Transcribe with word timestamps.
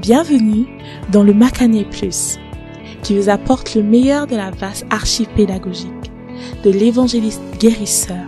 Bienvenue 0.00 0.66
dans 1.12 1.22
le 1.22 1.34
Macané 1.34 1.84
Plus, 1.84 2.38
qui 3.02 3.14
vous 3.18 3.28
apporte 3.28 3.74
le 3.74 3.82
meilleur 3.82 4.26
de 4.26 4.34
la 4.34 4.50
vaste 4.50 4.86
archive 4.88 5.28
pédagogique 5.34 5.90
de 6.64 6.70
l'évangéliste 6.70 7.42
guérisseur, 7.58 8.24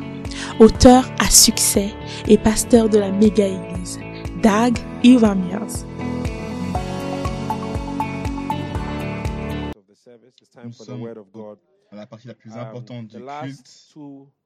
auteur 0.61 1.11
à 1.19 1.31
succès 1.31 1.89
et 2.29 2.37
pasteur 2.37 2.91
de 2.91 2.99
la 2.99 3.11
méga-église, 3.11 3.99
Dag 4.43 4.77
Iwamiers. 5.03 5.87
Nous 10.65 10.73
sommes 10.73 11.07
à 11.91 11.97
la 11.97 12.07
partie 12.07 12.29
la 12.29 12.35
plus 12.35 12.53
importante 12.53 13.07
du 13.07 13.17
culte. 13.17 13.97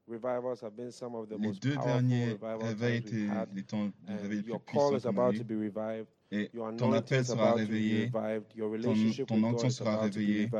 Les 0.08 1.52
deux 1.60 1.76
derniers 1.76 2.38
réveils 2.60 2.98
étaient 2.98 3.26
les 3.52 3.62
temps 3.64 3.86
de 3.86 3.92
réveil 4.22 4.42
les 4.42 4.42
plus 4.44 4.60
puissants. 4.60 6.15
Et 6.32 6.50
ton 6.76 6.92
appel 6.92 7.24
sera 7.24 7.52
réveillé, 7.54 8.10
ton, 8.10 9.24
ton 9.26 9.44
onction 9.44 9.70
sera 9.70 9.98
réveillée, 9.98 10.50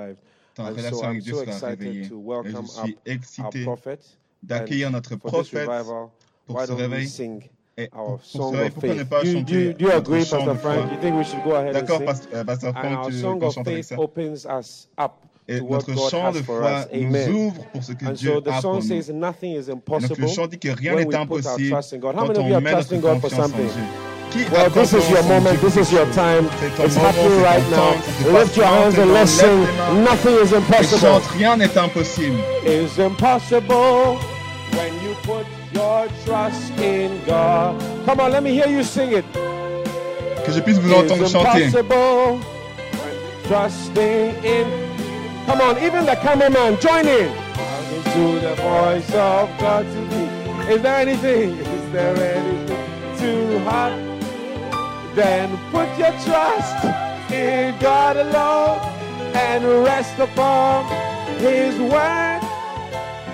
ta 0.55 0.69
relation 0.69 1.03
avec 1.03 1.23
Dieu 1.23 1.35
sera 1.35 1.69
réveillée. 1.69 2.03
Et 2.05 2.51
je 2.51 2.67
suis 2.67 2.99
excité 3.05 3.67
d'accueillir 4.43 4.91
notre 4.91 5.17
prophète 5.17 5.69
pour 6.47 6.63
ce 6.63 6.73
réveil. 6.73 7.09
Et 7.79 7.89
pour 7.89 8.21
ce 8.23 8.39
réveil, 8.39 8.71
pourquoi 8.71 8.95
ne 8.95 9.03
pas 9.03 9.25
chanter 9.25 9.75
do 9.75 9.85
you 9.87 9.91
agree, 9.93 10.25
chant 10.25 10.47
de 10.47 10.55
Frank? 10.55 10.87
foi 10.87 10.93
You 10.95 11.01
think 11.01 11.17
we 11.17 11.25
should 11.27 11.45
go 11.45 11.55
ahead 11.57 11.77
and 11.77 11.81
D'accord? 11.81 12.03
Pasteur, 12.05 12.75
our 12.77 13.07
tu 13.07 13.13
song 13.21 13.39
qu'on 13.39 13.49
of 13.49 13.55
chante 13.55 13.69
avec 13.69 13.85
faith 13.85 13.85
ça? 13.89 13.99
opens 14.01 14.47
us 14.47 14.89
up 14.99 15.13
Et 15.47 15.59
to 15.59 15.65
what 15.67 15.73
notre 15.87 15.93
God 15.95 16.11
chant 16.11 16.25
has 16.29 16.33
de 16.33 16.43
for 16.43 16.59
foi 16.61 16.81
us. 16.81 16.87
nous 17.03 17.29
ouvre 17.37 17.67
pour 17.73 17.83
ce 17.85 17.93
que 17.93 18.07
And 18.07 18.13
Dieu 18.15 18.33
so 18.33 18.41
the 18.41 18.49
a 18.49 18.61
song 18.63 18.63
pour 18.63 18.83
nous. 18.83 19.03
says 19.03 19.13
nothing 19.13 19.53
is 19.53 19.69
Et 19.69 19.73
donc 19.73 19.79
impossible 19.79 20.21
le 20.23 20.27
chant 20.27 20.47
dit 20.47 20.59
que 20.59 20.69
rien 20.71 20.95
when 20.95 21.07
n'est 21.07 21.07
we 21.07 21.27
put 21.29 21.47
our 21.47 21.59
impossible 21.59 21.69
trust 21.69 21.93
in 21.93 21.99
God. 21.99 22.15
How 22.15 22.21
quand 22.21 22.29
many 22.29 22.39
of 22.39 22.45
on 22.45 22.49
you 22.49 22.55
are 22.55 22.61
met 22.63 22.73
notre 22.73 22.89
trusting 22.89 23.01
God 23.03 23.21
for 23.21 23.29
confiance 23.29 23.53
en 23.53 23.53
something? 23.53 23.69
Dieu. 23.69 24.16
Well, 24.51 24.71
this 24.71 24.93
is 24.93 25.09
your 25.11 25.23
moment. 25.25 25.61
This 25.61 25.77
is 25.77 25.91
your 25.93 26.07
time. 26.13 26.49
It's 26.61 26.97
happening 26.97 27.43
right 27.43 27.63
now. 27.71 27.93
temps, 27.93 28.03
c'est 28.05 28.25
ton 28.25 28.33
Lift 28.33 28.57
your 28.57 28.67
hands 28.67 28.99
and 28.99 29.13
let's 29.13 29.31
sing. 29.31 29.63
Nothing 30.05 30.37
is 30.37 30.53
impossible. 30.53 31.21
rien 31.37 31.57
n'est 31.57 31.77
impossible. 31.77 32.39
Is 32.65 32.99
impossible 32.99 34.19
when 34.73 34.93
you 35.03 35.15
put 35.23 35.47
your 35.73 36.09
trust 36.25 36.79
in 36.79 37.21
God. 37.27 37.81
Come 38.05 38.21
on, 38.21 38.33
let 38.33 38.43
me 38.43 38.53
hear 38.53 38.69
you 38.69 38.83
sing 38.83 39.13
it. 39.13 39.25
Que 40.45 40.53
je 40.53 40.61
puisse 40.61 40.79
vous 40.79 40.93
entendre 40.93 41.29
chanter. 41.29 41.65
impossible 41.65 42.41
trusting 43.47 44.35
in. 44.45 44.67
Come 45.47 45.61
on, 45.61 45.79
even 45.79 46.05
the 46.05 46.17
cameraman, 46.17 46.79
join 46.81 47.07
in. 47.07 47.33
To 48.13 48.41
the 48.41 48.55
voice 48.57 49.09
of 49.15 49.49
God 49.59 49.85
to 49.85 50.01
me. 50.11 50.73
Is 50.75 50.83
there 50.83 50.97
anything? 50.97 51.51
Is 51.59 51.93
there 51.93 52.17
anything 52.17 53.19
too 53.19 53.59
hard? 53.61 54.16
Then 55.17 55.57
put 55.73 55.89
your 55.97 56.13
trust 56.27 56.85
in 57.33 57.75
God 57.79 58.19
alone 58.19 58.79
and 59.35 59.65
rest 59.83 60.19
upon 60.19 60.85
His 61.39 61.79
word 61.79 62.41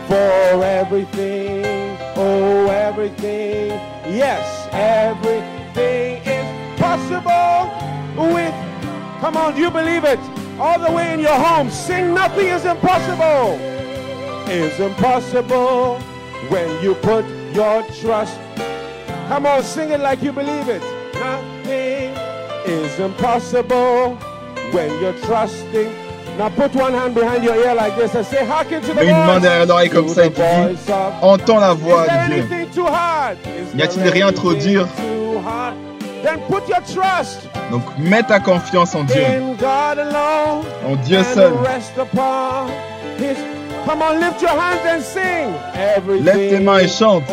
for 0.07 0.63
everything. 0.63 1.99
Oh, 2.15 2.69
everything. 2.69 3.71
Yes, 4.15 4.69
everything 4.71 6.23
is 6.25 6.81
possible 6.81 7.67
with. 8.33 8.55
Come 9.21 9.37
on, 9.37 9.57
you 9.57 9.69
believe 9.69 10.05
it? 10.05 10.21
All 10.61 10.79
the 10.79 10.93
way 10.93 11.13
in 11.13 11.19
your 11.19 11.35
home, 11.35 11.69
sing 11.69 12.15
nothing 12.15 12.47
is 12.47 12.65
impossible. 12.65 13.59
Is 14.49 14.79
impossible 14.79 15.99
when 16.49 16.81
you 16.81 16.95
put 16.95 17.25
your 17.53 17.83
trust. 18.01 18.39
Come 19.27 19.47
on, 19.47 19.65
sing 19.65 19.91
it 19.91 19.99
like 19.99 20.23
you 20.23 20.31
believe 20.31 20.69
it. 20.69 21.02
Nothing 21.15 22.15
is 22.67 22.99
impossible 22.99 24.17
when 24.73 24.91
you're 25.01 25.19
trusting. 25.25 25.91
Now 26.39 26.49
put 26.49 26.75
one 26.75 26.95
hand 26.95 27.15
behind 27.15 27.45
your 27.45 27.57
ear 27.57 27.75
like 27.75 27.95
this 27.97 28.15
and 28.15 28.25
say, 28.27 28.45
hearken 28.47 28.81
to 28.83 28.89
the 28.89 28.95
Mets 28.95 29.11
une 29.11 29.27
main 29.27 29.39
derrière 29.41 29.67
l'oreille 29.67 29.91
comme 29.91 30.09
ça 30.09 30.25
et 30.27 30.31
voice 30.31 30.89
of 30.89 31.13
entends 31.23 31.59
la 31.61 31.75
voix 31.75 32.05
de 32.07 32.09
Dieu. 32.35 32.43
anything 32.43 32.71
too 32.75 32.87
hard? 32.87 33.37
Is 33.47 33.75
Y 33.75 33.83
a-t-il 33.83 34.09
rien 34.11 34.33
trop 34.33 34.55
dur? 34.55 34.87
too 34.97 35.39
hard? 35.41 35.75
Then 36.23 36.41
put 36.49 36.67
your 36.69 36.81
trust 36.95 37.49
Donc 37.71 37.83
mets 37.99 38.23
ta 38.23 38.39
confiance 38.41 38.95
en 38.95 39.05
Dieu, 39.05 39.21
in 39.23 39.57
God 39.57 39.99
alone 39.99 40.65
en 40.87 40.97
Dieu 41.05 41.23
seul. 41.23 41.53
rest 41.65 41.99
upon 41.99 42.69
His. 43.19 43.37
Come 43.85 44.01
on, 44.01 44.19
lift 44.21 44.41
your 44.41 44.53
hands 44.59 44.81
and 44.87 45.03
sing. 45.03 45.53
Everything. 45.75 46.25
Lève 46.25 46.49
tes 46.51 46.61
mains 46.61 46.79
et 46.79 46.89
chante. 46.89 47.25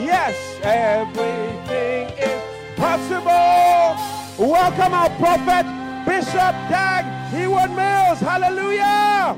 Yes, 0.00 0.34
everything 0.62 2.08
is 2.16 2.40
possible. 2.74 3.96
Welcome 4.38 4.94
our 4.94 5.10
prophet, 5.18 5.66
Bishop 6.06 6.54
Dag 6.70 7.04
Heward 7.30 7.70
Mills. 7.72 8.18
Hallelujah. 8.20 9.36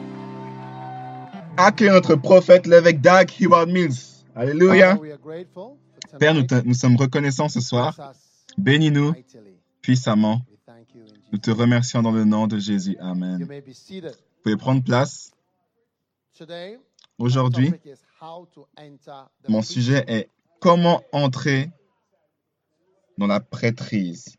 Accueille 1.57 1.91
notre 1.91 2.15
prophète, 2.15 2.69
l'évêque 2.69 3.01
Dag 3.01 3.29
Heward 3.41 3.71
Mills. 3.71 4.23
Alléluia. 4.37 4.91
Father, 4.91 5.03
we 5.03 5.11
are 5.11 5.19
grateful 5.19 5.79
for 6.09 6.19
Père, 6.21 6.35
nous, 6.35 6.75
sommes 6.75 6.97
reconnaissants 6.97 7.49
ce 7.49 7.61
soir. 7.61 8.15
Bénis-nous 8.57 9.15
puissamment. 9.81 10.43
Nous 11.33 11.39
te 11.39 11.51
remercions 11.51 12.03
dans 12.03 12.13
le 12.13 12.25
nom 12.25 12.47
de 12.47 12.61
Jésus. 12.61 12.97
Amen. 13.01 13.43
Vous 13.43 14.13
pouvez 14.45 14.57
prendre 14.57 14.85
place. 14.85 15.33
Aujourd'hui, 17.19 17.75
mon 19.49 19.63
sujet 19.63 20.05
est 20.07 20.29
comment 20.63 21.03
entrer 21.13 21.71
dans 23.19 23.27
la 23.27 23.41
prêtrise? 23.41 24.39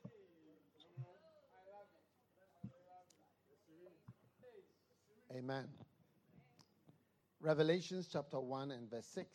Amen. 5.35 5.67
Revelations 7.41 8.07
chapter 8.09 8.39
1 8.39 8.71
and 8.71 8.89
verse 8.89 9.05
6. 9.07 9.27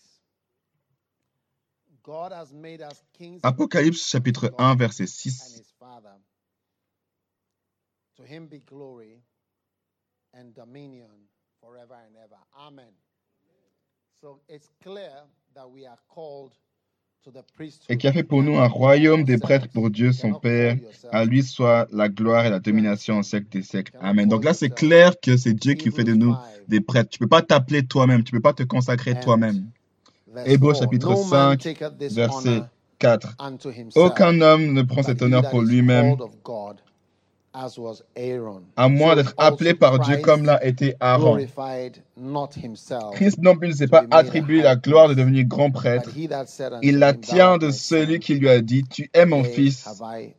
God 2.03 2.33
has 2.33 2.55
made 2.55 2.81
us 2.81 3.03
kings 3.13 3.43
Apocalypse 3.45 4.11
chapitre 4.11 4.49
1 4.57 4.79
verset 4.79 5.01
and 5.01 5.09
6. 5.11 5.59
his 5.59 5.75
Father. 5.79 6.17
To 8.17 8.23
him 8.23 8.47
be 8.47 8.61
glory 8.61 9.21
and 10.33 10.55
dominion 10.55 11.29
forever 11.61 11.97
and 12.07 12.17
ever. 12.17 12.41
Amen. 12.59 12.95
So 14.23 14.41
it's 14.49 14.71
clear 14.83 15.13
that 15.55 15.71
we 15.71 15.85
are 15.85 15.99
called. 16.09 16.55
Et 17.89 17.97
qui 17.97 18.07
a 18.07 18.13
fait 18.13 18.23
pour 18.23 18.43
nous 18.43 18.57
un 18.57 18.69
royaume 18.69 19.25
des 19.25 19.39
prêtres 19.39 19.69
pour 19.69 19.91
Dieu 19.91 20.13
son 20.13 20.33
Père. 20.35 20.77
À 21.11 21.25
lui 21.25 21.43
soit 21.43 21.87
la 21.93 22.09
gloire 22.09 22.47
et 22.47 22.51
la 22.51 22.61
domination 22.61 23.19
au 23.19 23.23
siècle 23.23 23.49
des 23.51 23.63
siècles. 23.63 23.93
Amen. 24.01 24.29
Donc 24.29 24.45
là, 24.45 24.55
c'est 24.55 24.71
clair 24.71 25.15
que 25.21 25.37
c'est 25.37 25.55
Dieu 25.55 25.75
qui 25.75 25.91
fait 25.91 26.05
de 26.05 26.15
nous 26.15 26.35
des 26.69 26.81
prêtres. 26.81 27.11
Tu 27.11 27.19
peux 27.19 27.29
pas 27.29 27.43
t'appeler 27.43 27.85
toi-même. 27.85 28.25
Tu 28.25 28.33
peux 28.33 28.41
pas 28.41 28.55
te 28.55 28.63
consacrer 28.63 29.19
toi-même. 29.21 29.67
Hébreux 30.47 30.73
4, 30.73 30.83
chapitre 30.83 31.11
no 31.11 31.25
man 31.25 31.59
5, 31.59 31.63
taketh 31.63 31.99
this 31.99 32.15
verset 32.15 32.49
honor 32.49 32.69
4. 32.99 33.35
unto 33.39 33.71
himself, 33.71 33.97
Aucun 33.97 34.41
homme 34.41 34.73
ne 34.73 34.83
prend 34.83 35.03
cet 35.03 35.23
honneur 35.23 35.49
pour 35.51 35.63
lui-même, 35.63 36.17
à 38.77 38.89
moins 38.89 39.17
d'être 39.17 39.35
appelé 39.37 39.75
par 39.75 39.99
Dieu 39.99 40.19
comme 40.19 40.45
l'a 40.45 40.65
été 40.65 40.95
Aaron. 41.01 41.39
Christ 43.13 43.39
non 43.41 43.57
plus 43.57 43.69
ne 43.69 43.73
s'est 43.73 43.89
pas 43.89 44.05
attribué 44.11 44.63
la 44.63 44.77
gloire 44.77 45.09
de 45.09 45.15
devenir 45.15 45.45
grand 45.45 45.71
prêtre. 45.71 46.11
Il 46.83 46.99
la 46.99 47.15
tient 47.15 47.59
de 47.59 47.71
celui 47.71 48.21
qui 48.21 48.35
lui 48.35 48.49
a 48.49 48.61
dit, 48.61 48.85
Tu 48.85 49.11
es 49.13 49.27
mon 49.27 49.43
fils, 49.45 49.89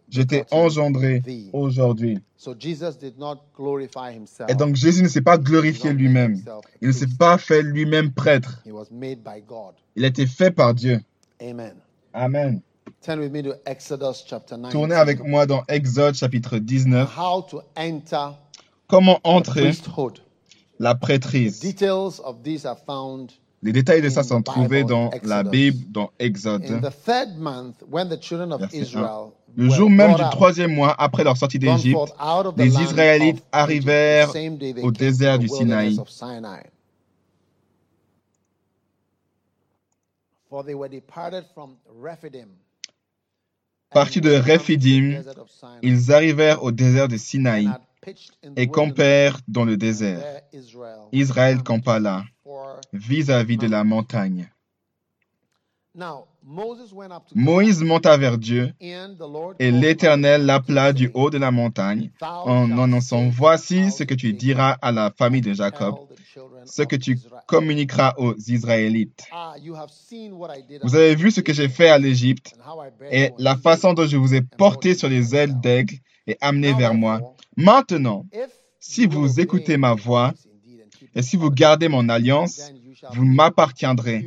je 0.10 0.22
t'ai 0.22 0.46
engendré 0.52 1.22
aujourd'hui. 1.54 2.20
So 2.38 2.56
Jesus 2.58 2.98
did 2.98 3.20
not 3.20 3.42
glorify 3.54 4.14
himself. 4.16 4.50
Et 4.50 4.56
donc 4.56 4.76
Jésus 4.76 5.04
ne 5.04 5.10
s'est 5.10 5.22
pas 5.22 5.38
glorifié 5.38 5.92
lui-même. 5.92 6.42
Il 6.80 6.88
ne 6.88 6.94
s'est 6.94 7.18
pas 7.20 7.38
fait 7.38 7.62
lui-même 7.62 8.14
prêtre. 8.14 8.64
Il 9.96 10.06
a 10.06 10.08
été 10.08 10.26
fait 10.26 10.52
par 10.52 10.74
Dieu. 10.74 11.02
Amen. 11.42 11.74
Amen. 12.14 12.62
Turn 13.02 13.20
with 13.20 13.32
me 13.32 13.42
to 13.44 13.56
Exodus 13.66 14.24
chapter 14.28 14.58
9. 14.58 14.72
Tournez 14.72 14.96
avec 14.96 15.24
moi 15.24 15.46
dans 15.46 15.64
Exode 15.70 16.16
chapitre 16.16 16.58
19. 16.58 17.10
How 17.18 17.42
to 17.44 17.62
enter 17.78 18.36
Comment 18.88 19.20
entrer 19.24 19.62
priesthood. 19.72 20.20
la 20.80 20.96
prêtrise. 20.96 21.62
Details 21.62 22.20
of 22.24 22.44
these 22.44 22.66
are 22.66 22.78
found 22.78 23.32
Les 23.62 23.72
détails 23.72 24.02
de 24.02 24.10
ça 24.10 24.22
in 24.22 24.24
sont 24.24 24.42
the 24.42 24.46
trouvés 24.46 24.84
dans 24.84 25.10
Exodus. 25.12 25.30
la 25.30 25.44
Bible, 25.44 25.92
dans 25.92 26.12
Exode. 26.20 26.64
the 26.82 26.92
third 27.06 27.38
month 27.38 27.76
when 27.90 28.10
the 28.10 28.20
children 28.22 28.52
of 28.52 28.60
Verset 28.62 28.78
un. 28.78 28.82
Israel 28.82 29.32
Le 29.56 29.70
jour 29.70 29.90
même 29.90 30.16
du 30.16 30.24
troisième 30.32 30.74
mois 30.74 30.94
après 30.98 31.24
leur 31.24 31.38
sortie 31.38 31.60
d'Égypte, 31.60 31.98
les 32.58 32.82
Israélites 32.82 33.44
arrivèrent 33.52 34.30
au 34.84 34.92
désert 34.92 35.40
du 35.40 35.48
Sinaï. 35.48 35.98
For 40.50 40.64
they 40.66 40.74
were 40.74 40.90
departed 40.90 41.46
from 41.54 41.76
Rephidim. 42.02 42.48
Partis 43.92 44.22
de 44.22 44.32
Rephidim, 44.32 45.24
Ils 45.82 46.12
arrivèrent 46.12 46.64
au 46.64 46.72
désert 46.72 47.08
de 47.08 47.18
Sinaï 47.18 47.68
et 48.56 48.68
campèrent 48.68 49.40
dans 49.48 49.66
le 49.66 49.78
désert. 49.78 50.24
Israël 51.12 51.64
campa 51.64 52.00
là, 52.00 52.24
vis-à-vis 52.94 53.58
de 53.58 53.68
la 53.68 53.84
montagne. 53.84 54.50
Moïse 57.36 57.84
monta 57.84 58.18
vers 58.18 58.38
Dieu 58.38 58.74
et 59.60 59.72
l'Éternel 59.72 60.46
l'appela 60.46 60.94
du 60.94 61.12
haut 61.14 61.30
de 61.30 61.38
la 61.38 61.52
montagne 61.52 62.12
en 62.22 62.78
annonçant, 62.78 63.30
Voici 63.30 63.92
ce 63.92 64.04
que 64.04 64.14
tu 64.14 64.34
diras 64.34 64.78
à 64.82 64.92
la 64.92 65.12
famille 65.18 65.42
de 65.42 65.54
Jacob, 65.54 65.96
ce 66.66 66.84
que 66.84 66.96
tu 66.96 67.20
communiqueras 67.48 68.14
aux 68.18 68.36
Israélites. 68.36 69.26
Ah, 69.32 69.56
vous 70.84 70.96
avez 70.96 71.16
vu 71.16 71.32
ce 71.32 71.42
que 71.42 71.54
j'ai 71.54 71.70
fait 71.70 71.90
à 71.90 71.98
l'Égypte 71.98 72.54
et 73.12 73.32
la 73.38 73.56
façon 73.56 73.94
dont 73.94 74.08
je 74.08 74.18
vous 74.18 74.34
ai 74.34 74.42
porté 74.42 74.96
sur 74.96 75.10
les 75.10 75.36
ailes 75.36 75.60
d'aigle 75.60 75.96
et 76.28 76.38
amené 76.42 76.74
vers 76.74 76.94
moi. 76.94 77.36
Maintenant, 77.58 78.26
si 78.80 79.06
vous 79.06 79.40
écoutez 79.40 79.78
ma 79.78 79.94
voix 79.94 80.34
et 81.16 81.22
si 81.22 81.36
vous 81.36 81.50
gardez 81.50 81.90
mon 81.90 82.08
alliance, 82.08 82.72
vous 83.14 83.26
m'appartiendrez 83.26 84.26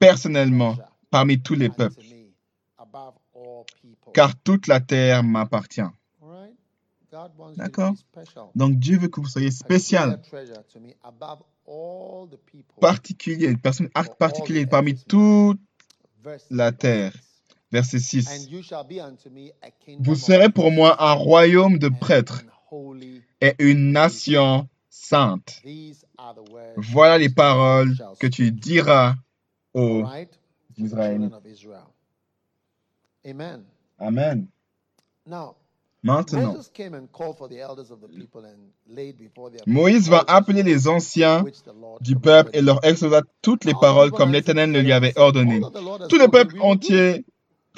personnellement 0.00 0.76
parmi 1.10 1.40
tous 1.40 1.54
les 1.54 1.68
peuples, 1.68 2.02
car 4.12 4.34
toute 4.42 4.66
la 4.66 4.80
terre 4.80 5.22
m'appartient. 5.22 5.82
D'accord? 7.56 7.94
Donc 8.54 8.78
Dieu 8.78 8.98
veut 8.98 9.08
que 9.08 9.20
vous 9.20 9.28
soyez 9.28 9.50
spécial, 9.50 10.20
particulier, 12.80 13.46
une 13.46 13.58
personne 13.58 13.88
particulière 14.18 14.68
parmi 14.68 14.96
toute 14.96 15.60
la 16.50 16.72
terre. 16.72 17.12
Verset 17.72 18.00
6. 18.00 18.48
Vous 20.00 20.16
serez 20.16 20.48
pour 20.48 20.72
moi 20.72 20.96
un 21.02 21.12
royaume 21.12 21.78
de 21.78 21.88
prêtres 21.88 22.42
et 23.40 23.54
une 23.60 23.92
nation 23.92 24.68
sainte. 24.88 25.62
Voilà 26.76 27.18
les 27.18 27.28
paroles 27.28 27.94
que 28.18 28.26
tu 28.26 28.50
diras 28.50 29.14
aux 29.74 30.04
Israélites. 30.76 31.32
Amen. 33.98 34.46
Maintenant, 36.02 36.54
Moïse 39.66 40.08
va 40.08 40.24
appeler 40.26 40.62
les 40.62 40.88
anciens 40.88 41.44
du 42.00 42.16
peuple 42.16 42.50
et 42.54 42.62
leur 42.62 42.82
exposa 42.84 43.22
toutes 43.42 43.66
les 43.66 43.74
paroles 43.74 44.10
comme 44.10 44.32
l'Éternel 44.32 44.72
le 44.72 44.80
lui 44.80 44.92
avait 44.92 45.12
ordonné. 45.18 45.60
Tout 46.08 46.18
le 46.18 46.28
peuple 46.28 46.56
entier 46.60 47.26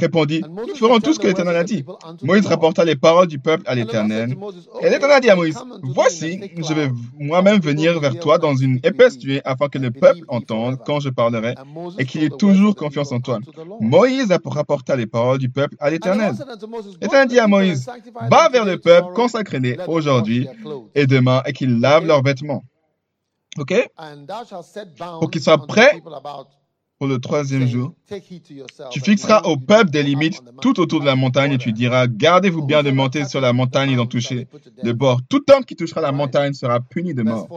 répondit, 0.03 0.43
nous 0.49 0.75
ferons 0.75 1.01
tout 1.01 1.15
ce 1.15 1.19
que 1.19 1.27
l'Éternel 1.27 1.57
a 1.57 1.65
dit. 1.65 1.85
Moïse 2.23 2.47
rapporta 2.47 2.85
les 2.85 2.97
paroles 2.97 3.29
du 3.29 3.39
peuple 3.39 3.63
à 3.67 3.75
l'Éternel. 3.75 4.37
Et 4.81 4.91
l'Éternel 4.91 5.21
dit 5.21 5.31
à 5.31 5.37
Moïse, 5.37 5.59
voici, 5.83 6.41
je 6.57 6.75
vais 6.75 6.91
moi-même 7.19 7.61
venir 7.61 7.99
vers 8.01 8.19
toi 8.19 8.39
dans 8.39 8.55
une 8.55 8.79
épaisse 8.83 9.19
nuée 9.19 9.41
afin 9.45 9.69
que 9.69 9.79
le 9.79 9.91
peuple 9.91 10.25
entende 10.29 10.79
quand 10.85 11.01
je 11.01 11.09
parlerai 11.09 11.55
et 11.99 12.05
qu'il 12.05 12.23
ait 12.25 12.31
toujours 12.31 12.75
confiance 12.75 13.13
en 13.13 13.21
toi. 13.21 13.39
Moïse 13.81 14.33
rapporta 14.45 14.97
les 14.97 15.07
paroles 15.07 15.39
du 15.39 15.49
peuple 15.49 15.77
à 15.81 15.91
l'Éternel. 15.91 16.35
L'Éternel 17.01 17.29
dit 17.29 17.39
à 17.39 17.47
Moïse, 17.47 17.89
va 18.31 18.49
vers 18.49 18.65
le 18.65 18.79
peuple, 18.79 19.13
consacrez-les 19.15 19.79
aujourd'hui 19.87 20.49
et 20.95 21.07
demain 21.07 21.43
et 21.47 21.53
qu'ils 21.53 21.81
lavent 21.81 22.07
leurs 22.07 22.23
vêtements. 22.23 22.65
OK? 23.59 23.91
Pour 25.21 25.31
qu'ils 25.31 25.43
soient 25.43 25.67
prêts 25.67 26.03
pour 27.03 27.09
le 27.09 27.19
troisième 27.19 27.67
jour. 27.67 27.95
Tu 28.93 29.01
fixeras 29.01 29.41
au 29.43 29.57
peuple 29.57 29.91
des 29.91 30.05
limites 30.05 30.41
tout 30.61 30.79
autour 30.79 31.01
de 31.01 31.05
la 31.05 31.17
montagne 31.17 31.51
et 31.51 31.59
tu 31.59 31.73
diras, 31.73 32.07
gardez-vous 32.07 32.63
bien 32.63 32.85
de 32.85 32.93
monter 32.93 33.25
sur 33.25 33.41
la 33.41 33.53
montagne 33.53 33.91
et 33.91 33.97
d'en 33.97 34.07
toucher 34.07 34.47
le 34.85 34.93
bord. 34.93 35.21
Tout 35.29 35.43
homme 35.51 35.65
qui 35.65 35.75
touchera 35.75 36.01
la 36.01 36.13
montagne 36.13 36.53
sera 36.53 36.79
puni 36.79 37.13
de 37.13 37.25
mort. 37.25 37.49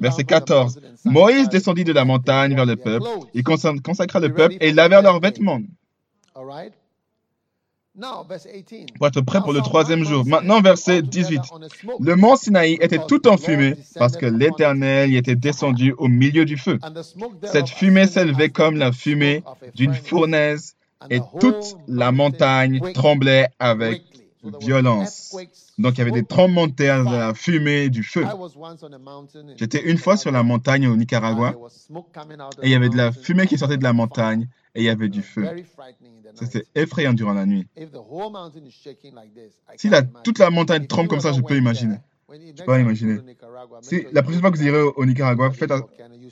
Verset 0.00 0.22
14. 0.22 0.80
Moïse 1.04 1.48
descendit 1.48 1.82
de 1.82 1.92
la 1.92 2.04
montagne 2.04 2.54
vers 2.54 2.64
le 2.64 2.76
peuple. 2.76 3.08
Il 3.34 3.42
consacra 3.42 4.20
le 4.20 4.32
peuple 4.32 4.54
et 4.60 4.70
lavèrent 4.70 5.02
leurs 5.02 5.18
vêtements 5.18 5.58
pour 8.96 9.06
être 9.06 9.20
prêt 9.20 9.40
pour 9.40 9.52
le 9.52 9.60
troisième 9.60 10.04
jour. 10.04 10.24
Maintenant, 10.26 10.60
verset 10.60 11.02
18. 11.02 11.40
Le 12.00 12.16
mont 12.16 12.36
Sinaï 12.36 12.78
était 12.80 13.00
tout 13.06 13.26
en 13.28 13.36
fumée 13.36 13.76
parce 13.96 14.16
que 14.16 14.26
l'Éternel 14.26 15.10
y 15.10 15.16
était 15.16 15.36
descendu 15.36 15.94
au 15.98 16.08
milieu 16.08 16.44
du 16.44 16.56
feu. 16.56 16.78
Cette 17.44 17.68
fumée 17.68 18.06
s'élevait 18.06 18.50
comme 18.50 18.76
la 18.76 18.92
fumée 18.92 19.42
d'une 19.74 19.94
fournaise 19.94 20.74
et 21.08 21.20
toute 21.40 21.76
la 21.88 22.12
montagne 22.12 22.80
tremblait 22.92 23.48
avec 23.58 24.02
violence. 24.60 25.36
Donc 25.78 25.94
il 25.94 25.98
y 25.98 26.02
avait 26.02 26.10
des 26.10 26.24
tremblements 26.24 26.66
de 26.66 26.72
terre, 26.72 27.04
de 27.04 27.16
la 27.16 27.34
fumée, 27.34 27.88
du 27.88 28.02
feu. 28.02 28.24
J'étais 29.56 29.82
une 29.82 29.98
fois 29.98 30.16
sur 30.16 30.30
la 30.30 30.42
montagne 30.42 30.86
au 30.86 30.96
Nicaragua 30.96 31.54
et 32.62 32.68
il 32.68 32.70
y 32.70 32.74
avait 32.74 32.88
de 32.88 32.96
la 32.96 33.12
fumée 33.12 33.46
qui 33.46 33.58
sortait 33.58 33.78
de 33.78 33.82
la 33.82 33.92
montagne 33.92 34.48
et 34.74 34.82
il 34.82 34.84
y 34.84 34.88
avait 34.88 35.08
du 35.08 35.22
feu. 35.22 35.44
C'était 36.34 36.64
effrayant 36.74 37.12
durant 37.12 37.32
la 37.32 37.46
nuit. 37.46 37.66
Si 39.76 39.88
la, 39.88 40.02
toute 40.02 40.38
la 40.38 40.50
montagne 40.50 40.86
tremble 40.86 41.08
comme 41.08 41.20
ça, 41.20 41.32
je 41.32 41.40
peux 41.40 41.56
imaginer. 41.56 41.96
Je 42.32 42.62
peux 42.62 42.80
imaginer. 42.80 43.18
Si 43.82 44.06
la 44.12 44.22
prochaine 44.22 44.40
fois 44.40 44.50
que 44.52 44.56
vous 44.56 44.66
irez 44.66 44.82
au, 44.82 45.04
Nicaragua, 45.04 45.50
faites, 45.50 45.72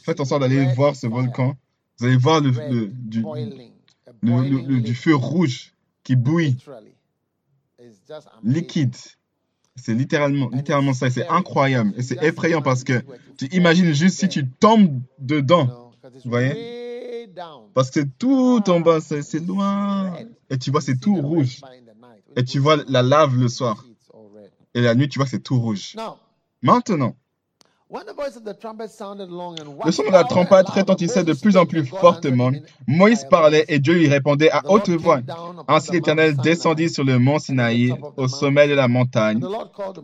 faites, 0.02 0.20
en 0.20 0.24
sorte 0.24 0.42
d'aller 0.42 0.72
voir 0.74 0.94
ce 0.94 1.06
volcan. 1.06 1.56
Vous 1.98 2.06
allez 2.06 2.16
voir 2.16 2.40
le, 2.40 2.52
du, 2.92 3.24
du 4.80 4.94
feu 4.94 5.16
rouge 5.16 5.72
qui 6.04 6.14
bouille, 6.14 6.56
liquide. 8.44 8.94
C'est 9.74 9.94
littéralement, 9.94 10.48
littéralement 10.50 10.92
ça. 10.92 11.10
C'est 11.10 11.26
incroyable. 11.28 11.92
Et 11.96 12.02
c'est 12.02 12.22
effrayant 12.22 12.62
parce 12.62 12.84
que 12.84 13.02
tu 13.36 13.46
imagines 13.46 13.92
juste 13.92 14.18
si 14.18 14.28
tu 14.28 14.48
tombes 14.48 15.00
dedans. 15.18 15.92
Vous 16.24 16.30
voyez? 16.30 16.77
Parce 17.74 17.90
que 17.90 18.00
tout 18.00 18.62
en 18.68 18.80
bas, 18.80 19.00
c'est 19.00 19.46
loin. 19.46 20.14
Et 20.50 20.58
tu 20.58 20.70
vois, 20.70 20.80
c'est 20.80 20.98
tout 20.98 21.14
rouge. 21.16 21.60
Et 22.36 22.44
tu 22.44 22.58
vois 22.58 22.76
la 22.88 23.02
lave 23.02 23.36
le 23.36 23.48
soir. 23.48 23.84
Et 24.74 24.80
la 24.80 24.94
nuit, 24.94 25.08
tu 25.08 25.18
vois, 25.18 25.26
c'est 25.26 25.40
tout 25.40 25.60
rouge. 25.60 25.96
Maintenant, 26.62 27.16
le 27.90 29.92
son 29.92 30.02
de 30.02 30.12
la 30.12 30.24
trompette 30.24 30.68
retentissait 30.68 31.24
de 31.24 31.32
plus 31.32 31.56
en 31.56 31.64
plus 31.64 31.86
fortement. 31.86 32.50
Moïse 32.86 33.26
parlait 33.30 33.64
et 33.68 33.78
Dieu 33.78 33.94
lui 33.94 34.08
répondait 34.08 34.50
à 34.50 34.62
haute 34.66 34.90
voix. 34.90 35.20
Ainsi 35.68 35.92
l'Éternel 35.92 36.36
descendit 36.36 36.90
sur 36.90 37.04
le 37.04 37.18
mont 37.18 37.38
Sinaï, 37.38 37.94
au 38.16 38.28
sommet 38.28 38.68
de 38.68 38.74
la 38.74 38.88
montagne. 38.88 39.42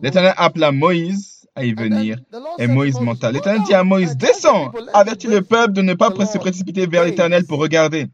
L'Éternel 0.01 0.33
appela 0.37 0.71
Moïse 0.71 1.47
à 1.55 1.63
y 1.63 1.73
venir. 1.73 2.17
Et 2.57 2.67
Moïse 2.67 2.99
monta. 2.99 3.31
L'Éternel 3.31 3.61
dit 3.63 3.73
à 3.73 3.83
Moïse, 3.83 4.17
descends, 4.17 4.71
avertis 4.93 5.27
le 5.27 5.41
peuple 5.41 5.73
de 5.73 5.81
ne 5.81 5.93
pas 5.93 6.09
se 6.25 6.37
précipiter 6.37 6.87
vers 6.87 7.05
l'Éternel 7.05 7.45
pour 7.45 7.59
regarder. 7.59 8.07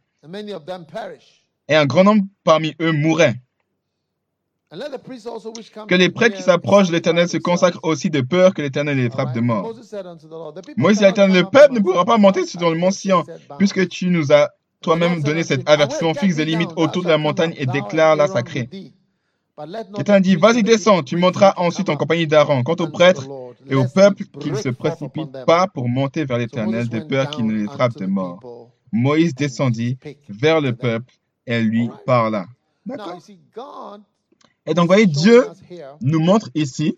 Et 1.67 1.75
un 1.75 1.85
grand 1.85 2.03
nombre 2.03 2.24
parmi 2.44 2.75
eux 2.81 2.91
mourrait. 2.91 3.35
Que 4.71 5.95
les 5.95 6.09
prêtres 6.09 6.37
qui 6.37 6.43
s'approchent 6.43 6.87
de 6.87 6.93
l'Éternel 6.93 7.27
se 7.27 7.35
consacrent 7.35 7.81
aussi 7.83 8.09
de 8.09 8.21
peur 8.21 8.53
que 8.53 8.61
l'Éternel 8.61 8.97
les 8.97 9.09
frappe 9.09 9.33
de 9.33 9.41
mort. 9.41 9.73
Moïse 10.77 10.99
dit 10.99 11.03
à 11.03 11.09
l'Éternel, 11.09 11.43
le 11.43 11.49
peuple 11.49 11.73
ne 11.73 11.79
pourra 11.81 12.05
pas 12.05 12.17
monter 12.17 12.45
sur 12.45 12.69
le 12.69 12.77
mont 12.77 12.91
Sion, 12.91 13.25
puisque 13.57 13.89
tu 13.89 14.07
nous 14.07 14.31
as 14.31 14.49
toi-même 14.79 15.21
donné 15.23 15.43
cet 15.43 15.69
avertissement 15.69 16.13
fixe 16.13 16.37
des 16.37 16.45
limites 16.45 16.71
autour 16.77 17.03
de 17.03 17.09
la 17.09 17.17
montagne 17.17 17.53
et 17.57 17.65
déclare-la 17.65 18.27
sacrée. 18.27 18.69
L'Éternel 19.97 20.21
dit, 20.21 20.37
vas-y, 20.37 20.63
descends, 20.63 21.03
tu 21.03 21.17
monteras 21.17 21.53
ensuite 21.57 21.89
en 21.89 21.97
compagnie 21.97 22.25
d'Aaron. 22.25 22.63
Quant 22.63 22.77
aux 22.79 22.87
prêtres 22.89 23.27
et 23.69 23.75
au 23.75 23.85
peuple, 23.93 24.23
qu'ils 24.39 24.53
ne 24.53 24.57
se 24.57 24.69
précipitent 24.69 25.45
pas 25.45 25.67
pour 25.67 25.89
monter 25.89 26.23
vers 26.23 26.37
l'Éternel, 26.37 26.87
de 26.87 27.01
peur 27.01 27.29
qu'il 27.29 27.45
ne 27.45 27.53
les 27.53 27.67
frappe 27.67 27.97
de 27.97 28.05
mort. 28.05 28.69
Moïse 28.93 29.35
descendit 29.35 29.97
vers 30.29 30.61
le 30.61 30.73
peuple 30.73 31.13
et 31.45 31.61
lui 31.61 31.89
parla. 32.05 32.45
D'accord 32.85 33.19
Et 34.68 34.74
donc, 34.74 34.88
voyez, 34.88 35.08
Dieu 35.08 35.46
nous 36.01 36.20
montre 36.20 36.50
ici 36.53 36.96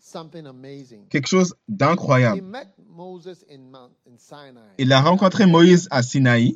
quelque 1.10 1.27
chose 1.27 1.55
d'incroyable. 1.67 2.43
Il 4.77 4.91
a 4.91 5.01
rencontré 5.01 5.46
Moïse 5.46 5.88
à 5.89 6.03
Sinaï. 6.03 6.55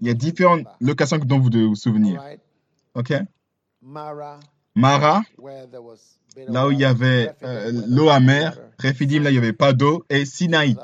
Il 0.00 0.06
y 0.06 0.10
a 0.10 0.14
différentes 0.14 0.66
locations 0.80 1.18
dont 1.18 1.38
vous 1.38 1.50
devez 1.50 1.66
vous 1.66 1.74
souvenir. 1.74 2.22
OK? 2.94 3.12
Mara, 4.74 5.22
là 6.48 6.66
où 6.66 6.70
il 6.70 6.78
y 6.78 6.84
avait 6.84 7.32
euh, 7.42 7.72
l'eau 7.88 8.08
amère, 8.10 8.58
Rephidim, 8.78 9.22
là 9.22 9.30
il 9.30 9.34
n'y 9.34 9.38
avait 9.38 9.54
pas 9.54 9.72
d'eau, 9.72 10.04
et 10.10 10.24
Sinaï, 10.26 10.76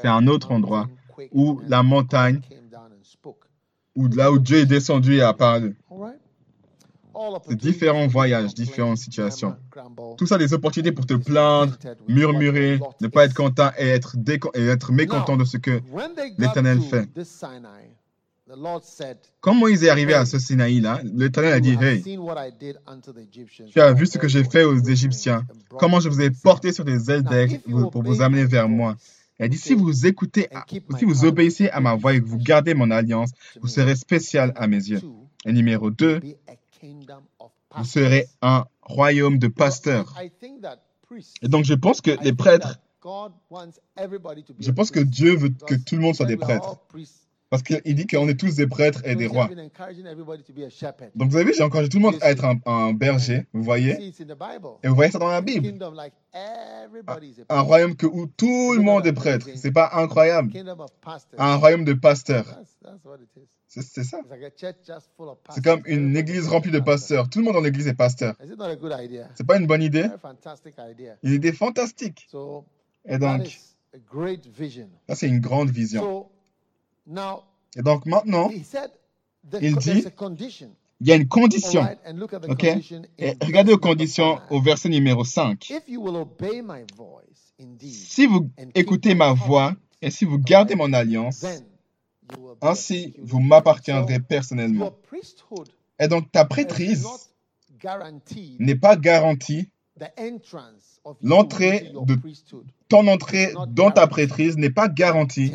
c'est 0.00 0.08
un 0.08 0.26
autre 0.26 0.52
endroit 0.52 0.88
où 1.32 1.60
la 1.66 1.82
montagne, 1.82 2.40
où 3.94 4.08
là 4.08 4.32
où 4.32 4.38
Dieu 4.38 4.58
est 4.58 4.66
descendu 4.66 5.16
et 5.16 5.22
a 5.22 5.32
parlé. 5.32 5.74
Différents 7.50 8.06
voyages, 8.06 8.54
différentes 8.54 8.98
situations. 8.98 9.56
Tout 10.16 10.26
ça, 10.26 10.38
des 10.38 10.52
opportunités 10.52 10.92
pour 10.92 11.06
te 11.06 11.14
plaindre, 11.14 11.76
murmurer, 12.08 12.80
ne 13.00 13.08
pas 13.08 13.24
être 13.24 13.34
content 13.34 13.70
et 13.78 13.88
être, 13.88 14.16
et 14.54 14.66
être 14.66 14.92
mécontent 14.92 15.36
de 15.36 15.44
ce 15.44 15.56
que 15.56 15.80
l'Éternel 16.38 16.80
fait. 16.80 17.08
Quand 19.40 19.54
Moïse 19.54 19.84
est 19.84 19.88
arrivé 19.88 20.14
à 20.14 20.26
ce 20.26 20.38
Sinaï-là, 20.38 21.00
l'Éternel 21.04 21.52
a 21.52 21.60
dit, 21.60 21.76
Hey, 21.80 22.02
tu 23.70 23.80
as 23.80 23.92
vu 23.92 24.06
ce 24.06 24.18
que 24.18 24.28
j'ai 24.28 24.44
fait 24.44 24.64
aux 24.64 24.78
Égyptiens, 24.78 25.46
comment 25.78 26.00
je 26.00 26.08
vous 26.08 26.20
ai 26.20 26.30
porté 26.30 26.72
sur 26.72 26.84
des 26.84 27.10
ailes 27.10 27.22
d'aigle 27.22 27.60
pour 27.90 28.02
vous 28.02 28.20
amener 28.20 28.44
vers 28.44 28.68
moi. 28.68 28.96
Il 29.38 29.46
a 29.46 29.48
dit, 29.48 29.58
si 29.58 29.74
vous 29.74 30.06
écoutez, 30.06 30.48
si 30.98 31.04
vous 31.04 31.24
obéissez 31.24 31.68
à 31.70 31.80
ma 31.80 31.96
voix 31.96 32.14
et 32.14 32.20
que 32.20 32.26
vous 32.26 32.38
gardez 32.38 32.74
mon 32.74 32.90
alliance, 32.90 33.30
vous 33.60 33.68
serez 33.68 33.96
spécial 33.96 34.52
à 34.56 34.66
mes 34.66 34.76
yeux. 34.76 35.00
Et 35.44 35.52
numéro 35.52 35.90
2, 35.90 36.20
vous 36.82 37.84
serez 37.84 38.26
un 38.40 38.64
royaume 38.82 39.38
de 39.38 39.48
pasteurs. 39.48 40.14
Et 41.42 41.48
donc 41.48 41.64
je 41.64 41.74
pense 41.74 42.00
que 42.00 42.10
les 42.22 42.32
prêtres, 42.32 42.78
je 44.58 44.70
pense 44.70 44.90
que 44.90 45.00
Dieu 45.00 45.36
veut 45.36 45.50
que 45.50 45.74
tout 45.74 45.96
le 45.96 46.02
monde 46.02 46.14
soit 46.14 46.26
des 46.26 46.36
prêtres. 46.36 46.78
Parce 47.52 47.62
qu'il 47.62 47.94
dit 47.94 48.06
qu'on 48.06 48.26
est 48.30 48.40
tous 48.40 48.54
des 48.54 48.66
prêtres 48.66 49.02
et 49.04 49.14
des 49.14 49.26
rois. 49.26 49.50
Donc 51.14 51.28
vous 51.28 51.36
avez 51.36 51.44
vu, 51.44 51.52
j'ai 51.54 51.62
encouragé 51.62 51.90
tout 51.90 51.98
le 51.98 52.02
monde 52.02 52.16
à 52.22 52.30
être 52.30 52.46
un, 52.64 52.94
berger, 52.94 53.44
vous 53.52 53.62
voyez 53.62 53.92
Et 54.82 54.88
vous 54.88 54.94
voyez 54.94 55.10
ça 55.10 55.18
dans 55.18 55.28
la 55.28 55.42
Bible. 55.42 55.70
Un 57.50 57.60
royaume 57.60 57.94
que, 57.94 58.06
où 58.06 58.26
tout 58.26 58.72
le 58.72 58.80
monde 58.80 59.06
est 59.06 59.12
prêtre. 59.12 59.48
C'est 59.56 59.70
pas 59.70 59.90
incroyable. 59.92 60.50
Un 61.36 61.56
royaume 61.56 61.84
de 61.84 61.92
pasteurs. 61.92 62.58
C'est 63.68 64.04
ça. 64.04 64.20
C'est 65.50 65.62
comme 65.62 65.82
une 65.84 66.16
église 66.16 66.48
remplie 66.48 66.70
de 66.70 66.80
pasteurs. 66.80 67.28
Tout 67.28 67.40
le 67.40 67.44
monde 67.44 67.54
dans 67.54 67.60
l'église 67.60 67.86
est 67.86 67.92
pasteur. 67.92 68.34
C'est 69.34 69.46
pas 69.46 69.58
une 69.58 69.66
bonne 69.66 69.82
idée 69.82 70.08
Une 71.22 71.34
idée 71.34 71.52
fantastique. 71.52 72.30
Et 73.04 73.18
donc, 73.18 73.60
ça 75.06 75.14
c'est 75.14 75.28
une 75.28 75.40
grande 75.40 75.68
vision. 75.68 76.30
Et 77.76 77.82
donc 77.82 78.06
maintenant, 78.06 78.50
il 79.60 79.76
dit, 79.76 80.04
il 81.00 81.08
y 81.08 81.12
a 81.12 81.16
une 81.16 81.28
condition. 81.28 81.86
OK? 82.48 82.64
Et 83.18 83.34
regardez 83.42 83.72
aux 83.72 83.78
conditions 83.78 84.38
au 84.50 84.60
verset 84.60 84.88
numéro 84.88 85.24
5. 85.24 85.72
Si 87.90 88.26
vous 88.26 88.48
écoutez 88.74 89.14
ma 89.14 89.32
voix 89.32 89.74
et 90.00 90.10
si 90.10 90.24
vous 90.24 90.38
gardez 90.38 90.74
mon 90.74 90.92
alliance, 90.92 91.44
ainsi 92.60 93.14
vous 93.20 93.40
m'appartiendrez 93.40 94.20
personnellement. 94.20 94.92
Et 95.98 96.08
donc 96.08 96.30
ta 96.30 96.44
prêtrise 96.44 97.06
n'est 98.58 98.76
pas 98.76 98.96
garantie. 98.96 99.70
L'entrée 101.20 101.92
de 102.06 102.16
ton 102.88 103.08
entrée 103.08 103.52
dans 103.68 103.90
ta 103.90 104.06
prêtrise 104.06 104.56
n'est 104.56 104.70
pas 104.70 104.88
garantie 104.88 105.52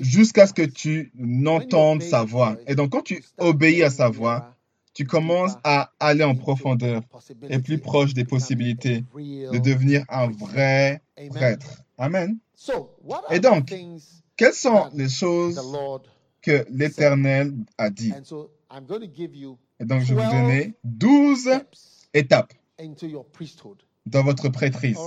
jusqu'à 0.00 0.46
ce 0.46 0.52
que 0.52 0.62
tu 0.62 1.12
n'entendes 1.14 2.02
sa 2.02 2.24
voix. 2.24 2.56
Et 2.66 2.74
donc, 2.74 2.90
quand 2.90 3.02
tu 3.02 3.22
obéis 3.38 3.82
à 3.82 3.90
sa 3.90 4.08
voix, 4.08 4.54
tu 4.92 5.06
commences 5.06 5.56
à 5.64 5.92
aller 5.98 6.24
en 6.24 6.36
profondeur 6.36 7.02
et 7.48 7.58
plus 7.58 7.78
proche 7.78 8.14
des 8.14 8.24
possibilités 8.24 9.04
de 9.14 9.58
devenir 9.58 10.04
un 10.08 10.28
vrai 10.28 11.02
prêtre. 11.30 11.82
Amen. 11.98 12.38
Et 13.30 13.40
donc, 13.40 13.74
quelles 14.36 14.52
sont 14.52 14.86
les 14.94 15.08
choses 15.08 15.60
que 16.42 16.64
l'Éternel 16.70 17.54
a 17.78 17.90
dit? 17.90 18.12
Et 19.80 19.84
donc, 19.84 20.02
je 20.02 20.14
vais 20.14 20.24
vous 20.24 20.30
donner 20.30 20.74
12 20.84 21.50
étapes 22.12 22.52
dans 24.06 24.22
votre 24.22 24.48
prêtrise. 24.48 24.98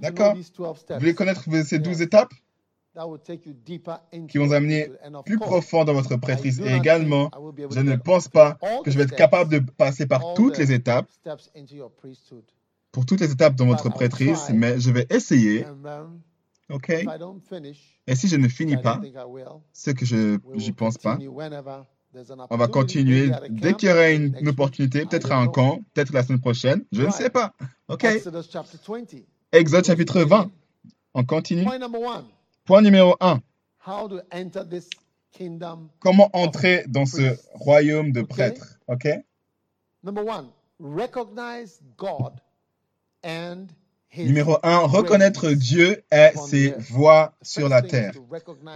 D'accord? 0.00 0.34
Vous 0.34 0.98
voulez 0.98 1.14
connaître 1.14 1.44
ces 1.64 1.78
12 1.78 2.00
étapes? 2.02 2.32
Qui 4.28 4.38
vont 4.38 4.52
amener 4.52 4.90
plus 5.24 5.38
profond 5.38 5.84
dans 5.84 5.94
votre 5.94 6.16
prêtrise. 6.16 6.60
Et 6.60 6.74
également, 6.74 7.30
je 7.70 7.80
ne 7.80 7.96
pense 7.96 8.28
pas 8.28 8.58
que 8.84 8.90
je 8.90 8.98
vais 8.98 9.04
être 9.04 9.16
capable 9.16 9.50
de 9.50 9.58
passer 9.58 10.06
par 10.06 10.34
toutes 10.34 10.58
les 10.58 10.72
étapes, 10.72 11.08
pour 12.90 13.06
toutes 13.06 13.20
les 13.20 13.32
étapes 13.32 13.54
dans 13.54 13.66
votre 13.66 13.88
prêtrise, 13.90 14.50
mais 14.52 14.78
je 14.78 14.90
vais 14.90 15.06
essayer. 15.10 15.64
OK? 16.70 16.90
Et 18.06 18.14
si 18.14 18.28
je 18.28 18.36
ne 18.36 18.48
finis 18.48 18.76
pas, 18.76 19.00
ce 19.72 19.90
que 19.90 20.04
je 20.04 20.38
n'y 20.54 20.72
pense 20.72 20.98
pas, 20.98 21.18
on 22.50 22.56
va 22.56 22.68
continuer. 22.68 23.30
Dès 23.48 23.74
qu'il 23.74 23.88
y 23.88 23.92
aura 23.92 24.10
une, 24.10 24.48
opportunité, 24.48 25.06
peut-être 25.06 25.32
à 25.32 25.36
un 25.36 25.48
camp, 25.48 25.80
peut-être 25.94 26.12
la 26.12 26.22
semaine 26.22 26.40
prochaine, 26.40 26.84
je 26.92 27.02
ne 27.02 27.10
sais 27.10 27.30
pas. 27.30 27.54
OK? 27.88 28.06
Exode 29.52 29.84
chapitre 29.84 30.22
20. 30.22 30.50
On 31.14 31.24
continue. 31.24 31.66
Point 32.64 32.82
numéro 32.82 33.16
1. 33.20 33.40
Comment 35.98 36.30
entrer 36.32 36.84
dans 36.86 37.06
ce 37.06 37.36
royaume 37.54 38.12
de 38.12 38.22
prêtres? 38.22 38.78
OK? 38.86 39.08
Numéro 44.16 44.58
1, 44.62 44.78
reconnaître 44.78 45.50
Dieu 45.50 46.04
et 46.12 46.30
ses 46.36 46.74
voies 46.78 47.32
sur 47.42 47.68
la 47.68 47.82
terre. 47.82 48.12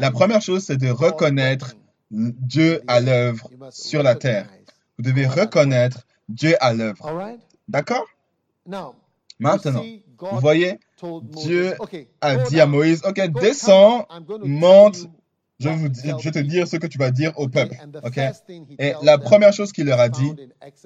La 0.01 0.11
première 0.11 0.43
chose, 0.43 0.65
c'est 0.65 0.79
de 0.79 0.89
reconnaître 0.89 1.77
Dieu 2.11 2.83
à 2.89 3.01
l'œuvre 3.01 3.51
sur 3.71 4.03
la 4.03 4.15
terre. 4.17 4.49
Vous 4.99 5.05
devez 5.05 5.27
reconnaître 5.27 6.07
Dieu 6.29 6.57
à 6.61 6.73
l'œuvre. 6.73 7.37
D'accord? 7.69 8.07
Maintenant, 9.39 9.85
vous 10.19 10.41
voyez, 10.41 10.81
Dieu 11.03 11.75
a 12.21 12.37
dit 12.37 12.61
à 12.61 12.67
Moïse, 12.67 13.03
OK, 13.05 13.21
descends, 13.41 14.07
monte, 14.43 14.99
je 15.59 15.69
vais, 15.69 15.77
vous 15.77 15.89
dire, 15.89 16.19
je 16.19 16.25
vais 16.25 16.31
te 16.31 16.39
dire 16.39 16.69
ce 16.69 16.77
que 16.77 16.87
tu 16.87 16.99
vas 16.99 17.11
dire 17.11 17.33
au 17.37 17.49
peuple. 17.49 17.77
OK? 18.03 18.19
Et 18.79 18.93
la 19.03 19.19
première 19.19 19.53
chose 19.53 19.73
qu'il 19.73 19.87
leur 19.87 20.01
a 20.01 20.09
dit 20.09 20.33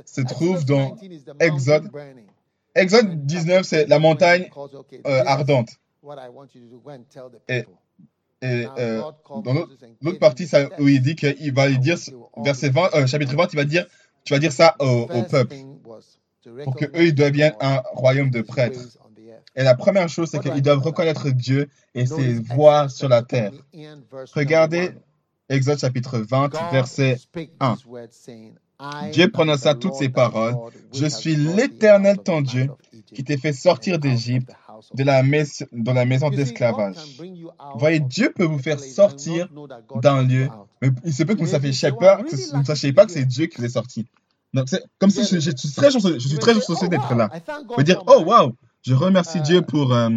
se 0.05 0.21
trouve 0.23 0.65
dans 0.65 0.97
Exode. 1.39 1.91
Exode 2.75 3.27
19, 3.27 3.65
c'est 3.65 3.87
la 3.87 3.99
montagne 3.99 4.49
euh, 5.07 5.23
ardente. 5.27 5.71
Et, 7.49 7.65
et 8.43 8.67
euh, 8.79 9.03
dans 9.45 9.55
l'autre 10.01 10.19
partie, 10.19 10.47
ça, 10.47 10.69
où 10.79 10.89
il 10.89 11.03
dit 11.03 11.17
qu'il 11.17 11.53
va 11.53 11.69
lui 11.69 11.79
dire, 11.79 11.99
verset 12.37 12.71
20, 12.71 12.95
euh, 12.95 13.07
chapitre 13.07 13.35
20, 13.35 13.53
il 13.53 13.57
va 13.57 13.65
dire, 13.65 13.87
tu 14.25 14.33
vas 14.33 14.39
dire 14.39 14.53
ça 14.53 14.77
au, 14.79 15.09
au 15.13 15.23
peuple 15.25 15.57
pour 16.65 16.75
qu'eux, 16.77 17.07
ils 17.07 17.15
deviennent 17.15 17.55
un 17.61 17.83
royaume 17.93 18.31
de 18.31 18.41
prêtres. 18.43 18.81
Et 19.57 19.63
la 19.65 19.75
première 19.75 20.09
chose, 20.09 20.31
c'est 20.31 20.41
qu'ils 20.41 20.63
doivent 20.63 20.83
reconnaître 20.83 21.31
Dieu 21.31 21.69
et 21.95 22.07
ses 22.07 22.35
voies 22.35 22.89
sur 22.89 23.09
la 23.09 23.23
terre. 23.23 23.53
Regardez 24.35 24.93
Exode 25.49 25.81
chapitre 25.81 26.19
20, 26.19 26.71
verset 26.71 27.19
1. 27.59 27.77
Dieu 29.13 29.31
prononça 29.31 29.75
toutes 29.75 29.95
ces 29.95 30.09
paroles. 30.09 30.55
Je 30.95 31.07
suis 31.07 31.35
l'Éternel 31.35 32.19
ton 32.19 32.41
Dieu 32.41 32.69
qui 33.13 33.25
t'ai 33.25 33.37
fait 33.37 33.53
sortir 33.53 33.99
d'Égypte 33.99 34.53
de 34.95 35.03
la, 35.03 35.23
dans 35.73 35.93
la 35.93 36.05
maison 36.05 36.31
d'esclavage. 36.31 36.97
Voyez, 37.77 37.99
Dieu 38.01 38.33
peut 38.35 38.45
vous 38.45 38.61
faire 38.61 38.79
sortir 38.79 39.49
d'un 39.97 40.23
lieu, 40.23 40.49
mais 40.81 40.91
il 41.05 41.13
se 41.13 41.25
peut 41.25 41.35
que 41.35 41.41
vous 41.41 41.47
ne 41.47 41.51
sachiez 41.51 41.93
pas, 41.93 42.23
que 42.23 42.53
vous 42.53 42.59
ne 42.61 42.65
sachiez 42.65 42.93
pas 42.93 43.07
que 43.07 43.13
c'est 43.13 43.25
Dieu 43.25 43.47
qui 43.47 43.59
vous 43.59 43.65
est 43.65 43.71
sorti. 43.71 44.07
Donc, 44.55 44.69
c'est 44.69 44.83
comme 44.99 45.11
si 45.11 45.25
je, 45.25 45.39
je, 45.39 45.51
suis 45.57 45.73
très 45.73 45.91
chanceux, 45.91 46.19
je 46.19 46.29
suis 46.29 46.39
très 46.39 46.55
chanceux 46.55 46.89
d'être 46.89 47.15
là. 47.15 47.29
Vous 47.77 47.83
dire, 47.83 48.03
oh, 48.07 48.23
wow, 48.25 48.53
je 48.83 48.95
remercie 48.95 49.41
Dieu 49.41 49.63
pour, 49.63 49.93
euh, 49.93 50.11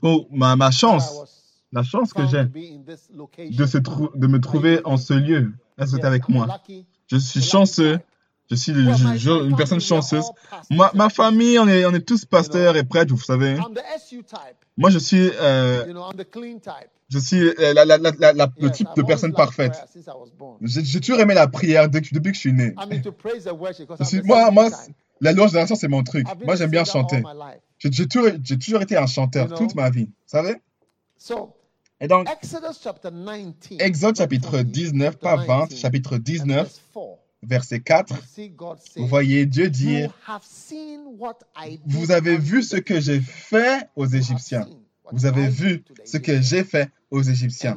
pour 0.00 0.28
ma, 0.30 0.56
ma 0.56 0.70
chance, 0.70 1.52
la 1.72 1.82
chance 1.82 2.12
que 2.12 2.26
j'ai 2.26 2.44
de, 2.44 3.66
se 3.66 3.78
de 3.78 4.26
me 4.26 4.40
trouver 4.40 4.80
en 4.84 4.96
ce 4.96 5.14
lieu. 5.14 5.52
Est-ce 5.78 5.96
que 5.96 6.06
avec 6.06 6.28
moi? 6.28 6.60
Je 7.08 7.16
suis 7.16 7.42
chanceux. 7.42 8.00
Je 8.50 8.56
suis 8.56 8.72
une 8.72 9.56
personne 9.56 9.80
chanceuse. 9.80 10.26
Ma, 10.70 10.90
ma 10.94 11.08
famille, 11.08 11.58
on 11.58 11.66
est, 11.66 11.86
on 11.86 11.94
est 11.94 12.06
tous 12.06 12.26
pasteurs 12.26 12.76
et 12.76 12.84
prêtres, 12.84 13.14
vous 13.14 13.20
savez. 13.20 13.56
Moi, 14.76 14.90
je 14.90 14.98
suis, 14.98 15.30
euh, 15.40 15.86
je 17.08 17.18
suis 17.18 17.40
euh, 17.40 17.72
la, 17.72 17.86
la, 17.86 17.96
la, 17.96 18.52
le 18.58 18.70
type 18.70 18.88
de 18.96 19.02
personne 19.02 19.32
parfaite. 19.32 19.82
J'ai 20.60 21.00
toujours 21.00 21.20
aimé 21.20 21.32
la 21.32 21.48
prière 21.48 21.88
depuis, 21.88 22.14
depuis 22.14 22.32
que 22.32 22.36
je 22.36 22.40
suis 22.40 22.52
né. 22.52 22.74
Je 24.00 24.04
suis, 24.04 24.22
moi, 24.22 24.50
moi, 24.50 24.68
la 25.20 25.32
louange 25.32 25.52
de 25.52 25.74
c'est 25.74 25.88
mon 25.88 26.02
truc. 26.02 26.26
Moi, 26.44 26.56
j'aime 26.56 26.70
bien 26.70 26.84
chanter. 26.84 27.22
J'ai 27.78 28.08
toujours, 28.08 28.30
toujours, 28.60 28.82
été 28.82 28.96
un 28.96 29.06
chanteur 29.06 29.52
toute 29.54 29.74
ma 29.74 29.90
vie. 29.90 30.06
Vous 30.06 30.12
savez? 30.26 30.56
Et 32.00 32.08
donc, 32.08 32.28
Exode 33.78 34.16
chapitre 34.16 34.60
19, 34.60 35.16
pas 35.16 35.36
20, 35.36 35.74
chapitre 35.74 36.18
19, 36.18 36.80
verset 37.42 37.80
4, 37.80 38.14
vous 38.96 39.06
voyez 39.06 39.46
Dieu 39.46 39.70
dire, 39.70 40.12
vous 41.86 42.10
avez 42.10 42.36
vu 42.36 42.62
ce 42.62 42.76
que 42.76 43.00
j'ai 43.00 43.20
fait 43.20 43.88
aux 43.96 44.06
Égyptiens. 44.06 44.68
Vous 45.12 45.26
avez 45.26 45.48
vu 45.48 45.84
ce 46.04 46.16
que 46.16 46.40
j'ai 46.40 46.64
fait 46.64 46.90
aux 47.14 47.22
Égyptiens 47.22 47.76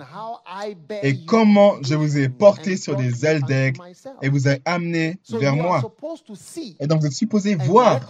et 1.04 1.26
comment 1.26 1.76
je 1.84 1.96
vous 1.96 2.18
ai 2.18 2.28
porté 2.28 2.76
sur 2.76 2.96
des 2.96 3.26
ailes 3.26 3.44
d'aigle 3.44 3.80
et 4.22 4.30
vous 4.30 4.48
ai 4.48 4.62
amené 4.66 5.20
vers 5.30 5.56
moi. 5.56 5.82
Et 6.80 6.88
donc 6.88 7.02
vous 7.02 7.08
êtes 7.08 7.14
supposé 7.14 7.56
voir 7.56 8.02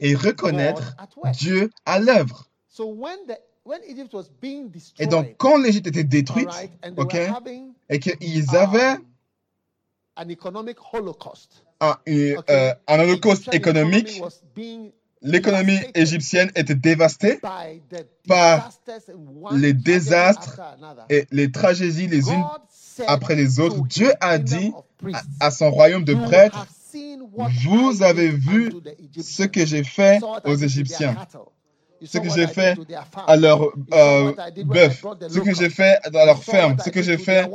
et 0.00 0.14
reconnaître 0.14 0.96
Dieu 1.32 1.70
à 1.84 1.98
l'œuvre. 1.98 2.48
Et 4.98 5.06
donc 5.06 5.34
quand 5.36 5.58
l'Égypte 5.58 5.86
était 5.86 6.04
détruite, 6.04 6.48
ok, 6.96 7.16
et 7.90 7.98
qu'ils 7.98 8.56
avaient 8.56 8.96
un, 11.80 11.96
euh, 12.08 12.74
un 12.88 13.00
holocauste 13.00 13.52
économique 13.54 14.22
l'économie 15.22 15.78
égyptienne 15.94 16.50
était 16.54 16.74
dévastée 16.74 17.40
par 18.26 18.70
les 19.52 19.72
désastres 19.72 20.60
et 21.08 21.26
les 21.30 21.50
tragédies 21.50 22.08
les 22.08 22.30
unes 22.30 22.44
après 23.06 23.34
les 23.34 23.60
autres. 23.60 23.82
Dieu 23.86 24.12
a 24.20 24.38
dit 24.38 24.72
à 25.40 25.50
son 25.50 25.70
royaume 25.70 26.04
de 26.04 26.14
prêtres, 26.14 26.66
vous 27.34 28.02
avez 28.02 28.28
vu 28.28 28.72
ce 29.20 29.44
que 29.44 29.64
j'ai 29.64 29.84
fait 29.84 30.20
aux 30.44 30.56
Égyptiens 30.56 31.16
ce 32.04 32.18
que 32.18 32.30
j'ai 32.30 32.46
fait 32.46 32.76
à 33.26 33.36
leur 33.36 33.62
euh, 33.92 34.32
bœuf, 34.64 35.04
ce 35.28 35.38
que 35.40 35.54
j'ai 35.54 35.70
fait 35.70 35.98
dans 36.12 36.24
leur 36.24 36.42
ferme, 36.42 36.76
ce 36.82 36.90
que 36.90 37.02
j'ai 37.02 37.18
fait 37.18 37.48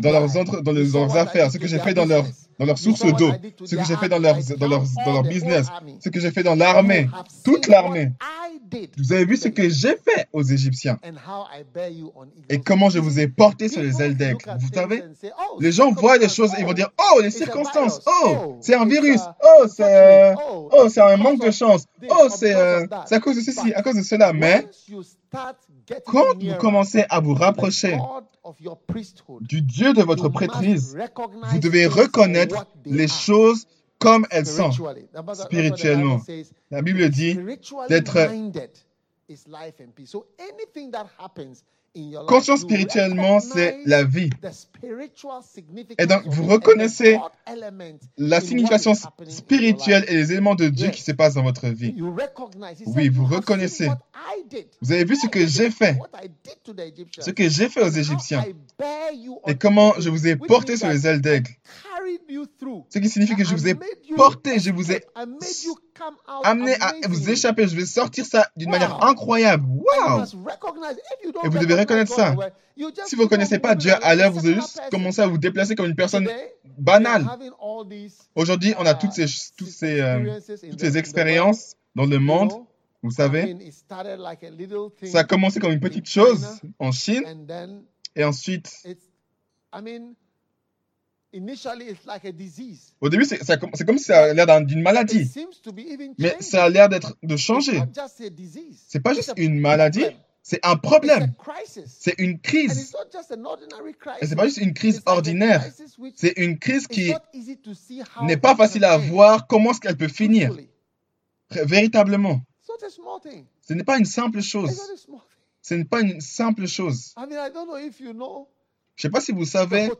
dans 0.00 0.10
leurs, 0.10 0.36
entre, 0.36 0.60
dans, 0.60 0.72
leurs 0.72 1.16
affaires, 1.16 1.50
ce 1.50 1.58
que 1.58 1.66
j'ai 1.68 1.78
fait 1.78 1.94
dans 1.94 2.04
leur, 2.04 2.24
dans 2.58 2.66
leurs 2.66 2.78
sources 2.78 3.04
d'eau, 3.14 3.30
ce 3.64 3.76
que 3.76 3.84
j'ai 3.84 3.96
fait 3.96 4.08
dans 4.08 4.18
leur, 4.18 4.36
dans, 4.58 4.68
leur, 4.68 4.82
dans 5.04 5.12
leur 5.12 5.22
business, 5.22 5.66
ce 6.00 6.08
que 6.08 6.20
j'ai 6.20 6.30
fait 6.30 6.42
dans 6.42 6.54
l'armée, 6.54 7.08
toute 7.44 7.68
l'armée. 7.68 8.12
Vous 8.98 9.12
avez 9.12 9.24
vu 9.24 9.36
ce 9.36 9.48
que 9.48 9.68
j'ai 9.68 9.96
fait 9.96 10.28
aux 10.32 10.42
Égyptiens. 10.42 10.98
et 12.48 12.60
comment 12.60 12.90
je 12.90 12.98
vous 12.98 13.20
ai 13.20 13.28
porté 13.28 13.68
sur 13.68 13.82
les 13.82 14.02
ailes 14.02 14.16
d'aigle. 14.16 14.44
Vous 14.58 14.68
savez, 14.72 15.02
les 15.60 15.72
gens 15.72 15.92
voient 15.92 16.18
des 16.18 16.28
choses 16.28 16.52
et 16.54 16.60
ils 16.60 16.66
vont 16.66 16.72
dire, 16.72 16.90
oh, 16.98 17.20
les 17.20 17.30
circonstances, 17.30 18.00
oh, 18.06 18.58
c'est 18.60 18.74
un 18.74 18.86
virus, 18.86 19.20
oh, 19.42 19.66
c'est 19.68 20.34
oh, 20.36 20.88
c'est 20.88 21.00
un 21.00 21.16
manque 21.16 21.44
de 21.44 21.50
chance, 21.50 21.84
oh, 22.08 22.28
c'est 22.28 22.54
à 22.54 23.20
cause 23.20 23.36
de 23.36 23.42
ceci, 23.42 23.72
à 23.74 23.82
cause 23.82 23.96
de 23.96 24.02
cela. 24.02 24.32
Mais 24.32 24.66
quand 26.06 26.38
vous 26.38 26.54
commencez 26.58 27.04
à 27.08 27.20
vous 27.20 27.34
rapprocher 27.34 27.98
du 29.40 29.62
Dieu 29.62 29.92
de 29.92 30.02
votre 30.02 30.28
prêtrise, 30.28 30.96
vous 31.50 31.58
devez 31.58 31.86
reconnaître 31.86 32.66
les 32.84 33.08
choses 33.08 33.66
comme 34.02 34.26
elles 34.30 34.46
sont 34.46 34.72
spirituellement. 35.34 36.20
La 36.70 36.82
Bible 36.82 37.08
dit 37.08 37.38
d'être 37.88 38.18
conscient 42.26 42.56
spirituellement, 42.56 43.40
c'est 43.40 43.78
la 43.84 44.02
vie. 44.02 44.30
Et 45.98 46.06
donc, 46.06 46.22
vous 46.26 46.46
reconnaissez 46.46 47.18
la 48.16 48.40
signification 48.40 48.94
spirituelle 49.28 50.04
et 50.08 50.14
les 50.14 50.32
éléments 50.32 50.54
de 50.54 50.68
Dieu 50.68 50.88
qui 50.88 51.02
se 51.02 51.12
passent 51.12 51.34
dans 51.34 51.42
votre 51.42 51.68
vie. 51.68 51.94
Oui, 52.86 53.08
vous 53.08 53.26
reconnaissez. 53.26 53.90
Vous 54.80 54.92
avez 54.92 55.04
vu 55.04 55.16
ce 55.16 55.28
que 55.28 55.46
j'ai 55.46 55.70
fait, 55.70 55.98
ce 57.20 57.30
que 57.30 57.48
j'ai 57.48 57.68
fait 57.68 57.82
aux 57.82 57.90
Égyptiens 57.90 58.44
et 59.46 59.54
comment 59.56 59.94
je 59.98 60.08
vous 60.08 60.26
ai 60.26 60.36
porté 60.36 60.76
sur 60.76 60.88
les 60.88 61.06
ailes 61.06 61.20
d'aigle. 61.20 61.50
Ce 62.90 62.98
qui 62.98 63.08
signifie 63.08 63.36
que 63.36 63.44
je 63.44 63.54
vous 63.54 63.68
ai 63.68 63.74
porté, 64.16 64.58
je 64.58 64.70
vous 64.70 64.92
ai 64.92 65.04
amené 66.42 66.74
à 66.80 66.92
vous 67.08 67.30
échapper. 67.30 67.68
Je 67.68 67.76
vais 67.76 67.86
sortir 67.86 68.24
ça 68.24 68.46
d'une 68.56 68.70
manière 68.70 69.04
incroyable. 69.04 69.64
Wow! 69.68 70.24
Et 71.44 71.48
vous 71.48 71.58
devez 71.58 71.74
reconnaître 71.74 72.12
ça. 72.12 72.34
Si 73.06 73.16
vous 73.16 73.22
ne 73.22 73.28
connaissez 73.28 73.58
pas 73.58 73.74
Dieu 73.74 73.92
l'heure, 74.16 74.32
vous 74.32 74.46
allez 74.46 74.54
juste 74.54 74.80
commencer 74.90 75.20
à 75.20 75.26
vous 75.26 75.38
déplacer 75.38 75.74
comme 75.74 75.86
une 75.86 75.96
personne 75.96 76.28
banale. 76.78 77.26
Aujourd'hui, 78.34 78.74
on 78.78 78.86
a 78.86 78.94
toutes 78.94 79.12
ces, 79.12 79.26
toutes 79.56 79.68
ces, 79.68 80.00
euh, 80.00 80.40
toutes 80.70 80.80
ces 80.80 80.98
expériences 80.98 81.76
dans 81.94 82.06
le 82.06 82.18
monde. 82.18 82.52
Vous 83.02 83.10
savez, 83.10 83.56
ça 85.04 85.18
a 85.20 85.24
commencé 85.24 85.58
comme 85.58 85.72
une 85.72 85.80
petite 85.80 86.08
chose 86.08 86.60
en 86.78 86.92
Chine 86.92 87.46
et 88.14 88.24
ensuite, 88.24 88.86
au 93.00 93.08
début, 93.08 93.24
c'est 93.24 93.86
comme 93.86 93.98
si 93.98 94.04
ça 94.04 94.24
a 94.24 94.32
l'air 94.34 94.64
d'une 94.64 94.82
maladie. 94.82 95.30
Mais 96.18 96.36
ça 96.40 96.64
a 96.64 96.68
l'air 96.68 96.88
d'être 96.88 97.16
de 97.22 97.36
changer. 97.36 97.82
C'est 98.88 99.00
pas 99.00 99.14
juste 99.14 99.32
une 99.36 99.58
maladie, 99.58 100.04
c'est 100.42 100.60
un 100.62 100.76
problème. 100.76 101.32
C'est 101.86 102.18
une 102.18 102.38
crise. 102.40 102.94
Et 104.20 104.26
c'est 104.26 104.36
pas 104.36 104.46
juste 104.46 104.58
une 104.58 104.74
crise 104.74 105.00
ordinaire. 105.06 105.64
C'est 106.16 106.34
une 106.36 106.58
crise 106.58 106.86
qui 106.86 107.14
n'est 108.22 108.36
pas 108.36 108.54
facile 108.54 108.84
à 108.84 108.98
voir 108.98 109.46
comment 109.46 109.70
est-ce 109.70 109.80
qu'elle 109.80 109.96
peut 109.96 110.08
finir. 110.08 110.54
Véritablement. 111.50 112.42
Ce 113.62 113.72
n'est 113.74 113.84
pas 113.84 113.98
une 113.98 114.04
simple 114.04 114.42
chose. 114.42 114.80
Ce 115.62 115.74
n'est 115.74 115.84
pas 115.84 116.00
une 116.00 116.20
simple 116.20 116.66
chose. 116.66 117.14
Je 118.96 119.06
ne 119.06 119.10
sais 119.10 119.12
pas 119.12 119.20
si 119.20 119.32
vous 119.32 119.44
savez, 119.44 119.90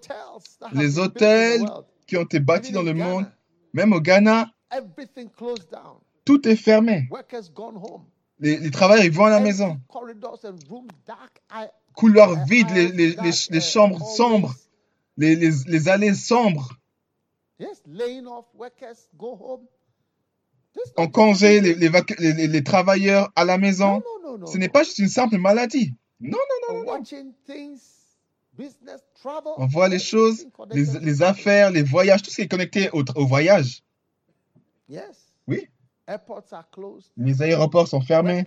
les 0.73 0.99
hôtels 0.99 1.65
qui 2.07 2.17
ont 2.17 2.23
été 2.23 2.41
bâtis 2.41 2.73
dans 2.73 2.83
le 2.83 2.95
monde, 2.95 3.27
même 3.73 3.93
au 3.93 4.01
Ghana, 4.01 4.51
tout 6.25 6.49
est 6.49 6.57
fermé. 6.57 7.09
Les, 8.39 8.71
travailleurs, 8.71 9.05
ils 9.05 9.13
vont 9.13 9.25
à 9.27 9.31
la 9.31 9.41
maison. 9.41 9.81
Couloirs 11.95 12.45
vides, 12.47 12.71
les, 12.71 12.89
les, 12.91 13.61
chambres 13.61 14.05
sombres, 14.17 14.55
les, 15.17 15.89
allées 15.89 16.15
sombres. 16.15 16.77
En 20.97 21.07
congé, 21.09 21.61
les, 21.61 22.65
travailleurs 22.65 23.31
à 23.37 23.45
la 23.45 23.59
maison. 23.59 24.03
Ce 24.47 24.59
n'est 24.59 24.69
pas 24.69 24.83
juste 24.83 24.99
une 24.99 25.09
simple 25.09 25.39
maladie. 25.39 25.95
Non, 26.21 26.39
non, 26.69 26.85
non, 26.85 26.85
non. 26.85 27.03
On 29.57 29.67
voit 29.67 29.89
les 29.89 29.99
choses, 29.99 30.47
les, 30.73 31.23
affaires, 31.23 31.71
les 31.71 31.83
voyages, 31.83 32.23
tout 32.23 32.31
ce 32.31 32.37
qui 32.37 32.43
est 32.43 32.49
connecté 32.49 32.91
au, 32.93 33.03
au 33.15 33.27
voyage. 33.27 33.83
Oui. 35.47 35.69
Les 37.17 37.43
aéroports 37.43 37.89
sont 37.89 38.01
fermés, 38.01 38.45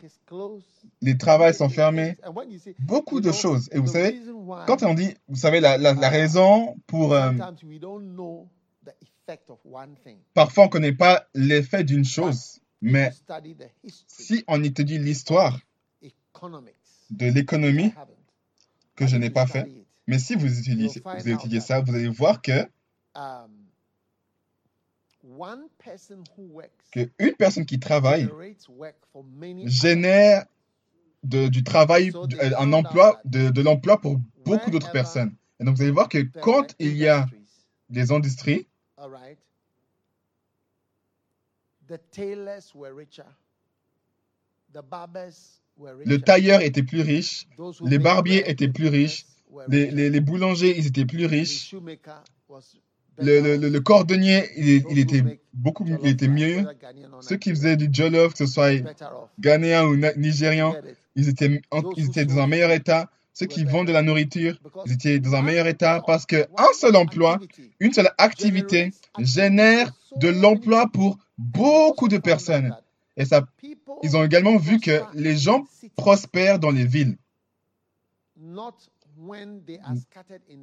les 1.02 1.18
travails 1.18 1.54
sont 1.54 1.70
fermés, 1.70 2.15
beaucoup 2.80 3.22
de 3.22 3.32
choses. 3.32 3.70
Et 3.72 3.80
vous 3.80 3.88
savez, 3.88 4.22
quand 4.68 4.84
on 4.84 4.94
dit, 4.94 5.15
vous 5.28 5.38
savez, 5.38 5.60
la, 5.60 5.78
la, 5.78 6.10
raison 6.10 6.76
pour... 6.86 7.13
Euh, 7.13 7.32
parfois, 10.34 10.65
on 10.65 10.68
ne 10.68 10.72
connaît 10.72 10.94
pas 10.94 11.26
l'effet 11.34 11.84
d'une 11.84 12.06
chose, 12.06 12.60
mais 12.82 13.12
si 14.08 14.44
on 14.48 14.63
étudie 14.63 15.00
l'histoire 15.00 15.58
de 17.10 17.26
l'économie, 17.28 17.94
que 18.96 19.08
je 19.08 19.18
n'ai 19.18 19.30
pas 19.30 19.48
fait, 19.48 19.85
mais 20.08 20.20
si 20.20 20.36
vous 20.36 20.60
étudiez, 20.60 20.89
vous 21.04 21.30
étudiez 21.30 21.60
ça, 21.60 21.82
vous 21.82 21.96
allez 21.96 22.08
voir 22.08 22.41
que 22.41 22.68
um, 23.15 23.65
qu'une 26.91 27.34
personne 27.38 27.65
qui 27.65 27.80
travaille 27.80 28.30
génère 29.65 30.46
de, 31.24 31.48
du 31.48 31.63
travail, 31.63 32.12
un 32.58 32.74
emploi, 32.74 33.20
de, 33.26 33.50
de 33.50 33.62
l'emploi 33.62 34.00
pour 34.00 34.20
beaucoup 34.46 34.70
d'autres 34.70 34.91
personnes. 34.91 35.36
Et 35.60 35.63
donc, 35.63 35.76
vous 35.78 35.82
allez 35.82 35.91
voir 35.91 36.10
que 36.10 36.20
quand 36.41 36.76
il 36.80 36.96
y 36.96 37.08
a 37.08 37.26
des 37.89 38.12
industries, 38.12 38.68
le 46.06 46.18
tailleur 46.18 46.62
était 46.62 46.84
plus 46.84 47.02
riche, 47.02 47.48
les 47.84 48.00
barbiers 48.00 48.50
étaient 48.50 48.68
plus 48.68 48.88
riches, 48.88 49.26
les, 49.67 49.91
les, 49.91 50.10
les 50.10 50.19
boulangers, 50.19 50.77
ils 50.77 50.88
étaient 50.88 51.05
plus 51.05 51.25
riches, 51.25 51.75
le, 53.17 53.39
le, 53.58 53.69
le, 53.69 53.79
cordonnier, 53.79 54.49
il, 54.58 54.84
il, 54.89 54.99
était 54.99 55.23
beaucoup 55.53 55.86
il 55.88 56.08
était 56.10 56.27
mieux. 56.27 56.65
Ceux 57.21 57.38
qui 57.38 57.49
faisaient 57.51 57.77
du 57.77 57.88
jollof, 57.91 58.34
que 58.34 58.39
ce 58.39 58.45
soit 58.45 58.71
ghanéen 59.39 59.86
ou 59.86 59.95
nigérian, 60.17 60.75
ils 61.15 61.29
étaient, 61.29 61.62
ils 61.95 62.05
étaient 62.05 62.25
dans 62.25 62.39
un 62.39 62.47
meilleur 62.47 62.71
état. 62.71 63.10
Ceux 63.34 63.47
qui 63.47 63.65
vendent 63.65 63.88
de 63.88 63.91
la 63.91 64.01
nourriture, 64.01 64.58
ils 64.86 64.93
étaient 64.93 65.19
dans 65.19 65.36
un 65.36 65.41
meilleur 65.41 65.67
état 65.67 66.01
parce 66.05 66.25
qu'un 66.25 66.45
seul 66.77 66.95
emploi, 66.95 67.39
une 67.79 67.91
seule 67.91 68.10
activité 68.17 68.91
génère 69.19 69.93
de 70.17 70.29
l'emploi 70.29 70.88
pour 70.91 71.17
beaucoup 71.38 72.08
de 72.08 72.17
personnes. 72.17 72.75
Et 73.17 73.25
ça, 73.25 73.45
ils 74.03 74.15
ont 74.15 74.23
également 74.23 74.58
vu 74.58 74.79
que 74.79 75.01
les 75.13 75.38
gens 75.38 75.65
prospèrent 75.95 76.60
dans 76.60 76.71
les 76.71 76.86
villes. 76.86 77.17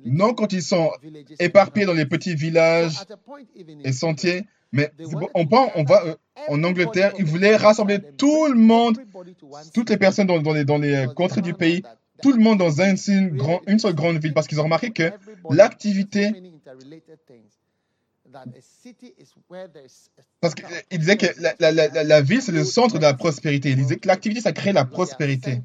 Non 0.04 0.34
quand 0.34 0.52
ils 0.52 0.62
sont 0.62 0.90
éparpillés 1.38 1.86
dans 1.86 1.94
les 1.94 2.06
petits 2.06 2.34
villages 2.34 2.98
et 3.84 3.92
sentiers, 3.92 4.44
mais 4.72 4.90
on, 5.34 5.46
prend, 5.46 5.70
on 5.74 5.84
va 5.84 6.04
euh, 6.06 6.14
en 6.48 6.64
Angleterre, 6.64 7.12
ils 7.18 7.24
voulaient 7.24 7.56
rassembler 7.56 7.98
tout 8.16 8.46
le 8.46 8.54
monde, 8.54 8.98
toutes 9.74 9.90
les 9.90 9.98
personnes 9.98 10.26
dans, 10.26 10.52
les, 10.52 10.64
dans 10.64 10.78
les 10.78 11.06
contrées 11.14 11.42
du 11.42 11.52
pays, 11.52 11.82
tout 12.22 12.32
le 12.32 12.42
monde 12.42 12.58
dans 12.58 12.80
une, 12.80 12.96
une 13.66 13.78
seule 13.78 13.94
grande 13.94 14.16
ville, 14.16 14.32
parce 14.32 14.46
qu'ils 14.46 14.60
ont 14.60 14.64
remarqué 14.64 14.90
que 14.90 15.10
l'activité 15.50 16.32
parce 20.40 20.54
qu'il 20.54 20.98
disait 20.98 21.16
que 21.18 21.26
la, 21.38 21.70
la, 21.70 21.88
la 22.04 22.20
ville, 22.22 22.40
c'est 22.40 22.52
le 22.52 22.64
centre 22.64 22.96
de 22.96 23.02
la 23.02 23.12
prospérité. 23.12 23.70
Il 23.70 23.76
disait 23.76 23.96
que 23.96 24.08
l'activité, 24.08 24.40
ça 24.40 24.52
crée 24.52 24.72
la 24.72 24.86
prospérité 24.86 25.60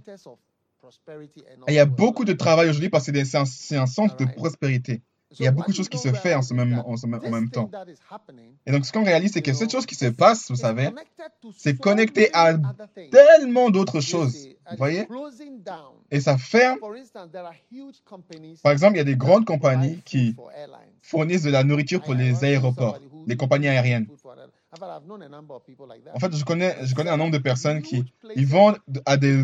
il 1.68 1.74
y 1.74 1.80
a 1.80 1.86
beaucoup 1.86 2.26
de 2.26 2.34
travail 2.34 2.70
aujourd'hui 2.70 2.90
parce 2.90 3.10
que 3.10 3.24
c'est 3.24 3.78
un, 3.78 3.86
centre 3.86 4.16
de 4.18 4.26
prospérité. 4.26 5.02
il 5.40 5.44
y 5.44 5.48
a 5.48 5.52
beaucoup 5.52 5.72
de 5.72 5.76
choses 5.76 5.90
qui 5.90 5.98
se 5.98 6.12
font 6.14 6.36
en, 6.36 6.42
ce 6.42 6.54
même, 6.54 6.82
en, 6.86 6.98
ce 6.98 7.08
même, 7.08 7.22
en 7.24 7.30
même 7.30 7.50
temps. 7.50 7.70
Et 8.66 8.72
donc, 8.72 8.86
ce 8.86 8.92
qu'on 8.92 9.04
réalise, 9.04 9.34
c'est 9.34 9.42
que 9.42 9.54
cette 9.54 9.72
chose 9.72 9.86
qui 9.86 9.96
se 9.96 10.06
passe, 10.06 10.50
vous 10.50 10.56
savez, 10.56 10.90
c'est 11.56 11.78
connecté 11.78 12.30
à 12.34 12.56
tellement 13.12 13.70
d'autres 13.70 14.02
choses. 14.02 14.48
Vous 14.72 14.78
voyez? 14.78 15.08
Et 16.12 16.20
ça 16.20 16.38
ferme. 16.38 16.80
Par 18.64 18.72
exemple, 18.72 18.96
il 18.96 18.98
y 18.98 19.02
a 19.02 19.06
des 19.06 19.16
grandes 19.16 19.46
compagnies 19.46 20.02
qui 20.06 20.36
fournissent 21.02 21.44
de 21.44 21.52
la 21.52 21.64
nourriture 21.64 22.02
pour 22.02 22.14
les 22.14 22.44
aéroports, 22.44 23.00
les 23.26 23.38
compagnies 23.38 23.68
aériennes. 23.68 24.08
En 26.14 26.20
fait, 26.20 26.36
je 26.36 26.46
connais, 26.46 26.76
je 26.84 26.94
connais 26.96 27.10
un 27.10 27.18
nombre 27.18 27.32
de 27.32 27.38
personnes 27.38 27.82
qui 27.82 28.06
ils 28.36 28.48
vont 28.48 28.76
à 29.06 29.18
des... 29.18 29.44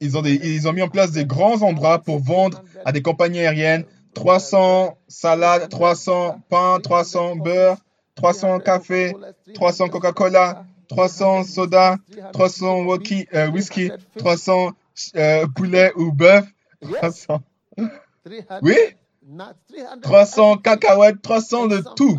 Ils 0.00 0.16
ont, 0.16 0.22
des, 0.22 0.34
ils 0.34 0.68
ont 0.68 0.72
mis 0.72 0.82
en 0.82 0.88
place 0.88 1.12
des 1.12 1.24
grands 1.26 1.62
endroits 1.62 1.98
pour 1.98 2.18
vendre 2.18 2.62
à 2.84 2.92
des 2.92 3.02
compagnies 3.02 3.40
aériennes. 3.40 3.84
300 4.14 4.98
salades, 5.06 5.68
300 5.68 6.40
pains, 6.48 6.80
300 6.80 7.36
beurre, 7.36 7.76
300 8.16 8.60
café, 8.60 9.14
300 9.54 9.88
Coca-Cola, 9.90 10.64
300 10.88 11.44
soda, 11.44 11.96
300 12.32 12.84
whisky, 13.52 13.90
300 14.16 14.72
euh, 15.16 15.46
poulet 15.54 15.92
ou 15.96 16.12
bœuf, 16.12 16.44
300... 16.82 17.42
Oui. 18.62 18.76
300 20.02 20.56
cacahuètes, 20.58 21.20
300 21.22 21.66
de 21.66 21.82
tout. 21.96 22.18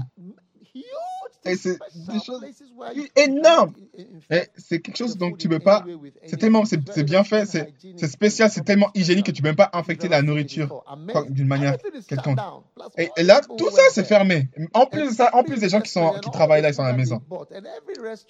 Et 1.49 1.55
c'est 1.55 1.79
des 1.95 2.19
choses 2.19 2.43
énormes. 3.15 3.73
c'est 4.57 4.79
quelque 4.79 4.97
chose 4.97 5.17
dont 5.17 5.31
tu 5.31 5.47
ne 5.47 5.57
peux 5.57 5.63
pas. 5.63 5.85
C'est 6.25 6.37
tellement, 6.37 6.63
c'est 6.65 7.03
bien 7.03 7.23
fait, 7.23 7.45
c'est 7.45 8.07
spécial, 8.07 8.49
c'est 8.49 8.63
tellement 8.63 8.89
hygiénique 8.93 9.25
que 9.25 9.31
tu 9.31 9.41
ne 9.41 9.43
peux 9.43 9.49
même 9.49 9.55
pas 9.55 9.69
infecter 9.73 10.07
la 10.07 10.21
nourriture 10.21 10.83
d'une 11.29 11.47
manière 11.47 11.77
quelconque. 12.07 12.39
Et, 12.97 13.23
là, 13.23 13.41
tout 13.41 13.71
ça, 13.71 13.81
c'est 13.91 14.05
fermé. 14.05 14.49
En 14.73 14.85
plus 14.85 15.15
ça, 15.15 15.29
en 15.33 15.43
plus 15.43 15.59
des 15.59 15.69
gens 15.69 15.81
qui, 15.81 15.91
sont, 15.91 16.13
qui 16.21 16.29
travaillent 16.31 16.61
là, 16.61 16.69
ils 16.69 16.73
sont 16.73 16.83
à 16.83 16.91
la 16.91 16.97
maison. 16.97 17.21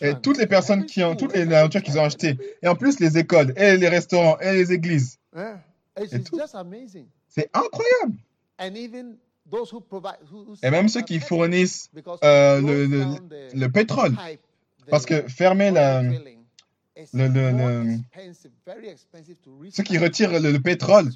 Et 0.01 0.13
toutes 0.21 0.38
les 0.38 0.47
personnes 0.47 0.86
qui 0.86 1.03
ont, 1.03 1.15
toutes 1.15 1.36
les 1.36 1.45
nourritures 1.45 1.84
qu'ils 1.84 1.99
ont 1.99 2.03
achetées. 2.03 2.38
Et 2.62 2.67
en 2.67 2.75
plus, 2.75 2.99
les 2.99 3.17
écoles, 3.17 3.53
et 3.58 3.77
les 3.77 3.89
restaurants, 3.89 4.39
et 4.39 4.53
les 4.53 4.71
églises. 4.71 5.19
C'est 7.27 7.49
incroyable. 7.53 8.17
Et 10.63 10.69
même 10.69 10.89
ceux 10.89 11.01
qui 11.01 11.19
fournissent 11.19 11.89
euh, 12.23 12.62
le, 12.62 12.85
le, 12.85 13.05
le, 13.53 13.71
pétrole. 13.71 14.15
Parce 14.89 15.05
que 15.05 15.27
fermer 15.27 15.71
la, 15.71 16.01
le, 17.13 17.27
le, 17.27 17.97
ceux 19.71 19.83
qui 19.83 19.97
retirent 19.97 20.39
le, 20.39 20.57
pétrole, 20.59 21.12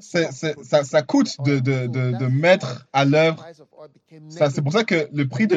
ça, 0.00 0.84
ça, 0.84 1.02
coûte 1.02 1.36
de, 1.44 1.58
de, 1.60 1.86
de, 1.86 2.18
de 2.18 2.26
mettre 2.26 2.86
à 2.92 3.04
l'œuvre. 3.04 3.44
C'est 4.28 4.62
pour 4.62 4.72
ça 4.72 4.84
que 4.84 5.08
le 5.12 5.28
prix 5.28 5.46
de 5.46 5.56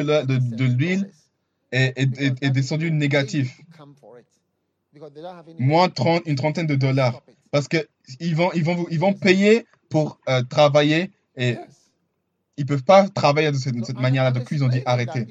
l'huile 0.64 1.10
est, 1.72 1.98
est, 1.98 2.42
est, 2.42 2.50
descendu 2.50 2.90
négatif. 2.90 3.60
Moins 5.58 5.88
30, 5.88 6.22
une 6.26 6.36
trentaine 6.36 6.66
de 6.66 6.74
dollars. 6.74 7.22
Parce 7.50 7.68
qu'ils 7.68 8.34
vont, 8.34 8.50
ils 8.54 8.64
vont, 8.64 8.86
ils 8.90 8.98
vont 8.98 9.12
payer 9.14 9.66
pour 9.90 10.18
euh, 10.28 10.42
travailler 10.42 11.10
et 11.36 11.56
ils 12.58 12.62
ne 12.62 12.66
peuvent 12.66 12.84
pas 12.84 13.08
travailler 13.08 13.50
de 13.52 13.56
cette, 13.56 13.98
manière-là. 13.98 14.32
Donc, 14.32 14.48
ils 14.50 14.62
ont 14.64 14.68
dit 14.68 14.82
arrêtez. 14.84 15.26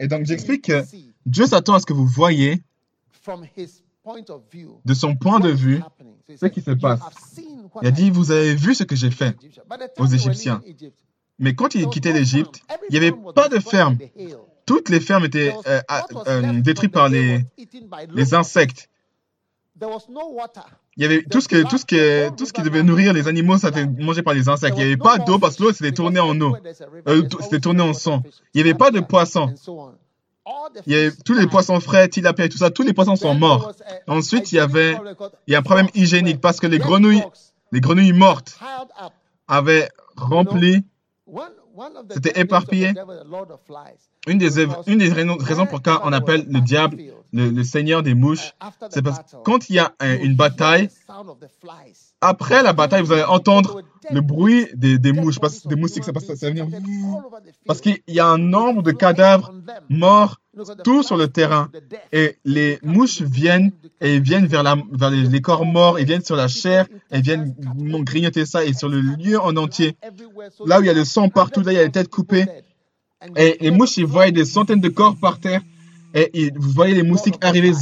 Et 0.00 0.08
donc, 0.08 0.26
j'explique 0.26 0.66
que 0.66 0.84
Dieu 1.24 1.46
s'attend 1.46 1.74
à 1.74 1.80
ce 1.80 1.86
que 1.86 1.92
vous 1.92 2.06
voyez 2.06 2.62
de 4.84 4.94
son 4.94 5.16
point 5.16 5.40
de 5.40 5.50
vue 5.50 5.80
ce 6.36 6.46
qui 6.46 6.60
se 6.60 6.72
passe. 6.72 7.00
Il 7.82 7.88
a 7.88 7.90
dit, 7.90 8.10
vous 8.10 8.30
avez 8.32 8.54
vu 8.54 8.74
ce 8.74 8.84
que 8.84 8.96
j'ai 8.96 9.10
fait 9.10 9.36
aux 9.98 10.06
Égyptiens. 10.06 10.60
Mais 11.38 11.54
quand 11.54 11.74
ils 11.74 11.86
quittaient 11.88 12.12
l'Égypte, 12.12 12.60
il 12.90 12.92
n'y 12.92 13.06
avait 13.06 13.16
pas 13.34 13.48
de 13.48 13.58
ferme. 13.58 13.96
Toutes 14.66 14.88
les 14.88 15.00
fermes 15.00 15.24
étaient 15.24 15.54
euh, 15.66 15.80
euh, 16.26 16.60
détruites 16.60 16.92
par 16.92 17.08
les, 17.08 17.44
les 18.14 18.34
insectes. 18.34 18.88
Il 20.96 21.02
y 21.02 21.04
avait 21.04 21.22
tout 21.24 21.40
ce, 21.40 21.48
que, 21.48 21.62
tout, 21.68 21.78
ce 21.78 21.84
que, 21.84 22.30
tout 22.36 22.46
ce 22.46 22.52
qui 22.52 22.62
devait 22.62 22.82
nourrir 22.82 23.12
les 23.12 23.26
animaux, 23.26 23.58
ça 23.58 23.68
était 23.68 23.86
mangé 23.86 24.22
par 24.22 24.34
les 24.34 24.48
insectes. 24.48 24.74
Il 24.76 24.80
n'y 24.80 24.92
avait 24.92 24.96
pas 24.96 25.18
d'eau 25.18 25.38
parce 25.38 25.56
que 25.56 25.64
l'eau 25.64 25.72
s'était 25.72 25.92
tournée 25.92 26.20
en 26.20 26.40
eau. 26.40 26.56
Euh, 27.08 27.22
c'était 27.40 27.60
tourné 27.60 27.82
en 27.82 27.92
sang. 27.92 28.22
Il 28.54 28.62
n'y 28.62 28.68
avait 28.68 28.78
pas 28.78 28.90
de 28.90 29.00
poissons. 29.00 29.52
Il 30.86 30.92
y 30.92 30.96
avait 30.96 31.12
tous 31.24 31.34
les 31.34 31.46
poissons 31.46 31.80
frais, 31.80 32.08
tilapia 32.08 32.44
et 32.44 32.48
tout 32.48 32.58
ça, 32.58 32.70
tous 32.70 32.82
les 32.82 32.92
poissons 32.92 33.16
sont 33.16 33.34
morts. 33.34 33.72
Ensuite, 34.06 34.52
il 34.52 34.56
y 34.56 34.58
avait 34.58 34.96
il 35.46 35.52
y 35.52 35.56
a 35.56 35.58
un 35.58 35.62
problème 35.62 35.88
hygiénique 35.94 36.40
parce 36.40 36.60
que 36.60 36.66
les 36.66 36.78
grenouilles, 36.78 37.24
les 37.72 37.80
grenouilles 37.80 38.12
mortes 38.12 38.58
avaient 39.48 39.88
rempli, 40.16 40.84
c'était 42.10 42.38
éparpillé. 42.40 42.92
Une 44.26 44.38
des, 44.38 44.62
une 44.86 44.98
des 44.98 45.08
raisons 45.10 45.66
pour 45.66 45.78
lesquelles 45.78 45.98
on 46.04 46.12
appelle 46.12 46.46
le 46.48 46.60
diable 46.60 46.98
le, 47.34 47.64
Seigneur 47.64 48.02
des 48.02 48.14
mouches, 48.14 48.54
c'est 48.90 49.02
parce 49.02 49.18
que 49.18 49.36
quand 49.44 49.68
il 49.68 49.76
y 49.76 49.78
a 49.78 49.92
une 50.22 50.36
bataille, 50.36 50.88
après 52.20 52.62
la 52.62 52.72
bataille, 52.72 53.02
vous 53.02 53.12
allez 53.12 53.24
entendre 53.24 53.82
le 54.10 54.20
bruit 54.20 54.66
des, 54.74 54.98
des 54.98 55.12
mouches, 55.12 55.38
parce, 55.38 55.66
des 55.66 55.76
moustiques, 55.76 56.04
ça, 56.04 56.12
ça, 56.12 56.48
venir. 56.48 56.66
Parce 57.66 57.80
qu'il 57.80 57.98
y 58.08 58.20
a 58.20 58.26
un 58.26 58.38
nombre 58.38 58.82
de 58.82 58.92
cadavres 58.92 59.52
morts 59.90 60.40
tout 60.84 61.02
sur 61.02 61.16
le 61.16 61.28
terrain. 61.28 61.70
Et 62.12 62.36
les 62.44 62.78
mouches 62.82 63.20
viennent 63.20 63.72
et 64.00 64.20
viennent 64.20 64.46
vers, 64.46 64.62
la, 64.62 64.76
vers 64.92 65.10
les, 65.10 65.40
corps 65.40 65.64
morts, 65.64 65.98
et 65.98 66.04
viennent 66.04 66.24
sur 66.24 66.36
la 66.36 66.48
chair, 66.48 66.86
et 67.10 67.20
viennent 67.20 67.54
grignoter 68.04 68.46
ça, 68.46 68.64
et 68.64 68.72
sur 68.72 68.88
le 68.88 69.00
lieu 69.00 69.40
en 69.40 69.56
entier. 69.56 69.96
Là 70.66 70.78
où 70.78 70.82
il 70.82 70.86
y 70.86 70.90
a 70.90 70.94
le 70.94 71.04
sang 71.04 71.28
partout, 71.28 71.62
là 71.62 71.72
il 71.72 71.76
y 71.76 71.78
a 71.78 71.84
les 71.84 71.90
têtes 71.90 72.10
coupées. 72.10 72.46
Et 73.36 73.56
les 73.60 73.70
mouches, 73.70 73.96
ils 73.96 74.06
voient 74.06 74.30
des 74.30 74.44
centaines 74.44 74.80
de 74.80 74.88
corps 74.88 75.16
par 75.16 75.40
terre. 75.40 75.62
Et, 76.14 76.52
vous 76.54 76.70
voyez 76.70 76.94
les 76.94 77.02
moustiques 77.02 77.44
arriver. 77.44 77.72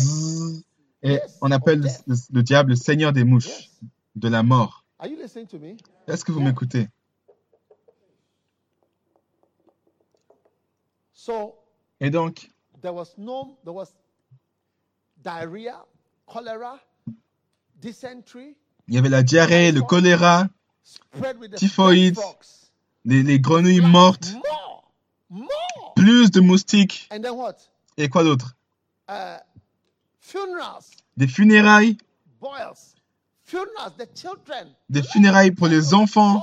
et 1.02 1.20
on 1.42 1.50
appelle 1.50 1.86
le, 2.06 2.42
diable 2.42 2.70
le 2.70 2.76
seigneur 2.76 3.12
des 3.12 3.24
mouches, 3.24 3.70
de 4.16 4.28
la 4.28 4.42
mort. 4.42 4.86
Est-ce 6.08 6.24
que 6.24 6.32
vous 6.32 6.40
m'écoutez? 6.40 6.88
Et 12.00 12.10
donc, 12.10 12.50
il 18.88 18.94
y 18.94 18.98
avait 18.98 19.08
la 19.08 19.22
diarrhée, 19.22 19.72
le 19.72 19.82
choléra, 19.82 20.48
typhoïde, 21.56 22.18
les, 23.04 23.22
les 23.22 23.38
grenouilles 23.38 23.80
mortes, 23.80 24.34
plus 25.94 26.30
de 26.30 26.40
moustiques. 26.40 27.08
Et 27.96 28.08
quoi 28.08 28.24
d'autre? 28.24 28.54
Uh, 29.08 29.38
Des 31.16 31.28
funérailles? 31.28 31.96
Des 34.88 35.02
funérailles 35.02 35.50
pour 35.50 35.68
les 35.68 35.94
enfants. 35.94 36.42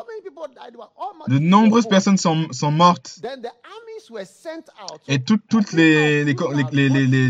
De 1.27 1.39
nombreuses 1.39 1.88
personnes 1.88 2.17
sont, 2.17 2.47
sont 2.51 2.71
mortes. 2.71 3.19
Et 5.07 5.23
toutes, 5.23 5.47
toutes 5.49 5.73
les, 5.73 6.23
les, 6.23 6.35
les, 6.71 6.89
les, 6.89 7.07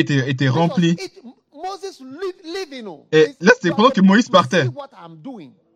étaient, 0.00 0.30
étaient 0.30 0.48
remplis. 0.48 0.96
Et 3.12 3.34
là, 3.40 3.52
c'est 3.60 3.70
pendant 3.70 3.90
que 3.90 4.00
Moïse 4.00 4.28
partait. 4.28 4.66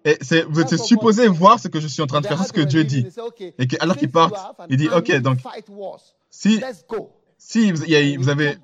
Et 0.05 0.19
vous 0.49 0.61
êtes 0.61 0.77
supposé 0.79 1.29
voir 1.29 1.59
ce 1.61 1.69
que 1.69 1.81
je 1.81 1.87
suis 1.87 2.03
en 2.03 2.07
train 2.07 2.21
de 2.21 2.27
faire, 2.27 2.45
ce 2.45 2.53
que 2.53 2.61
Dieu 2.61 2.85
dit. 2.85 3.07
Et 3.59 3.67
que, 3.67 3.77
alors 3.81 3.97
qu'il 3.97 4.11
part, 4.11 4.55
il 4.69 4.77
dit, 4.77 4.89
OK, 4.89 5.13
donc, 5.21 5.39
si, 6.31 6.61
si 7.39 7.73
vous, 7.73 7.85
vous 8.19 8.29
avez, 8.29 8.59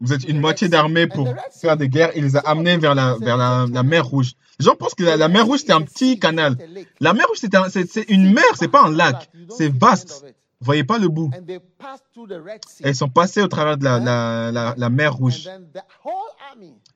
vous 0.00 0.12
êtes 0.12 0.24
une 0.24 0.40
moitié 0.40 0.68
d'armée 0.68 1.06
pour 1.06 1.28
faire 1.50 1.76
des 1.76 1.88
guerres, 1.88 2.12
il 2.16 2.24
les 2.24 2.36
a 2.36 2.40
amenés 2.40 2.76
vers 2.76 2.94
la, 2.94 3.16
vers 3.20 3.36
la, 3.36 3.66
la 3.70 3.82
mer 3.82 4.06
Rouge. 4.06 4.32
Les 4.58 4.64
gens 4.66 4.74
pensent 4.74 4.94
que 4.94 5.04
la, 5.04 5.28
mer 5.28 5.46
Rouge, 5.46 5.60
c'est 5.66 5.72
un 5.72 5.82
petit 5.82 6.18
canal. 6.18 6.56
La 7.00 7.12
mer 7.12 7.26
Rouge, 7.28 7.38
c'est, 7.40 7.90
c'est 7.90 8.08
une 8.08 8.32
mer, 8.32 8.44
c'est 8.54 8.68
pas 8.68 8.84
un 8.84 8.90
lac. 8.90 9.30
C'est 9.56 9.72
vaste. 9.72 10.24
Vous 10.60 10.66
voyez 10.66 10.84
pas 10.84 10.98
le 10.98 11.08
bout. 11.08 11.30
Et 12.84 12.90
ils 12.90 12.94
sont 12.94 13.08
passés 13.08 13.42
au 13.42 13.48
travers 13.48 13.76
de 13.76 13.84
la, 13.84 14.74
la 14.76 14.88
mer 14.90 15.14
Rouge. 15.14 15.48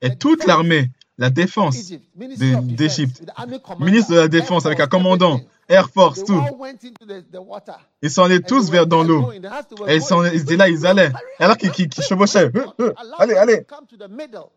Et 0.00 0.16
toute 0.16 0.46
l'armée, 0.46 0.90
la 1.18 1.30
défense 1.30 1.76
d'Égypte, 2.14 3.22
ministre 3.80 4.12
de 4.12 4.16
la 4.16 4.28
Défense 4.28 4.66
avec 4.66 4.80
un 4.80 4.86
commandant, 4.86 5.40
Air 5.68 5.88
Force, 5.90 6.24
tout. 6.24 6.40
Ils 8.02 8.10
sont 8.10 8.22
allés 8.22 8.40
tous 8.40 8.70
vers 8.70 8.86
dans 8.86 9.02
l'eau. 9.02 9.32
Et 9.88 9.96
ils, 9.96 10.02
sont, 10.02 10.24
ils 10.24 10.42
étaient 10.42 10.56
là, 10.56 10.68
ils 10.68 10.86
allaient. 10.86 11.12
Alors 11.38 11.56
qu'ils 11.56 11.70
qu 11.70 11.88
chevauchaient. 12.02 12.50
Allez, 13.18 13.34
allez. 13.34 13.66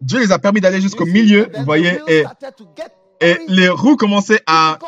Dieu 0.01 0.19
les 0.19 0.31
a 0.31 0.39
permis 0.39 0.61
d'aller 0.61 0.81
jusqu'au 0.81 1.05
milieu, 1.05 1.49
vous 1.55 1.65
voyez, 1.65 1.99
et 2.07 2.25
Et 3.21 3.37
les 3.47 3.67
roues 3.67 3.97
commençaient 3.97 4.41
à, 4.45 4.79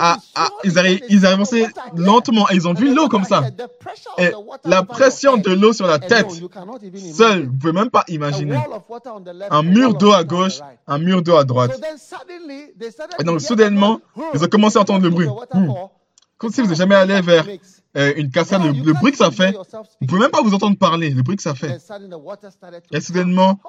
à, 0.00 0.18
ils, 0.64 0.78
arrivaient, 0.78 1.04
ils 1.08 1.24
avançaient 1.24 1.66
lentement 1.96 2.50
et 2.50 2.54
ils 2.56 2.66
ont 2.66 2.74
vu 2.74 2.92
l'eau 2.92 3.08
comme 3.08 3.24
ça. 3.24 3.44
Et 4.18 4.32
la 4.64 4.82
pression 4.82 5.36
de 5.36 5.50
l'eau 5.52 5.72
sur 5.72 5.86
la 5.86 5.98
tête, 6.00 6.26
seul, 7.12 7.46
vous 7.46 7.56
pouvez 7.58 7.72
même 7.72 7.90
pas 7.90 8.04
imaginer. 8.08 8.58
Un 9.50 9.62
mur 9.62 9.94
d'eau 9.94 10.12
à 10.12 10.24
gauche, 10.24 10.58
un 10.86 10.98
mur 10.98 11.22
d'eau 11.22 11.36
à 11.36 11.44
droite. 11.44 11.80
Et 13.20 13.24
donc, 13.24 13.40
soudainement, 13.40 14.00
ils 14.34 14.42
ont 14.42 14.48
commencé 14.48 14.78
à 14.78 14.82
entendre 14.82 15.04
le 15.04 15.10
bruit. 15.10 15.28
Hmm. 15.52 15.72
Comme 16.38 16.50
si 16.50 16.60
vous 16.60 16.66
n'êtes 16.66 16.78
jamais 16.78 16.96
allé 16.96 17.20
vers 17.20 17.46
euh, 17.96 18.12
une 18.16 18.30
cascade, 18.30 18.62
le, 18.64 18.92
bruit 18.92 19.12
que 19.12 19.18
ça 19.18 19.30
fait, 19.30 19.56
vous 20.00 20.06
pouvez 20.08 20.20
même 20.20 20.30
pas 20.30 20.42
vous 20.42 20.52
entendre 20.52 20.76
parler, 20.76 21.10
le 21.10 21.22
bruit 21.22 21.36
que 21.36 21.42
ça 21.42 21.54
fait. 21.54 21.78
Et 22.92 23.00
soudainement, 23.00 23.60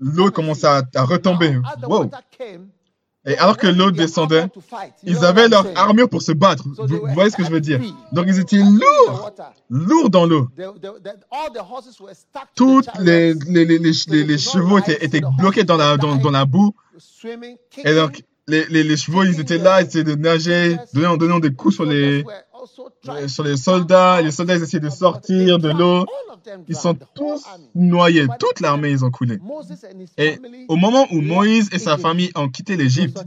l'eau 0.00 0.32
commence 0.32 0.64
à, 0.64 0.82
à 0.96 1.04
retomber. 1.04 1.56
Wow. 1.86 2.10
Et 3.26 3.38
alors 3.38 3.56
que 3.56 3.66
l'eau 3.66 3.90
descendait, 3.90 4.46
ils 5.02 5.24
avaient 5.24 5.48
leur 5.48 5.66
armure 5.76 6.08
pour 6.08 6.20
se 6.20 6.32
battre. 6.32 6.64
Vous, 6.76 7.00
voyez 7.14 7.30
ce 7.30 7.36
que 7.36 7.44
je 7.44 7.50
veux 7.50 7.60
dire? 7.60 7.80
Donc 8.12 8.26
ils 8.28 8.38
étaient 8.38 8.58
lourds, 8.58 9.32
lourds 9.70 10.10
dans 10.10 10.26
l'eau. 10.26 10.48
Tous 12.54 12.82
les, 13.00 13.34
les, 13.34 13.64
les, 13.64 13.78
les, 13.78 14.38
chevaux 14.38 14.78
étaient, 14.78 15.02
étaient 15.04 15.22
bloqués 15.38 15.64
dans 15.64 15.76
la, 15.76 15.96
dans, 15.96 16.16
dans 16.16 16.30
la 16.30 16.44
boue. 16.44 16.74
Et 17.84 17.94
donc 17.94 18.22
les, 18.46 18.66
les, 18.68 18.96
chevaux, 18.96 19.24
ils 19.24 19.40
étaient 19.40 19.58
là, 19.58 19.80
ils 19.80 19.86
essayaient 19.86 20.04
de 20.04 20.14
nager, 20.14 20.76
donnant, 20.92 21.16
donnant 21.16 21.38
des 21.38 21.52
coups 21.52 21.76
sur 21.76 21.84
les, 21.84 22.24
sur 23.28 23.44
les 23.44 23.56
soldats. 23.56 24.20
Les 24.20 24.30
soldats, 24.30 24.56
ils 24.56 24.62
essayaient 24.62 24.80
de 24.80 24.90
sortir 24.90 25.58
de 25.58 25.70
l'eau. 25.70 26.06
Ils 26.68 26.76
sont 26.76 26.96
tous 27.14 27.44
noyés. 27.74 28.26
Toute 28.38 28.60
l'armée, 28.60 28.90
ils 28.90 29.04
ont 29.04 29.10
coulé. 29.10 29.38
Et 30.18 30.38
au 30.68 30.76
moment 30.76 31.06
où 31.10 31.20
Moïse 31.20 31.68
et 31.72 31.78
sa 31.78 31.96
famille 31.98 32.30
ont 32.34 32.48
quitté 32.48 32.76
l'Égypte, 32.76 33.18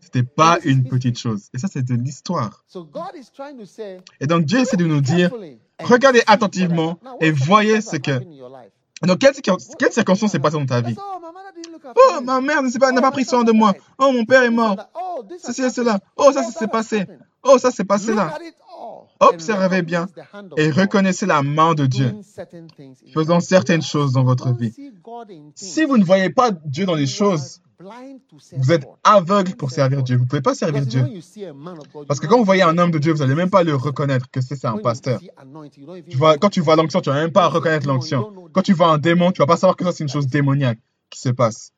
c'était 0.00 0.22
pas 0.22 0.58
une 0.64 0.84
petite 0.84 1.18
chose. 1.18 1.48
Et 1.54 1.58
ça, 1.58 1.68
c'est 1.72 1.84
de 1.84 1.94
l'histoire. 1.94 2.64
Et 4.20 4.26
donc, 4.26 4.44
Dieu 4.44 4.60
essaie 4.60 4.76
de 4.76 4.86
nous 4.86 5.00
dire, 5.00 5.30
regardez 5.82 6.22
attentivement 6.26 6.98
et 7.20 7.30
voyez 7.30 7.80
ce 7.80 7.96
que... 7.96 8.20
Donc, 9.02 9.18
quelle, 9.18 9.32
quelle 9.78 9.92
circonstance 9.92 10.32
s'est 10.32 10.38
passée 10.38 10.58
dans 10.58 10.66
ta 10.66 10.82
vie? 10.82 10.96
Oh, 11.84 12.20
ma 12.22 12.40
mère 12.40 12.62
n'a 12.62 13.00
pas 13.00 13.10
pris 13.10 13.24
soin 13.24 13.44
de 13.44 13.52
moi. 13.52 13.72
Oh, 13.98 14.12
mon 14.12 14.24
père 14.24 14.42
est 14.42 14.50
mort. 14.50 14.76
Ceci 15.38 15.62
et 15.62 15.70
cela. 15.70 16.00
Oh, 16.16 16.30
ça, 16.32 16.42
s'est 16.42 16.68
passé. 16.68 17.06
Oh, 17.42 17.58
ça 17.58 17.70
s'est 17.70 17.84
passé 17.84 18.14
là. 18.14 18.36
Observez 19.20 19.82
bien 19.82 20.08
et 20.56 20.70
reconnaissez 20.70 21.26
la 21.26 21.42
main 21.42 21.74
de 21.74 21.86
Dieu 21.86 22.14
faisant 23.12 23.40
certaines 23.40 23.82
choses 23.82 24.12
dans 24.12 24.24
votre 24.24 24.54
vie. 24.54 24.74
Si 25.54 25.84
vous 25.84 25.98
ne 25.98 26.04
voyez 26.04 26.30
pas 26.30 26.50
Dieu 26.50 26.86
dans 26.86 26.94
les 26.94 27.06
choses, 27.06 27.60
vous 28.56 28.72
êtes 28.72 28.86
aveugle 29.04 29.56
pour 29.56 29.70
servir 29.70 30.02
Dieu. 30.02 30.16
Vous 30.16 30.24
ne 30.24 30.28
pouvez 30.28 30.42
pas 30.42 30.54
servir 30.54 30.84
Dieu. 30.86 31.04
Parce 32.06 32.20
que 32.20 32.26
quand 32.26 32.38
vous 32.38 32.44
voyez 32.44 32.62
un 32.62 32.76
homme 32.78 32.90
de 32.90 32.98
Dieu, 32.98 33.12
vous 33.12 33.18
n'allez 33.18 33.34
même 33.34 33.50
pas 33.50 33.62
le 33.62 33.74
reconnaître 33.74 34.30
que 34.30 34.40
c'est 34.40 34.64
un 34.64 34.78
pasteur. 34.78 35.20
quand 36.40 36.50
tu 36.50 36.60
vois 36.60 36.76
l'onction, 36.76 37.00
tu 37.00 37.10
ne 37.10 37.14
vas 37.14 37.20
même 37.22 37.32
pas 37.32 37.48
reconnaître 37.48 37.86
l'onction. 37.86 38.48
Quand 38.52 38.62
tu 38.62 38.72
vois 38.74 38.88
un 38.88 38.98
démon, 38.98 39.32
tu 39.32 39.40
ne 39.40 39.46
vas 39.46 39.54
pas 39.54 39.56
savoir 39.56 39.76
que 39.76 39.84
ça 39.84 39.92
c'est 39.92 40.04
une 40.04 40.10
chose 40.10 40.26
démoniaque 40.26 40.78
qui 41.08 41.20
se 41.20 41.30
passe. 41.30 41.72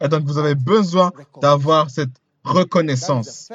Et 0.00 0.08
donc 0.08 0.24
vous 0.24 0.38
avez 0.38 0.54
besoin 0.54 1.12
d'avoir 1.40 1.90
cette 1.90 2.10
reconnaissance. 2.44 3.50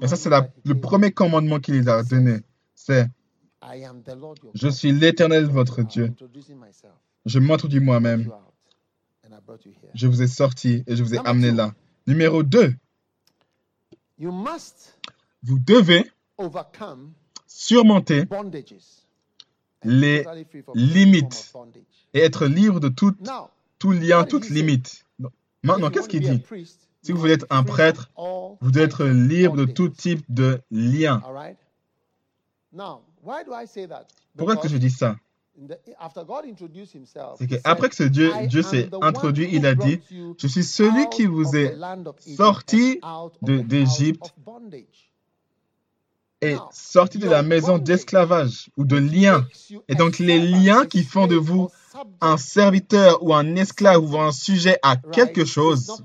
Et 0.00 0.06
ça, 0.06 0.16
c'est 0.16 0.30
le 0.64 0.80
premier 0.80 1.10
commandement 1.10 1.58
qu'il 1.60 1.88
a 1.88 2.02
donné. 2.02 2.40
C'est 2.74 3.08
Je 4.54 4.68
suis 4.68 4.92
l'Éternel, 4.92 5.46
votre 5.46 5.82
Dieu. 5.82 6.12
Je 7.24 7.38
m'introduis 7.38 7.80
moi-même. 7.80 8.30
Je 9.94 10.06
vous 10.06 10.22
ai 10.22 10.26
sorti 10.26 10.84
et 10.86 10.96
je 10.96 11.02
vous 11.02 11.14
ai 11.14 11.18
amené 11.18 11.50
là. 11.50 11.74
Numéro 12.06 12.42
2. 12.42 12.74
Vous 15.42 15.58
devez 15.58 16.10
surmonter 17.46 18.26
les 19.82 20.24
limites 20.74 21.52
et 22.12 22.20
être 22.20 22.46
libre 22.46 22.80
de 22.80 22.88
tout, 22.88 23.14
tout 23.78 23.92
lien, 23.92 24.24
toute 24.24 24.48
limite. 24.50 25.06
Maintenant, 25.62 25.90
qu'est-ce 25.90 26.08
qu'il 26.08 26.20
dit? 26.20 26.42
Si 27.04 27.12
vous 27.12 27.18
voulez 27.18 27.34
être 27.34 27.46
un 27.50 27.62
prêtre, 27.62 28.10
vous 28.60 28.70
devez 28.70 28.84
être 28.84 29.04
libre 29.04 29.56
de 29.56 29.66
tout 29.66 29.90
type 29.90 30.24
de 30.28 30.60
lien. 30.70 31.22
Pourquoi 34.36 34.54
est-ce 34.54 34.62
que 34.62 34.68
je 34.68 34.78
dis 34.78 34.90
ça? 34.90 35.16
C'est 37.38 37.46
qu'après 37.46 37.88
que 37.88 37.94
ce 37.94 38.02
Dieu, 38.02 38.32
Dieu 38.48 38.62
s'est 38.62 38.88
introduit, 39.02 39.48
il 39.52 39.66
a 39.66 39.74
dit, 39.74 40.00
je 40.38 40.46
suis 40.48 40.64
celui 40.64 41.08
qui 41.10 41.26
vous 41.26 41.54
est 41.54 41.76
sorti 42.18 43.00
d'Égypte 43.42 44.34
et 46.40 46.56
sorti 46.72 47.18
de 47.18 47.28
la 47.28 47.42
maison 47.42 47.78
d'esclavage 47.78 48.70
ou 48.76 48.84
de 48.84 48.96
lien. 48.96 49.46
Et 49.88 49.94
donc 49.94 50.18
les 50.18 50.38
liens 50.40 50.86
qui 50.86 51.04
font 51.04 51.26
de 51.26 51.36
vous 51.36 51.70
un 52.20 52.36
serviteur 52.36 53.22
ou 53.22 53.34
un 53.34 53.56
esclave 53.56 54.02
ou 54.02 54.18
un 54.18 54.32
sujet 54.32 54.78
à 54.82 54.96
quelque 54.96 55.44
chose 55.44 56.02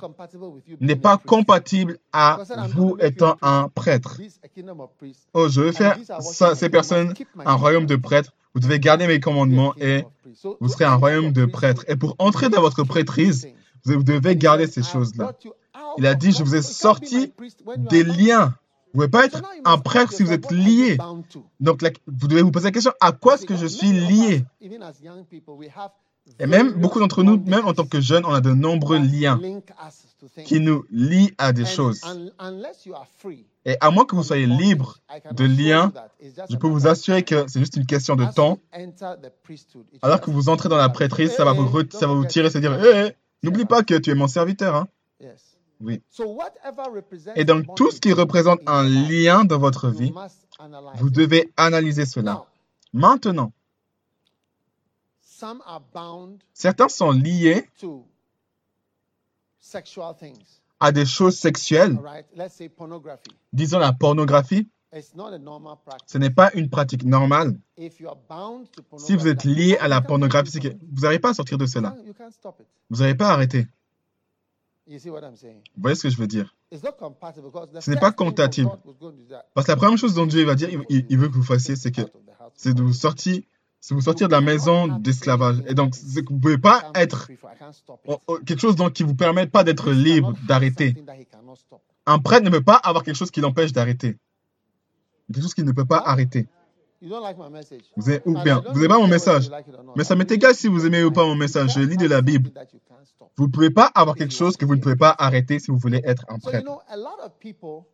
n'est 0.80 0.96
pas 0.96 1.18
compatible 1.18 1.98
à 2.14 2.40
vous 2.70 2.98
étant 3.00 3.38
un 3.42 3.70
prêtre. 3.70 4.20
Oh, 5.34 5.48
je 5.50 5.62
veux 5.62 5.72
faire 5.72 5.98
ces 6.56 6.70
personnes 6.70 7.14
un 7.46 7.54
royaume 7.54 7.86
de 7.86 7.96
prêtres. 7.96 8.34
Vous 8.54 8.62
devez 8.62 8.80
garder 8.80 9.08
mes 9.08 9.20
commandements 9.20 9.74
et 9.78 10.06
vous 10.60 10.70
serez 10.70 10.86
un 10.86 10.96
royaume 10.96 11.32
de 11.32 11.46
prêtres. 11.46 11.86
Et 11.88 11.96
pour 11.96 12.16
entrer 12.20 12.50
dans 12.50 12.62
votre 12.62 12.84
prêtrise, 12.84 13.48
vous 13.86 14.04
devez 14.04 14.36
garder 14.36 14.68
ces 14.68 14.84
choses-là. 14.84 15.34
Il 15.98 16.06
a 16.06 16.16
dit, 16.16 16.32
je 16.32 16.44
vous 16.44 16.56
ai 16.56 16.62
sorti 16.62 17.34
des 17.78 18.04
liens. 18.04 18.56
Vous 18.94 19.02
ne 19.02 19.08
pouvez 19.08 19.12
pas 19.12 19.26
être 19.26 19.42
un 19.66 19.78
prêtre 19.78 20.12
si 20.12 20.24
vous 20.24 20.32
êtes 20.32 20.52
lié. 20.52 20.98
Donc, 21.60 21.84
vous 22.08 22.28
devez 22.28 22.42
vous 22.42 22.52
poser 22.52 22.66
la 22.66 22.72
question, 22.72 22.92
à 23.00 23.12
quoi 23.12 23.36
est-ce 23.36 23.46
que 23.46 23.56
je 23.56 23.68
suis 23.68 23.92
lié? 23.92 24.46
Et 26.40 26.46
même 26.46 26.74
beaucoup 26.74 27.00
d'entre 27.00 27.24
nous, 27.24 27.42
même 27.46 27.66
en 27.66 27.74
tant 27.74 27.86
que 27.86 28.02
jeunes, 28.02 28.26
on 28.26 28.34
a 28.34 28.42
de 28.42 28.54
nombreux 28.54 29.00
liens 29.00 29.40
qui 30.46 30.60
nous 30.60 30.86
lient 30.92 31.34
à 31.38 31.54
des 31.54 31.66
choses. 31.66 32.02
Et 33.66 33.78
à 33.80 33.90
moins 33.92 34.06
que 34.06 34.16
vous 34.16 34.24
soyez 34.24 34.46
libre 34.46 35.00
de 35.32 35.46
liens, 35.46 35.92
je 36.50 36.56
peux 36.56 36.68
vous 36.68 36.88
assurer 36.88 37.24
que 37.24 37.46
c'est 37.48 37.60
juste 37.60 37.78
une 37.78 37.86
question 37.86 38.16
de 38.16 38.26
temps. 38.26 38.60
Alors 40.02 40.22
que 40.22 40.30
vous 40.30 40.50
entrez 40.50 40.70
dans 40.70 40.78
la 40.78 40.90
prêtrise, 40.90 41.32
ça 41.32 41.46
va 41.46 41.54
vous, 41.54 41.84
ça 41.92 42.08
va 42.08 42.14
vous 42.14 42.26
tirer, 42.26 42.50
c'est 42.50 42.62
dire, 42.62 42.78
n'oublie 43.44 43.66
pas 43.66 43.84
que 43.84 43.96
tu 43.96 44.12
es 44.12 44.16
mon 44.16 44.28
serviteur. 44.28 44.76
Hein. 44.76 44.88
Oui. 45.82 46.02
Et 47.36 47.46
donc, 47.46 47.76
tout 47.76 47.92
ce 47.92 48.00
qui 48.00 48.12
représente 48.12 48.60
un 48.68 48.84
lien 48.84 49.46
dans 49.46 49.60
votre 49.60 49.90
vie, 49.90 50.14
vous 50.96 51.10
devez 51.10 51.54
analyser 51.56 52.06
cela. 52.06 52.46
Maintenant, 52.92 53.54
certains 56.54 56.90
sont 56.90 57.12
liés 57.12 57.70
à 60.80 60.92
des 60.92 61.06
choses 61.06 61.38
sexuelles. 61.38 61.98
Disons 63.54 63.80
la 63.80 63.94
pornographie. 63.94 64.68
Ce 66.08 66.18
n'est 66.18 66.32
pas 66.32 66.52
une 66.56 66.70
pratique 66.70 67.04
normale. 67.04 67.58
Si 68.98 69.16
vous 69.16 69.28
êtes 69.28 69.44
lié 69.44 69.78
à 69.78 69.88
la 69.88 70.02
pornographie, 70.02 70.60
vous 70.92 71.02
n'arrivez 71.02 71.20
pas 71.20 71.30
à 71.30 71.34
sortir 71.36 71.58
de 71.58 71.68
cela. 71.68 71.96
Vous 72.90 72.98
n'arrivez 72.98 73.18
pas 73.18 73.30
à 73.30 73.34
arrêter. 73.34 73.68
Vous 74.90 75.82
voyez 75.82 75.96
ce 75.96 76.04
que 76.04 76.10
je 76.10 76.18
veux 76.18 76.26
dire? 76.26 76.56
Ce 76.72 77.92
n'est 77.92 78.00
pas 78.00 78.12
compatible. 78.12 78.72
Parce 79.54 79.68
que 79.68 79.72
la 79.72 79.76
première 79.76 79.98
chose 79.98 80.16
dont 80.16 80.26
Dieu 80.26 80.44
va 80.46 80.56
dire, 80.56 80.70
il, 80.90 81.18
veut 81.18 81.30
que 81.30 81.36
vous 81.36 81.44
fassiez, 81.44 81.76
c'est 81.76 81.92
que 81.92 82.02
c'est 82.56 82.74
de 82.74 82.82
vous 82.82 82.94
sortir, 82.94 83.42
vous 83.92 84.02
sortir 84.02 84.28
de 84.28 84.34
la 84.34 84.42
maison 84.42 84.88
d'esclavage. 84.88 85.58
Et 85.68 85.76
donc, 85.76 85.96
vous 85.96 86.22
ne 86.22 86.40
pouvez 86.40 86.58
pas 86.58 86.92
être 86.96 87.30
quelque 88.46 88.60
chose 88.60 88.76
qui 88.94 89.04
ne 89.04 89.10
vous 89.10 89.16
permet 89.16 89.46
pas 89.46 89.64
d'être 89.64 89.92
libre, 89.92 90.34
d'arrêter. 90.48 90.96
Un 92.08 92.18
prêtre 92.18 92.44
ne 92.44 92.50
peut 92.50 92.64
pas 92.64 92.76
avoir 92.76 93.04
quelque 93.04 93.18
chose 93.18 93.30
qui 93.30 93.42
l'empêche 93.42 93.72
d'arrêter. 93.72 94.18
Quelque 95.32 95.44
chose 95.44 95.54
qu'il 95.54 95.66
ne 95.66 95.72
peut 95.72 95.86
pas 95.86 96.02
arrêter. 96.04 96.48
Vous 97.02 98.12
n'aimez 98.12 98.20
vous 98.26 98.88
pas 98.88 99.00
mon 99.00 99.08
message. 99.08 99.50
Mais 99.96 100.04
ça 100.04 100.16
m'est 100.16 100.30
égal 100.32 100.54
si 100.54 100.68
vous 100.68 100.86
aimez 100.86 101.04
ou 101.04 101.12
pas 101.12 101.24
mon 101.24 101.36
message. 101.36 101.74
Je 101.76 101.82
lis 101.82 101.98
de 101.98 102.08
la 102.08 102.22
Bible. 102.22 102.52
Vous 103.38 103.48
ne 103.48 103.52
pouvez 103.52 103.70
pas 103.70 103.86
avoir 103.96 104.16
quelque 104.16 104.34
chose 104.34 104.58
que 104.58 104.66
vous 104.66 104.76
ne 104.76 104.82
pouvez 104.82 104.96
pas 104.96 105.16
arrêter 105.18 105.60
si 105.60 105.72
vous 105.72 105.78
voulez 105.78 106.02
être 106.04 106.26
un 106.28 106.40
prêtre. 106.40 106.70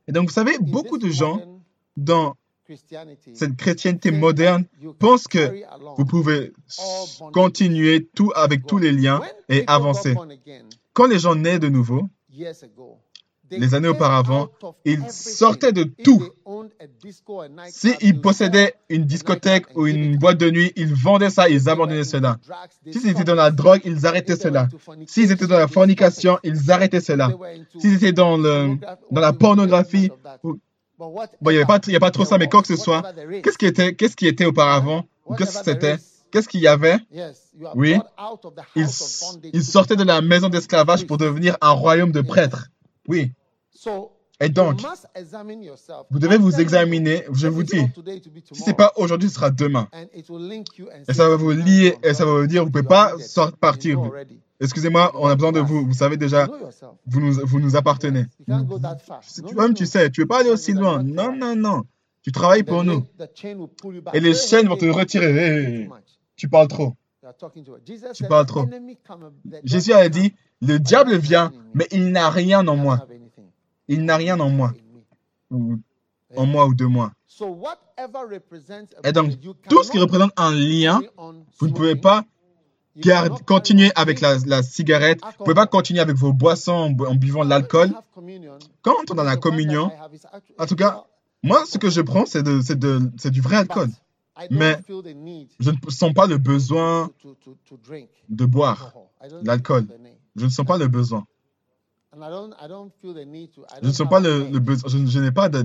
Et 0.08 0.12
donc, 0.12 0.28
vous 0.28 0.34
savez, 0.34 0.58
beaucoup 0.60 0.98
de 0.98 1.10
gens 1.10 1.40
dans 1.98 2.36
cette 3.34 3.56
chrétienté 3.58 4.10
moderne 4.10 4.66
pensent 4.98 5.28
que 5.28 5.64
vous 5.98 6.06
pouvez 6.06 6.54
continuer 7.32 8.10
tout 8.16 8.32
avec 8.36 8.66
tous 8.66 8.80
les 8.80 8.92
liens 8.92 9.22
et 9.50 9.64
avancer. 9.68 10.16
Quand 10.94 11.06
les 11.06 11.20
gens 11.20 11.36
naissent 11.36 11.60
de 11.60 11.70
nouveau, 11.70 12.10
les 13.52 13.76
années 13.76 13.88
auparavant, 13.88 14.50
ils 14.84 15.10
sortaient 15.12 15.74
de 15.74 15.84
tout. 15.84 16.24
S'ils 17.70 18.22
possédaient 18.22 18.74
une 18.90 19.06
discothèque 19.06 19.66
ou 19.76 19.88
une 19.88 20.18
boîte 20.18 20.38
de 20.38 20.50
nuit, 20.50 20.72
ils 20.76 20.94
vendaient 20.94 21.30
ça, 21.30 21.50
ils 21.50 21.70
abandonnaient 21.70 22.04
cela. 22.04 22.38
S'ils 22.92 23.10
étaient 23.10 23.24
dans 23.24 23.36
la 23.36 23.52
drogue, 23.52 23.82
ils 23.86 24.06
arrêtaient 24.06 24.36
cela. 24.36 24.68
S'ils 25.08 25.32
étaient 25.32 25.48
dans 25.48 25.58
la 25.58 25.68
fornication, 25.68 26.40
ils 26.44 26.72
arrêtaient 26.72 27.02
cela. 27.02 27.32
S'ils 27.80 27.96
étaient 27.96 28.14
dans, 28.14 28.38
le, 28.38 28.78
dans 29.12 29.22
la 29.22 29.34
pornographie, 29.34 30.12
bon, 30.98 31.16
il 31.42 31.50
n'y 31.50 31.58
a, 31.60 31.66
pas, 31.66 31.80
a 31.80 32.00
pas 32.00 32.12
trop 32.12 32.26
ça, 32.26 32.38
mais 32.38 32.48
quoi 32.48 32.62
que 32.62 32.68
ce 32.68 32.76
soit, 32.76 33.04
qu'est-ce 33.44 33.58
qui 33.58 33.66
était, 33.66 33.94
qu'est-ce 33.96 34.16
qui 34.16 34.28
était 34.28 34.46
auparavant? 34.46 35.06
Qu'est-ce 35.38 35.60
que 35.60 35.66
c'était? 35.66 35.98
Qu'est-ce 36.32 36.50
qu'il 36.50 36.62
y 36.62 36.68
avait? 36.68 36.98
Oui, 37.76 37.98
ils, 38.76 38.88
ils 39.54 39.64
sortaient 39.64 39.96
de 39.96 40.04
la 40.04 40.22
maison 40.22 40.50
d'esclavage 40.50 41.08
pour 41.08 41.18
devenir 41.18 41.58
un 41.62 41.72
royaume 41.72 42.12
de 42.12 42.22
prêtres. 42.22 42.68
Oui. 43.08 43.32
Et 44.42 44.50
donc, 44.50 44.82
vous 46.10 46.20
devez 46.20 46.38
vous 46.38 46.60
examiner, 46.60 47.24
je 47.32 47.48
vous 47.48 47.64
dis, 47.64 47.82
si 48.52 48.62
ce 48.62 48.70
n'est 48.70 48.76
pas 48.76 48.92
aujourd'hui, 48.98 49.30
ce 49.30 49.36
sera 49.36 49.50
demain. 49.50 49.88
Et 50.14 51.14
ça 51.14 51.30
va 51.30 51.36
vous 51.36 51.52
lier, 51.52 51.96
et 52.04 52.14
ça 52.14 52.26
va 52.26 52.42
vous 52.42 52.48
dire, 52.48 52.64
vous 52.64 52.70
ne 52.70 52.74
pouvez 52.74 52.88
pas 52.88 53.18
sortir, 53.20 53.58
partir. 53.58 54.00
Excusez-moi, 54.60 55.12
on 55.16 55.28
a 55.28 55.36
besoin 55.36 55.52
de 55.52 55.60
vous. 55.60 55.86
Vous 55.86 55.94
savez 55.94 56.18
déjà, 56.18 56.48
vous 57.06 57.20
nous, 57.20 57.34
vous 57.46 57.60
nous 57.60 57.76
appartenez. 57.76 58.26
Toi-même, 58.48 59.74
tu 59.74 59.86
sais, 59.86 60.10
tu 60.10 60.22
ne 60.22 60.24
veux 60.24 60.28
pas 60.28 60.40
aller 60.40 60.50
aussi 60.50 60.74
loin. 60.74 61.04
Non, 61.04 61.36
non, 61.36 61.56
non. 61.56 61.84
Tu 62.22 62.32
travailles 62.32 62.64
pour 62.64 62.84
nous. 62.84 63.06
Et 64.14 64.20
les 64.20 64.34
chaînes 64.34 64.68
vont 64.68 64.78
te 64.78 64.86
retirer. 64.86 65.90
tu 66.36 66.50
parles 66.50 66.68
trop. 66.68 66.94
Tu 68.14 68.24
parles 68.26 68.46
trop. 68.46 68.66
Jésus 69.64 69.94
a 69.94 70.10
dit, 70.10 70.34
le 70.62 70.78
diable 70.78 71.18
vient, 71.18 71.52
mais 71.74 71.88
il 71.92 72.12
n'a 72.12 72.30
rien 72.30 72.68
en 72.68 72.76
moi. 72.76 73.08
Il 73.88 74.06
n'a 74.06 74.18
rien 74.18 74.40
en 74.40 74.50
moi. 74.50 74.74
Ou 75.52 75.78
en 76.36 76.46
moi 76.46 76.66
ou 76.68 76.74
de 76.74 76.86
moi. 76.86 77.12
Et 79.04 79.12
donc, 79.12 79.32
tout 79.70 79.84
ce 79.84 79.92
qui 79.92 80.00
représente 80.00 80.32
un 80.38 80.52
lien, 80.52 81.02
vous 81.60 81.68
ne 81.68 81.74
pouvez 81.74 81.96
pas 81.96 82.24
continuer 83.46 83.92
avec 83.96 84.22
la, 84.22 84.64
cigarette, 84.64 85.22
vous 85.22 85.28
ne 85.28 85.38
pouvez 85.38 85.54
pas 85.54 85.68
continuer 85.68 86.00
avec 86.00 86.16
vos 86.16 86.34
boissons 86.34 86.96
en, 87.00 87.16
buvant 87.16 87.44
de 87.44 87.50
l'alcool. 87.50 87.92
Quand 88.82 88.94
on 88.98 89.14
est 89.14 89.16
dans 89.16 89.24
la 89.24 89.38
communion, 89.38 89.92
en 90.58 90.66
tout 90.66 90.76
cas, 90.76 91.04
moi, 91.44 91.64
ce 91.68 91.78
que 91.78 91.90
je 91.90 92.02
prends, 92.02 92.26
c'est 92.26 92.44
du 92.44 93.42
vrai 93.42 93.58
alcool. 93.58 93.90
Mais 94.52 94.78
je 95.60 95.72
ne 95.72 95.78
sens 95.90 96.14
pas 96.14 96.28
le 96.28 96.38
besoin 96.38 97.10
de 98.30 98.46
boire 98.46 98.94
l'alcool. 99.44 99.88
Je 100.36 100.46
ne 100.46 100.50
sens 100.50 100.66
pas 100.66 100.78
le 100.78 100.88
besoin. 100.88 101.26
Je 103.82 103.88
ne 103.88 103.92
sens 103.92 104.10
pas 104.10 104.20
le, 104.20 104.60
besoin, 104.60 105.06
je, 105.06 105.20
n'ai 105.20 105.32
pas 105.32 105.50
de, 105.50 105.62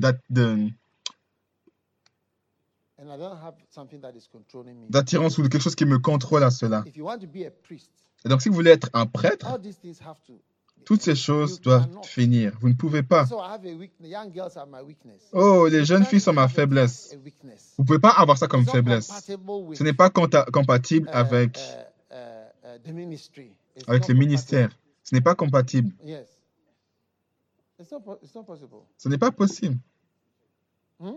d'attirance 4.88 5.38
ou 5.38 5.42
de 5.42 5.48
quelque 5.48 5.62
chose 5.62 5.74
qui 5.74 5.84
me 5.84 5.98
contrôle 5.98 6.42
à 6.42 6.50
cela. 6.50 6.84
Et 8.24 8.28
donc, 8.28 8.42
si 8.42 8.48
vous 8.48 8.54
voulez 8.54 8.72
être 8.72 8.90
un 8.92 9.06
prêtre, 9.06 9.46
toutes 10.84 11.02
ces 11.02 11.14
choses 11.14 11.60
doivent 11.60 11.88
finir. 12.04 12.52
Vous 12.60 12.68
ne 12.68 12.74
pouvez 12.74 13.02
pas. 13.02 13.26
Oh, 15.32 15.68
les 15.68 15.84
jeunes 15.84 16.04
filles 16.04 16.20
sont 16.20 16.32
ma 16.32 16.48
faiblesse. 16.48 17.16
Vous 17.76 17.82
ne 17.82 17.86
pouvez 17.86 17.98
pas 17.98 18.10
avoir 18.10 18.38
ça 18.38 18.46
comme 18.48 18.66
faiblesse. 18.66 19.10
Ce 19.74 19.82
n'est 19.82 19.92
pas 19.92 20.10
compatible 20.10 21.08
uh, 21.08 21.12
avec, 21.12 21.58
uh, 21.58 22.14
uh, 22.14 22.16
avec 23.86 24.08
le 24.08 24.14
ministère. 24.14 24.70
Ce 25.02 25.14
n'est 25.14 25.20
pas 25.20 25.34
compatible. 25.34 25.92
Ce 28.98 29.08
n'est 29.08 29.18
pas 29.18 29.30
possible. 29.30 29.78
Hmm? 30.98 31.12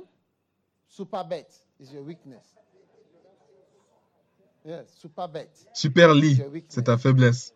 Super 5.74 6.14
lit, 6.14 6.42
c'est 6.70 6.84
ta 6.84 6.98
faiblesse. 6.98 7.54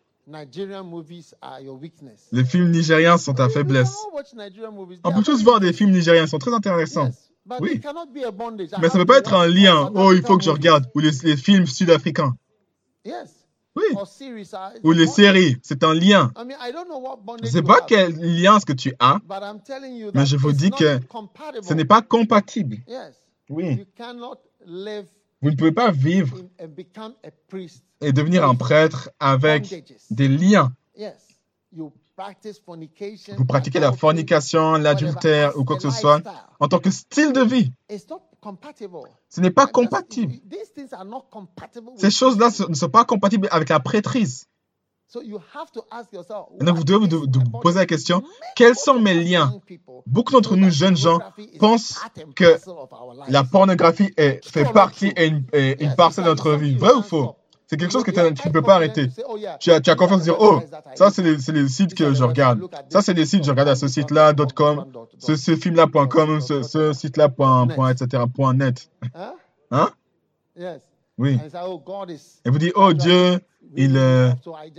Les 2.32 2.44
films 2.44 2.70
nigériens 2.70 3.16
sont 3.16 3.32
ta 3.34 3.48
faiblesse. 3.48 3.96
On 5.04 5.12
peut 5.14 5.22
tous 5.22 5.42
voir 5.42 5.60
des 5.60 5.72
films 5.72 5.92
nigériens, 5.92 6.24
ils 6.24 6.28
sont 6.28 6.38
très 6.38 6.52
intéressants. 6.52 7.10
Oui. 7.60 7.80
Mais 8.78 8.88
ça 8.90 8.98
ne 8.98 9.04
peut 9.04 9.06
pas 9.06 9.18
être 9.18 9.32
un 9.32 9.46
lien. 9.46 9.90
Oh, 9.94 10.12
il 10.12 10.22
faut 10.22 10.36
que 10.36 10.44
je 10.44 10.50
regarde. 10.50 10.90
Ou 10.94 10.98
les, 10.98 11.12
les 11.22 11.36
films 11.38 11.66
sud-africains. 11.66 12.36
Oui. 13.78 13.96
Ou 14.82 14.92
les 14.92 15.06
séries, 15.06 15.56
c'est 15.62 15.84
un 15.84 15.94
lien. 15.94 16.32
Je 16.36 17.42
ne 17.42 17.46
sais 17.46 17.62
pas 17.62 17.80
quel 17.86 18.12
lien 18.16 18.58
ce 18.58 18.66
que 18.66 18.72
tu 18.72 18.92
as, 18.98 19.18
mais 20.14 20.26
je 20.26 20.36
vous 20.36 20.52
dis 20.52 20.70
que 20.70 21.00
ce 21.62 21.74
n'est 21.74 21.84
pas 21.84 22.02
compatible. 22.02 22.78
Oui. 23.48 23.86
Vous 25.40 25.50
ne 25.50 25.56
pouvez 25.56 25.72
pas 25.72 25.92
vivre 25.92 26.36
et 28.00 28.12
devenir 28.12 28.44
un 28.44 28.54
prêtre 28.54 29.10
avec 29.20 29.84
des 30.10 30.28
liens. 30.28 30.72
Vous 31.72 33.44
pratiquez 33.46 33.78
la 33.78 33.92
fornication, 33.92 34.72
l'adultère 34.72 35.56
ou 35.56 35.64
quoi 35.64 35.76
que 35.76 35.82
ce 35.82 35.90
soit 35.90 36.20
en 36.58 36.66
tant 36.66 36.80
que 36.80 36.90
style 36.90 37.32
de 37.32 37.42
vie. 37.42 37.72
Ce 39.28 39.40
n'est 39.40 39.50
pas 39.50 39.66
compatible. 39.66 40.34
Ces 41.96 42.10
choses-là 42.10 42.50
ne 42.68 42.74
sont 42.74 42.88
pas 42.88 43.04
compatibles 43.04 43.48
avec 43.50 43.68
la 43.68 43.80
prêtrise. 43.80 44.46
donc, 45.14 46.76
vous 46.76 46.84
devez 46.84 47.06
vous, 47.06 47.60
poser 47.60 47.78
la 47.78 47.86
question, 47.86 48.22
quels 48.54 48.76
sont 48.76 49.00
mes 49.00 49.14
liens? 49.14 49.52
Beaucoup 50.06 50.32
d'entre 50.32 50.56
nous, 50.56 50.70
jeunes 50.70 50.96
gens, 50.96 51.18
pensent 51.58 51.98
que 52.36 52.58
la 53.28 53.44
pornographie 53.44 54.12
est, 54.16 54.44
fait 54.46 54.70
partie 54.72 55.12
et 55.16 55.26
une, 55.26 55.44
une 55.52 55.94
parcelle 55.96 56.24
de 56.24 56.30
notre 56.30 56.52
vie. 56.52 56.76
Vrai 56.76 56.92
ou 56.92 57.02
faux? 57.02 57.34
C'est 57.68 57.76
quelque 57.76 57.92
chose 57.92 58.02
que 58.02 58.10
tu 58.10 58.48
ne 58.48 58.52
peux 58.52 58.62
pas 58.62 58.76
arrêter. 58.76 59.08
Tu 59.60 59.70
as, 59.70 59.80
tu 59.80 59.90
as 59.90 59.94
confiance 59.94 60.20
de 60.20 60.24
dire, 60.24 60.36
oh, 60.40 60.60
ça, 60.94 61.10
c'est 61.10 61.22
les, 61.22 61.36
les, 61.36 61.68
sites 61.68 61.94
que 61.94 62.14
je 62.14 62.24
regarde. 62.24 62.60
Ça, 62.88 63.02
c'est 63.02 63.12
les 63.12 63.26
sites, 63.26 63.44
je 63.44 63.50
regarde 63.50 63.68
à 63.68 63.76
ce 63.76 63.88
site-là, 63.88 64.32
.com, 64.54 64.86
ce, 65.18 65.36
ce 65.36 65.54
film-là.com, 65.54 66.40
ce, 66.40 66.62
ce 66.62 66.94
site-là, 66.94 67.28
etc., 67.90 68.22
.net. 68.54 68.90
Hein? 69.70 69.90
Oui. 71.18 71.38
Et 72.46 72.50
vous 72.50 72.58
dites, 72.58 72.72
oh 72.74 72.94
Dieu, 72.94 73.38
il, 73.76 73.98
euh, 73.98 74.30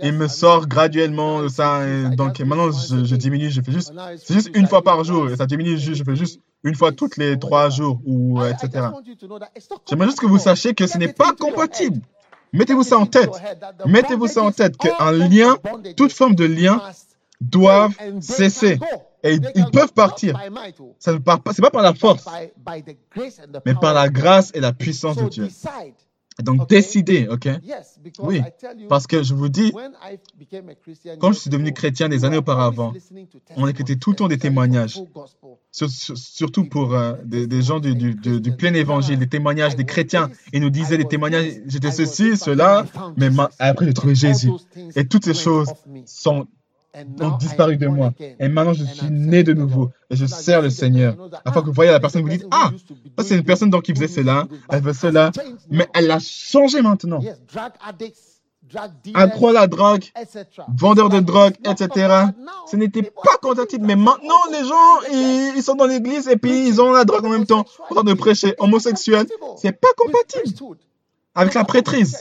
il 0.02 0.14
me 0.14 0.26
sort 0.26 0.66
graduellement 0.66 1.42
de 1.42 1.48
ça. 1.48 1.82
donc 2.16 2.40
maintenant, 2.40 2.72
je, 2.72 3.04
je, 3.04 3.14
diminue, 3.14 3.50
je 3.50 3.60
fais 3.60 3.70
juste, 3.70 3.92
c'est 4.16 4.34
juste 4.34 4.50
une 4.56 4.66
fois 4.66 4.82
par 4.82 5.04
jour. 5.04 5.30
Et 5.30 5.36
ça 5.36 5.46
diminue, 5.46 5.78
je 5.78 6.02
fais 6.02 6.16
juste 6.16 6.40
une 6.64 6.74
fois 6.74 6.90
toutes 6.90 7.16
les 7.18 7.38
trois 7.38 7.70
jours, 7.70 8.00
ou 8.04 8.42
etc. 8.42 8.88
J'aimerais 9.88 10.06
juste 10.08 10.18
que 10.18 10.26
vous 10.26 10.40
sachiez 10.40 10.74
que 10.74 10.88
ce 10.88 10.98
n'est 10.98 11.12
pas 11.12 11.32
compatible. 11.34 12.00
Mettez-vous 12.52 12.82
ça 12.82 12.98
en 12.98 13.06
tête. 13.06 13.30
Mettez-vous 13.86 14.26
ça 14.26 14.42
en 14.42 14.52
tête 14.52 14.76
qu'un 14.76 15.12
lien, 15.12 15.56
toute 15.96 16.12
forme 16.12 16.34
de 16.34 16.44
lien, 16.44 16.82
doivent 17.40 17.94
cesser. 18.20 18.78
Et 19.22 19.38
ils 19.54 19.70
peuvent 19.70 19.92
partir. 19.92 20.40
Ce 20.98 21.10
n'est 21.10 21.20
pas, 21.20 21.38
pas 21.38 21.70
par 21.70 21.82
la 21.82 21.94
force, 21.94 22.24
mais 23.66 23.74
par 23.74 23.94
la 23.94 24.08
grâce 24.08 24.50
et 24.54 24.60
la 24.60 24.72
puissance 24.72 25.16
de 25.16 25.28
Dieu. 25.28 25.48
Donc, 26.38 26.68
décidez, 26.68 27.28
OK? 27.28 27.48
Oui, 28.20 28.40
parce 28.88 29.06
que 29.06 29.22
je 29.22 29.34
vous 29.34 29.48
dis, 29.48 29.72
quand 31.18 31.32
je 31.32 31.38
suis 31.38 31.50
devenu 31.50 31.72
chrétien 31.72 32.08
des 32.08 32.24
années 32.24 32.38
auparavant, 32.38 32.94
on 33.56 33.66
écoutait 33.66 33.96
tout 33.96 34.10
le 34.10 34.16
temps 34.16 34.28
des 34.28 34.38
témoignages, 34.38 35.00
surtout 35.72 36.64
pour 36.64 36.94
euh, 36.94 37.14
des, 37.24 37.62
gens 37.62 37.80
du, 37.80 37.94
du, 37.94 38.52
plein 38.56 38.74
évangile, 38.74 39.18
des 39.18 39.28
témoignages 39.28 39.76
des 39.76 39.84
chrétiens. 39.84 40.30
Ils 40.52 40.60
nous 40.62 40.70
disaient 40.70 40.98
des 40.98 41.04
témoignages, 41.04 41.52
j'étais 41.66 41.90
ceci, 41.90 42.36
cela, 42.36 42.86
mais 43.16 43.28
après 43.58 43.86
j'ai 43.86 43.94
trouvé 43.94 44.14
Jésus. 44.14 44.50
Et 44.96 45.06
toutes 45.06 45.24
ces 45.24 45.34
choses 45.34 45.68
sont 46.06 46.46
ont 47.20 47.36
disparu 47.36 47.76
de 47.76 47.86
moi. 47.86 48.12
Et 48.38 48.48
maintenant, 48.48 48.72
je 48.72 48.84
suis 48.84 49.10
né 49.10 49.42
de 49.42 49.52
nouveau. 49.52 49.90
et 50.10 50.16
je 50.16 50.26
sers 50.26 50.62
le 50.62 50.70
Seigneur. 50.70 51.16
Afin 51.44 51.60
que 51.60 51.66
vous 51.66 51.72
voyez 51.72 51.90
la 51.90 52.00
personne, 52.00 52.22
vous 52.22 52.28
dites, 52.28 52.46
ah, 52.50 52.70
ça 53.18 53.24
c'est 53.24 53.36
une 53.36 53.44
personne 53.44 53.70
donc 53.70 53.84
qui 53.84 53.94
faisait 53.94 54.08
cela, 54.08 54.46
elle 54.68 54.82
veut 54.82 54.92
cela, 54.92 55.30
mais 55.70 55.86
elle 55.94 56.10
a 56.10 56.18
changé 56.18 56.82
maintenant. 56.82 57.20
Accro 59.14 59.48
à 59.48 59.52
la 59.52 59.66
drogue, 59.66 60.04
vendeur 60.76 61.08
de 61.08 61.18
drogue, 61.20 61.54
etc. 61.64 62.26
Ce 62.70 62.76
n'était 62.76 63.02
pas 63.02 63.36
compatible, 63.42 63.84
mais 63.84 63.96
maintenant 63.96 64.40
les 64.52 64.64
gens, 64.64 65.54
ils, 65.56 65.62
sont 65.62 65.74
dans 65.74 65.86
l'église 65.86 66.28
et 66.28 66.36
puis 66.36 66.68
ils 66.68 66.80
ont 66.80 66.92
la 66.92 67.04
drogue 67.04 67.24
en 67.24 67.30
même 67.30 67.46
temps, 67.46 67.64
en 67.88 67.94
train 67.94 68.04
de 68.04 68.14
prêcher. 68.14 68.54
Homosexuel, 68.58 69.26
c'est 69.56 69.72
pas 69.72 69.88
compatible. 69.96 70.76
avec 71.34 71.54
la 71.54 71.64
prêtrise. 71.64 72.16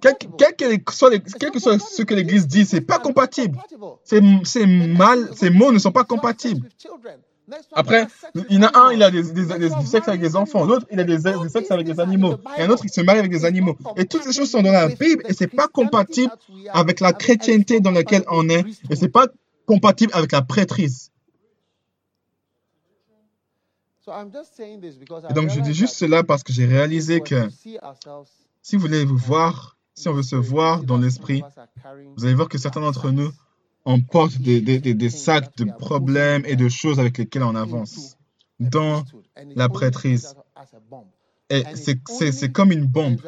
Quel, 0.00 0.82
que 0.82 0.92
soit, 0.92 1.10
que 1.18 1.58
soit 1.58 1.78
ce 1.78 2.02
que 2.02 2.14
l'Église 2.14 2.46
dit, 2.46 2.64
c'est 2.64 2.80
pas 2.80 2.98
compatible. 2.98 3.58
Mal, 4.96 5.30
ces 5.34 5.50
mots 5.50 5.72
ne 5.72 5.78
sont 5.78 5.92
pas 5.92 6.04
compatibles. 6.04 6.68
Après, 7.72 8.06
il 8.50 8.56
y 8.56 8.58
en 8.58 8.68
a 8.68 8.78
un, 8.78 8.92
il 8.92 9.02
a 9.02 9.10
des, 9.10 9.22
du 9.22 9.86
sexe 9.86 10.06
avec 10.08 10.20
des 10.20 10.36
enfants, 10.36 10.64
l'autre, 10.66 10.86
il 10.90 11.00
a 11.00 11.04
des, 11.04 11.16
du 11.16 11.48
sexe 11.48 11.70
avec 11.70 11.86
des 11.86 11.98
animaux, 11.98 12.34
et 12.58 12.62
un 12.62 12.68
autre, 12.68 12.84
il 12.84 12.90
se 12.90 13.00
marie 13.00 13.20
avec 13.20 13.30
des 13.30 13.44
animaux. 13.44 13.76
Et 13.96 14.04
toutes 14.04 14.22
ces 14.24 14.32
choses 14.32 14.50
sont 14.50 14.62
dans 14.62 14.72
la 14.72 14.88
Bible, 14.88 15.22
et 15.26 15.32
c'est 15.32 15.46
pas 15.46 15.66
compatible 15.66 16.30
avec 16.70 17.00
la 17.00 17.12
chrétienté 17.12 17.80
dans 17.80 17.90
laquelle 17.90 18.24
on 18.30 18.48
est, 18.50 18.64
et 18.90 18.96
c'est 18.96 19.08
pas 19.08 19.28
compatible 19.66 20.12
avec 20.14 20.32
la 20.32 20.42
prêtrise. 20.42 21.10
Et 24.06 25.34
donc 25.34 25.50
je 25.50 25.60
dis 25.60 25.74
juste 25.74 25.94
cela 25.94 26.24
parce 26.24 26.42
que 26.42 26.52
j'ai 26.52 26.64
réalisé 26.64 27.20
que 27.20 27.48
si 28.68 28.76
vous 28.76 28.82
voulez 28.82 29.06
vous 29.06 29.16
voir, 29.16 29.78
si 29.94 30.10
on 30.10 30.12
veut 30.12 30.22
se 30.22 30.36
voir 30.36 30.82
dans 30.82 30.98
l'esprit, 30.98 31.42
vous 32.16 32.26
allez 32.26 32.34
voir 32.34 32.50
que 32.50 32.58
certains 32.58 32.82
d'entre 32.82 33.10
nous 33.10 33.32
on 33.86 34.02
porte 34.02 34.36
des, 34.42 34.60
des, 34.60 34.78
des, 34.78 35.08
sacs 35.08 35.56
de 35.56 35.64
problèmes 35.64 36.44
et 36.44 36.54
de 36.54 36.68
choses 36.68 37.00
avec 37.00 37.16
lesquelles 37.16 37.44
on 37.44 37.54
avance 37.54 38.18
dans 38.60 39.04
la 39.56 39.70
prêtrise. 39.70 40.34
Et 41.48 41.62
c'est 41.74 42.52
comme 42.52 42.70
une 42.70 42.84
bombe. 42.84 43.22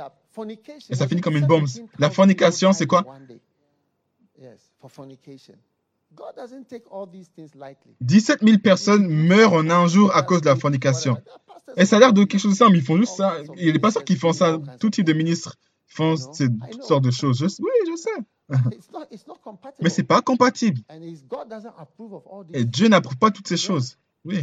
Et 0.91 0.95
ça 0.95 1.09
finit 1.09 1.22
comme 1.22 1.38
une 1.38 1.47
bombe. 1.47 1.66
La 1.99 2.11
fornication, 2.11 2.74
c'est 2.74 2.86
quoi? 2.86 3.07
17 8.00 8.40
000 8.42 8.58
personnes 8.58 9.08
meurent 9.08 9.52
en 9.54 9.70
un 9.70 9.86
jour 9.86 10.14
à 10.14 10.22
cause 10.22 10.40
de 10.40 10.46
la 10.46 10.56
fornication. 10.56 11.16
Et 11.76 11.84
ça 11.84 11.96
a 11.96 11.98
l'air 12.00 12.12
de 12.12 12.24
quelque 12.24 12.40
chose 12.40 12.52
de 12.52 12.56
simple. 12.56 12.76
Ils 12.76 12.82
font 12.82 12.96
juste 12.96 13.16
ça. 13.16 13.36
Il 13.56 13.66
y 13.66 13.68
a 13.68 13.72
des 13.72 13.78
pasteurs 13.78 14.04
qui 14.04 14.16
font 14.16 14.32
ça. 14.32 14.58
Tout 14.80 14.90
type 14.90 15.06
de 15.06 15.12
ministres 15.12 15.56
font 15.86 16.14
toutes 16.16 16.84
sortes 16.84 17.04
de 17.04 17.11
choses. 17.11 17.42
oui, 17.61 17.70
je 17.86 17.96
sais. 17.96 18.11
Mais 19.80 19.90
ce 19.90 20.00
n'est 20.00 20.06
pas 20.06 20.22
compatible. 20.22 20.80
Et 22.52 22.64
Dieu 22.64 22.88
n'approuve 22.88 23.16
pas 23.16 23.30
toutes 23.30 23.48
ces 23.48 23.56
choses. 23.56 23.96
Oui. 24.24 24.42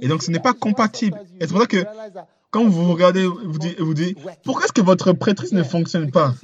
Et 0.00 0.08
donc, 0.08 0.22
ce 0.22 0.30
n'est 0.30 0.38
pas 0.38 0.54
compatible. 0.54 1.18
Et 1.40 1.46
c'est 1.46 1.52
pour 1.52 1.60
ça 1.60 1.66
que 1.66 1.84
quand 2.50 2.66
vous 2.66 2.92
regardez, 2.92 3.26
vous 3.26 3.58
dites, 3.58 3.80
vous 3.80 3.94
dites 3.94 4.18
pourquoi 4.44 4.64
est-ce 4.64 4.72
que 4.72 4.80
votre 4.80 5.12
prêtrise 5.12 5.52
ne 5.52 5.62
fonctionne 5.62 6.10
pas? 6.10 6.34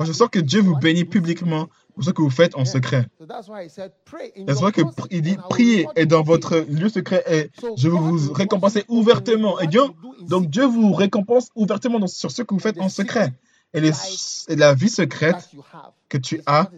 Je 0.00 0.12
sens 0.12 0.28
que 0.30 0.38
Dieu 0.40 0.60
vous 0.60 0.76
bénit 0.76 1.04
publiquement 1.04 1.68
pour 1.94 2.04
ce 2.04 2.10
que 2.10 2.22
vous 2.22 2.30
faites 2.30 2.56
en 2.56 2.64
secret. 2.64 3.06
Et 3.20 4.44
c'est 4.46 4.52
vrai 4.52 4.72
qu'il 4.72 5.22
dit, 5.22 5.36
priez 5.48 5.86
et 5.96 6.06
dans 6.06 6.22
votre 6.22 6.58
lieu 6.68 6.88
secret 6.88 7.22
et 7.28 7.50
je 7.76 7.88
vais 7.88 7.96
vous 7.96 8.32
récompenser 8.32 8.84
ouvertement. 8.88 9.60
Et 9.60 9.66
Dieu, 9.68 9.82
donc 10.22 10.48
Dieu 10.48 10.64
vous 10.64 10.92
récompense 10.92 11.50
ouvertement 11.54 12.04
sur 12.06 12.30
ce 12.30 12.42
que 12.42 12.54
vous 12.54 12.60
faites 12.60 12.80
en 12.80 12.88
secret. 12.88 13.32
Et, 13.74 13.80
et 14.48 14.56
la 14.56 14.74
vie 14.74 14.88
secrète 14.88 15.50
que 16.08 16.18
tu 16.18 16.40
as, 16.46 16.70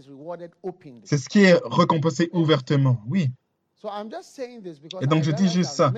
c'est 1.04 1.18
ce 1.18 1.28
qui 1.28 1.40
est 1.44 1.58
récompensé 1.64 2.30
ouvertement. 2.32 3.00
Oui. 3.08 3.28
Et 5.00 5.06
donc 5.06 5.22
je 5.22 5.30
dis 5.30 5.48
juste 5.48 5.72
ça. 5.72 5.92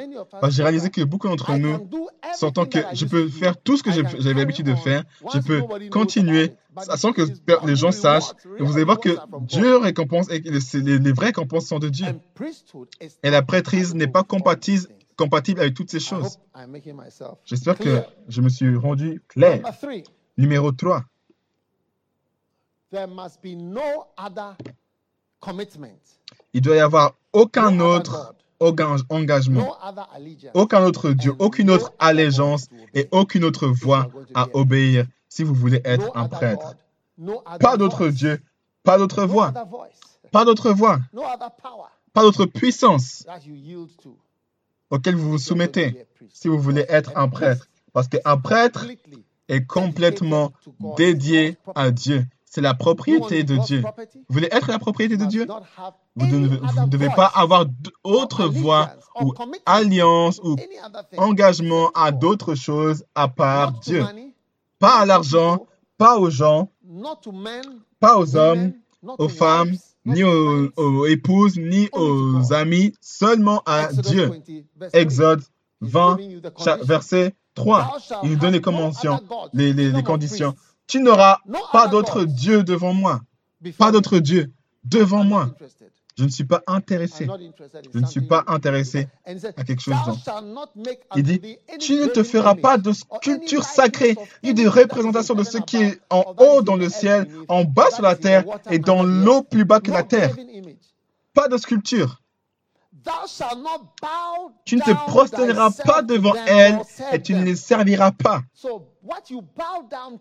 J'ai 0.48 0.62
réalisé 0.62 0.90
que 0.90 1.02
beaucoup 1.02 1.28
d'entre 1.28 1.54
nous 1.56 1.88
sentant 2.34 2.66
que 2.66 2.78
je 2.92 3.06
peux 3.06 3.28
faire 3.28 3.56
tout 3.56 3.76
ce 3.76 3.82
que 3.82 3.90
j'avais 3.92 4.34
l'habitude 4.34 4.66
de 4.66 4.74
faire, 4.74 5.04
je 5.32 5.38
peux 5.38 5.62
continuer 5.90 6.54
sans 6.96 7.12
que 7.12 7.22
les 7.66 7.76
gens 7.76 7.92
sachent. 7.92 8.32
Et 8.58 8.62
vous 8.62 8.74
allez 8.74 8.84
voir 8.84 9.00
que 9.00 9.16
Dieu 9.42 9.76
récompense 9.76 10.28
et 10.30 10.40
les, 10.40 10.98
les 10.98 11.12
vraies 11.12 11.26
récompenses 11.26 11.66
sont 11.66 11.78
de 11.78 11.88
Dieu. 11.88 12.06
Et 13.22 13.30
la 13.30 13.42
prêtrise 13.42 13.94
n'est 13.94 14.06
pas 14.08 14.22
compatible, 14.22 14.86
compatible 15.16 15.60
avec 15.60 15.74
toutes 15.74 15.90
ces 15.90 16.00
choses. 16.00 16.38
J'espère 17.44 17.78
que 17.78 18.02
je 18.28 18.40
me 18.40 18.48
suis 18.48 18.76
rendu 18.76 19.22
clair. 19.28 19.62
Numéro 20.36 20.72
3. 20.72 21.04
Il 26.54 26.60
doit 26.62 26.76
y 26.76 26.80
avoir 26.80 27.14
aucun 27.32 27.80
autre 27.80 28.34
engagement, 28.60 29.76
aucun 30.54 30.84
autre 30.84 31.10
Dieu, 31.10 31.32
aucune 31.38 31.70
autre 31.70 31.92
allégeance 31.98 32.68
et 32.94 33.08
aucune 33.10 33.44
autre 33.44 33.68
voie 33.68 34.08
à 34.34 34.48
obéir 34.54 35.06
si 35.28 35.44
vous 35.44 35.54
voulez 35.54 35.80
être 35.84 36.10
un 36.16 36.28
prêtre. 36.28 36.74
Pas 37.60 37.76
d'autre 37.76 38.08
Dieu, 38.08 38.40
pas 38.82 38.98
d'autre 38.98 39.24
voie, 39.24 39.52
pas 40.32 40.44
d'autre 40.44 40.70
voie, 40.72 40.98
pas 42.12 42.22
d'autre 42.22 42.46
puissance 42.46 43.26
auquel 44.90 45.14
vous 45.14 45.30
vous 45.30 45.38
soumettez 45.38 46.06
si 46.32 46.48
vous 46.48 46.58
voulez 46.58 46.86
être 46.88 47.12
un 47.16 47.28
prêtre. 47.28 47.68
Parce 47.92 48.08
qu'un 48.08 48.36
prêtre 48.36 48.86
est 49.48 49.64
complètement 49.66 50.52
dédié 50.96 51.56
à 51.74 51.90
Dieu. 51.90 52.24
C'est 52.50 52.60
la 52.62 52.74
propriété 52.74 53.44
de 53.44 53.56
Dieu. 53.56 53.82
Vous 53.82 54.34
voulez 54.34 54.48
être 54.50 54.68
la 54.68 54.78
propriété 54.78 55.16
de 55.16 55.26
Dieu? 55.26 55.46
Vous 56.16 56.26
ne 56.26 56.86
devez 56.86 57.08
pas 57.14 57.26
avoir 57.26 57.66
d'autre 58.04 58.46
voie 58.46 58.90
ou 59.20 59.34
alliance 59.66 60.40
ou 60.42 60.56
engagement 61.16 61.90
à 61.94 62.10
d'autres 62.10 62.54
choses 62.54 63.04
à 63.14 63.28
part 63.28 63.72
Dieu. 63.80 64.04
Pas 64.78 65.00
à 65.00 65.06
l'argent, 65.06 65.66
pas 65.98 66.18
aux 66.18 66.30
gens, 66.30 66.70
pas 68.00 68.18
aux 68.18 68.36
hommes, 68.36 68.72
aux 69.02 69.28
femmes, 69.28 69.72
ni 70.06 70.24
aux, 70.24 70.70
aux, 70.76 71.06
épouses, 71.06 71.58
ni 71.58 71.88
aux 71.92 72.52
amis, 72.52 72.94
seulement 73.00 73.62
à 73.66 73.92
Dieu. 73.92 74.30
Exode 74.94 75.42
20, 75.82 76.18
verset 76.82 77.34
3. 77.54 77.98
Il 78.22 78.30
nous 78.30 78.36
donne 78.36 78.52
les, 78.52 78.60
conventions, 78.60 79.20
les, 79.52 79.72
les, 79.72 79.90
les 79.90 80.02
conditions. 80.02 80.54
Tu 80.88 81.00
n'auras 81.00 81.38
pas 81.72 81.86
d'autre 81.86 82.24
Dieu 82.24 82.64
devant 82.64 82.94
moi. 82.94 83.20
Pas 83.76 83.92
d'autre 83.92 84.18
Dieu 84.18 84.52
devant 84.84 85.22
moi. 85.22 85.50
Je 86.18 86.24
ne 86.24 86.30
suis 86.30 86.44
pas 86.44 86.62
intéressé. 86.66 87.28
Je 87.94 87.98
ne 88.00 88.06
suis 88.06 88.22
pas 88.22 88.42
intéressé 88.48 89.06
à 89.24 89.62
quelque 89.64 89.80
chose 89.80 89.94
d'autre. 90.04 90.42
Il 91.14 91.22
dit, 91.22 91.40
tu 91.78 91.94
ne 91.94 92.06
te 92.06 92.24
feras 92.24 92.56
pas 92.56 92.76
de 92.76 92.92
sculpture 92.92 93.62
sacrée, 93.62 94.16
ni 94.42 94.52
de 94.52 94.66
représentation 94.66 95.34
de 95.34 95.44
ce 95.44 95.58
qui 95.58 95.76
est 95.76 96.00
en 96.10 96.34
haut 96.38 96.62
dans 96.62 96.74
le 96.74 96.88
ciel, 96.88 97.28
en 97.46 97.62
bas 97.62 97.90
sur 97.92 98.02
la 98.02 98.16
terre 98.16 98.44
et 98.70 98.80
dans 98.80 99.04
l'eau 99.04 99.42
plus 99.42 99.64
bas 99.64 99.78
que 99.78 99.92
la 99.92 100.02
terre. 100.02 100.34
Pas 101.34 101.46
de 101.46 101.56
sculpture. 101.56 102.20
Tu 104.64 104.76
ne 104.76 104.82
te 104.82 104.90
prosterneras 105.06 105.70
pas 105.84 106.02
devant 106.02 106.34
elle 106.46 106.78
et 107.12 107.22
tu 107.22 107.34
ne 107.34 107.44
les 107.44 107.56
serviras 107.56 108.12
pas. 108.12 108.42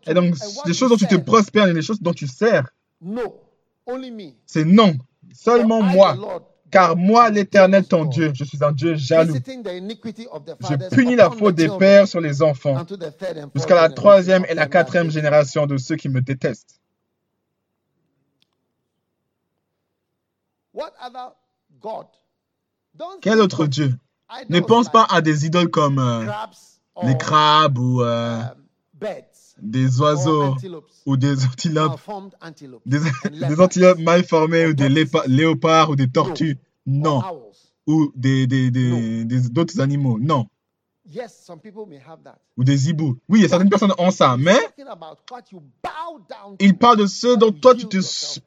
Et 0.06 0.14
donc, 0.14 0.36
les 0.66 0.74
choses 0.74 0.90
dont 0.90 0.98
tu 0.98 1.08
te 1.08 1.16
prospères 1.16 1.68
et 1.68 1.74
les 1.74 1.82
choses 1.82 2.02
dont 2.02 2.14
tu 2.14 2.28
sers, 2.28 2.68
c'est 4.46 4.66
non, 4.66 4.96
seulement 5.34 5.82
moi. 5.82 6.18
Car 6.70 6.98
moi, 6.98 7.30
l'Éternel, 7.30 7.88
ton 7.88 8.04
Dieu, 8.04 8.34
je 8.36 8.44
suis 8.44 8.62
un 8.62 8.74
Dieu 8.74 8.96
jaloux. 8.96 9.36
Je 9.36 10.90
punis 10.90 11.16
la 11.16 11.32
faute 11.32 11.56
des 11.56 11.70
pères 11.70 12.08
sur 12.08 12.20
les 12.20 12.42
enfants 12.42 12.86
jusqu'à 13.56 13.76
la 13.76 13.90
troisième 13.90 14.46
et 14.50 14.54
la 14.54 14.68
quatrième 14.68 15.10
génération 15.10 15.66
de 15.66 15.78
ceux 15.78 15.96
qui 15.96 16.10
me 16.10 16.22
détestent. 16.22 16.82
Quel 23.22 23.40
autre 23.40 23.66
Dieu? 23.68 23.96
Ne 24.50 24.60
pense 24.60 24.90
pas 24.90 25.06
à 25.10 25.22
des 25.22 25.46
idoles 25.46 25.70
comme 25.70 26.00
euh, 26.00 26.26
les 27.04 27.18
crabes 27.18 27.78
ou 27.78 28.02
euh, 28.02 28.42
um, 28.42 29.14
des 29.62 30.02
oiseaux 30.02 30.56
ou 31.06 31.18
des 31.18 31.46
antilopes, 31.46 32.00
des, 32.86 33.00
des 33.32 33.60
antilopes 33.60 34.00
mal 34.00 34.24
formées 34.24 34.68
ou 34.68 34.74
des 34.74 34.90
léopards 34.90 35.92
ou 35.92 35.96
des 35.96 36.10
tortues? 36.10 36.58
Non. 36.86 37.22
Ou 37.88 38.12
des, 38.16 38.48
d'autres 39.50 39.80
animaux? 39.80 40.20
Non. 40.20 40.48
Ou 42.58 42.64
des 42.64 42.90
hiboux. 42.90 43.18
Oui, 43.30 43.40
il 43.40 43.42
y 43.44 43.46
a 43.46 43.50
certaines 43.50 43.70
personnes 43.70 43.94
ont 43.98 44.12
ça, 44.12 44.36
mais 44.38 44.58
il 46.60 46.78
parle 46.78 46.98
de 46.98 47.06
ce 47.06 47.36
dont 47.38 47.54
toi 47.54 47.76
tu 47.76 47.88
te 47.88 47.98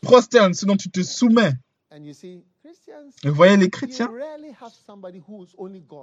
prosternes, 0.03 0.53
ce 0.53 0.67
dont 0.67 0.77
tu 0.77 0.91
te 0.91 1.03
soumets. 1.03 1.55
Vous 3.25 3.35
voyez, 3.35 3.57
les 3.57 3.71
chrétiens, 3.71 4.11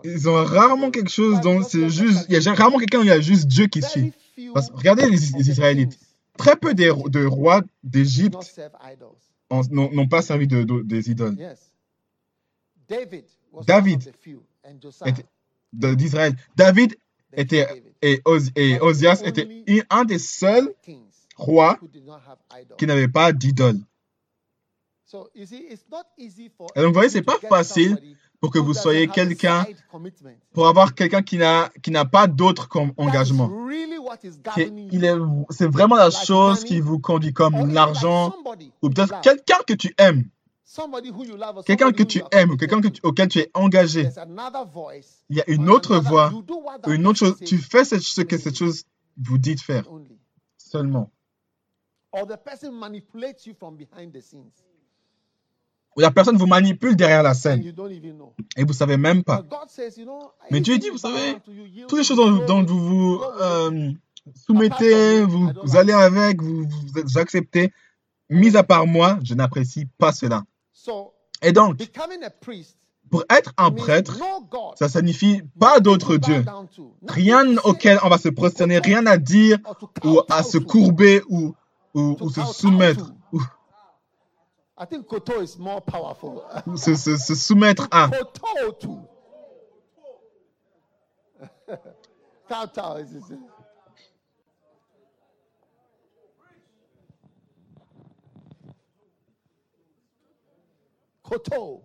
ils 0.03 0.30
ont 0.30 0.43
rarement 0.43 0.91
quelque 0.91 1.09
chose 1.09 1.41
dont 1.41 1.61
c'est 1.63 1.89
juste. 1.89 2.26
Il 2.30 2.41
y 2.41 2.47
a 2.47 2.53
rarement 2.53 2.78
quelqu'un 2.78 2.99
où 2.99 3.03
il 3.03 3.07
y 3.07 3.11
a 3.11 3.20
juste 3.20 3.47
Dieu 3.47 3.68
qui 3.68 3.82
suit. 3.82 4.13
regardez 4.74 5.09
les, 5.09 5.49
Israélites. 5.49 5.97
Très 6.38 6.55
peu 6.55 6.74
de, 6.74 7.26
rois 7.26 7.61
d'Égypte 7.84 8.59
n'ont 9.72 10.07
pas 10.07 10.22
servi 10.22 10.47
des 10.47 11.09
idoles. 11.09 11.38
David 13.65 14.01
d'Israël. 15.74 16.36
David 16.55 16.95
était, 17.34 17.68
et, 18.01 18.22
Osias 18.26 19.22
était 19.26 19.63
un 19.89 20.05
des 20.05 20.20
seuls 20.20 20.74
rois 21.36 21.80
qui 22.78 22.86
n'avait 22.86 23.07
pas 23.07 23.34
d'idole. 23.34 23.80
Et 25.13 26.81
donc, 26.81 26.87
vous 26.87 26.93
voyez, 26.93 27.09
ce 27.09 27.17
n'est 27.17 27.23
pas 27.23 27.39
facile 27.47 27.97
pour 28.41 28.51
que 28.51 28.59
vous 28.59 28.73
soyez 28.73 29.07
quelqu'un, 29.07 29.65
pour 30.53 30.67
avoir 30.67 30.93
quelqu'un 30.93 31.21
qui 31.21 31.37
n'a, 31.37 31.69
qui 31.81 31.91
n'a 31.91 32.05
pas 32.05 32.27
d'autre 32.27 32.67
engagement. 32.97 33.49
C'est 35.49 35.67
vraiment 35.67 35.95
la 35.95 36.09
chose 36.11 36.63
qui 36.63 36.81
vous 36.81 36.99
conduit 36.99 37.33
comme 37.33 37.71
l'argent, 37.71 38.35
ou 38.81 38.89
peut-être 38.89 39.21
quelqu'un 39.21 39.59
que 39.65 39.73
tu 39.73 39.93
aimes. 39.97 40.29
Quelqu'un 41.65 41.93
que 41.93 42.03
tu 42.03 42.21
aimes, 42.31 42.51
ou 42.51 42.57
quelqu'un 42.57 42.81
auquel 43.03 43.29
tu 43.29 43.39
es 43.39 43.49
engagé. 43.53 44.09
Il 45.29 45.37
y 45.37 45.41
a 45.41 45.49
une 45.49 45.69
autre 45.69 45.97
voie, 45.97 46.31
une 46.87 47.07
autre 47.07 47.19
chose. 47.19 47.37
Tu 47.45 47.57
fais 47.57 47.85
ce 47.85 48.21
que 48.21 48.37
cette 48.37 48.57
chose 48.57 48.83
vous 49.17 49.37
dit 49.37 49.55
de 49.55 49.61
faire. 49.61 49.85
Seulement 50.57 51.11
où 55.97 55.99
la 55.99 56.11
personne 56.11 56.37
vous 56.37 56.45
manipule 56.45 56.95
derrière 56.95 57.23
la 57.23 57.33
scène 57.33 57.73
et 58.55 58.61
vous 58.61 58.69
ne 58.69 58.73
savez 58.73 58.97
même 58.97 59.23
pas. 59.23 59.43
Mais 60.51 60.61
Dieu 60.61 60.77
dit, 60.77 60.89
vous 60.89 60.99
savez, 60.99 61.37
toutes 61.87 61.97
les 61.97 62.03
choses 62.03 62.45
dont, 62.45 62.63
vous 62.63 62.79
vous 62.79 63.23
euh, 63.41 63.91
soumettez, 64.45 65.23
vous, 65.23 65.75
allez 65.75 65.93
avec, 65.93 66.41
vous, 66.41 66.67
vous 66.93 67.17
acceptez, 67.17 67.73
mis 68.29 68.55
à 68.55 68.63
part 68.63 68.85
moi, 68.85 69.17
je 69.23 69.33
n'apprécie 69.33 69.87
pas 69.97 70.11
cela. 70.11 70.43
Et 71.41 71.51
donc, 71.51 71.77
pour 73.09 73.23
être 73.29 73.53
un 73.57 73.71
prêtre, 73.71 74.19
ça 74.75 74.89
signifie 74.89 75.41
pas 75.59 75.79
d'autre 75.79 76.17
Dieu. 76.17 76.45
Rien 77.07 77.57
auquel 77.63 77.97
on 78.03 78.09
va 78.09 78.19
se 78.19 78.29
prosterner, 78.29 78.77
rien 78.77 79.07
à 79.07 79.17
dire 79.17 79.57
ou 80.03 80.21
à 80.29 80.43
se 80.43 80.59
courber 80.59 81.23
ou, 81.27 81.55
ou, 81.95 82.29
se 82.29 82.41
soumettre. 82.53 83.13
I 84.78 84.86
think 84.86 85.07
koto 85.07 85.41
is 85.41 85.57
more 85.57 85.82
powerful. 85.82 86.45
se, 86.75 86.95
se, 86.95 87.17
se 87.17 87.36
soumettre 87.36 87.88
à. 87.91 88.09
Koto. 88.11 89.09
Kowtow 92.47 92.95
is 93.01 93.13
it. 93.15 93.39
Koto. 101.23 101.82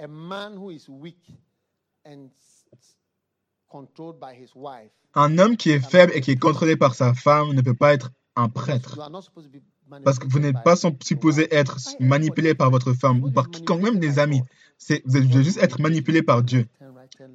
A 0.00 0.06
man 0.06 0.56
who 0.56 0.70
is 0.70 0.88
weak 0.88 1.24
and 2.04 2.30
Un 5.14 5.38
homme 5.38 5.56
qui 5.56 5.70
est 5.70 5.80
faible 5.80 6.12
et 6.14 6.20
qui 6.20 6.32
est 6.32 6.36
contrôlé 6.36 6.76
par 6.76 6.94
sa 6.94 7.14
femme 7.14 7.52
ne 7.52 7.62
peut 7.62 7.74
pas 7.74 7.94
être 7.94 8.10
un 8.36 8.48
prêtre. 8.48 8.98
Parce 10.04 10.18
que 10.18 10.26
vous 10.28 10.38
n'êtes 10.38 10.62
pas 10.62 10.76
supposé 10.76 11.52
être 11.54 11.78
manipulé 12.00 12.54
par 12.54 12.70
votre 12.70 12.92
femme 12.92 13.24
ou 13.24 13.30
par 13.30 13.50
quiconque, 13.50 13.82
même 13.82 13.98
des 13.98 14.18
amis. 14.18 14.42
Vous 14.88 15.20
devez 15.20 15.44
juste 15.44 15.58
être 15.58 15.80
manipulé 15.80 16.22
par 16.22 16.42
Dieu. 16.42 16.66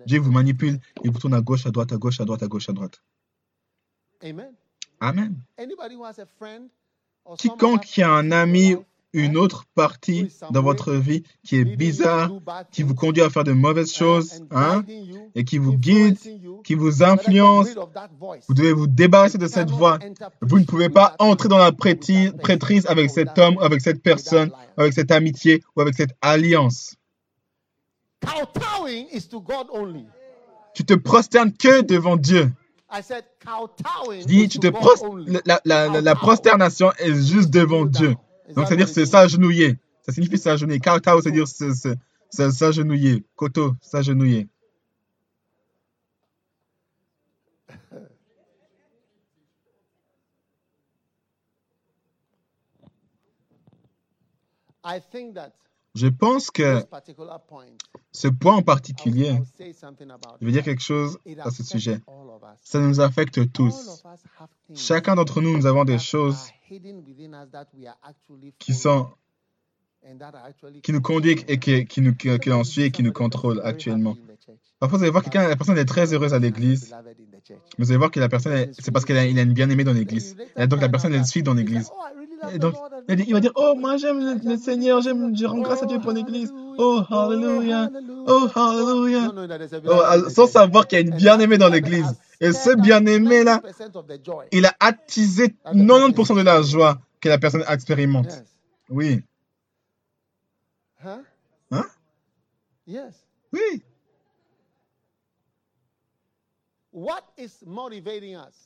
Dieu 0.05 0.19
vous 0.19 0.31
manipule 0.31 0.79
et 1.03 1.09
vous 1.09 1.19
tourne 1.19 1.33
à 1.33 1.41
gauche, 1.41 1.65
à 1.65 1.71
droite, 1.71 1.91
à 1.91 1.97
gauche, 1.97 2.21
à 2.21 2.25
droite, 2.25 2.43
à 2.43 2.47
gauche, 2.47 2.69
à 2.69 2.73
droite. 2.73 3.01
Amen. 4.99 5.35
Quiconque 7.37 7.83
qui 7.83 8.01
a 8.01 8.11
un 8.11 8.31
ami 8.31 8.75
une 9.13 9.37
autre 9.37 9.65
partie 9.75 10.29
dans 10.49 10.63
votre 10.63 10.93
vie 10.93 11.23
qui 11.43 11.57
est 11.57 11.65
bizarre, 11.65 12.31
qui 12.71 12.83
vous 12.83 12.95
conduit 12.95 13.21
à 13.23 13.29
faire 13.29 13.43
de 13.43 13.51
mauvaises 13.51 13.93
choses, 13.93 14.43
hein, 14.51 14.83
et 15.35 15.43
qui 15.43 15.59
vous 15.59 15.77
guide, 15.77 16.17
qui 16.63 16.73
vous 16.73 17.03
influence, 17.03 17.67
vous 18.47 18.53
devez 18.53 18.73
vous 18.73 18.87
débarrasser 18.87 19.37
de 19.37 19.47
cette 19.47 19.69
voix. 19.69 19.99
Vous 20.41 20.59
ne 20.59 20.65
pouvez 20.65 20.89
pas 20.89 21.15
entrer 21.19 21.47
dans 21.47 21.59
la 21.59 21.71
prêtrise 21.71 22.85
avec 22.87 23.09
cet 23.11 23.37
homme, 23.37 23.57
avec 23.61 23.81
cette 23.81 24.01
personne, 24.01 24.51
avec 24.77 24.93
cette 24.93 25.11
amitié 25.11 25.63
ou 25.75 25.81
avec 25.81 25.93
cette 25.95 26.15
alliance. 26.21 26.95
Tu 30.73 30.85
te 30.85 30.93
prosternes 30.95 31.53
que 31.53 31.81
devant 31.81 32.17
Dieu. 32.17 32.51
Je 32.91 34.25
dis, 34.25 34.47
tu 34.47 34.59
te 34.59 34.67
la, 35.45 35.59
la, 35.65 36.01
la 36.01 36.15
prosternation 36.15 36.91
est 36.99 37.13
juste 37.13 37.49
devant 37.49 37.85
Dieu. 37.85 38.15
Donc, 38.49 38.67
c'est-à-dire 38.67 38.87
c'est 38.87 39.05
s'agenouiller. 39.05 39.77
Ça 40.01 40.11
signifie 40.11 40.37
s'agenouiller. 40.37 40.79
Kawtao, 40.79 41.21
c'est-à-dire 41.21 41.47
s'agenouiller. 42.29 43.23
Koto, 43.35 43.75
s'agenouiller. 43.81 44.47
Je 55.95 56.07
pense 56.07 56.49
que 56.49 56.83
ce 58.11 58.27
point 58.27 58.55
en 58.55 58.61
particulier, 58.63 59.39
je 59.59 60.45
veux 60.45 60.51
dire 60.51 60.63
quelque 60.63 60.81
chose 60.81 61.19
à 61.39 61.51
ce 61.51 61.63
sujet. 61.63 61.99
Ça 62.63 62.79
nous 62.79 62.99
affecte 62.99 63.51
tous. 63.51 64.03
Chacun 64.73 65.15
d'entre 65.15 65.41
nous, 65.41 65.55
nous 65.55 65.65
avons 65.67 65.83
des 65.83 65.99
choses 65.99 66.49
qui 68.57 68.73
sont 68.73 69.09
qui 70.81 70.91
nous 70.91 71.01
conduisent 71.01 71.45
et 71.47 71.59
qui, 71.59 72.01
nous 72.01 72.15
qui, 72.15 72.29
suit 72.65 72.81
et 72.83 72.91
qui 72.91 73.03
nous 73.03 73.13
contrôlent 73.13 73.61
actuellement. 73.63 74.17
Parfois, 74.79 74.97
vous 74.97 75.03
allez 75.03 75.11
voir 75.11 75.23
quelqu'un, 75.23 75.47
la 75.47 75.55
personne 75.55 75.77
est 75.77 75.85
très 75.85 76.13
heureuse 76.13 76.33
à 76.33 76.39
l'église. 76.39 76.93
Vous 77.77 77.89
allez 77.89 77.97
voir 77.97 78.11
que 78.11 78.19
la 78.19 78.27
personne, 78.27 78.73
c'est 78.77 78.91
parce 78.91 79.05
qu'il 79.05 79.15
a, 79.15 79.21
a 79.21 79.23
une 79.25 79.53
bien-aimée 79.53 79.85
dans 79.85 79.93
l'église. 79.93 80.35
Donc, 80.57 80.81
la 80.81 80.89
personne, 80.89 81.13
elle 81.13 81.25
suit 81.25 81.43
dans 81.43 81.53
l'église. 81.53 81.89
Et 82.51 82.59
donc, 82.59 82.75
il 83.09 83.33
va 83.33 83.39
dire, 83.39 83.51
oh, 83.55 83.75
moi 83.77 83.97
j'aime 83.97 84.39
le, 84.43 84.57
Seigneur, 84.57 85.01
j'aime, 85.01 85.35
je 85.35 85.45
rends 85.45 85.59
grâce 85.59 85.83
à 85.83 85.85
Dieu 85.85 85.99
pour 85.99 86.11
l'église. 86.11 86.51
Oh, 86.77 87.01
hallelujah. 87.09 87.89
Oh, 88.27 88.47
hallelujah. 88.55 89.31
Oh, 89.87 90.29
sans 90.29 90.47
savoir 90.47 90.87
qu'il 90.87 90.99
y 90.99 91.01
a 91.01 91.05
une 91.05 91.15
bien-aimée 91.15 91.57
dans 91.57 91.69
l'église. 91.69 92.15
Et 92.41 92.51
ce 92.51 92.75
bien-aimé-là, 92.75 93.61
il 94.51 94.65
a 94.65 94.73
attisé 94.79 95.55
90% 95.65 96.37
de 96.37 96.41
la 96.41 96.61
joie 96.61 96.99
que 97.21 97.29
la 97.29 97.37
personne 97.37 97.63
expérimente. 97.69 98.43
Oui. 98.89 99.21
Hein? 101.05 101.21
Oui. 103.53 103.83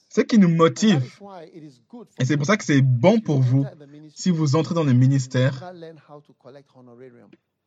Ce 0.10 0.22
qui 0.22 0.38
nous 0.38 0.50
motive, 0.50 1.20
et 2.20 2.26
c'est 2.26 2.38
pour 2.38 2.46
ça 2.46 2.58
que 2.58 2.64
c'est 2.64 2.82
bon 2.82 3.20
pour 3.22 3.40
vous, 3.40 3.66
si 4.16 4.32
vous 4.32 4.56
entrez 4.56 4.76
dans 4.76 4.84
le 4.84 4.94
ministère, 4.94 5.72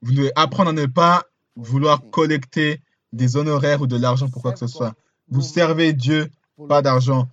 vous 0.03 0.13
devez 0.13 0.33
apprendre 0.37 0.71
à 0.71 0.73
ne 0.73 0.87
pas 0.87 1.25
vouloir 1.57 2.03
collecter 2.11 2.81
des 3.13 3.37
honoraires 3.37 3.83
ou 3.83 3.87
de 3.87 3.97
l'argent 3.97 4.29
pour 4.29 4.43
quoi 4.43 4.53
que 4.53 4.59
ce 4.59 4.67
soit. 4.67 4.95
Vous 5.29 5.43
servez 5.43 5.93
Dieu, 5.93 6.31
pas 6.69 6.83
d'argent. 6.83 7.29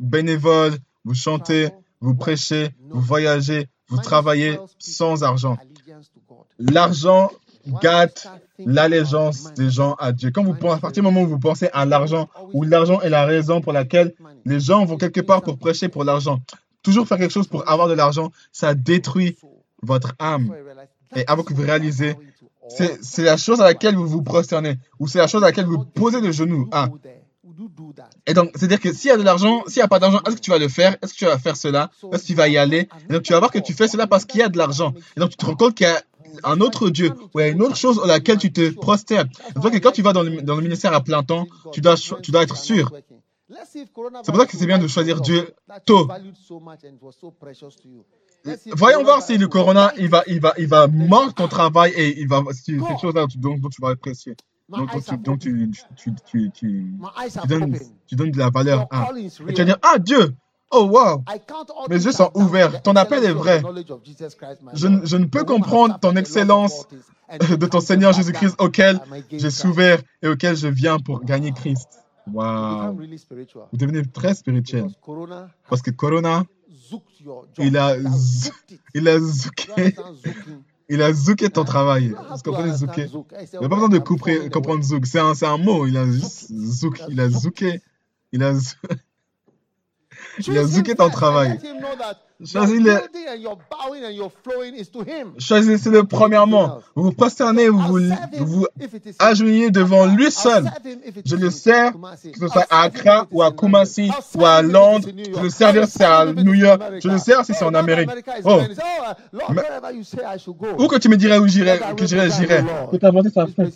Bénévole, 0.00 0.76
vous 1.04 1.14
chantez, 1.14 1.70
vous 2.00 2.14
prêchez, 2.14 2.70
vous 2.90 3.00
voyagez, 3.00 3.68
vous 3.88 3.98
travaillez 3.98 4.58
sans 4.78 5.22
argent. 5.22 5.56
L'argent 6.58 7.30
gâte 7.82 8.28
l'allégeance 8.58 9.52
des 9.54 9.70
gens 9.70 9.94
à 9.94 10.12
Dieu. 10.12 10.30
Quand 10.30 10.44
vous 10.44 10.52
à 10.70 10.78
partir 10.78 11.02
du 11.02 11.02
moment 11.02 11.22
où 11.22 11.28
vous 11.28 11.38
pensez 11.38 11.68
à 11.72 11.84
l'argent, 11.84 12.28
où 12.52 12.62
l'argent 12.62 13.00
est 13.00 13.10
la 13.10 13.24
raison 13.24 13.60
pour 13.60 13.72
laquelle 13.72 14.14
les 14.44 14.60
gens 14.60 14.84
vont 14.84 14.96
quelque 14.96 15.20
part 15.20 15.42
pour 15.42 15.58
prêcher 15.58 15.88
pour 15.88 16.04
l'argent, 16.04 16.40
toujours 16.82 17.06
faire 17.06 17.18
quelque 17.18 17.32
chose 17.32 17.48
pour 17.48 17.68
avoir 17.68 17.88
de 17.88 17.94
l'argent, 17.94 18.30
ça 18.52 18.74
détruit 18.74 19.36
votre 19.82 20.14
âme. 20.18 20.54
Et 21.14 21.24
avant 21.26 21.42
que 21.42 21.54
vous 21.54 21.62
réalisez, 21.62 22.16
c'est 22.68 23.22
la 23.22 23.36
chose 23.36 23.60
à 23.60 23.64
laquelle 23.64 23.96
vous 23.96 24.06
vous 24.06 24.22
prosternez, 24.22 24.78
ou 24.98 25.06
c'est 25.06 25.18
la 25.18 25.26
chose 25.26 25.42
à 25.42 25.46
laquelle 25.46 25.66
vous 25.66 25.84
posez 25.84 26.20
le 26.20 26.32
genou. 26.32 26.68
Ah. 26.72 26.88
Et 28.26 28.34
donc, 28.34 28.50
c'est-à-dire 28.54 28.80
que 28.80 28.92
s'il 28.92 29.08
y 29.08 29.12
a 29.12 29.16
de 29.16 29.22
l'argent, 29.22 29.62
s'il 29.66 29.80
n'y 29.80 29.84
a 29.84 29.88
pas 29.88 29.98
d'argent, 29.98 30.20
est-ce 30.26 30.36
que 30.36 30.40
tu 30.40 30.50
vas 30.50 30.58
le 30.58 30.68
faire? 30.68 30.96
Est-ce 31.02 31.14
que 31.14 31.18
tu 31.18 31.24
vas 31.24 31.38
faire 31.38 31.56
cela? 31.56 31.90
Est-ce 32.12 32.22
que 32.22 32.26
tu 32.26 32.34
vas 32.34 32.48
y 32.48 32.58
aller? 32.58 32.88
Et 33.08 33.12
donc, 33.12 33.22
tu 33.22 33.32
vas 33.32 33.38
voir 33.38 33.50
que 33.50 33.58
tu 33.58 33.72
fais 33.72 33.88
cela 33.88 34.06
parce 34.06 34.24
qu'il 34.24 34.40
y 34.40 34.42
a 34.42 34.48
de 34.48 34.58
l'argent. 34.58 34.92
Et 35.16 35.20
donc, 35.20 35.30
tu 35.30 35.36
te 35.36 35.46
rends 35.46 35.54
compte 35.54 35.74
qu'il 35.74 35.86
y 35.86 35.90
a 35.90 36.02
un 36.44 36.60
autre 36.60 36.90
Dieu, 36.90 37.12
ou 37.34 37.40
une 37.40 37.62
autre 37.62 37.76
chose 37.76 38.00
à 38.02 38.06
laquelle 38.06 38.38
tu 38.38 38.52
te 38.52 38.70
prosternes. 38.70 39.28
C'est 39.62 39.70
que 39.70 39.78
quand 39.78 39.92
tu 39.92 40.02
vas 40.02 40.12
dans 40.12 40.22
le, 40.22 40.42
dans 40.42 40.56
le, 40.56 40.62
ministère 40.62 40.92
à 40.92 41.02
plein 41.02 41.22
temps, 41.22 41.46
tu 41.72 41.80
dois, 41.80 41.96
tu 41.96 42.30
dois 42.30 42.42
être 42.42 42.56
sûr. 42.56 42.90
C'est 43.72 43.92
pour 43.92 44.36
ça 44.36 44.46
que 44.46 44.56
c'est 44.56 44.66
bien 44.66 44.78
de 44.78 44.88
choisir 44.88 45.20
Dieu 45.20 45.54
tôt. 45.84 46.08
Voyons 48.72 49.02
voir 49.02 49.22
si 49.22 49.38
le 49.38 49.48
corona, 49.48 49.92
il 49.98 50.08
va, 50.08 50.22
il 50.26 50.40
va, 50.40 50.54
il 50.58 50.68
va 50.68 50.86
manquer 50.88 51.34
ton 51.34 51.48
travail 51.48 51.92
et 51.96 52.20
il 52.20 52.28
va, 52.28 52.42
c'est 52.52 52.72
quelque 52.72 53.00
chose 53.00 53.14
dont, 53.36 53.58
tu 53.68 53.80
vas 53.80 53.90
apprécier. 53.90 54.36
Donc, 54.68 54.90
tu, 54.90 55.16
donc 55.18 55.38
tu, 55.38 55.70
tu, 56.52 56.98
donnes, 57.46 57.78
tu 58.06 58.16
donnes 58.16 58.32
de 58.32 58.38
la 58.38 58.50
valeur 58.50 58.86
à. 58.90 59.10
Et 59.16 59.28
tu 59.28 59.42
vas 59.44 59.64
dire, 59.64 59.78
ah 59.82 59.98
Dieu, 59.98 60.34
Oh 60.70 60.84
wow! 60.84 61.22
Mes 61.88 62.04
yeux 62.04 62.12
sont 62.12 62.30
ouverts. 62.34 62.82
Ton 62.82 62.96
appel 62.96 63.24
est 63.24 63.32
vrai. 63.32 63.62
Je, 64.74 64.88
je, 65.04 65.16
ne 65.16 65.26
peux 65.26 65.44
comprendre 65.44 65.98
ton 66.00 66.16
excellence 66.16 66.86
de 67.30 67.66
ton 67.66 67.80
Seigneur 67.80 68.12
Jésus-Christ 68.12 68.56
auquel 68.58 69.00
j'ai 69.30 69.50
souffert 69.50 70.00
et 70.22 70.28
auquel 70.28 70.56
je 70.56 70.68
viens 70.68 70.98
pour 70.98 71.24
gagner 71.24 71.52
Christ. 71.52 72.06
Wow! 72.32 72.92
Vous 72.94 73.78
devenez 73.78 74.04
très 74.04 74.34
spirituel. 74.34 74.88
Parce 75.68 75.82
que 75.82 75.90
Corona, 75.90 76.44
il 77.58 77.76
a, 77.76 77.96
il 78.94 79.08
a 79.08 79.18
zouké, 79.20 79.94
il 80.88 81.02
a 81.02 81.12
zouké 81.12 81.50
ton 81.50 81.64
travail. 81.64 82.08
Vous 82.08 82.42
comprenez 82.44 82.72
zouké? 82.74 83.06
Il 83.52 83.58
n'y 83.60 83.66
a 83.66 83.68
pas 83.68 83.76
besoin 83.76 83.88
de 83.88 84.48
comprendre 84.48 84.82
zouk. 84.82 85.06
C'est 85.06 85.20
un, 85.20 85.32
un, 85.42 85.58
mot. 85.58 85.86
Il 85.86 85.96
a 85.96 86.06
zouk. 86.06 87.02
Il 87.08 87.20
a 87.20 87.28
zouké. 87.28 87.80
Il 88.32 88.42
a 88.42 88.52
Il 88.52 88.60
a 90.56 90.64
zouké 90.64 90.94
ton 90.94 91.10
travail. 91.10 91.58
Choisis-le. 92.44 93.00
Choisissez-le 95.38 96.04
premièrement. 96.04 96.80
Vous 96.94 97.04
vous 97.04 97.12
prosternez, 97.12 97.68
vous 97.68 97.80
vous, 97.80 97.98
vous 98.38 98.66
agenouillez 99.18 99.70
devant 99.70 100.04
lui 100.06 100.30
seul. 100.30 100.70
Je 101.24 101.36
le 101.36 101.50
sers, 101.50 101.92
que 101.92 102.38
ce 102.38 102.48
soit 102.48 102.66
à 102.68 102.82
Accra 102.82 103.26
ou 103.30 103.42
à 103.42 103.52
Kumasi 103.52 104.10
ou 104.34 104.44
à 104.44 104.60
Londres. 104.60 105.08
Je 105.08 105.42
le 105.42 105.48
sers 105.48 105.86
si 105.86 105.90
c'est 105.90 106.04
à 106.04 106.26
New 106.26 106.54
York. 106.54 106.82
Je 107.02 107.08
le 107.08 107.18
sers 107.18 107.44
si 107.44 107.54
c'est 107.54 107.64
en 107.64 107.74
Amérique. 107.74 108.10
Oh. 108.44 108.60
Où 110.78 110.88
que 110.88 110.96
tu 110.96 111.08
me 111.08 111.16
dirais 111.16 111.38
où 111.38 111.46
j'irais, 111.46 111.80
que 111.96 112.06
j'irais, 112.06 112.30
j'irais. 112.30 112.64
Que 112.90 112.96
ta 112.96 113.10
volonté 113.10 113.30
soit 113.30 113.46
faite, 113.46 113.72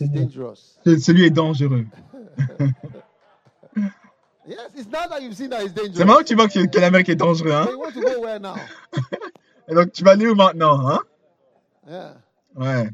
Celui 0.85 1.25
est 1.25 1.31
dangereux. 1.31 1.87
C'est 5.95 6.05
marrant 6.05 6.19
que 6.21 6.25
tu 6.25 6.35
vois 6.35 6.49
que, 6.49 6.67
que 6.67 6.79
l'Amérique 6.79 7.09
est 7.09 7.15
dangereux, 7.17 7.53
hein? 7.53 7.69
Et 9.69 9.75
donc, 9.75 9.93
tu 9.93 10.03
vas 10.03 10.13
aller 10.13 10.27
où 10.27 10.35
maintenant, 10.35 10.89
hein? 10.89 11.01
Ouais. 12.57 12.91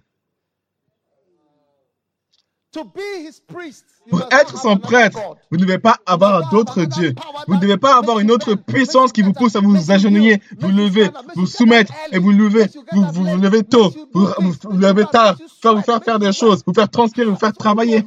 Pour 4.10 4.22
être 4.30 4.58
son 4.58 4.76
prêtre, 4.76 5.18
vous 5.50 5.56
ne 5.56 5.62
devez 5.62 5.78
pas 5.78 5.96
avoir 6.06 6.50
d'autres 6.50 6.84
dieux. 6.84 7.14
Vous 7.48 7.54
ne 7.54 7.60
devez 7.60 7.76
pas 7.76 7.96
avoir 7.96 8.18
une 8.18 8.30
autre 8.30 8.54
puissance 8.54 9.12
qui 9.12 9.22
vous 9.22 9.32
pousse 9.32 9.56
à 9.56 9.60
vous 9.60 9.90
agenouiller, 9.90 10.40
vous 10.58 10.70
lever, 10.70 11.10
vous 11.34 11.46
soumettre 11.46 11.92
et 12.12 12.18
vous 12.18 12.30
lever, 12.30 12.66
vous 12.92 13.04
vous, 13.12 13.24
levez 13.24 13.62
tôt, 13.62 13.92
vous 14.12 14.28
vous, 14.38 14.78
levez 14.78 15.04
tard, 15.04 15.36
faire 15.60 15.74
vous 15.74 15.82
faire 15.82 16.02
faire 16.02 16.18
des 16.18 16.32
choses, 16.32 16.62
vous 16.66 16.74
faire 16.74 16.88
transpirer, 16.88 17.26
vous 17.26 17.36
faire 17.36 17.52
travailler. 17.52 18.04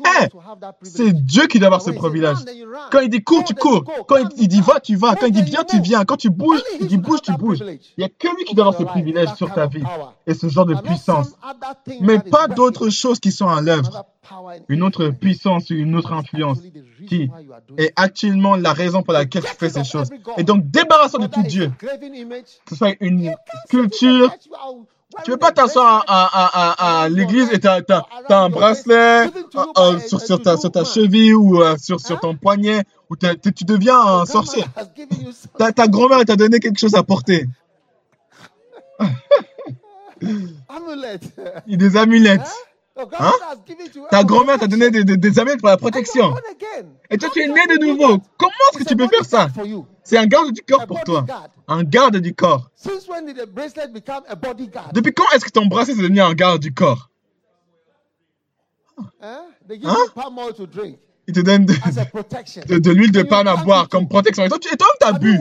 C'est 0.83 1.13
Dieu 1.13 1.47
qui 1.47 1.59
doit 1.59 1.67
avoir 1.67 1.81
ce 1.81 1.91
privilège. 1.91 2.37
Quand 2.91 2.99
il 2.99 3.09
dit 3.09 3.23
cours, 3.23 3.43
tu 3.43 3.53
cours. 3.53 3.83
Quand 4.07 4.17
il 4.37 4.47
dit 4.47 4.61
va, 4.61 4.79
tu 4.79 4.95
vas. 4.95 5.15
Quand 5.15 5.27
il 5.27 5.33
dit 5.33 5.43
viens, 5.43 5.63
tu 5.63 5.81
viens. 5.81 6.05
Quand 6.05 6.17
tu 6.17 6.29
bouges, 6.29 6.61
il 6.79 6.87
dit 6.87 6.97
bouge, 6.97 7.21
tu 7.21 7.33
bouges. 7.33 7.59
Il 7.59 7.99
n'y 7.99 8.03
a 8.03 8.09
que 8.09 8.27
lui 8.37 8.45
qui 8.45 8.55
doit 8.55 8.67
avoir 8.67 8.79
ce 8.79 8.85
privilège 8.85 9.33
sur 9.35 9.53
ta 9.53 9.67
vie 9.67 9.83
et 10.27 10.33
ce 10.33 10.47
genre 10.47 10.65
de 10.65 10.75
puissance. 10.75 11.31
Mais 12.01 12.19
pas 12.19 12.47
d'autres 12.47 12.89
choses 12.89 13.19
qui 13.19 13.31
sont 13.31 13.47
à 13.47 13.61
l'œuvre 13.61 14.05
une 14.67 14.83
autre 14.83 15.09
puissance, 15.09 15.69
une 15.69 15.88
autre 15.95 16.13
influence 16.13 16.59
qui 17.07 17.29
est 17.77 17.93
actuellement 17.95 18.55
la 18.55 18.73
raison 18.73 19.03
pour 19.03 19.13
laquelle 19.13 19.43
tu 19.43 19.55
fais 19.57 19.69
ces 19.69 19.83
choses. 19.83 20.09
Et 20.37 20.43
donc, 20.43 20.69
débarrassons 20.69 21.19
de 21.19 21.27
tout 21.27 21.43
Dieu. 21.43 21.71
Que 21.79 21.87
ce 22.69 22.75
soit 22.75 22.95
une 22.99 23.33
sculpture. 23.65 24.33
Tu 25.23 25.31
ne 25.31 25.35
veux 25.35 25.39
pas 25.39 25.51
t'asseoir 25.51 26.05
à, 26.07 27.07
l'église 27.09 27.49
et 27.51 27.59
tu 27.59 27.67
as, 27.67 27.83
un 28.29 28.49
bracelet 28.49 29.25
euh, 29.25 29.29
euh, 29.77 29.99
sur, 29.99 30.21
sur, 30.21 30.39
ta, 30.41 30.55
sur 30.55 30.71
ta 30.71 30.83
cheville 30.83 31.33
ou 31.33 31.63
euh, 31.63 31.75
sur, 31.77 31.99
sur 31.99 32.19
ton 32.19 32.35
poignet, 32.35 32.83
ou 33.09 33.15
tu 33.15 33.65
deviens 33.65 33.99
un 33.99 34.25
sorcier. 34.25 34.63
Ta, 35.57 35.71
ta 35.71 35.87
grand-mère 35.87 36.23
t'a 36.25 36.35
donné 36.35 36.59
quelque 36.59 36.79
chose 36.79 36.93
à 36.93 37.01
porter. 37.01 37.47
des 41.77 41.97
amulettes. 41.97 42.68
Hein? 43.19 43.31
Ta 44.09 44.23
grand-mère 44.23 44.59
t'a 44.59 44.67
donné 44.67 44.89
des, 44.91 45.03
des, 45.03 45.17
des 45.17 45.39
amulettes 45.39 45.59
pour 45.59 45.69
la 45.69 45.77
protection. 45.77 46.35
Et 47.09 47.17
toi, 47.17 47.29
tu 47.31 47.41
es 47.41 47.47
né 47.47 47.61
de 47.67 47.85
nouveau. 47.85 48.21
Comment 48.37 48.51
est-ce 48.71 48.79
que 48.79 48.89
tu 48.89 48.95
peux 48.95 49.07
faire 49.07 49.25
ça? 49.25 49.47
C'est 50.03 50.17
un 50.17 50.25
garde 50.25 50.51
du 50.51 50.61
corps 50.61 50.85
pour 50.87 51.01
toi. 51.03 51.25
Un 51.67 51.83
garde 51.83 52.17
du 52.17 52.33
corps. 52.33 52.69
Depuis 54.93 55.13
quand 55.13 55.25
est-ce 55.33 55.45
que 55.45 55.51
ton 55.51 55.67
bracelet 55.67 55.93
est 55.93 55.97
devenu 55.97 56.21
un 56.21 56.33
garde 56.33 56.61
du 56.61 56.73
corps? 56.73 57.09
Hein? 59.21 59.43
Il 61.27 61.33
te 61.33 61.39
donne 61.41 61.65
de, 61.65 62.79
de, 62.79 62.91
l'huile 62.91 63.11
de 63.11 63.21
palme 63.21 63.47
à 63.47 63.55
boire 63.55 63.87
comme 63.87 64.07
protection. 64.07 64.43
Et 64.43 64.49
toi, 64.49 64.57
tu 64.59 64.67
as 65.05 65.13
bu. 65.13 65.39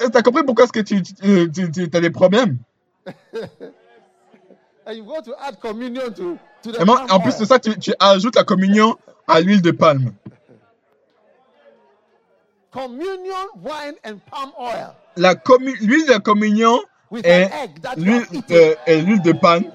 Tu 0.00 0.16
as 0.16 0.22
compris 0.22 0.42
pourquoi 0.44 0.64
est-ce 0.64 0.72
que 0.72 0.80
tu, 0.80 1.02
tu, 1.02 1.50
tu, 1.52 1.70
tu 1.70 1.96
as 1.96 2.00
des 2.00 2.10
problèmes? 2.10 2.58
Et 4.86 5.00
en 7.10 7.20
plus 7.20 7.36
de 7.38 7.44
ça, 7.44 7.58
tu, 7.58 7.78
tu 7.78 7.92
ajoutes 7.98 8.36
la 8.36 8.44
communion 8.44 8.96
à 9.26 9.40
l'huile 9.40 9.62
de 9.62 9.70
palme. 9.70 10.12
La 15.16 15.34
l'huile 15.80 16.06
de 16.06 16.10
la 16.10 16.20
communion 16.20 16.80
et 17.22 17.46
l'huile 17.96 19.22
de 19.22 19.32
palme 19.32 19.70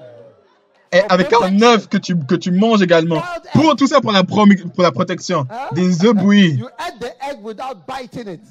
et 0.92 1.00
avec 1.08 1.32
un 1.32 1.62
œuf 1.62 1.88
que 1.88 1.96
tu, 1.96 2.16
que 2.18 2.34
tu 2.34 2.50
manges 2.50 2.82
également. 2.82 3.22
Pour 3.52 3.76
tout 3.76 3.86
ça, 3.86 4.00
pour 4.00 4.12
la, 4.12 4.24
pour 4.24 4.46
la 4.78 4.92
protection. 4.92 5.46
Des 5.72 6.04
œufs 6.04 6.14
bouillis. 6.14 6.60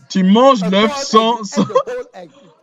Tu 0.10 0.24
manges 0.24 0.64
l'œuf 0.70 0.96
sans, 1.04 1.44
sans 1.44 1.66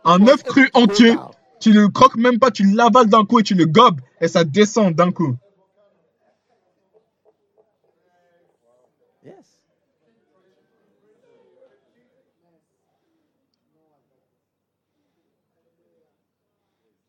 un 0.03 0.27
œuf 0.27 0.43
cru 0.43 0.69
entier. 0.73 1.15
Tu 1.59 1.73
le 1.73 1.87
croques 1.89 2.17
même 2.17 2.39
pas, 2.39 2.51
tu 2.51 2.63
l'avales 2.63 3.07
d'un 3.09 3.25
coup 3.25 3.39
et 3.39 3.43
tu 3.43 3.55
le 3.55 3.65
gobes 3.65 3.99
et 4.21 4.27
ça 4.27 4.43
descend 4.43 4.93
d'un 4.93 5.11
coup. 5.11 5.35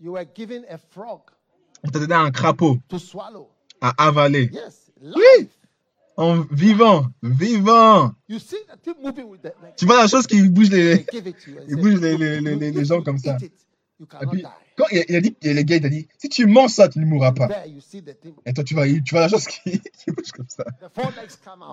You 0.01 0.13
were 0.13 0.25
given 0.25 0.65
a 0.71 0.79
frog 0.79 1.21
On 1.85 1.89
t'a 1.91 1.99
donné 1.99 2.15
un 2.15 2.31
crapaud 2.31 2.79
to 2.89 2.99
swallow. 2.99 3.49
à 3.81 4.07
avaler. 4.07 4.51
Yes. 4.53 4.91
Oui. 5.03 5.49
En 6.17 6.41
vivant, 6.51 7.07
vivant. 7.23 8.13
You 8.29 8.39
see 8.39 8.57
moving 9.01 9.29
with 9.29 9.43
the, 9.43 9.53
like, 9.63 9.77
tu 9.77 9.87
vois 9.87 9.97
la 9.97 10.09
chose 10.09 10.27
qui 10.27 10.49
bouge 10.49 10.71
les, 10.71 11.05
bouge 11.77 12.01
les, 12.01 12.17
les, 12.17 12.41
les, 12.41 12.71
les 12.73 12.85
gens 12.85 13.03
comme 13.03 13.19
ça. 13.19 13.37
Et 14.01 14.27
puis, 14.27 14.45
quand 14.77 14.85
il 14.93 15.17
a, 15.17 15.21
dit, 15.21 15.37
le 15.43 15.63
gars, 15.63 15.77
il 15.77 15.87
a 15.87 15.89
dit, 15.89 16.09
si 16.19 16.29
tu 16.29 16.47
manges 16.47 16.71
ça, 16.71 16.89
tu 16.89 17.01
ne 17.01 17.07
mourras 17.07 17.33
pas. 17.33 17.49
Et 18.47 18.53
toi, 18.53 18.63
tu 18.63 18.75
vois, 18.75 18.87
tu 18.87 19.11
vois 19.11 19.21
la 19.21 19.29
chose 19.29 19.47
qui, 19.47 19.81
qui 19.81 20.11
bouge 20.11 20.31
comme 20.33 20.49
ça. 20.49 20.65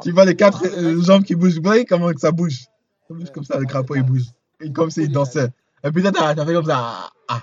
Tu 0.02 0.12
vois 0.12 0.26
les 0.26 0.36
quatre 0.36 0.66
euh, 0.66 1.02
jambes 1.02 1.24
qui 1.24 1.36
bougent. 1.36 1.58
Vous 1.58 1.64
voyez 1.64 1.86
comment 1.86 2.12
ça 2.18 2.32
bouge? 2.32 2.66
Ça 3.08 3.14
bouge 3.14 3.32
comme 3.32 3.44
ça, 3.44 3.60
le 3.60 3.66
crapaud, 3.66 3.96
il 3.96 4.04
bouge. 4.04 4.26
Et 4.60 4.72
comme 4.72 4.90
s'il 4.90 5.12
dansait. 5.12 5.50
Et 5.84 5.92
puis 5.92 6.02
là, 6.02 6.12
t'as 6.12 6.46
fait 6.46 6.54
comme 6.54 6.66
ça. 6.66 7.12
Ah. 7.28 7.42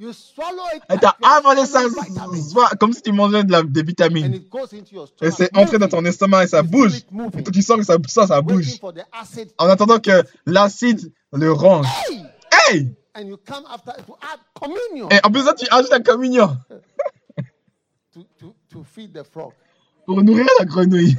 Et 0.00 0.98
t'as 1.00 1.16
avalé 1.22 1.66
ça 1.66 1.80
comme 2.78 2.92
si 2.92 3.02
tu 3.02 3.12
mangeais 3.12 3.42
de 3.44 3.50
la, 3.50 3.62
des 3.62 3.82
vitamines. 3.82 4.42
Et 5.22 5.30
c'est 5.30 5.56
entré 5.56 5.78
dans 5.78 5.88
ton 5.88 6.04
estomac 6.04 6.44
et 6.44 6.46
ça 6.48 6.62
bouge. 6.62 6.98
Et 7.36 7.42
toi, 7.42 7.52
tu 7.52 7.62
sens 7.62 7.78
que 7.78 7.82
ça, 7.82 7.96
ça, 8.06 8.26
ça 8.26 8.42
bouge. 8.42 8.78
En 9.56 9.68
attendant 9.68 9.98
que 9.98 10.22
l'acide 10.46 11.12
le 11.32 11.50
range. 11.50 11.86
Hey! 12.68 12.94
And 13.18 13.26
you 13.26 13.36
come 13.36 13.64
after 13.68 13.92
to 14.06 14.16
add 14.22 14.38
communion. 14.54 15.08
Et 15.10 15.18
en 15.24 15.32
plus, 15.32 15.42
ça, 15.42 15.52
tu 15.52 15.66
ajoutes 15.72 15.90
la 15.90 15.98
communion. 15.98 16.56
to, 18.12 18.22
to, 18.38 18.54
to 18.70 18.84
feed 18.84 19.12
the 19.12 19.24
frog. 19.24 19.52
Pour 20.06 20.22
nourrir 20.22 20.46
la 20.60 20.64
grenouille. 20.64 21.16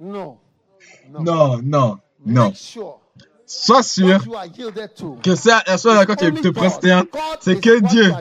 non. 0.00 0.38
Non, 1.10 1.60
non, 1.62 1.98
non. 2.24 2.54
Sure 2.54 2.98
Sois 3.44 3.82
sûr 3.82 4.24
que 5.22 5.34
c'est 5.34 5.50
la 5.66 5.76
seule 5.76 5.98
à 5.98 6.06
tu 6.06 6.32
te 6.32 6.48
prosterne, 6.48 7.04
c'est 7.40 7.60
que 7.60 7.80
Dieu, 7.80 8.12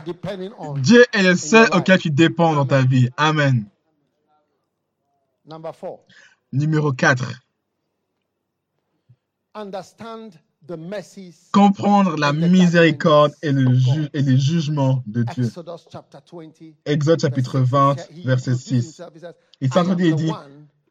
Dieu 0.81 1.05
est 1.13 1.21
le 1.21 1.35
seul 1.35 1.69
auquel 1.71 1.99
tu 1.99 2.09
dépends 2.09 2.55
dans 2.55 2.65
ta 2.65 2.81
vie. 2.81 3.09
Amen. 3.15 3.69
Numéro 6.51 6.91
4. 6.91 7.23
Understand 9.53 10.31
comprendre 11.51 12.15
la 12.17 12.33
miséricorde 12.33 13.33
et, 13.41 13.51
le 13.51 13.77
et 14.13 14.21
les 14.21 14.37
jugements 14.37 15.03
de 15.07 15.23
Dieu. 15.23 15.49
Exode 16.85 17.21
chapitre 17.21 17.59
20, 17.59 17.95
verset 18.25 18.55
6. 18.55 19.01
Il 19.61 19.73
s'entendit 19.73 20.07
et 20.07 20.13
dit, 20.13 20.31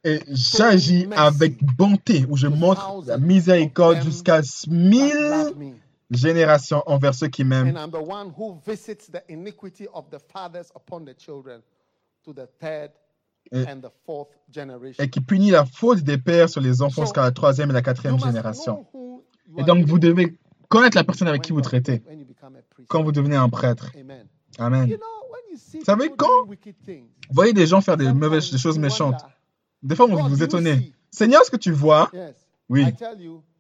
et 0.05 0.21
j'agis 0.29 1.07
avec 1.17 1.63
bonté, 1.77 2.25
où 2.29 2.37
je 2.37 2.47
montre 2.47 3.03
la 3.07 3.19
miséricorde 3.19 4.03
jusqu'à 4.03 4.41
mille 4.69 5.75
générations 6.11 6.83
envers 6.87 7.15
ceux 7.15 7.29
qui 7.29 7.45
m'aiment. 7.45 7.77
Et, 14.99 15.11
qui 15.11 15.21
punit 15.21 15.51
la 15.51 15.65
faute 15.65 16.01
des 16.01 16.19
pères 16.19 16.49
sur 16.49 16.61
les 16.61 16.83
enfants 16.83 17.03
jusqu'à 17.03 17.23
la 17.23 17.33
troisième 17.33 17.71
et 17.71 17.73
la 17.73 17.83
quatrième 17.83 18.19
génération. 18.19 18.87
Et 19.57 19.65
donc, 19.65 19.85
vous 19.85 19.99
devez 19.99 20.37
connaître 20.69 20.97
la 20.97 21.05
personne 21.05 21.29
avec 21.29 21.43
qui 21.43 21.53
vous 21.53 21.61
traitez 21.61 22.03
quand 22.89 23.03
vous 23.03 23.13
devenez 23.13 23.37
un 23.37 23.49
prêtre. 23.49 23.93
Amen. 24.59 24.97
Vous 25.75 25.85
savez, 25.85 26.11
quand 26.17 26.47
vous 26.47 26.55
voyez 27.31 27.53
des 27.53 27.67
gens 27.67 27.81
faire 27.81 27.97
des 27.97 28.13
mauvaises 28.13 28.51
des 28.51 28.59
choses 28.59 28.79
méchantes, 28.79 29.25
des 29.83 29.95
fois, 29.95 30.07
vous 30.07 30.19
vous 30.29 30.43
étonnez. 30.43 30.93
Seigneur, 31.11 31.43
est-ce 31.43 31.51
que 31.51 31.57
tu 31.57 31.73
vois 31.73 32.11
Oui. 32.69 32.85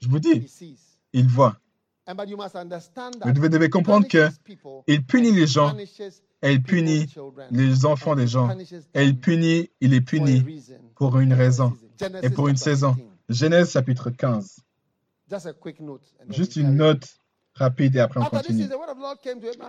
Je 0.01 0.09
vous 0.09 0.18
dis, 0.18 0.47
il 1.12 1.26
voit. 1.28 1.57
Vous 2.07 3.49
devez, 3.49 3.68
comprendre 3.68 4.07
qu'il 4.07 5.05
punit 5.05 5.32
les 5.32 5.47
gens 5.47 5.76
et 6.43 6.53
il 6.53 6.62
punit 6.62 7.07
les 7.51 7.84
enfants 7.84 8.14
des 8.14 8.26
gens. 8.26 8.49
Et 8.95 9.05
il 9.05 9.18
punit, 9.18 9.70
il 9.80 9.93
est 9.93 10.01
puni 10.01 10.45
pour 10.95 11.18
une 11.18 11.34
raison 11.34 11.76
et 12.22 12.30
pour 12.30 12.49
une 12.49 12.57
saison. 12.57 12.97
Genèse 13.28 13.72
chapitre 13.72 14.09
15. 14.09 14.61
Juste 16.31 16.57
une 16.57 16.74
note 16.74 17.07
rapide 17.55 17.97
et 17.97 18.01
après 18.01 18.20
on 18.20 18.24
continue. 18.24 18.64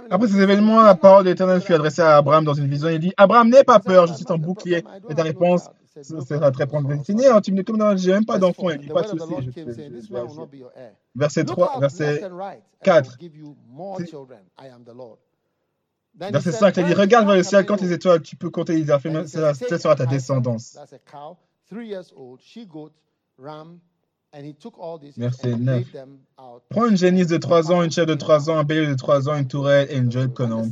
Après 0.10 0.28
ces 0.28 0.42
événements, 0.42 0.82
la 0.82 0.96
parole 0.96 1.24
de 1.24 1.30
l'Éternel 1.30 1.62
fut 1.62 1.74
adressée 1.74 2.02
à 2.02 2.18
Abraham 2.18 2.46
dans 2.46 2.54
une 2.54 2.68
vision. 2.68 2.90
Il 2.90 3.00
dit 3.00 3.14
Abraham, 3.18 3.50
n'aie 3.50 3.64
pas 3.64 3.80
peur, 3.80 4.08
je 4.08 4.14
suis 4.14 4.26
ton 4.26 4.38
bouclier. 4.38 4.84
Et 5.10 5.16
ta 5.16 5.24
réponse 5.24 5.70
sera 6.02 6.52
très 6.52 6.68
prompte. 6.68 6.88
Fini, 7.06 7.24
tu 7.44 7.52
me 7.52 7.64
dis 7.96 8.04
j'ai 8.04 8.14
même 8.14 8.26
pas 8.26 8.38
d'enfant. 8.38 8.70
Il 8.70 8.80
dit 8.80 8.88
pas 8.88 9.02
de 9.02 9.08
souci. 9.08 9.50
Verset 11.16 11.44
3, 11.46 11.80
verset 11.80 12.22
4. 12.84 13.18
Verset 16.16 16.52
5, 16.52 16.78
il 16.78 16.86
dit 16.86 16.94
Regarde 16.94 17.28
vers 17.28 17.36
le 17.36 17.44
ciel, 17.44 17.66
quand 17.66 17.82
les 17.82 17.92
étoiles, 17.92 18.22
tu 18.22 18.36
peux 18.36 18.50
compter 18.50 18.76
les 18.76 18.92
affaires, 18.92 19.24
telle 19.24 19.80
sera 19.80 19.96
ta 19.96 20.06
descendance. 20.06 20.78
Verset 25.18 25.56
9. 25.56 25.96
Prends 26.70 26.86
une 26.86 26.98
génisse 26.98 27.28
de 27.28 27.38
3 27.38 27.72
ans, 27.72 27.82
une 27.82 27.92
chèvre 27.92 28.08
de 28.08 28.16
3 28.16 28.50
ans, 28.50 28.58
un 28.58 28.64
bélier 28.64 28.88
de 28.88 28.94
3 28.94 29.30
ans, 29.30 29.36
une 29.36 29.48
tourelle 29.48 29.88
et 29.90 29.98
une 29.98 30.12
jeune 30.12 30.34
colombe. 30.34 30.72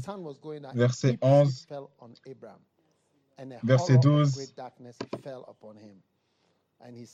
Verset 0.75 1.17
11. 1.21 1.67
Verset 3.63 3.97
12. 3.97 4.53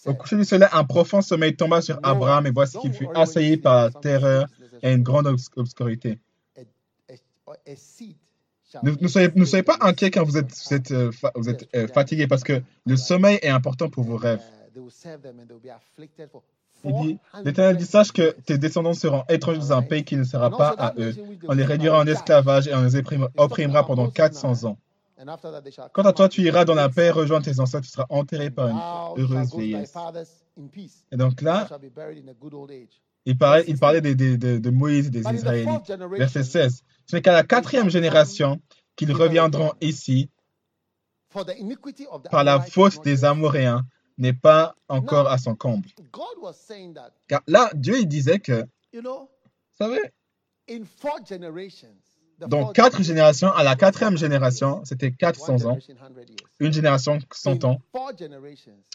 Au 0.05 0.13
coucher 0.13 0.35
du 0.35 0.43
soleil, 0.43 0.69
un 0.73 0.83
profond 0.83 1.21
sommeil 1.21 1.55
tomba 1.55 1.81
sur 1.81 1.99
Abraham 2.03 2.45
et 2.45 2.51
voici 2.51 2.77
qu'il 2.79 2.93
fut 2.93 3.07
assailli 3.15 3.57
par 3.57 3.85
la 3.85 3.91
terreur 3.91 4.47
et 4.81 4.91
une 4.91 5.03
grande 5.03 5.27
obscurité. 5.27 6.19
Ne, 8.81 9.07
soyez, 9.07 9.29
ne, 9.35 9.45
soyez, 9.45 9.63
pas 9.63 9.77
inquiet 9.81 10.09
quand 10.09 10.23
vous 10.23 10.37
êtes, 10.37 10.51
vous 10.51 10.73
êtes, 10.73 10.91
euh, 10.91 11.11
vous 11.35 11.47
êtes 11.47 11.69
euh, 11.75 11.87
fatigué 11.87 12.25
parce 12.25 12.43
que 12.43 12.63
le 12.87 12.97
sommeil 12.97 13.37
est 13.43 13.49
important 13.49 13.87
pour 13.87 14.03
vos 14.03 14.17
rêves. 14.17 14.41
Il 16.85 16.93
dit, 17.01 17.17
l'Éternel 17.45 17.77
dit, 17.77 17.85
sache 17.85 18.11
que 18.11 18.31
tes 18.45 18.57
descendants 18.57 18.93
seront 18.93 19.23
étrangers 19.29 19.59
dans 19.59 19.73
un 19.73 19.81
pays 19.81 20.03
qui 20.03 20.17
ne 20.17 20.23
sera 20.23 20.49
pas 20.49 20.69
à 20.69 20.93
eux. 20.97 21.15
On 21.47 21.53
les 21.53 21.63
réduira 21.63 21.99
en 21.99 22.07
esclavage 22.07 22.67
et 22.67 22.75
on 22.75 22.83
les 22.83 22.95
opprimera 23.37 23.85
pendant 23.85 24.09
400 24.09 24.65
ans. 24.65 24.77
Quant 25.93 26.03
à 26.03 26.13
toi, 26.13 26.27
tu 26.27 26.41
iras 26.41 26.65
dans 26.65 26.75
la 26.75 26.89
paix, 26.89 27.09
rejoindre 27.09 27.45
tes 27.45 27.59
ancêtres, 27.59 27.85
tu 27.85 27.91
seras 27.91 28.05
enterré 28.09 28.49
par 28.49 28.67
une 28.67 29.21
heureuse 29.21 29.55
vieillesse. 29.55 29.93
Et 31.11 31.17
donc 31.17 31.41
là, 31.41 31.69
il 33.25 33.37
parlait, 33.37 33.63
il 33.67 33.79
parlait 33.79 34.01
de, 34.01 34.13
de, 34.13 34.57
de 34.57 34.69
Moïse 34.69 35.07
et 35.07 35.11
des 35.11 35.21
Israélites. 35.33 35.91
Verset 36.17 36.43
16. 36.43 36.83
Ce 37.05 37.15
n'est 37.15 37.21
qu'à 37.21 37.31
la 37.31 37.43
quatrième 37.43 37.89
génération 37.89 38.59
qu'ils 38.95 39.13
reviendront 39.13 39.71
ici 39.79 40.29
par 42.29 42.43
la 42.43 42.59
faute 42.59 43.03
des 43.03 43.23
Amoréens 43.23 43.85
n'est 44.17 44.33
pas 44.33 44.75
encore 44.87 45.27
à 45.29 45.37
son 45.37 45.55
comble. 45.55 45.87
Car 47.27 47.41
là, 47.47 47.69
Dieu 47.73 47.99
il 47.99 48.07
disait 48.07 48.39
que, 48.39 48.65
vous 48.93 49.29
savez, 49.77 50.01
dans 52.39 52.71
quatre 52.71 53.01
générations, 53.03 53.51
à 53.51 53.63
la 53.63 53.75
quatrième 53.75 54.17
génération, 54.17 54.81
c'était 54.85 55.11
400 55.11 55.65
ans, 55.65 55.77
une 56.59 56.73
génération 56.73 57.19
100 57.31 57.63
ans. 57.65 57.79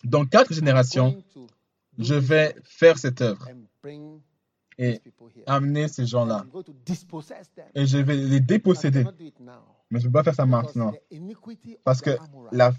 Dans 0.05 0.27
quatre 0.27 0.53
générations, 0.53 1.23
je 1.99 2.15
vais 2.15 2.55
faire 2.65 2.99
cette 2.99 3.21
œuvre 3.23 3.49
et 4.79 5.01
amener 5.47 5.89
ces 5.89 6.07
gens-là. 6.07 6.47
Et 7.75 7.87
je 7.87 7.99
vais 7.99 8.17
les 8.17 8.41
déposséder. 8.41 9.05
Mais 9.91 10.01
je 10.01 10.07
ne 10.07 10.13
peux 10.13 10.19
pas 10.19 10.25
faire 10.25 10.35
ça 10.35 10.47
maintenant. 10.47 10.93
Parce 11.85 12.01
que 12.01 12.17
la 12.53 12.73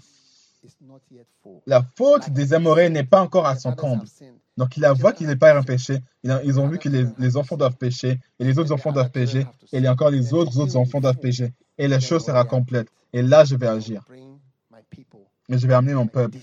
la 1.66 1.82
faute 1.82 2.30
des 2.30 2.52
Amoréens 2.54 2.90
n'est 2.90 3.04
pas 3.04 3.22
encore 3.22 3.46
à 3.46 3.56
son 3.56 3.72
comble. 3.72 4.04
Donc, 4.56 4.76
il 4.76 4.84
a 4.84 4.92
voit 4.92 5.12
qu'il 5.12 5.26
n'est 5.26 5.36
pas 5.36 5.56
un 5.56 5.62
péché. 5.62 6.00
Ils 6.22 6.60
ont 6.60 6.68
vu 6.68 6.78
que 6.78 6.88
les, 6.88 7.36
enfants 7.36 7.56
doivent 7.56 7.76
pécher 7.76 8.20
et 8.38 8.44
les 8.44 8.58
autres 8.58 8.72
enfants 8.72 8.92
doivent 8.92 9.10
pécher 9.10 9.46
et 9.72 9.78
il 9.78 9.84
y 9.84 9.86
a 9.86 9.92
encore 9.92 10.10
les 10.10 10.34
autres, 10.34 10.58
autres 10.58 10.76
enfants 10.76 11.00
doivent 11.00 11.18
pécher. 11.18 11.52
Et 11.78 11.88
la 11.88 12.00
chose 12.00 12.24
sera 12.24 12.44
complète. 12.44 12.88
Et 13.12 13.22
là, 13.22 13.44
je 13.44 13.56
vais 13.56 13.66
agir. 13.66 14.04
Et 15.48 15.58
je 15.58 15.66
vais 15.66 15.74
amener 15.74 15.94
mon 15.94 16.06
peuple. 16.06 16.36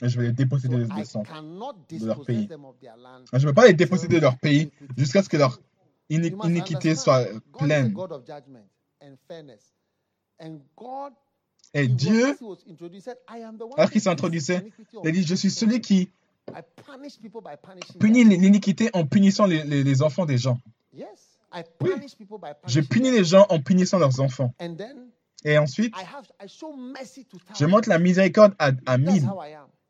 Et 0.00 0.08
je 0.08 0.18
vais 0.18 0.28
les 0.28 0.32
déposséder 0.32 0.76
de, 0.76 0.84
de 0.84 2.06
leur 2.06 2.24
pays. 2.24 2.48
Je 3.32 3.38
ne 3.38 3.44
peux 3.44 3.54
pas 3.54 3.66
les 3.66 3.74
déposséder 3.74 4.16
de 4.16 4.22
leur 4.22 4.38
pays 4.38 4.70
jusqu'à 4.96 5.22
ce 5.22 5.28
que 5.28 5.36
leur 5.36 5.58
iniquité 6.08 6.94
soit 6.94 7.26
pleine. 7.58 7.94
Et 11.74 11.88
Dieu, 11.88 12.36
alors 13.76 13.90
qu'il 13.90 14.00
s'introduisait, 14.00 14.62
il 15.02 15.08
a 15.08 15.10
dit, 15.10 15.22
je 15.22 15.34
suis 15.34 15.50
celui 15.50 15.80
qui 15.80 16.10
punit 17.98 18.24
l'iniquité 18.24 18.90
en 18.92 19.06
punissant 19.06 19.46
les, 19.46 20.02
enfants 20.02 20.26
des 20.26 20.38
gens. 20.38 20.58
Oui. 20.94 21.90
Je 22.66 22.80
punis 22.80 23.10
les 23.10 23.24
gens 23.24 23.46
en 23.48 23.60
punissant 23.60 23.98
leurs 23.98 24.20
enfants. 24.20 24.54
Et 25.44 25.58
ensuite, 25.58 25.94
je 27.58 27.66
montre 27.66 27.88
la 27.88 27.98
miséricorde 27.98 28.54
à, 28.58 28.70
à 28.86 28.98
mille. 28.98 29.28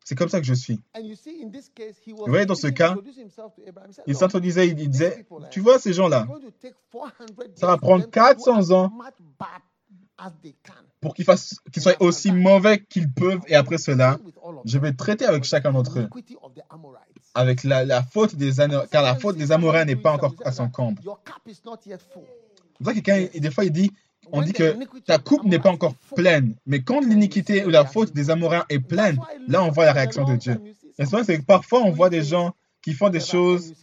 C'est 0.05 0.15
comme 0.15 0.29
ça 0.29 0.39
que 0.39 0.45
je 0.45 0.53
suis. 0.53 0.81
Vous 0.95 2.25
voyez, 2.27 2.45
dans 2.45 2.55
ce 2.55 2.67
cas, 2.67 2.95
il 4.05 4.15
s'introduisait, 4.15 4.67
il 4.67 4.75
disait, 4.75 5.25
tu 5.49 5.61
vois 5.61 5.79
ces 5.79 5.93
gens-là, 5.93 6.27
ça 7.55 7.67
va 7.67 7.77
prendre 7.77 8.09
400 8.09 8.71
ans 8.71 8.91
pour 11.01 11.13
qu'ils 11.13 11.25
soient 11.25 12.01
aussi 12.01 12.31
mauvais 12.31 12.79
qu'ils 12.79 13.11
peuvent. 13.11 13.41
Et 13.47 13.55
après 13.55 13.77
cela, 13.77 14.17
je 14.65 14.77
vais 14.77 14.93
traiter 14.93 15.25
avec 15.25 15.43
chacun 15.43 15.71
d'entre 15.71 15.99
eux. 15.99 16.09
Avec 17.35 17.63
la, 17.63 18.03
faute 18.03 18.35
des 18.35 18.53
car 18.91 19.03
la 19.03 19.15
faute 19.15 19.37
des 19.37 19.51
Amoréens 19.51 19.85
n'est 19.85 19.95
pas 19.95 20.13
encore 20.13 20.35
à 20.45 20.51
son 20.51 20.69
comble. 20.69 21.01
C'est 21.45 22.85
ça 22.85 22.93
que 22.93 23.37
des 23.39 23.51
fois, 23.51 23.65
il 23.65 23.71
dit, 23.71 23.91
on 24.31 24.41
dit 24.41 24.53
que 24.53 24.75
ta 25.01 25.17
coupe 25.17 25.43
n'est 25.43 25.59
pas 25.59 25.71
encore 25.71 25.95
pleine. 26.15 26.55
Mais 26.65 26.81
quand 26.81 27.01
l'iniquité 27.01 27.65
ou 27.65 27.69
la 27.69 27.85
faute 27.85 28.13
des 28.13 28.29
Amoréens 28.29 28.65
est 28.69 28.79
pleine, 28.79 29.19
là, 29.47 29.63
on 29.63 29.71
voit 29.71 29.85
la 29.85 29.93
réaction 29.93 30.23
de 30.23 30.35
Dieu. 30.35 30.59
Et 30.97 31.05
c'est 31.05 31.39
que 31.39 31.45
parfois, 31.45 31.81
on 31.81 31.91
voit 31.91 32.09
des 32.09 32.23
gens 32.23 32.53
qui 32.81 32.93
font 32.93 33.09
des 33.09 33.19
choses 33.19 33.73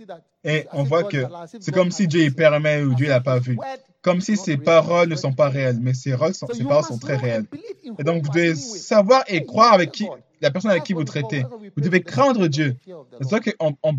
et 0.45 0.67
on 0.73 0.85
voit 0.85 1.05
que 1.05 1.27
c'est 1.59 1.73
comme 1.73 1.91
si 1.91 2.07
Dieu 2.07 2.23
y 2.23 2.31
permet 2.31 2.83
ou 2.83 2.95
Dieu 2.95 3.09
n'a 3.09 3.21
pas 3.21 3.39
vu 3.39 3.59
comme 4.03 4.21
si 4.21 4.37
ses 4.37 4.57
paroles 4.57 5.09
ne 5.09 5.17
sont 5.17 5.33
pas 5.33 5.49
réelles, 5.49 5.79
mais 5.81 5.95
ses, 5.95 6.13
paroles 6.13 6.35
sont, 6.35 6.47
paroles 6.47 6.85
sont 6.85 6.99
très 6.99 7.17
réelles. 7.17 7.45
Et 7.99 8.05
donc, 8.05 8.23
vous 8.23 8.31
devez 8.31 8.55
savoir 8.55 9.23
et 9.29 9.45
croire 9.45 9.73
avec 9.73 9.93
qui, 9.93 10.09
la 10.41 10.51
personne 10.51 10.71
avec 10.71 10.85
qui 10.85 10.95
vous 10.95 11.05
traitez. 11.05 11.45
Vous 11.77 11.83
devez 11.83 12.03
craindre 12.03 12.47
Dieu. 12.47 12.77
C'est 13.21 13.29
ça 13.29 13.41
que 13.41 13.51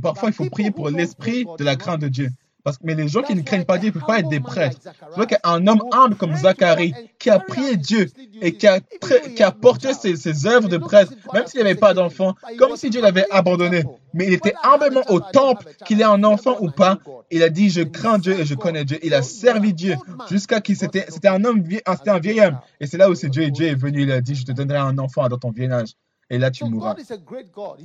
parfois, 0.02 0.30
il 0.30 0.34
faut 0.34 0.50
prier 0.50 0.72
pour 0.72 0.90
l'esprit 0.90 1.46
de 1.58 1.64
la 1.64 1.76
crainte 1.76 2.02
de 2.02 2.08
Dieu. 2.08 2.30
Parce, 2.64 2.78
mais 2.84 2.96
les 2.96 3.08
gens 3.08 3.24
qui 3.24 3.36
ne 3.36 3.42
craignent 3.42 3.66
pas 3.66 3.78
Dieu 3.78 3.90
ne 3.90 3.94
peuvent 3.94 4.06
pas 4.06 4.20
être 4.20 4.30
des 4.30 4.40
prêtres. 4.40 4.78
C'est 4.84 5.16
vrai 5.16 5.28
qu'un 5.28 5.68
homme 5.68 5.82
humble 5.92 6.16
comme 6.16 6.36
Zacharie, 6.36 6.94
qui 7.18 7.30
a 7.30 7.40
prié 7.40 7.76
Dieu 7.76 8.08
et 8.42 8.54
qui 8.54 8.68
a, 8.68 8.80
qui 8.80 9.44
a 9.44 9.52
porté 9.52 9.94
ses, 9.94 10.16
ses 10.16 10.46
œuvres 10.46 10.70
de 10.70 10.78
prêtre, 10.78 11.14
même 11.34 11.48
s'il 11.48 11.62
n'avait 11.62 11.76
pas 11.76 11.94
d'enfant, 11.94 12.36
comme 12.58 12.76
si 12.76 12.90
Dieu 12.90 13.02
l'avait 13.02 13.26
abandonné. 13.32 13.84
Mais 14.14 14.28
il 14.28 14.34
était 14.34 14.54
humblement 14.64 15.04
au 15.10 15.20
temple, 15.20 15.66
qu'il 15.86 16.02
ait 16.02 16.06
un 16.06 16.24
enfant 16.24 16.58
ou 16.60 16.70
pas. 16.70 17.00
Il 17.32 17.44
a 17.44 17.50
dit, 17.50 17.70
je 17.70 17.82
crains 17.82 18.20
Dieu 18.20 18.40
et 18.40 18.46
je 18.46 18.56
connais 18.56 18.86
Dieu. 18.86 19.00
Il 19.04 19.14
a 19.14 19.22
servi 19.22 19.74
Dieu 19.74 19.96
jusqu'à 20.30 20.62
qu'il 20.62 20.76
c'était, 20.76 21.06
c'était 21.10 21.30
un 21.30 21.44
homme, 21.46 21.64
c'était 21.70 22.10
un 22.10 22.20
vieil 22.20 22.42
homme. 22.42 22.60
Et 22.80 22.88
c'est 22.88 22.98
là 22.98 23.10
où 23.10 23.16
c'est 23.16 23.30
Dieu, 23.30 23.50
Dieu 23.50 23.68
est 23.68 23.76
venu, 23.76 24.04
il 24.04 24.12
a 24.12 24.22
dit, 24.22 24.36
je 24.36 24.46
te 24.46 24.52
donnerai 24.52 24.80
un 24.80 24.98
enfant 24.98 25.28
dans 25.30 25.38
ton 25.38 25.52
vieil 25.52 25.72
âge 25.72 25.96
et 26.32 26.38
là 26.38 26.50
tu 26.50 26.64
mourras. 26.66 26.96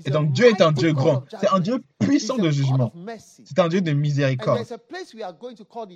Et 0.05 0.11
donc 0.11 0.32
Dieu 0.32 0.47
est 0.47 0.61
un 0.62 0.72
Dieu 0.72 0.92
grand. 0.92 1.24
C'est 1.40 1.49
un 1.49 1.61
Dieu 1.61 1.82
puissant 1.99 2.36
de 2.36 2.51
jugement. 2.51 2.92
C'est 3.44 3.59
un 3.59 3.68
Dieu 3.68 3.80
de 3.80 3.92
miséricorde. 3.92 4.61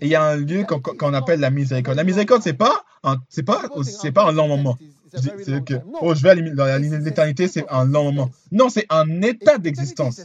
Et 0.00 0.06
il 0.06 0.08
y 0.08 0.16
a 0.16 0.22
un 0.22 0.36
lieu 0.36 0.64
qu'on 0.64 1.14
appelle 1.14 1.40
la 1.40 1.50
miséricorde. 1.50 1.96
La 1.96 2.04
miséricorde, 2.04 2.42
c'est 2.42 2.52
pas 2.52 2.84
c'est 3.28 3.44
pas, 3.44 3.62
c'est 3.82 4.12
pas 4.12 4.28
un 4.28 4.32
long 4.32 4.48
moment. 4.48 4.76
C'est 5.12 5.64
que, 5.64 5.74
oh, 6.00 6.14
je 6.14 6.22
vais 6.22 6.36
dans 6.52 6.82
l'éternité, 7.04 7.48
c'est 7.48 7.64
un 7.68 7.84
long 7.84 8.04
moment. 8.04 8.30
Non, 8.52 8.68
c'est 8.68 8.86
un 8.90 9.22
état 9.22 9.58
d'existence. 9.58 10.20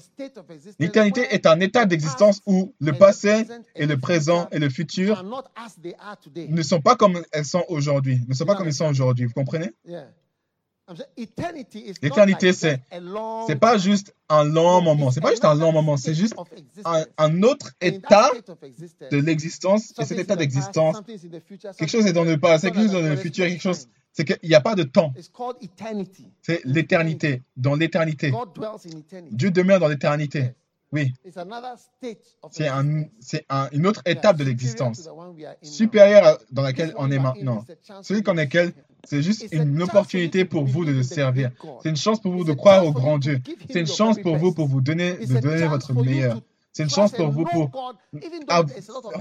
L'éternité 0.80 1.22
est 1.32 1.46
un 1.46 1.60
état 1.60 1.86
d'existence 1.86 2.42
où 2.46 2.74
le 2.80 2.94
passé 2.94 3.46
et 3.76 3.86
le 3.86 3.98
présent 3.98 4.48
et 4.52 4.60
le 4.60 4.70
futur 4.70 5.24
ne 6.36 6.62
sont 6.62 6.82
pas 6.82 6.96
comme 6.96 7.22
elles 7.32 7.46
sont 7.46 7.64
aujourd'hui. 7.70 8.22
Ne 8.28 8.34
sont 8.34 8.46
pas 8.46 8.56
comme 8.56 8.68
ils 8.68 8.74
sont 8.74 8.86
aujourd'hui. 8.86 9.26
Vous 9.26 9.34
comprenez? 9.34 9.72
L'éternité, 11.18 12.54
c'est 12.54 12.80
c'est 13.48 13.56
pas 13.56 13.78
juste 13.78 14.16
un 14.30 14.44
long 14.44 14.82
moment. 14.82 15.10
C'est 15.10 15.22
pas 15.22 15.32
juste 15.32 15.46
un 15.46 15.56
long 15.56 15.72
moment. 15.72 15.98
C'est 15.98 16.14
juste 16.14 16.36
un, 17.18 17.44
autre 17.44 17.72
état 17.82 18.30
de 19.12 19.18
l'existence. 19.18 19.94
Et 20.00 20.06
cet 20.06 20.20
état 20.20 20.36
d'existence, 20.36 20.98
quelque 21.78 21.90
chose 21.90 22.06
est 22.06 22.14
dans 22.14 22.24
le 22.24 22.38
passé, 22.38 22.70
quelque 22.70 22.84
chose 22.84 22.96
est 22.96 23.02
dans 23.02 23.10
le 23.10 23.16
futur, 23.16 23.48
quelque 23.48 23.62
chose. 23.62 23.88
C'est 24.14 24.24
qu'il 24.26 24.48
n'y 24.48 24.56
a 24.56 24.62
pas 24.62 24.76
de 24.76 24.84
temps. 24.84 25.14
C'est 26.42 26.62
l'éternité. 26.66 27.42
Dans 27.58 27.76
l'éternité. 27.76 28.32
Dieu 29.32 29.52
demeure 29.52 29.80
dans 29.80 29.88
l'éternité. 29.88 30.54
Oui. 30.96 31.14
C'est 32.52 32.68
un, 32.70 33.04
un, 33.50 33.70
une 33.74 33.86
autre 33.86 34.02
étape 34.06 34.38
de 34.38 34.46
l'existence, 34.46 35.10
supérieure 35.62 36.38
dans 36.52 36.62
laquelle 36.62 36.94
on 36.98 37.12
est 37.12 37.20
maintenant. 37.20 37.66
Celui 38.02 38.24
qu'on 38.24 38.38
est 38.38 38.50
c'est 39.04 39.22
juste 39.22 39.48
une 39.52 39.82
opportunité 39.84 40.46
pour 40.46 40.66
vous 40.66 40.86
de 40.86 40.92
le 40.92 41.04
servir. 41.04 41.52
C'est 41.84 41.90
une 41.90 41.98
chance 41.98 42.20
pour 42.22 42.32
vous 42.32 42.44
de 42.44 42.54
croire 42.54 42.86
au 42.86 42.92
grand 42.92 43.18
Dieu. 43.20 43.42
C'est 43.70 43.82
une 43.82 43.88
chance 43.88 44.18
pour 44.20 44.38
vous 44.38 44.54
pour 44.54 44.68
vous 44.68 44.82
donner, 44.82 45.14
de 45.14 45.40
donner 45.40 45.68
votre 45.68 45.94
meilleur. 45.94 46.42
C'est 46.72 46.84
une 46.84 46.90
chance 46.90 47.12
pour 47.12 47.30
vous 47.30 47.46
pour 47.46 47.72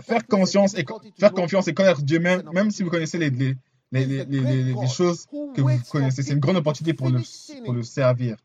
faire 0.02 0.26
conscience 0.26 0.74
et 0.74 0.84
faire 1.18 1.32
confiance 1.32 1.68
et 1.68 1.74
connaître 1.74 2.02
Dieu, 2.02 2.18
même, 2.18 2.42
même 2.52 2.70
si 2.70 2.82
vous 2.82 2.90
connaissez 2.90 3.18
les, 3.18 3.30
les, 3.30 3.54
les, 3.92 4.24
les 4.24 4.88
choses 4.88 5.26
que 5.54 5.60
vous 5.60 5.78
connaissez. 5.90 6.22
C'est 6.22 6.32
une 6.32 6.40
grande 6.40 6.56
opportunité 6.56 6.94
pour 6.94 7.10
le, 7.10 7.20
pour 7.64 7.74
le 7.74 7.82
servir. 7.82 8.36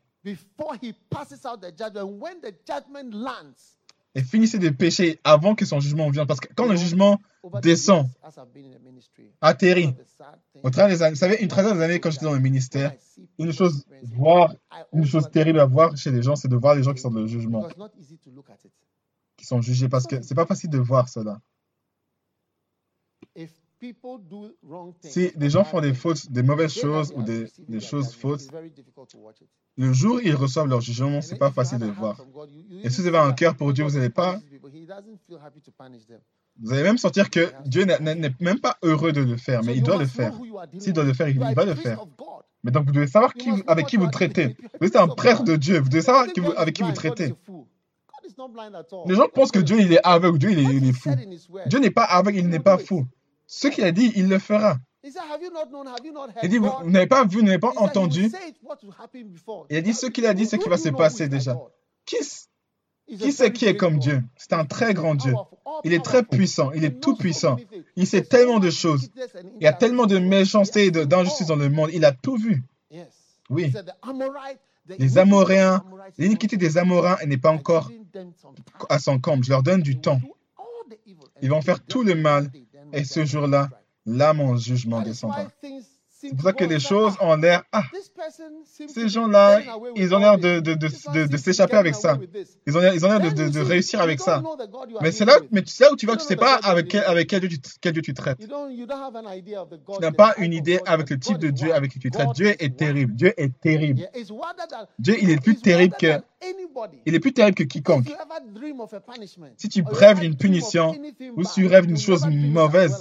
Et 4.14 4.22
finissez 4.22 4.58
de 4.58 4.68
pécher 4.70 5.20
avant 5.22 5.54
que 5.54 5.64
son 5.64 5.78
jugement 5.80 6.10
vienne. 6.10 6.26
Parce 6.26 6.40
que 6.40 6.52
quand 6.52 6.66
le 6.66 6.76
jugement 6.76 7.20
descend, 7.62 8.08
atterrit, 9.40 9.94
au 10.62 10.70
travers 10.70 10.88
des 10.94 11.02
années, 11.02 11.12
vous 11.12 11.18
savez, 11.18 11.40
une 11.40 11.48
trentaine 11.48 11.78
d'années 11.78 12.00
quand 12.00 12.10
j'étais 12.10 12.24
dans 12.24 12.34
le 12.34 12.40
ministère, 12.40 12.92
une 13.38 13.52
chose, 13.52 13.86
voir, 14.02 14.54
une 14.92 15.06
chose 15.06 15.30
terrible 15.30 15.60
à 15.60 15.64
voir 15.64 15.96
chez 15.96 16.10
les 16.10 16.22
gens, 16.22 16.34
c'est 16.36 16.48
de 16.48 16.56
voir 16.56 16.74
les 16.74 16.82
gens 16.82 16.92
qui 16.92 17.00
sont 17.00 17.10
dans 17.10 17.20
le 17.20 17.26
jugement 17.26 17.66
qui 19.40 19.46
sont 19.46 19.62
jugés 19.62 19.88
parce 19.88 20.06
que 20.06 20.20
c'est 20.20 20.34
pas 20.34 20.44
facile 20.44 20.68
de 20.68 20.78
voir 20.78 21.08
cela. 21.08 21.40
Si 25.00 25.32
des 25.36 25.50
gens 25.50 25.64
font 25.64 25.80
des 25.80 25.94
fautes, 25.94 26.30
des 26.30 26.42
mauvaises 26.42 26.74
choses 26.74 27.12
ou 27.16 27.22
des, 27.22 27.46
des 27.68 27.80
choses 27.80 28.14
fautes, 28.14 28.46
le 29.76 29.92
jour 29.92 30.16
où 30.16 30.20
ils 30.20 30.34
reçoivent 30.34 30.68
leur 30.68 30.80
jugement, 30.80 31.22
c'est 31.22 31.38
pas 31.38 31.50
facile 31.50 31.78
de 31.78 31.86
voir. 31.86 32.22
Et 32.82 32.90
si 32.90 33.00
vous 33.00 33.06
avez 33.06 33.18
un 33.18 33.32
cœur 33.32 33.56
pour 33.56 33.72
Dieu, 33.72 33.84
vous 33.84 33.96
n'allez 33.96 34.10
pas. 34.10 34.38
Vous 36.62 36.72
allez 36.72 36.82
même 36.82 36.98
sentir 36.98 37.30
que 37.30 37.52
Dieu 37.64 37.84
n'est 37.84 38.34
même 38.40 38.60
pas 38.60 38.76
heureux 38.82 39.12
de 39.12 39.22
le 39.22 39.36
faire, 39.36 39.62
mais 39.64 39.76
il 39.76 39.82
doit 39.82 39.96
le 39.96 40.06
faire. 40.06 40.34
S'il 40.78 40.92
doit 40.92 41.04
le 41.04 41.14
faire, 41.14 41.28
il 41.28 41.38
va 41.38 41.64
le 41.64 41.74
faire. 41.74 42.04
Mais 42.62 42.70
donc, 42.70 42.84
vous 42.86 42.92
devez 42.92 43.06
savoir 43.06 43.32
qui, 43.32 43.50
avec 43.66 43.86
qui 43.86 43.96
vous 43.96 44.08
traitez. 44.08 44.56
Vous 44.80 44.86
êtes 44.86 44.96
un 44.96 45.08
prêtre 45.08 45.44
de 45.44 45.56
Dieu. 45.56 45.80
Vous 45.80 45.88
devez 45.88 46.02
savoir 46.02 46.26
avec 46.58 46.74
qui 46.74 46.82
vous 46.82 46.92
traitez. 46.92 47.34
Les 49.06 49.14
gens 49.14 49.28
pensent 49.32 49.50
que 49.50 49.58
Dieu 49.58 49.80
il 49.80 49.92
est 49.92 50.00
aveugle, 50.04 50.38
Dieu 50.38 50.50
il 50.50 50.88
est, 50.88 50.92
fou. 50.92 51.10
Dieu 51.66 51.78
n'est 51.78 51.90
pas 51.90 52.04
aveugle, 52.04 52.38
il 52.38 52.48
n'est 52.48 52.60
pas 52.60 52.78
fou. 52.78 53.06
Ce 53.52 53.66
qu'il 53.66 53.82
a 53.82 53.90
dit, 53.90 54.12
il 54.14 54.28
le 54.28 54.38
fera. 54.38 54.76
Il 55.02 56.48
dit, 56.48 56.58
vous, 56.58 56.70
n'avez 56.84 57.08
pas 57.08 57.24
vu, 57.24 57.38
vous 57.38 57.44
n'avez 57.44 57.58
pas 57.58 57.72
entendu. 57.76 58.30
Il 59.70 59.76
a 59.76 59.80
dit, 59.80 59.92
ce 59.92 60.06
qu'il 60.06 60.24
a 60.26 60.34
dit, 60.34 60.46
ce 60.46 60.54
qui 60.54 60.68
va 60.68 60.78
se 60.78 60.90
passer 60.90 61.26
déjà? 61.28 61.58
Qui, 62.06 62.16
qui 63.18 63.32
sait 63.32 63.52
qui 63.52 63.66
est 63.66 63.76
comme 63.76 63.98
Dieu? 63.98 64.22
C'est 64.36 64.52
un 64.52 64.64
très 64.64 64.94
grand 64.94 65.16
Dieu. 65.16 65.34
Il 65.82 65.92
est 65.92 66.04
très 66.04 66.22
puissant, 66.22 66.70
il 66.72 66.84
est 66.84 67.00
tout 67.00 67.16
puissant. 67.16 67.56
Il 67.96 68.06
sait 68.06 68.22
tellement 68.22 68.60
de 68.60 68.70
choses. 68.70 69.10
Il 69.60 69.64
y 69.64 69.66
a 69.66 69.72
tellement 69.72 70.06
de 70.06 70.18
méchanceté 70.18 70.86
et 70.86 70.90
d'injustice 70.92 71.48
dans 71.48 71.56
le 71.56 71.68
monde. 71.68 71.90
Il 71.92 72.04
a 72.04 72.12
tout 72.12 72.36
vu. 72.36 72.62
Oui. 73.48 73.72
Les 74.98 75.18
Amoréens, 75.18 75.82
l'iniquité 76.18 76.56
des 76.56 76.78
Amoréens 76.78 77.18
n'est 77.26 77.36
pas 77.36 77.50
encore 77.50 77.90
à 78.88 79.00
son 79.00 79.18
comble. 79.18 79.42
Je 79.44 79.50
leur 79.50 79.64
donne 79.64 79.82
du 79.82 80.00
temps. 80.00 80.20
Ils 81.42 81.50
vont 81.50 81.62
faire 81.62 81.84
tout 81.84 82.04
le 82.04 82.14
mal. 82.14 82.50
Et 82.92 83.04
ce 83.04 83.24
jour-là, 83.24 83.68
là, 84.06 84.32
mon 84.32 84.56
jugement 84.56 85.00
descendra. 85.02 85.50
C'est 86.20 86.34
pour 86.34 86.42
ça 86.42 86.52
que 86.52 86.64
les 86.64 86.80
choses 86.80 87.14
ont 87.20 87.34
l'air. 87.36 87.62
Ah, 87.72 87.82
ces 88.88 89.08
gens-là, 89.08 89.62
ils 89.96 90.14
ont 90.14 90.18
l'air 90.18 90.36
de, 90.36 90.60
de, 90.60 90.74
de, 90.74 91.26
de 91.26 91.36
s'échapper 91.38 91.76
avec 91.76 91.94
ça. 91.94 92.18
Ils 92.66 92.76
ont 92.76 92.80
l'air 92.80 92.94
ils 92.94 93.06
ont 93.06 93.08
l'air 93.08 93.20
de, 93.20 93.48
de, 93.48 93.60
réussir 93.60 94.02
avec 94.02 94.20
ça. 94.20 94.42
Mais 95.00 95.12
c'est 95.12 95.24
là, 95.24 95.38
mais 95.50 95.62
c'est 95.64 95.84
là 95.84 95.92
où 95.92 95.96
tu 95.96 96.04
vois 96.04 96.16
que 96.16 96.20
tu 96.20 96.26
ne 96.26 96.28
sais 96.28 96.36
pas 96.36 96.56
avec 96.56 96.88
quel, 96.88 97.04
avec 97.04 97.28
quel, 97.28 97.40
Dieu 97.40 97.48
tu, 97.48 97.58
quel 97.80 97.94
Dieu 97.94 98.02
tu 98.02 98.12
traites. 98.12 98.38
Tu 98.38 98.46
n'as 100.00 100.12
pas 100.12 100.34
une 100.36 100.52
idée 100.52 100.80
avec 100.84 101.08
le 101.08 101.18
type 101.18 101.38
de 101.38 101.48
Dieu 101.48 101.72
avec 101.72 101.90
qui 101.90 101.98
tu 101.98 102.10
traites. 102.10 102.32
Dieu 102.34 102.54
est 102.62 102.76
terrible. 102.76 103.14
Dieu 103.14 103.32
est 103.38 103.58
terrible. 103.58 104.06
Dieu, 104.98 105.16
il 105.22 105.30
est 105.30 105.42
plus 105.42 105.56
terrible 105.56 105.96
que. 105.98 106.20
Il 107.06 107.14
est 107.14 107.20
plus 107.20 107.32
terrible 107.32 107.54
que 107.54 107.64
quiconque. 107.64 108.08
Si 109.56 109.68
tu 109.68 109.82
rêves 109.86 110.20
d'une 110.20 110.36
punition 110.36 110.94
ou 111.36 111.44
si 111.44 111.54
tu 111.54 111.66
rêves 111.66 111.86
d'une 111.86 111.98
chose 111.98 112.26
mauvaise, 112.26 112.98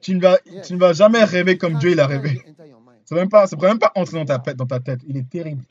tu 0.00 0.14
ne, 0.14 0.20
vas, 0.20 0.38
tu 0.64 0.74
ne 0.74 0.78
vas 0.78 0.92
jamais 0.92 1.24
rêver 1.24 1.58
comme 1.58 1.78
Dieu 1.78 1.92
il 1.92 2.00
a 2.00 2.06
rêvé. 2.06 2.42
Ça 3.04 3.14
ne 3.14 3.20
peut 3.56 3.66
même 3.66 3.78
pas 3.78 3.92
entrer 3.94 4.18
dans 4.18 4.24
ta, 4.24 4.38
tête, 4.38 4.56
dans 4.56 4.66
ta 4.66 4.80
tête. 4.80 5.00
Il 5.06 5.16
est 5.16 5.28
terrible. 5.28 5.64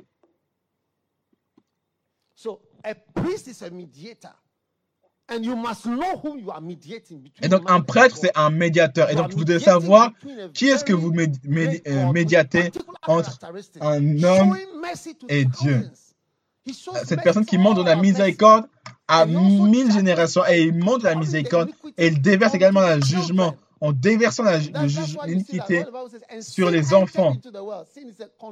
Et 7.42 7.48
donc, 7.48 7.72
un 7.72 7.82
prêtre, 7.82 8.18
c'est 8.18 8.32
un 8.36 8.50
médiateur. 8.50 9.10
Et 9.10 9.16
donc, 9.16 9.34
vous 9.34 9.46
devez 9.46 9.60
savoir 9.60 10.12
qui 10.54 10.68
est-ce 10.68 10.84
que 10.84 10.94
vous 10.94 11.12
euh, 11.18 12.12
médiatez 12.12 12.72
entre 13.08 13.40
un 13.80 14.24
homme 14.24 14.58
et 15.30 15.46
Dieu. 15.46 15.90
Cette 17.06 17.24
personne 17.24 17.46
qui 17.46 17.58
montre 17.58 17.84
la 17.84 17.96
miséricorde 17.96 18.68
à 19.08 19.26
mille 19.26 19.92
générations 19.92 20.44
et 20.48 20.64
il 20.64 20.74
montre 20.74 21.06
la 21.06 21.16
miséricorde 21.16 21.70
et 21.98 22.08
il 22.08 22.22
déverse 22.22 22.54
également 22.54 22.82
le 22.82 23.02
jugement 23.02 23.56
en 23.84 23.92
déversant 23.92 24.46
l'iniquité 25.26 25.84
sur 26.40 26.72
les 26.72 26.94
enfants. 26.94 27.36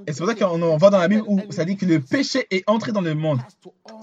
Et 0.06 0.12
c'est 0.12 0.18
pour 0.18 0.28
ça 0.28 0.36
qu'on 0.36 0.78
voit 0.78 0.90
dans 0.90 0.98
la 0.98 1.08
Bible 1.08 1.24
où 1.26 1.40
ça 1.52 1.64
dit 1.64 1.78
que 1.78 1.86
le 1.86 2.02
péché 2.02 2.46
est 2.52 2.70
entré 2.70 2.92
dans 2.92 3.00
le 3.00 3.16
monde. 3.16 3.40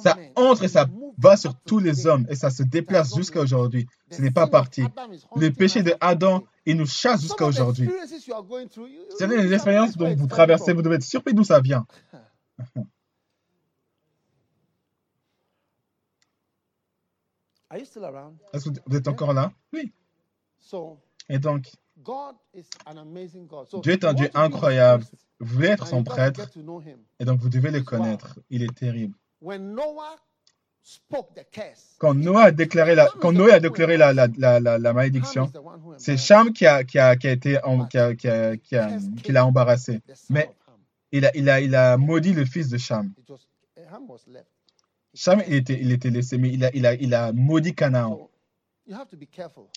Ça 0.02 0.16
entre 0.36 0.64
et 0.64 0.68
ça 0.68 0.86
va 1.18 1.36
sur 1.36 1.54
tous 1.54 1.80
les 1.80 2.06
hommes 2.06 2.26
et 2.30 2.34
ça 2.34 2.48
se 2.48 2.62
déplace 2.62 3.14
jusqu'à 3.14 3.40
aujourd'hui. 3.40 3.86
Ce 4.10 4.22
n'est 4.22 4.30
pas 4.30 4.46
parti. 4.46 4.84
Le 5.36 5.50
péché 5.50 5.82
de 5.82 5.94
Adam, 6.00 6.44
il 6.64 6.78
nous 6.78 6.86
chasse 6.86 7.20
jusqu'à 7.20 7.44
aujourd'hui. 7.44 7.90
Certaines 9.18 9.42
les 9.42 9.52
expériences 9.52 9.98
dont 9.98 10.14
vous 10.14 10.28
traversez, 10.28 10.72
vous 10.72 10.80
devez 10.80 10.96
être 10.96 11.02
surpris 11.02 11.34
d'où 11.34 11.44
ça 11.44 11.60
vient. 11.60 11.86
Est-ce 17.70 18.70
que 18.70 18.80
vous 18.86 18.96
êtes 18.96 19.08
encore 19.08 19.34
là? 19.34 19.52
Oui. 19.74 19.92
Et 21.28 21.38
donc, 21.38 21.70
Dieu 23.82 23.92
est 23.92 24.04
un 24.04 24.14
Dieu 24.14 24.30
incroyable. 24.34 25.04
Vous 25.40 25.54
voulez 25.54 25.68
être 25.68 25.86
son 25.86 26.02
prêtre, 26.02 26.48
et 27.20 27.24
donc 27.24 27.40
vous 27.40 27.48
devez 27.48 27.70
le 27.70 27.82
connaître. 27.82 28.38
Il 28.50 28.62
est 28.62 28.74
terrible. 28.74 29.14
Quand 31.98 32.14
Noé 32.14 32.42
a 32.42 32.50
déclaré 32.50 32.94
la, 32.94 33.08
quand 33.20 33.32
Noé 33.32 33.52
a 33.52 33.60
déclaré 33.60 33.96
la, 33.98 34.12
la, 34.12 34.26
la, 34.36 34.78
la 34.78 34.92
malédiction, 34.92 35.52
c'est 35.98 36.16
Cham 36.16 36.52
qui 36.52 36.66
a, 36.66 36.82
qui 36.82 36.98
a, 36.98 37.14
qui 37.16 37.28
a 37.28 37.32
été, 37.32 37.58
qui 37.90 37.98
a, 37.98 38.14
qui 38.14 38.28
a, 38.28 38.56
qui 38.56 38.76
a, 38.76 38.98
qui 39.22 39.32
l'a 39.32 39.44
embarrassé. 39.44 40.00
Mais 40.30 40.50
il 41.12 41.26
a, 41.26 41.36
il, 41.36 41.48
a, 41.50 41.60
il 41.60 41.74
a 41.74 41.96
maudit 41.98 42.32
le 42.32 42.44
fils 42.46 42.68
de 42.68 42.78
Cham. 42.78 43.12
Cham, 45.14 45.42
il 45.46 45.54
était, 45.54 45.78
il 45.80 45.92
était 45.92 46.10
laissé, 46.10 46.38
mais 46.38 46.50
il 46.50 46.64
a, 46.64 46.70
il 46.74 46.86
a, 46.86 46.94
il 46.94 47.14
a 47.14 47.32
maudit 47.32 47.74
Canaan. 47.74 48.28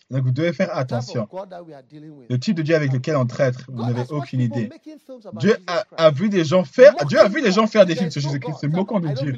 Donc 0.10 0.24
vous 0.24 0.32
devez 0.32 0.54
faire 0.54 0.76
attention. 0.76 1.28
Le 2.30 2.40
type 2.40 2.56
de 2.56 2.62
Dieu 2.62 2.76
avec 2.76 2.94
lequel 2.94 3.18
on 3.18 3.26
traite, 3.26 3.56
vous 3.68 3.84
n'avez 3.84 4.10
aucune 4.12 4.40
idée. 4.40 4.70
Dieu 5.34 5.58
a, 5.98 6.12
vu 6.12 6.30
des 6.30 6.46
gens 6.46 6.64
faire, 6.64 6.96
Dieu 7.08 7.20
a 7.20 7.28
vu 7.28 7.42
des 7.42 7.52
gens 7.52 7.68
faire 7.68 7.86
des 7.86 7.96
films 7.96 8.10
sur 8.10 8.22
Jésus-Christ, 8.22 8.60
se 8.62 8.68
moquant 8.68 9.00
de 9.00 9.10
Dieu, 9.10 9.36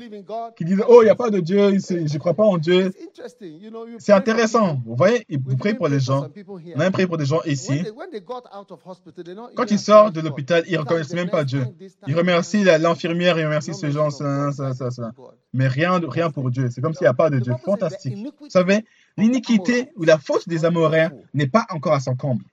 qui 0.55 0.65
disent 0.65 0.83
oh 0.87 1.01
il 1.01 1.05
n'y 1.05 1.09
a 1.09 1.15
pas 1.15 1.29
de 1.29 1.39
Dieu, 1.39 1.77
je 1.79 1.95
ne 1.95 2.17
crois 2.19 2.33
pas 2.33 2.43
en 2.43 2.57
Dieu. 2.57 2.91
C'est 3.97 4.13
intéressant. 4.13 4.79
Vous 4.85 4.95
voyez, 4.95 5.25
vous 5.43 5.57
priez 5.57 5.75
pour 5.75 5.87
les 5.87 5.99
gens. 5.99 6.27
On 6.75 6.79
a 6.79 6.91
prié 6.91 7.07
pour 7.07 7.17
des 7.17 7.25
gens 7.25 7.41
ici. 7.43 7.83
Quand 9.55 9.71
ils 9.71 9.79
sortent 9.79 10.13
de 10.13 10.21
l'hôpital, 10.21 10.63
ils 10.67 10.73
ne 10.73 10.79
reconnaissent 10.79 11.13
même 11.13 11.29
pas 11.29 11.43
Dieu. 11.43 11.65
Ils 12.07 12.15
remercient 12.15 12.63
l'infirmière, 12.63 13.39
ils 13.39 13.45
remercient 13.45 13.73
ces 13.73 13.91
gens, 13.91 14.11
ça, 14.11 14.51
ça, 14.51 14.73
ça, 14.73 15.11
Mais 15.51 15.67
rien, 15.67 15.99
rien 16.07 16.29
pour 16.29 16.51
Dieu. 16.51 16.69
C'est 16.69 16.81
comme 16.81 16.93
s'il 16.93 17.05
n'y 17.05 17.09
a 17.09 17.13
pas 17.13 17.29
de 17.29 17.39
Dieu. 17.39 17.53
Fantastique. 17.63 18.17
Vous 18.39 18.49
savez, 18.49 18.85
L'iniquité 19.17 19.89
ou 19.95 20.03
la 20.03 20.17
faute 20.17 20.47
des 20.47 20.65
Amoréens 20.65 21.11
n'est 21.33 21.47
pas 21.47 21.65
encore 21.69 21.93
à 21.93 21.99
son 21.99 22.15
comble. 22.15 22.43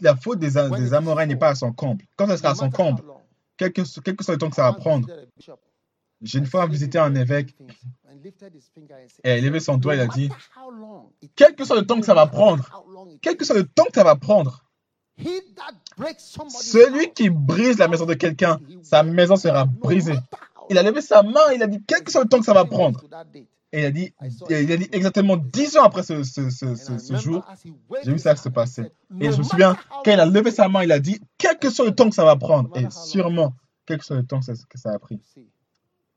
La 0.00 0.16
faute 0.16 0.38
des, 0.38 0.50
des 0.50 0.94
Amoréens 0.94 1.26
n'est 1.26 1.36
pas 1.36 1.48
à 1.48 1.54
son 1.54 1.72
comble. 1.72 2.04
Quand 2.16 2.28
elle 2.28 2.38
sera 2.38 2.50
à 2.50 2.54
son 2.54 2.70
comble, 2.70 3.02
quel 3.56 3.72
que, 3.72 3.84
soit 3.84 4.02
le 4.04 4.38
temps 4.38 4.50
que 4.50 4.56
ça 4.56 4.70
va 4.70 4.72
prendre, 4.74 5.08
j'ai 6.22 6.38
une 6.38 6.46
fois 6.46 6.66
visité 6.66 6.98
un 6.98 7.14
évêque 7.14 7.54
et 9.24 9.38
il 9.38 9.44
a 9.44 9.48
levé 9.48 9.60
son 9.60 9.76
doigt 9.76 9.94
et 9.94 9.98
il 9.98 10.00
a 10.00 10.06
dit 10.06 10.30
Quel 11.34 11.54
que 11.54 11.64
soit 11.64 11.76
le 11.76 11.86
temps 11.86 12.00
que 12.00 12.06
ça 12.06 12.14
va 12.14 12.26
prendre, 12.26 12.84
quel 13.22 13.36
que 13.36 13.44
soit 13.44 13.56
le 13.56 13.66
temps 13.66 13.84
que 13.84 13.94
ça 13.94 14.04
va 14.04 14.16
prendre, 14.16 14.64
celui 16.48 17.12
qui 17.12 17.30
brise 17.30 17.78
la 17.78 17.88
maison 17.88 18.06
de 18.06 18.14
quelqu'un, 18.14 18.60
sa 18.82 19.02
maison 19.02 19.36
sera 19.36 19.64
brisée. 19.64 20.18
Il 20.68 20.78
a 20.78 20.82
levé 20.82 21.00
sa 21.00 21.22
main, 21.22 21.52
il 21.54 21.62
a 21.62 21.66
dit 21.66 21.82
Quel 21.86 22.02
que 22.02 22.10
soit 22.10 22.22
le 22.22 22.28
temps 22.28 22.38
que 22.38 22.44
ça 22.44 22.52
va 22.54 22.64
prendre. 22.64 23.02
Et 23.72 23.80
il 23.80 23.84
a 23.84 23.90
dit, 23.90 24.14
il 24.48 24.72
a 24.72 24.76
dit 24.76 24.88
exactement 24.92 25.36
dix 25.36 25.76
ans 25.76 25.82
après 25.82 26.02
ce, 26.02 26.22
ce, 26.22 26.50
ce, 26.50 27.16
jour, 27.16 27.44
j'ai 28.04 28.12
vu 28.12 28.18
ça 28.18 28.36
se 28.36 28.48
passer. 28.48 28.92
Et 29.20 29.32
je 29.32 29.38
me 29.38 29.42
souviens, 29.42 29.76
quand 30.04 30.12
il 30.12 30.20
a 30.20 30.26
levé 30.26 30.50
sa 30.50 30.68
main, 30.68 30.84
il 30.84 30.92
a 30.92 31.00
dit, 31.00 31.20
quel 31.36 31.58
que 31.58 31.68
soit 31.68 31.84
le 31.84 31.94
temps 31.94 32.08
que 32.08 32.14
ça 32.14 32.24
va 32.24 32.36
prendre, 32.36 32.76
et 32.76 32.88
sûrement, 32.90 33.54
quel 33.84 33.98
que 33.98 34.04
soit 34.04 34.16
le 34.16 34.26
temps 34.26 34.40
que 34.40 34.78
ça 34.78 34.92
a 34.92 34.98
pris. 34.98 35.20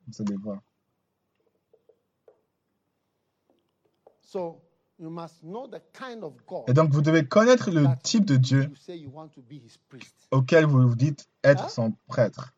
Vous 0.08 0.22
allez 0.22 0.36
voir. 0.36 0.62
Et 6.68 6.74
donc, 6.74 6.92
vous 6.92 7.02
devez 7.02 7.26
connaître 7.26 7.72
le 7.72 7.88
type 8.04 8.26
de 8.26 8.36
Dieu 8.36 8.72
auquel 10.32 10.66
vous 10.66 10.90
vous 10.90 10.96
dites 10.96 11.28
être 11.44 11.70
son 11.70 11.94
prêtre. 12.08 12.54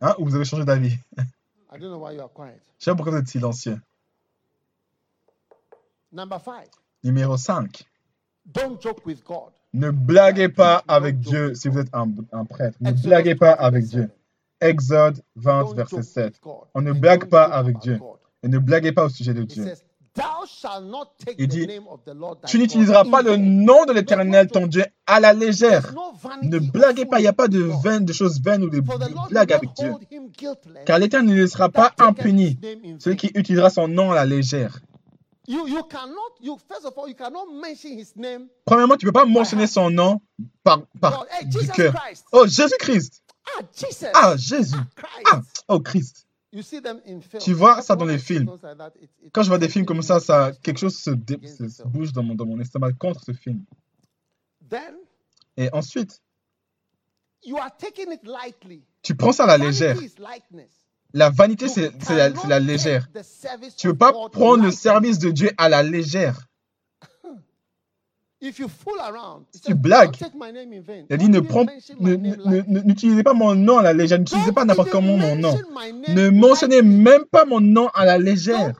Hein, 0.00 0.14
ou 0.18 0.24
vous 0.24 0.34
avez 0.34 0.44
changé 0.44 0.64
d'avis 0.64 0.96
I 1.74 1.78
don't 1.78 1.90
know 1.90 1.98
why 1.98 2.12
you 2.12 2.20
are 2.20 2.32
quiet. 2.32 2.60
Je 2.78 2.84
sais 2.84 2.90
pas 2.92 2.94
pourquoi 2.94 3.14
vous 3.14 3.18
êtes 3.18 3.28
silencieux. 3.28 3.80
Number 6.12 6.38
five. 6.40 6.68
Numéro 7.02 7.36
5. 7.36 7.82
Don't 8.46 8.80
joke 8.80 9.04
with 9.04 9.24
God. 9.24 9.50
Ne 9.72 9.90
blaguez 9.90 10.48
pas 10.48 10.84
avec 10.86 11.18
Dieu 11.18 11.54
si 11.54 11.68
vous 11.68 11.80
êtes 11.80 11.92
un, 11.92 12.08
un 12.30 12.44
prêtre. 12.44 12.78
Ne 12.80 12.92
blaguez 12.92 13.34
pas 13.34 13.52
avec 13.52 13.86
Dieu. 13.86 14.08
Exode 14.60 15.20
20, 15.34 15.74
verset 15.74 16.02
7. 16.02 16.40
On 16.74 16.80
ne 16.80 16.92
blague 16.92 17.28
pas 17.28 17.44
avec 17.44 17.78
Dieu. 17.78 17.98
Et 18.44 18.48
ne 18.48 18.58
blaguez 18.58 18.92
pas 18.92 19.06
au 19.06 19.08
sujet 19.08 19.34
de 19.34 19.42
Dieu. 19.42 19.66
Il 21.38 21.48
dit, 21.48 21.66
tu 22.46 22.58
n'utiliseras 22.58 23.04
pas 23.04 23.22
le 23.22 23.36
nom 23.36 23.84
de 23.84 23.92
l'Éternel, 23.92 24.48
ton 24.48 24.66
Dieu, 24.66 24.84
à 25.06 25.18
la 25.18 25.32
légère. 25.32 25.92
Ne 26.42 26.58
blaguez 26.58 27.04
pas, 27.04 27.18
il 27.18 27.22
n'y 27.22 27.28
a 27.28 27.32
pas 27.32 27.48
de, 27.48 27.68
vaines, 27.82 28.04
de 28.04 28.12
choses 28.12 28.40
vaines 28.40 28.62
ou 28.62 28.70
de 28.70 28.80
blagues 29.28 29.52
avec 29.52 29.70
Dieu. 29.74 29.92
Car 30.86 30.98
l'Éternel 30.98 31.36
ne 31.36 31.46
sera 31.46 31.68
pas 31.68 31.92
impuni, 31.98 32.58
celui 32.98 33.16
qui 33.16 33.30
utilisera 33.34 33.70
son 33.70 33.88
nom 33.88 34.12
à 34.12 34.14
la 34.14 34.24
légère. 34.24 34.78
Premièrement, 38.64 38.96
tu 38.96 39.06
ne 39.06 39.10
peux 39.10 39.12
pas 39.12 39.26
mentionner 39.26 39.66
son 39.66 39.90
nom 39.90 40.20
par, 40.62 40.82
par 41.00 41.26
du 41.44 41.68
cœur. 41.68 41.94
Oh, 42.32 42.46
Jésus-Christ. 42.46 43.22
Ah, 44.14 44.36
Jésus. 44.36 44.76
Ah, 45.30 45.40
oh, 45.68 45.80
Christ. 45.80 46.26
Tu 47.40 47.52
vois 47.52 47.82
ça 47.82 47.96
dans 47.96 48.04
les 48.04 48.18
films. 48.18 48.50
Quand 49.32 49.42
je 49.42 49.48
vois 49.48 49.58
des 49.58 49.68
films 49.68 49.84
comme 49.84 50.02
ça, 50.02 50.20
ça 50.20 50.52
quelque 50.62 50.78
chose 50.78 50.96
se, 50.96 51.10
bouge 51.84 52.12
dans 52.12 52.22
mon, 52.22 52.34
dans 52.34 52.46
mon 52.46 52.60
estomac 52.60 52.92
contre 52.92 53.24
ce 53.24 53.32
film. 53.32 53.64
Et 55.56 55.68
ensuite, 55.72 56.22
tu 59.02 59.14
prends 59.16 59.32
ça 59.32 59.44
à 59.44 59.46
la 59.46 59.58
légère. 59.58 59.96
La 61.12 61.30
vanité, 61.30 61.68
c'est 61.68 61.92
la, 62.10 62.30
la, 62.30 62.58
légère. 62.58 63.08
Tu 63.76 63.86
ne 63.86 63.92
veux 63.92 63.98
pas 63.98 64.12
prendre 64.30 64.64
le 64.64 64.70
service 64.70 65.18
de 65.18 65.30
Dieu 65.30 65.50
à 65.58 65.68
la 65.68 65.82
légère. 65.82 66.48
Si 69.52 69.60
tu 69.64 69.74
blagues, 69.74 70.16
il 71.10 71.14
a 71.14 71.16
dit 71.16 71.28
n'utilisez 71.28 73.22
pas 73.22 73.32
mon 73.32 73.54
nom 73.54 73.78
à 73.78 73.82
la 73.82 73.92
légère, 73.92 74.18
n'utilisez 74.18 74.52
pas 74.52 74.64
n'importe 74.64 74.90
comment 74.90 75.16
mon 75.16 75.36
nom. 75.36 75.56
Ne 76.08 76.30
mentionnez 76.30 76.82
même 76.82 77.24
pas 77.24 77.44
mon 77.44 77.60
nom 77.60 77.88
à 77.94 78.04
la 78.04 78.18
légère. 78.18 78.72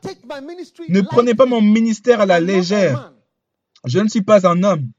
Ne 0.88 1.00
prenez 1.00 1.34
pas 1.34 1.46
mon 1.46 1.60
ministère 1.60 2.20
à 2.20 2.26
la 2.26 2.40
légère. 2.40 3.12
Je 3.86 3.98
ne 3.98 4.08
suis 4.08 4.22
pas 4.22 4.46
un 4.46 4.62
homme. 4.62 4.90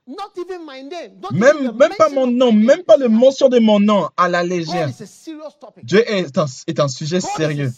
Même, 1.32 1.72
même 1.76 1.94
pas 1.98 2.10
mon 2.10 2.28
nom, 2.28 2.52
même 2.52 2.84
pas 2.84 2.98
le 2.98 3.10
mention 3.10 3.50
de 3.50 3.58
mon 3.58 3.80
nom 3.80 4.10
à 4.16 4.30
la 4.30 4.44
légère. 4.44 4.90
Dieu 5.84 6.04
est 6.08 6.38
un, 6.38 6.46
est 6.68 6.80
un 6.80 6.88
sujet 6.88 7.20
sérieux. 7.20 7.72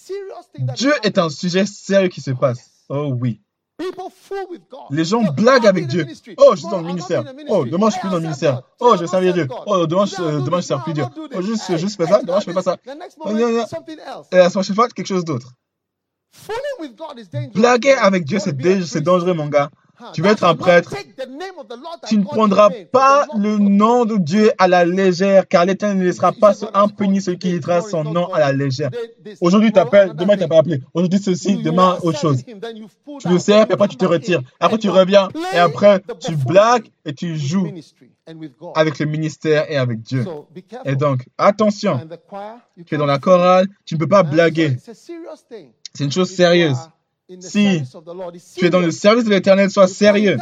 Dieu 0.75 0.91
est 1.03 1.17
un 1.17 1.29
sujet 1.29 1.65
sérieux 1.65 2.09
qui 2.09 2.19
se 2.21 2.31
passe. 2.31 2.71
Oh 2.89 3.13
oui. 3.19 3.41
Les 4.89 5.05
gens 5.05 5.21
blaguent 5.33 5.67
avec 5.67 5.87
Dieu. 5.87 6.07
Oh, 6.37 6.51
je 6.55 6.61
suis 6.61 6.69
dans 6.69 6.79
le 6.79 6.87
ministère. 6.87 7.23
Oh, 7.47 7.63
demain 7.65 7.87
je 7.87 7.91
suis 7.91 8.01
plus 8.01 8.09
dans 8.09 8.15
le 8.15 8.21
ministère. 8.21 8.63
Oh, 8.79 8.95
je 8.95 9.01
vais 9.01 9.07
servir 9.07 9.33
Dieu. 9.33 9.47
Oh, 9.65 9.85
demain 9.85 10.05
je, 10.05 10.39
demain, 10.43 10.61
je 10.61 10.65
sers 10.65 10.83
plus 10.83 10.93
Dieu. 10.93 11.05
Oh, 11.35 11.41
juste, 11.41 11.77
juste 11.77 11.97
fais 11.97 12.07
ça. 12.07 12.21
Demain 12.21 12.39
je 12.39 12.45
fais 12.45 12.53
pas 12.53 12.63
ça. 12.63 12.77
Et 14.31 14.37
la 14.37 14.49
semaine 14.49 14.63
suivante, 14.63 14.93
quelque 14.93 15.07
chose 15.07 15.25
d'autre. 15.25 15.53
Blaguer 17.53 17.93
avec 17.93 18.25
Dieu, 18.25 18.39
c'est 18.39 19.01
dangereux, 19.01 19.33
mon 19.33 19.47
gars. 19.47 19.69
Tu 20.13 20.21
veux 20.21 20.29
être 20.29 20.43
un 20.43 20.55
prêtre, 20.55 20.93
tu 22.07 22.17
ne 22.17 22.23
prendras 22.23 22.69
pas 22.91 23.25
le 23.37 23.57
nom 23.57 24.05
de 24.05 24.17
Dieu 24.17 24.51
à 24.57 24.67
la 24.67 24.85
légère, 24.85 25.47
car 25.47 25.65
l'Éternel 25.65 25.97
ne 25.97 26.03
laissera 26.03 26.31
pas 26.31 26.53
impuni 26.73 27.21
celui 27.21 27.39
qui 27.39 27.51
littera 27.51 27.81
son 27.81 28.03
nom 28.03 28.33
à 28.33 28.39
la 28.39 28.53
légère. 28.53 28.89
Aujourd'hui, 29.41 29.71
tu 29.71 29.79
appelles, 29.79 30.13
demain, 30.15 30.35
tu 30.35 30.41
n'as 30.41 30.47
pas 30.47 30.59
appelé. 30.59 30.81
Aujourd'hui, 30.93 31.19
ceci, 31.19 31.57
demain, 31.57 31.97
autre 32.01 32.19
chose. 32.19 32.43
Tu 32.45 33.29
le 33.29 33.39
sers, 33.39 33.65
puis 33.65 33.73
après, 33.73 33.87
tu 33.87 33.97
te 33.97 34.05
retires. 34.05 34.41
Après, 34.59 34.77
tu 34.77 34.89
reviens, 34.89 35.29
et 35.53 35.57
après, 35.57 36.01
tu 36.19 36.35
blagues 36.35 36.89
et 37.05 37.13
tu 37.13 37.37
joues 37.37 37.71
avec 38.75 38.99
le 38.99 39.05
ministère 39.05 39.69
et 39.71 39.77
avec 39.77 40.01
Dieu. 40.01 40.25
Et 40.85 40.95
donc, 40.95 41.25
attention, 41.37 41.99
tu 42.85 42.95
es 42.95 42.97
dans 42.97 43.05
la 43.05 43.19
chorale, 43.19 43.67
tu 43.85 43.95
ne 43.95 43.99
peux 43.99 44.07
pas 44.07 44.23
blaguer. 44.23 44.77
C'est 45.93 46.03
une 46.03 46.11
chose 46.11 46.29
sérieuse. 46.29 46.77
Si 47.41 47.81
tu 48.55 48.65
es 48.65 48.69
dans 48.69 48.79
le 48.79 48.91
service 48.91 49.25
de 49.25 49.29
l'éternel, 49.29 49.69
sois 49.69 49.87
sérieux. 49.87 50.37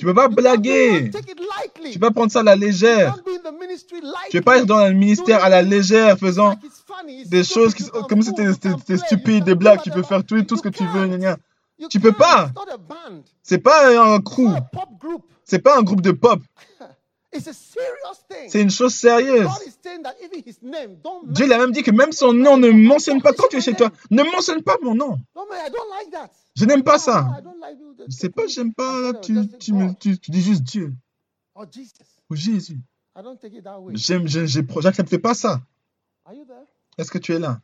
Tu 0.00 0.06
ne 0.06 0.10
peux 0.10 0.14
pas 0.14 0.26
blaguer. 0.26 1.10
Tu 1.12 1.88
ne 1.88 1.92
peux 1.94 2.00
pas 2.00 2.10
prendre 2.10 2.32
ça 2.32 2.40
à 2.40 2.42
la 2.42 2.56
légère. 2.56 3.16
Tu 4.30 4.36
ne 4.36 4.40
peux 4.40 4.44
pas 4.44 4.58
être 4.58 4.66
dans 4.66 4.84
le 4.84 4.92
ministère 4.92 5.44
à 5.44 5.48
la 5.48 5.62
légère, 5.62 6.18
faisant 6.18 6.56
des 7.26 7.44
choses 7.44 7.74
qui, 7.74 7.84
comme 8.08 8.22
si 8.22 8.30
c'était 8.30 8.96
stupide, 8.96 9.44
des 9.44 9.54
blagues. 9.54 9.82
Tu 9.82 9.90
peux 9.90 10.02
faire 10.02 10.24
tout, 10.24 10.42
tout 10.42 10.56
ce 10.56 10.62
que 10.62 10.68
tu 10.68 10.84
veux. 10.84 11.08
Tu 11.88 11.98
ne 11.98 12.02
peux 12.02 12.12
pas. 12.12 12.50
C'est 13.44 13.58
pas 13.58 14.14
un 14.14 14.20
crew. 14.20 14.50
C'est 15.44 15.60
pas 15.60 15.78
un 15.78 15.82
groupe 15.82 16.00
de 16.00 16.10
pop. 16.10 16.40
C'est 18.48 18.60
une 18.60 18.70
chose 18.70 18.94
sérieuse. 18.94 19.48
Dieu 21.26 21.52
a 21.52 21.58
même 21.58 21.72
dit 21.72 21.82
que 21.82 21.90
même 21.90 22.12
son 22.12 22.32
nom 22.32 22.56
ne 22.56 22.70
mentionne 22.70 23.20
pas 23.20 23.32
quand 23.32 23.48
tu 23.50 23.56
es 23.56 23.60
chez 23.60 23.74
toi. 23.74 23.90
Ne 24.10 24.22
mentionne 24.22 24.62
pas 24.62 24.76
mon 24.82 24.94
nom. 24.94 25.18
Je 26.56 26.64
n'aime 26.64 26.82
pas 26.82 26.98
ça. 26.98 27.28
Je 28.08 28.14
sais 28.14 28.30
pas, 28.30 28.46
j'aime 28.46 28.72
pas. 28.72 29.14
Tu, 29.14 29.34
tu, 29.58 30.18
tu, 30.18 30.30
dis 30.30 30.42
juste 30.42 30.62
Dieu. 30.62 30.92
Ou 32.30 32.36
Jésus. 32.36 32.80
J'accepte 33.94 35.18
pas 35.18 35.34
ça. 35.34 35.60
Est-ce 36.98 37.10
que 37.10 37.18
tu 37.18 37.34
es 37.34 37.38
là? 37.38 37.60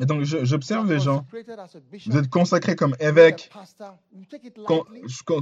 Et 0.00 0.06
donc, 0.06 0.22
j'observe 0.22 0.90
les 0.90 1.00
gens. 1.00 1.26
Vous 2.06 2.16
êtes 2.16 2.30
consacrés 2.30 2.76
comme 2.76 2.94
évêque, 3.00 3.50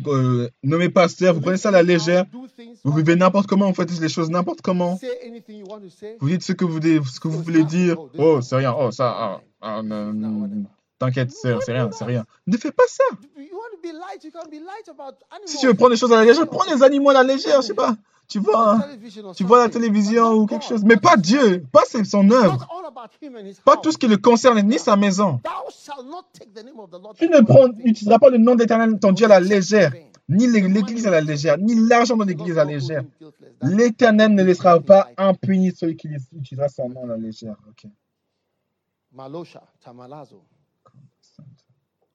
euh, 0.07 0.49
nommé 0.63 0.89
pasteur, 0.89 1.35
vous 1.35 1.41
prenez 1.41 1.57
ça 1.57 1.69
à 1.69 1.73
la 1.73 1.83
légère, 1.83 2.25
vous 2.85 2.93
vivez 2.93 3.17
n'importe 3.17 3.47
comment, 3.47 3.69
vous 3.69 3.75
faites 3.75 4.01
les 4.01 4.09
choses 4.09 4.31
n'importe 4.31 4.63
comment. 4.63 4.99
Vous 6.21 6.29
dites 6.29 6.43
ce 6.43 6.53
que 6.53 6.65
vous, 6.65 6.81
ce 6.81 7.21
que 7.21 7.29
vous 7.29 7.43
voulez 7.43 7.65
dire. 7.65 7.97
Oh, 8.19 8.41
c'est 8.41 8.57
rien. 8.57 8.75
Oh, 8.77 8.91
ça. 8.91 9.41
Ah, 9.61 9.83
ah, 9.83 9.83
t'inquiète, 10.99 11.33
c'est 11.33 11.55
rien, 11.73 11.91
c'est 11.93 12.05
rien. 12.05 12.25
Ne 12.47 12.57
fais 12.57 12.73
pas 12.73 12.85
ça. 12.89 13.05
Si 15.47 15.59
tu 15.59 15.67
veux 15.67 15.75
prendre 15.75 15.91
les 15.91 15.97
choses 15.97 16.13
à 16.13 16.17
la 16.17 16.25
légère, 16.25 16.47
prends 16.49 16.65
les 16.73 16.83
animaux 16.83 17.11
à 17.11 17.15
la 17.15 17.23
légère, 17.23 17.63
je 17.63 17.69
sais 17.69 17.75
pas. 17.75 17.97
Tu 18.27 18.39
vois, 18.39 18.81
tu 19.37 19.45
vois 19.45 19.65
la 19.65 19.69
télévision 19.69 20.33
ou 20.33 20.47
quelque 20.47 20.65
chose, 20.65 20.83
mais 20.83 20.97
pas 20.97 21.17
Dieu, 21.19 21.63
pas 21.71 21.83
son 21.85 22.31
œuvre, 22.31 22.67
pas 23.67 23.77
tout 23.77 23.93
ce 23.93 23.99
qui 23.99 24.09
le 24.09 24.17
concerne, 24.17 24.63
ni 24.63 24.79
sa 24.79 24.97
maison. 24.97 25.41
Tu 27.19 27.29
n'utiliseras 27.29 28.19
pas 28.19 28.31
le 28.31 28.39
nom 28.39 28.55
d'Éternel, 28.55 28.99
ton 28.99 29.13
Dieu, 29.13 29.27
à 29.27 29.29
la 29.29 29.41
légère, 29.41 29.93
ni 30.27 30.47
l'Église 30.47 31.07
à 31.07 31.11
la 31.11 31.21
légère, 31.21 31.59
ni 31.59 31.75
l'argent 31.87 32.17
de 32.17 32.25
l'Église 32.25 32.57
à 32.57 32.65
la 32.65 32.73
légère. 32.73 33.05
L'Éternel 33.61 34.33
ne 34.33 34.43
laissera 34.43 34.81
pas 34.81 35.11
impuni 35.19 35.73
celui 35.77 35.97
qui 35.97 36.09
utilisera 36.35 36.71
son 36.71 36.89
nom 36.89 37.05
à 37.05 37.09
la 37.09 37.17
légère. 37.19 37.57
Okay. 37.73 37.91
Malosha, 39.13 39.63
tamalazo. 39.83 40.43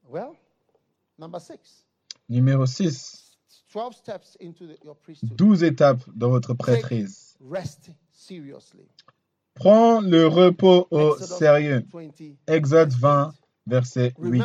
Well, 0.10 0.36
number 1.20 1.40
six. 1.40 1.86
Numéro 2.28 2.66
6. 2.66 3.38
12 5.22 5.64
étapes 5.64 6.02
dans 6.16 6.30
votre 6.30 6.56
prêtrise. 6.56 7.38
Prends 9.54 10.02
le 10.02 10.26
repos 10.26 10.88
au 10.90 11.16
sérieux. 11.18 11.86
Exode 12.48 12.92
20, 12.94 13.34
verset 13.68 14.14
8. 14.18 14.44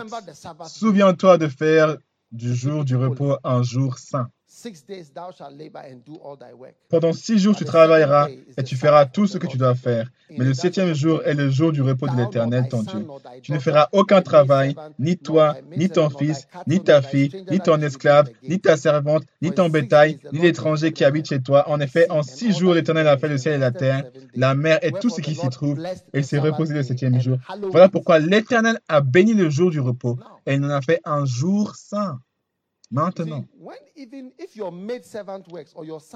Souviens-toi 0.66 1.38
de 1.38 1.48
faire 1.48 1.96
du 2.30 2.54
jour 2.54 2.84
du 2.84 2.96
repos 2.96 3.38
un 3.42 3.62
jour 3.62 3.96
saint. 3.96 4.30
Pendant 6.88 7.12
six 7.12 7.38
jours, 7.38 7.56
tu 7.56 7.64
travailleras 7.64 8.28
et 8.56 8.62
tu 8.62 8.76
feras 8.76 9.06
tout 9.06 9.26
ce 9.26 9.38
que 9.38 9.46
tu 9.46 9.58
dois 9.58 9.74
faire. 9.74 10.10
Mais 10.30 10.44
le 10.44 10.54
septième 10.54 10.94
jour 10.94 11.22
est 11.24 11.34
le 11.34 11.50
jour 11.50 11.72
du 11.72 11.82
repos 11.82 12.08
de 12.08 12.16
l'Éternel, 12.16 12.68
ton 12.68 12.82
Dieu. 12.82 13.06
Tu 13.42 13.52
ne 13.52 13.58
feras 13.58 13.88
aucun 13.92 14.22
travail, 14.22 14.74
ni 14.98 15.16
toi, 15.16 15.56
ni 15.76 15.88
ton 15.88 16.08
fils, 16.08 16.46
ni 16.66 16.82
ta 16.82 17.02
fille, 17.02 17.44
ni 17.50 17.60
ton 17.60 17.80
esclave, 17.80 18.30
ni 18.42 18.60
ta 18.60 18.76
servante, 18.76 19.24
ni 19.42 19.52
ton 19.52 19.68
bétail, 19.68 20.18
ni 20.32 20.40
l'étranger 20.40 20.92
qui 20.92 21.04
habite 21.04 21.28
chez 21.28 21.40
toi. 21.40 21.68
En 21.68 21.80
effet, 21.80 22.10
en 22.10 22.22
six 22.22 22.56
jours, 22.56 22.74
l'Éternel 22.74 23.08
a 23.08 23.18
fait 23.18 23.28
le 23.28 23.38
ciel 23.38 23.54
et 23.54 23.58
la 23.58 23.72
terre, 23.72 24.04
la 24.34 24.54
mer 24.54 24.78
et 24.82 24.92
tout 24.92 25.10
ce 25.10 25.20
qui 25.20 25.34
s'y 25.34 25.48
trouve, 25.48 25.80
et 26.12 26.18
il 26.18 26.24
s'est 26.24 26.38
reposé 26.38 26.74
le 26.74 26.82
septième 26.82 27.20
jour. 27.20 27.38
Voilà 27.70 27.88
pourquoi 27.88 28.18
l'Éternel 28.18 28.78
a 28.88 29.00
béni 29.00 29.34
le 29.34 29.50
jour 29.50 29.70
du 29.70 29.80
repos, 29.80 30.18
et 30.46 30.54
il 30.54 30.64
en 30.64 30.70
a 30.70 30.80
fait 30.80 31.00
un 31.04 31.24
jour 31.24 31.74
saint. 31.74 32.20
Maintenant, 32.94 33.44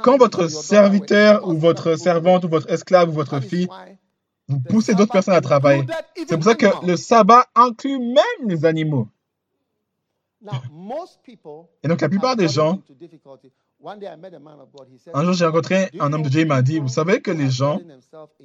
quand 0.05 0.17
votre 0.17 0.47
serviteur 0.47 1.49
ou 1.49 1.59
votre 1.59 1.97
servante 1.97 2.45
ou 2.45 2.49
votre 2.49 2.71
esclave 2.71 3.09
ou 3.09 3.13
votre 3.13 3.41
fille, 3.41 3.67
vous 4.47 4.61
poussez 4.61 4.95
d'autres 4.95 5.11
personnes 5.11 5.35
à 5.35 5.41
travailler, 5.41 5.85
c'est 6.17 6.37
pour 6.37 6.45
ça 6.45 6.55
que 6.55 6.87
le 6.87 6.97
sabbat 6.97 7.47
inclut 7.57 7.99
même 7.99 8.49
les 8.49 8.65
animaux. 8.65 9.09
Et 11.83 11.89
donc 11.89 12.01
la 12.01 12.09
plupart 12.09 12.37
des 12.37 12.47
gens 12.47 12.81
Un 15.13 15.25
jour, 15.25 15.33
j'ai 15.33 15.47
rencontré 15.47 15.91
un 15.99 16.13
homme 16.13 16.23
de 16.23 16.29
Dieu, 16.29 16.43
il 16.43 16.47
m'a 16.47 16.63
dit, 16.63 16.79
vous 16.79 16.87
savez 16.87 17.21
que 17.21 17.33
les 17.33 17.51
gens 17.51 17.81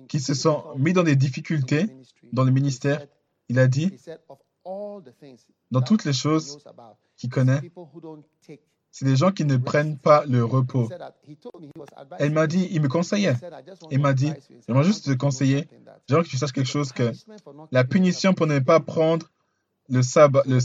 qui 0.07 0.19
se 0.19 0.33
sont 0.33 0.63
mis 0.75 0.93
dans 0.93 1.03
des 1.03 1.15
difficultés 1.15 1.85
dans 2.31 2.45
le 2.45 2.51
ministère, 2.51 3.05
il 3.47 3.59
a 3.59 3.67
dit, 3.67 3.95
dans 5.69 5.81
toutes 5.81 6.03
les 6.05 6.13
choses 6.13 6.57
connaît, 7.29 7.61
c'est 8.91 9.05
des 9.05 9.15
gens 9.15 9.31
qui 9.31 9.45
ne 9.45 9.57
prennent 9.57 9.97
pas 9.97 10.23
le 10.25 10.45
repos. 10.45 10.89
Elle 12.19 12.31
m'a 12.31 12.47
dit, 12.47 12.67
il 12.71 12.81
me 12.81 12.87
conseillait. 12.87 13.35
Il 13.91 13.99
m'a 13.99 14.13
dit, 14.13 14.31
j'aimerais 14.67 14.83
juste 14.83 15.05
te 15.05 15.13
conseiller, 15.13 15.67
j'aimerais 16.07 16.23
que 16.23 16.29
tu 16.29 16.37
saches 16.37 16.51
quelque 16.51 16.69
chose, 16.69 16.91
que 16.91 17.11
la 17.71 17.83
punition 17.83 18.33
pour 18.33 18.47
ne 18.47 18.59
pas 18.59 18.79
prendre 18.79 19.31
le 19.89 20.01
sabbat, 20.01 20.43
le 20.45 20.59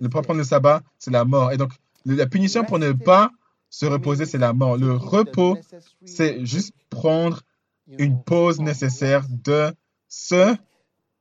ne 0.00 0.08
pas 0.08 0.22
prendre 0.22 0.38
le 0.38 0.44
sabbat, 0.44 0.82
c'est 0.98 1.10
la 1.10 1.24
mort. 1.24 1.52
Et 1.52 1.56
donc, 1.56 1.72
la 2.04 2.26
punition 2.26 2.64
pour 2.64 2.78
ne 2.78 2.92
pas 2.92 3.32
se 3.70 3.86
reposer, 3.86 4.24
c'est 4.24 4.38
la 4.38 4.52
mort. 4.52 4.76
Le 4.76 4.92
repos, 4.92 5.58
c'est 6.04 6.44
juste 6.46 6.72
prendre 6.88 7.42
une 7.86 8.22
pause 8.22 8.60
nécessaire 8.60 9.26
de 9.28 9.74
ce, 10.08 10.56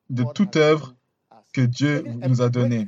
de 0.09 0.23
toute 0.33 0.55
œuvre 0.55 0.95
que 1.53 1.61
Dieu 1.61 2.03
nous 2.27 2.41
a 2.41 2.49
donnée. 2.49 2.87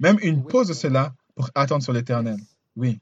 Même 0.00 0.18
une 0.22 0.44
pause 0.44 0.68
de 0.68 0.72
cela 0.74 1.14
pour 1.34 1.50
attendre 1.54 1.82
sur 1.82 1.92
l'éternel. 1.92 2.38
Oui. 2.76 3.00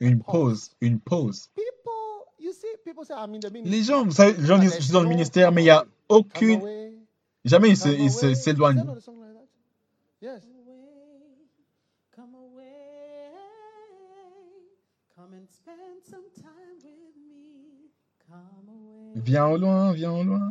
Une 0.00 0.22
pause, 0.22 0.70
une 0.80 1.00
pause. 1.00 1.50
Les 3.64 3.82
gens, 3.82 4.04
vous 4.04 4.10
savez, 4.10 4.32
les 4.32 4.46
gens 4.46 4.58
disent, 4.58 4.76
je 4.76 4.82
suis 4.82 4.92
dans 4.92 5.02
le 5.02 5.08
ministère, 5.08 5.52
mais 5.52 5.62
il 5.62 5.66
n'y 5.66 5.70
a 5.70 5.86
aucune... 6.08 6.60
Jamais 7.44 7.70
ils 7.70 8.10
s'éloignent. 8.36 8.84
Viens 19.14 19.46
au 19.46 19.56
loin, 19.56 19.92
viens 19.92 20.12
au 20.12 20.22
loin. 20.22 20.48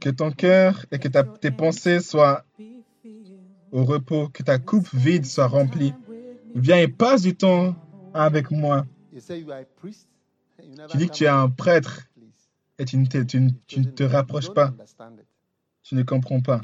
Que 0.00 0.10
ton 0.10 0.30
cœur 0.30 0.86
et 0.90 0.98
que 0.98 1.08
ta, 1.08 1.24
tes 1.24 1.50
pensées 1.50 2.00
soient 2.00 2.44
au 3.72 3.84
repos, 3.84 4.28
que 4.28 4.42
ta 4.42 4.58
coupe 4.58 4.88
vide 4.94 5.26
soit 5.26 5.46
remplie. 5.46 5.92
Viens 6.54 6.78
et 6.78 6.88
passe 6.88 7.22
du 7.22 7.36
temps 7.36 7.74
avec 8.14 8.50
moi. 8.50 8.86
Tu 10.88 10.96
dis 10.96 11.06
que 11.06 11.12
tu 11.12 11.24
es 11.24 11.28
un 11.28 11.48
prêtre 11.48 12.08
et 12.78 12.84
tu 12.84 12.96
ne 12.98 13.06
te, 13.06 13.18
tu, 13.18 13.48
tu 13.66 13.80
ne 13.80 13.84
te 13.84 14.02
rapproches 14.02 14.52
pas. 14.52 14.72
Tu 15.88 15.94
ne 15.94 16.02
comprends 16.02 16.40
pas. 16.40 16.60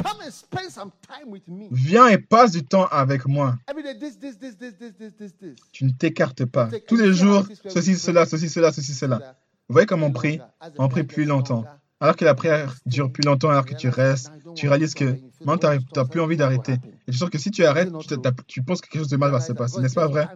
Viens 1.70 2.08
et 2.08 2.18
passe 2.18 2.50
du 2.50 2.64
temps 2.64 2.86
avec 2.86 3.28
moi. 3.28 3.56
Tu 5.70 5.84
ne 5.84 5.90
t'écartes 5.90 6.44
pas. 6.44 6.68
Tous 6.88 6.96
les 6.96 7.14
jours, 7.14 7.46
ceci, 7.68 7.94
cela, 7.94 8.26
ceci, 8.26 8.48
cela, 8.48 8.72
ceci, 8.72 8.92
cela. 8.92 9.36
Vous 9.68 9.74
voyez 9.74 9.86
comment 9.86 10.06
on 10.06 10.12
prie? 10.12 10.40
On 10.76 10.88
prie 10.88 11.04
plus 11.04 11.24
longtemps. 11.24 11.64
Alors 12.00 12.16
que 12.16 12.24
la 12.24 12.34
prière 12.34 12.74
dure 12.84 13.12
plus 13.12 13.22
longtemps, 13.22 13.50
alors 13.50 13.64
que 13.64 13.76
tu 13.76 13.88
restes, 13.88 14.32
tu 14.56 14.68
réalises 14.68 14.94
que 14.94 15.16
maintenant, 15.44 15.78
tu 15.78 15.84
n'as 15.94 16.04
plus 16.04 16.20
envie 16.20 16.36
d'arrêter. 16.36 16.78
Et 17.06 17.12
tu 17.12 17.18
sens 17.18 17.30
que 17.30 17.38
si 17.38 17.52
tu 17.52 17.64
arrêtes, 17.64 17.92
tu, 18.00 18.16
tu, 18.48 18.62
penses 18.64 18.80
que 18.80 18.88
quelque 18.88 19.02
chose 19.02 19.08
de 19.08 19.16
mal 19.16 19.30
va 19.30 19.38
se 19.38 19.52
passer. 19.52 19.80
N'est-ce 19.80 19.94
pas 19.94 20.08
vrai? 20.08 20.26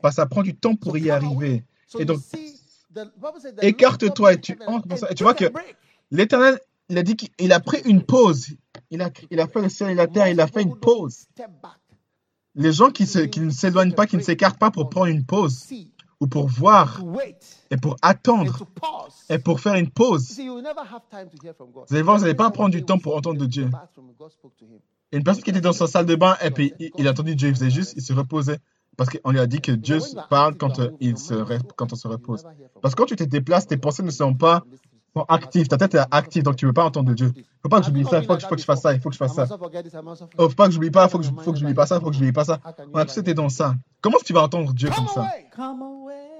Parce 0.00 0.14
que 0.14 0.22
ça 0.22 0.26
prend 0.26 0.42
du 0.42 0.54
temps 0.54 0.76
pour 0.76 0.96
y 0.96 1.10
arriver. 1.10 1.64
Et 1.98 2.04
donc, 2.04 2.20
écarte-toi 3.62 4.34
et 4.34 4.40
tu 4.40 4.56
entres 4.68 4.86
Et 5.10 5.14
tu 5.16 5.24
vois 5.24 5.34
que 5.34 5.46
l'Éternel 6.12 6.60
il 6.92 6.98
a 6.98 7.02
dit 7.02 7.16
qu'il 7.16 7.52
a 7.52 7.60
pris 7.60 7.80
une 7.86 8.02
pause. 8.02 8.48
Il 8.90 9.00
a, 9.00 9.10
fait 9.10 9.62
le 9.62 9.70
ciel 9.70 9.90
et 9.90 9.94
la 9.94 10.06
terre, 10.06 10.28
il 10.28 10.38
a 10.42 10.46
fait 10.46 10.60
une 10.60 10.76
pause. 10.76 11.24
Les 12.54 12.70
gens 12.70 12.90
qui, 12.90 13.04
ne 13.40 13.50
s'éloignent 13.50 13.94
pas, 13.94 14.06
qui 14.06 14.18
ne 14.18 14.22
s'écartent 14.22 14.58
pas 14.58 14.70
pour 14.70 14.90
prendre 14.90 15.06
une 15.06 15.24
pause, 15.24 15.72
ou 16.20 16.26
pour 16.26 16.48
voir, 16.48 17.02
et 17.70 17.78
pour 17.78 17.96
attendre, 18.02 18.66
et 19.30 19.38
pour 19.38 19.60
faire 19.60 19.76
une 19.76 19.88
pause. 19.88 20.38
Vous 20.38 20.58
allez 21.90 22.02
voir, 22.02 22.18
vous 22.18 22.22
n'allez 22.24 22.34
pas 22.34 22.50
prendre 22.50 22.70
du 22.70 22.84
temps 22.84 22.98
pour 22.98 23.16
entendre 23.16 23.46
Dieu. 23.46 23.70
une 25.12 25.24
personne 25.24 25.42
qui 25.42 25.50
était 25.50 25.62
dans 25.62 25.72
sa 25.72 25.86
salle 25.86 26.04
de 26.04 26.14
bain, 26.14 26.36
et 26.44 26.50
puis 26.50 26.74
il, 26.98 27.08
a 27.08 27.12
entendu 27.12 27.34
Dieu, 27.34 27.48
il 27.48 27.54
faisait 27.54 27.70
juste, 27.70 27.94
il 27.96 28.02
se 28.02 28.12
reposait. 28.12 28.58
Parce 28.98 29.08
qu'on 29.08 29.30
lui 29.30 29.38
a 29.38 29.46
dit 29.46 29.62
que 29.62 29.72
Dieu 29.72 30.00
parle 30.28 30.58
quand, 30.58 30.78
euh, 30.78 30.90
quand 31.76 31.94
on 31.94 31.96
se 31.96 32.06
repose. 32.06 32.44
Parce 32.82 32.94
que 32.94 33.00
quand 33.00 33.06
tu 33.06 33.16
te 33.16 33.24
déplaces, 33.24 33.66
tes 33.66 33.78
pensées 33.78 34.02
ne 34.02 34.10
sont 34.10 34.34
pas 34.34 34.64
sont 35.14 35.24
actifs. 35.28 35.68
Ta 35.68 35.76
tête 35.76 35.94
est 35.94 36.04
active, 36.10 36.42
donc 36.42 36.56
tu 36.56 36.64
ne 36.64 36.70
veux 36.70 36.74
pas 36.74 36.84
entendre 36.84 37.08
de 37.08 37.14
Dieu. 37.14 37.32
Il 37.34 37.40
ne 37.40 37.44
faut 37.62 37.68
pas 37.68 37.80
que 37.80 37.86
j'oublie 37.86 38.04
ça, 38.04 38.18
il 38.18 38.26
faut, 38.26 38.36
que, 38.36 38.40
je 38.58 38.64
fasse 38.64 38.80
ça, 38.80 38.92
il 38.94 39.00
faut 39.00 39.08
que 39.08 39.14
je 39.14 39.18
fasse 39.18 39.34
ça. 39.34 39.46
Il 39.48 39.52
ne 39.52 40.48
faut 40.48 40.54
pas 40.54 40.66
que 40.66 40.72
j'oublie 40.72 40.90
pas, 40.90 41.04
il 41.04 41.10
faut 41.10 41.18
que 41.18 41.24
je 41.24 41.30
n'oublie 41.30 41.74
pas 41.74 41.86
ça, 41.86 41.96
il 41.96 42.00
faut 42.00 42.10
que 42.10 42.14
je 42.14 42.20
n'oublie 42.20 42.32
pas 42.32 42.44
ça. 42.44 42.58
On 42.92 42.98
a 42.98 43.04
tous 43.04 43.18
été 43.18 43.34
dans 43.34 43.48
ça. 43.48 43.74
Comment 44.00 44.16
est-ce 44.16 44.24
que 44.24 44.28
tu 44.28 44.32
vas 44.32 44.42
entendre 44.42 44.72
Dieu 44.72 44.90
comme 44.90 45.08
ça? 45.08 45.28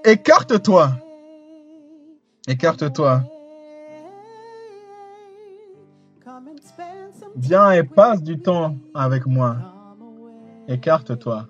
Écarte-toi. 0.03 0.91
Écarte-toi. 2.47 3.23
Viens 7.35 7.71
et 7.71 7.83
passe 7.83 8.21
du 8.21 8.39
temps 8.39 8.75
avec 8.93 9.25
moi. 9.25 9.57
Écarte-toi. 10.67 11.47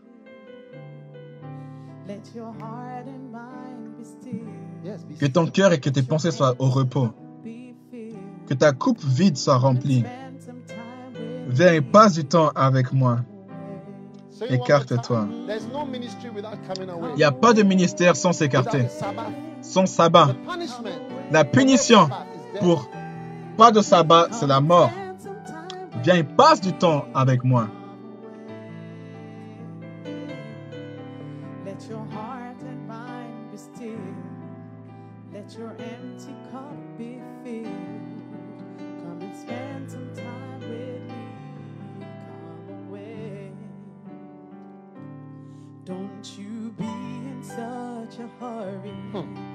Que 5.20 5.26
ton 5.26 5.48
cœur 5.48 5.74
et 5.74 5.80
que 5.80 5.90
tes 5.90 6.04
pensées 6.04 6.32
soient 6.32 6.56
au 6.60 6.70
repos. 6.70 7.10
Que 8.48 8.54
ta 8.54 8.72
coupe 8.72 9.04
vide 9.04 9.38
soit 9.38 9.58
remplie. 9.58 10.04
Viens 11.48 11.74
et 11.74 11.82
passe 11.82 12.14
du 12.14 12.26
temps 12.26 12.50
avec 12.56 12.92
moi. 12.92 13.20
Écarte-toi. 14.50 15.28
Il 17.12 17.16
n'y 17.16 17.24
a 17.24 17.32
pas 17.32 17.54
de 17.54 17.64
ministère 17.64 18.16
sans 18.16 18.34
s'écarter. 18.34 18.88
Sans 19.62 19.86
sabbat. 19.86 20.36
La 21.32 21.46
punition 21.46 22.10
pour 22.60 22.90
pas 23.58 23.72
de 23.72 23.82
sabbat, 23.82 24.28
c'est 24.32 24.48
la 24.48 24.60
mort. 24.60 24.92
Viens 26.04 26.16
et 26.16 26.24
passe 26.24 26.60
du 26.60 26.74
temps 26.74 27.06
avec 27.14 27.44
moi. 27.44 27.68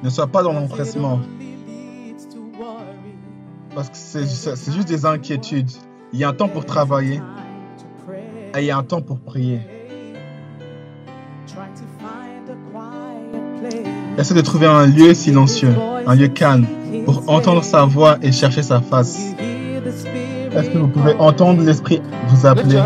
Ne 0.02 0.10
sois 0.10 0.26
pas 0.28 0.42
dans 0.42 0.52
l'empressement. 0.52 1.20
Parce 3.74 3.90
que 3.90 3.96
c'est 3.96 4.72
juste 4.72 4.88
des 4.88 5.04
inquiétudes. 5.06 5.70
Il 6.12 6.18
y 6.18 6.24
a 6.24 6.28
un 6.28 6.32
temps 6.32 6.48
pour 6.48 6.64
travailler 6.64 7.20
et 8.56 8.60
il 8.60 8.64
y 8.64 8.70
a 8.70 8.78
un 8.78 8.82
temps 8.82 9.02
pour 9.02 9.18
prier. 9.18 9.60
Essaie 14.16 14.34
de 14.34 14.40
trouver 14.40 14.66
un 14.66 14.86
lieu 14.86 15.14
silencieux, 15.14 15.74
un 16.06 16.14
lieu 16.14 16.28
calme, 16.28 16.66
pour 17.04 17.22
entendre 17.28 17.62
sa 17.62 17.84
voix 17.84 18.18
et 18.22 18.32
chercher 18.32 18.62
sa 18.62 18.80
face. 18.80 19.18
Est-ce 20.56 20.70
que 20.70 20.78
vous 20.78 20.88
pouvez 20.88 21.14
entendre 21.14 21.62
l'Esprit 21.62 22.00
vous 22.28 22.46
appeler? 22.46 22.82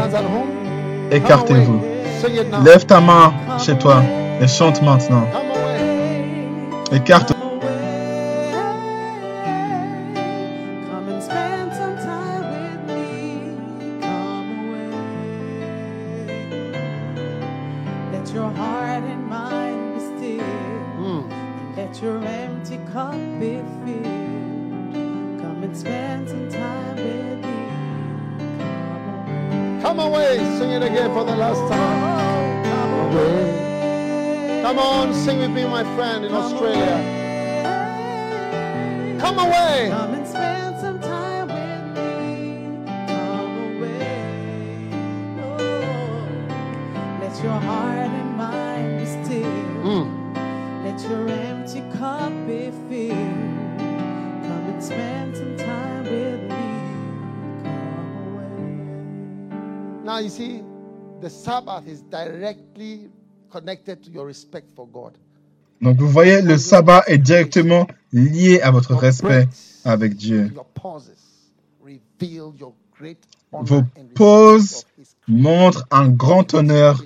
Écartez-vous. 1.11 1.81
Lève 2.65 2.85
ta 2.87 3.01
main 3.01 3.33
chez 3.59 3.79
toi 3.79 4.03
et 4.41 4.49
chante 4.49 4.83
maintenant. 4.83 5.25
Écarte. 6.93 7.41
Donc 65.80 65.99
vous 65.99 66.08
voyez, 66.08 66.42
le 66.42 66.58
sabbat 66.58 67.03
est 67.07 67.18
directement 67.18 67.86
lié 68.12 68.61
à 68.61 68.70
votre 68.70 68.94
respect 68.94 69.49
avec 69.84 70.14
Dieu. 70.14 70.53
Vos 73.53 73.82
pauses 74.14 74.84
montrent 75.28 75.86
un 75.90 76.08
grand 76.08 76.54
honneur 76.54 77.04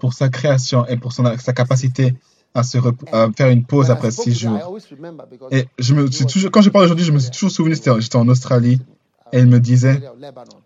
pour 0.00 0.14
sa 0.14 0.28
création 0.28 0.86
et 0.86 0.96
pour 0.96 1.12
son, 1.12 1.36
sa 1.38 1.52
capacité 1.52 2.14
à, 2.54 2.62
se 2.62 2.78
faire 3.36 3.48
une 3.50 3.64
pause 3.64 3.90
après 3.90 4.10
six 4.10 4.34
jours. 4.34 4.78
Et 5.50 5.66
je 5.78 5.94
me 5.94 6.10
suis 6.10 6.26
toujours, 6.26 6.50
quand 6.50 6.62
je 6.62 6.70
parle 6.70 6.84
aujourd'hui, 6.84 7.04
je 7.04 7.12
me 7.12 7.18
suis 7.18 7.30
toujours 7.30 7.50
souvenu, 7.50 7.74
j'étais 7.74 8.16
en 8.16 8.28
Australie, 8.28 8.80
et 9.32 9.40
il 9.40 9.46
me 9.46 9.60
disait, 9.60 10.00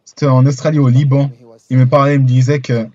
c'était 0.04 0.26
en 0.26 0.46
Australie 0.46 0.78
au 0.78 0.88
Liban, 0.88 1.30
il 1.70 1.78
me 1.78 1.86
parlait, 1.86 2.14
il 2.14 2.20
me 2.20 2.26
disait 2.26 2.60
que 2.60 2.89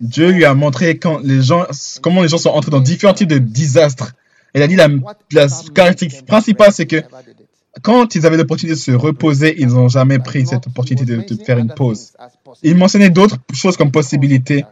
Dieu 0.00 0.30
lui 0.30 0.44
a 0.44 0.54
montré 0.54 0.98
quand 0.98 1.18
les 1.22 1.42
gens, 1.42 1.66
comment 2.02 2.22
les 2.22 2.28
gens 2.28 2.38
sont 2.38 2.50
entrés 2.50 2.70
dans 2.70 2.80
différents 2.80 3.12
types 3.12 3.28
de 3.28 3.38
désastres. 3.38 4.14
Il 4.54 4.62
a 4.62 4.66
dit 4.66 4.76
la, 4.76 4.88
la 5.32 5.46
caractéristique 5.74 6.24
principale, 6.24 6.72
c'est 6.72 6.86
que 6.86 7.02
quand 7.82 8.14
ils 8.14 8.26
avaient 8.26 8.38
l'opportunité 8.38 8.74
de 8.74 8.80
se 8.80 8.92
reposer, 8.92 9.60
ils 9.60 9.68
n'ont 9.68 9.88
jamais 9.88 10.18
pris 10.18 10.46
cette 10.46 10.66
opportunité 10.66 11.04
de, 11.04 11.16
de, 11.16 11.44
faire 11.44 11.58
une 11.58 11.68
pause. 11.68 12.12
Il 12.62 12.76
mentionnait 12.76 13.10
d'autres 13.10 13.36
choses 13.52 13.76
comme 13.76 13.92
possibilité 13.92 14.64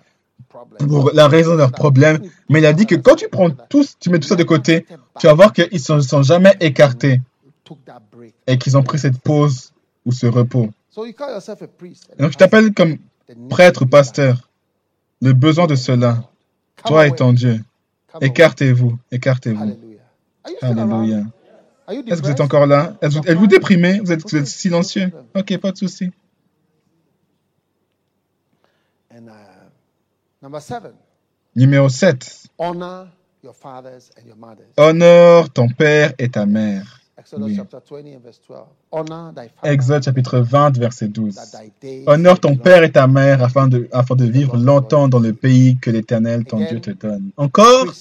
pour 0.78 1.10
la 1.12 1.28
raison 1.28 1.52
de 1.52 1.58
leurs 1.58 1.72
problèmes, 1.72 2.20
mais 2.48 2.60
il 2.60 2.66
a 2.66 2.72
dit 2.72 2.86
que 2.86 2.94
quand 2.94 3.16
tu 3.16 3.28
prends 3.28 3.50
tout, 3.50 3.84
tu 4.00 4.10
mets 4.10 4.18
tout 4.18 4.28
ça 4.28 4.34
de 4.34 4.44
côté, 4.44 4.86
tu 5.20 5.26
vas 5.26 5.34
voir 5.34 5.52
qu'ils 5.52 5.68
ne 5.72 5.78
sont, 5.78 6.00
sont 6.00 6.22
jamais 6.22 6.54
écartés 6.60 7.20
et 8.46 8.56
qu'ils 8.58 8.76
ont 8.76 8.82
pris 8.82 8.98
cette 8.98 9.18
pause 9.18 9.72
ou 10.06 10.12
ce 10.12 10.26
repos. 10.26 10.70
Donc 12.18 12.30
tu 12.30 12.36
t'appelles 12.36 12.72
comme 12.72 12.96
prêtre 13.50 13.82
ou 13.82 13.86
pasteur. 13.86 14.48
Le 15.20 15.32
besoin 15.32 15.66
de 15.66 15.74
cela, 15.74 16.22
toi 16.84 17.06
et 17.06 17.14
ton 17.14 17.32
Dieu. 17.32 17.60
Écartez-vous, 18.20 18.98
écartez-vous. 19.10 19.76
Alléluia. 20.62 21.24
Est-ce 21.88 22.20
que 22.20 22.26
vous 22.26 22.32
êtes 22.32 22.40
encore 22.40 22.66
là? 22.66 22.96
Êtes-vous 23.02 23.46
déprimé? 23.46 24.00
Vous 24.00 24.12
êtes, 24.12 24.22
vous 24.22 24.36
êtes 24.36 24.46
silencieux? 24.46 25.12
Ok, 25.34 25.56
pas 25.58 25.72
de 25.72 25.76
souci. 25.76 26.10
Numéro 31.54 31.88
7. 31.88 32.48
Honore 34.76 35.50
ton 35.50 35.68
père 35.68 36.12
et 36.18 36.28
ta 36.28 36.46
mère. 36.46 37.00
Exode 39.62 40.04
chapitre 40.04 40.38
20, 40.38 40.78
verset 40.78 41.08
12. 41.08 41.38
Honore 42.06 42.40
ton 42.40 42.56
père 42.56 42.84
et 42.84 42.92
ta 42.92 43.06
mère 43.06 43.42
afin 43.42 43.68
de, 43.68 43.88
afin 43.92 44.14
de 44.14 44.24
vivre 44.24 44.56
longtemps 44.56 45.08
dans 45.08 45.18
le 45.18 45.32
pays 45.32 45.76
que 45.78 45.90
l'Éternel, 45.90 46.44
ton 46.44 46.58
Dieu, 46.58 46.80
te 46.80 46.90
donne. 46.90 47.30
Encore, 47.36 47.92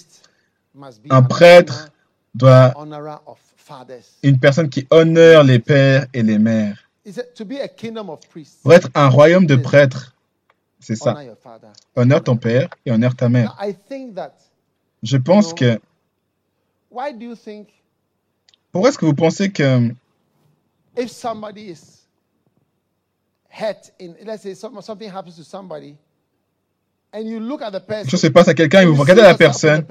un 1.09 1.21
prêtre 1.23 1.91
doit 2.35 2.73
une 4.21 4.39
personne 4.39 4.69
qui 4.69 4.85
honore 4.91 5.43
les 5.43 5.59
pères 5.59 6.05
et 6.13 6.21
les 6.21 6.37
mères. 6.37 6.77
Pour 8.63 8.73
être 8.73 8.89
un 8.93 9.09
royaume 9.09 9.45
de 9.45 9.55
prêtres, 9.55 10.15
c'est 10.79 10.95
ça. 10.95 11.15
Honore 11.95 12.23
ton 12.23 12.37
père 12.37 12.69
et 12.85 12.91
honore 12.91 13.15
ta 13.15 13.29
mère. 13.29 13.57
Je 15.01 15.17
pense 15.17 15.53
que 15.53 15.79
pourquoi 18.75 18.89
est-ce 18.89 18.97
que 18.97 19.05
vous 19.05 19.13
pensez 19.13 19.51
que 19.51 19.89
if 20.97 21.09
somebody 21.09 21.69
is 21.71 22.03
hurt 23.49 23.93
in 24.01 24.15
let's 24.25 24.41
say 24.41 24.53
something 24.53 25.09
happens 25.09 25.37
to 25.37 25.43
somebody 25.43 25.95
and 27.13 27.21
you 27.21 27.39
look 27.39 27.61
at 27.61 27.71
the 27.71 27.79
person 27.79 28.01
quelque 28.01 28.11
chose 28.11 28.19
se 28.19 28.27
passe 28.27 28.49
à 28.49 28.53
quelqu'un 28.53 28.81
et 28.81 28.85
vous 28.85 28.95
regardez 28.95 29.21
la 29.21 29.35
personne 29.35 29.85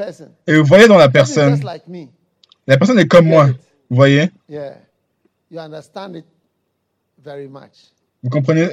et 0.47 0.59
vous 0.59 0.66
voyez 0.66 0.86
dans 0.86 0.98
la 0.98 1.09
personne 1.09 1.59
la 2.66 2.77
personne 2.77 2.98
est 2.98 3.09
comme 3.09 3.27
moi 3.27 3.47
vous 3.89 3.97
voyez? 3.97 4.31
Yeah. 4.51 4.77
You 5.51 5.61
understand 5.61 6.16
it 6.16 6.27
very 7.23 7.48
much. 7.48 7.90
Vous 8.23 8.28
comprenez? 8.28 8.69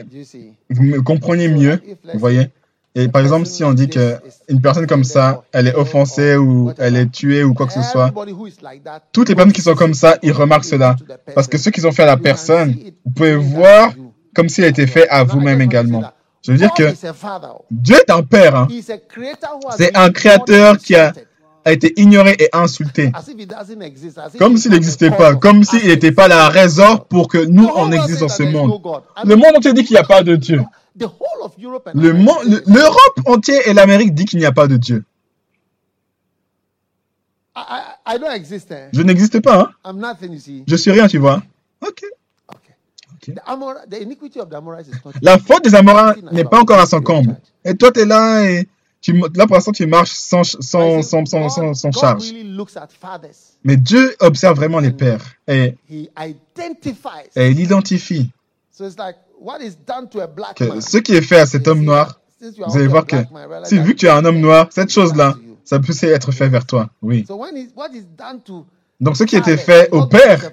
Vous 0.69 0.83
me 0.83 1.01
comprenez 1.01 1.47
mieux 1.47 1.81
vous 2.13 2.19
voyez? 2.19 2.49
Et 2.93 3.07
par 3.07 3.21
exemple, 3.21 3.45
si 3.45 3.63
on 3.63 3.73
dit 3.73 3.87
qu'une 3.87 4.61
personne 4.61 4.85
comme 4.85 5.05
ça, 5.05 5.43
elle 5.53 5.67
est 5.67 5.75
offensée 5.75 6.35
ou 6.35 6.73
elle 6.77 6.97
est 6.97 7.09
tuée 7.09 7.43
ou 7.43 7.53
quoi 7.53 7.65
que 7.65 7.73
ce 7.73 7.81
soit, 7.81 8.13
toutes 9.13 9.29
les 9.29 9.35
personnes 9.35 9.53
qui 9.53 9.61
sont 9.61 9.75
comme 9.75 9.93
ça, 9.93 10.17
ils 10.21 10.33
remarquent 10.33 10.65
cela. 10.65 10.97
Parce 11.33 11.47
que 11.47 11.57
ceux 11.57 11.71
qui 11.71 11.85
ont 11.85 11.91
fait 11.93 12.03
à 12.03 12.07
la 12.07 12.17
personne, 12.17 12.75
vous 13.05 13.11
pouvez 13.11 13.35
voir 13.35 13.93
comme 14.35 14.49
s'il 14.49 14.65
a 14.65 14.67
été 14.67 14.87
fait 14.87 15.07
à 15.09 15.23
vous-même 15.23 15.61
également. 15.61 16.03
Je 16.45 16.51
veux 16.51 16.57
dire 16.57 16.73
que 16.73 16.93
Dieu 17.69 17.95
est 17.95 18.11
un 18.11 18.23
père. 18.23 18.55
Hein. 18.55 18.67
C'est 19.77 19.95
un 19.95 20.09
créateur 20.11 20.77
qui 20.77 20.95
a, 20.95 21.13
a, 21.63 21.71
été 21.71 21.93
ignoré 21.97 22.35
et 22.39 22.49
insulté. 22.51 23.11
Comme 24.37 24.57
s'il 24.57 24.71
n'existait 24.71 25.11
pas. 25.11 25.35
Comme 25.35 25.63
s'il 25.63 25.87
n'était 25.87 26.11
pas 26.11 26.27
la 26.27 26.49
raison 26.49 26.97
pour 26.97 27.27
que 27.27 27.37
nous, 27.37 27.69
on 27.75 27.91
existe 27.91 28.21
dans 28.21 28.27
ce 28.27 28.43
monde. 28.43 28.81
Le 29.23 29.35
monde 29.35 29.55
entier 29.55 29.71
dit 29.73 29.85
qu'il 29.85 29.93
n'y 29.93 29.99
a 29.99 30.03
pas 30.03 30.23
de 30.23 30.35
Dieu. 30.35 30.61
L'Europe 31.95 33.19
entière 33.25 33.61
et 33.67 33.73
l'Amérique 33.73 34.13
dit 34.13 34.25
qu'il 34.25 34.39
n'y 34.39 34.45
a 34.45 34.51
pas 34.51 34.67
de 34.67 34.77
Dieu. 34.77 35.03
Je 38.93 39.01
n'existe 39.01 39.39
pas. 39.41 39.61
Hein. 39.61 39.71
Je 40.67 40.75
suis 40.75 40.91
rien, 40.91 41.07
tu 41.07 41.17
vois. 41.17 41.41
Ok. 41.81 42.03
La 45.21 45.37
faute 45.37 45.63
des 45.63 45.75
Amorains 45.75 46.15
n'est 46.31 46.43
pas 46.43 46.59
encore 46.59 46.79
à 46.79 46.85
son 46.87 47.01
comble. 47.01 47.37
Et 47.63 47.75
toi, 47.75 47.91
tu 47.91 47.99
es 47.99 48.05
là 48.05 48.43
et 48.49 48.67
tu, 48.99 49.13
là, 49.35 49.45
pour 49.47 49.55
l'instant, 49.55 49.71
tu 49.71 49.85
marches 49.85 50.11
sans, 50.11 50.43
sans, 50.43 51.01
sans, 51.01 51.25
sans, 51.25 51.73
sans 51.73 51.91
charge. 51.91 52.31
Mais 53.63 53.77
Dieu 53.77 54.15
observe 54.19 54.55
vraiment 54.55 54.79
les 54.79 54.91
pères 54.91 55.23
et, 55.47 55.75
et 55.89 56.09
il 57.51 57.59
identifie 57.59 58.29
que 60.55 60.79
ce 60.81 60.97
qui 60.97 61.13
est 61.13 61.21
fait 61.21 61.39
à 61.39 61.45
cet 61.45 61.67
homme 61.67 61.83
noir, 61.83 62.19
vous 62.39 62.77
allez 62.77 62.87
voir 62.87 63.05
que 63.05 63.17
si 63.63 63.79
vu 63.79 63.93
que 63.93 63.99
tu 63.99 64.05
es 64.07 64.09
un 64.09 64.25
homme 64.25 64.39
noir, 64.39 64.67
cette 64.71 64.91
chose-là, 64.91 65.35
ça 65.63 65.79
peut 65.79 65.93
être 66.01 66.31
fait 66.31 66.49
vers 66.49 66.65
toi. 66.65 66.89
Oui. 67.01 67.25
Donc 68.99 69.17
ce 69.17 69.23
qui 69.23 69.35
était 69.35 69.57
fait 69.57 69.89
au 69.91 70.05
Père, 70.05 70.51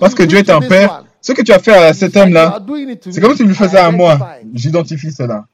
parce 0.00 0.14
que 0.14 0.22
Dieu 0.22 0.38
est 0.38 0.50
un 0.50 0.60
Père, 0.60 1.04
ce 1.20 1.32
que 1.32 1.42
tu 1.42 1.52
as 1.52 1.58
fait 1.58 1.74
à 1.74 1.92
cet 1.92 2.16
homme-là, 2.16 2.60
c'est 3.00 3.20
comme 3.20 3.32
si 3.32 3.38
tu 3.38 3.46
le 3.46 3.54
faisais 3.54 3.78
à 3.78 3.90
moi. 3.90 4.36
J'identifie 4.54 5.12
cela. 5.12 5.46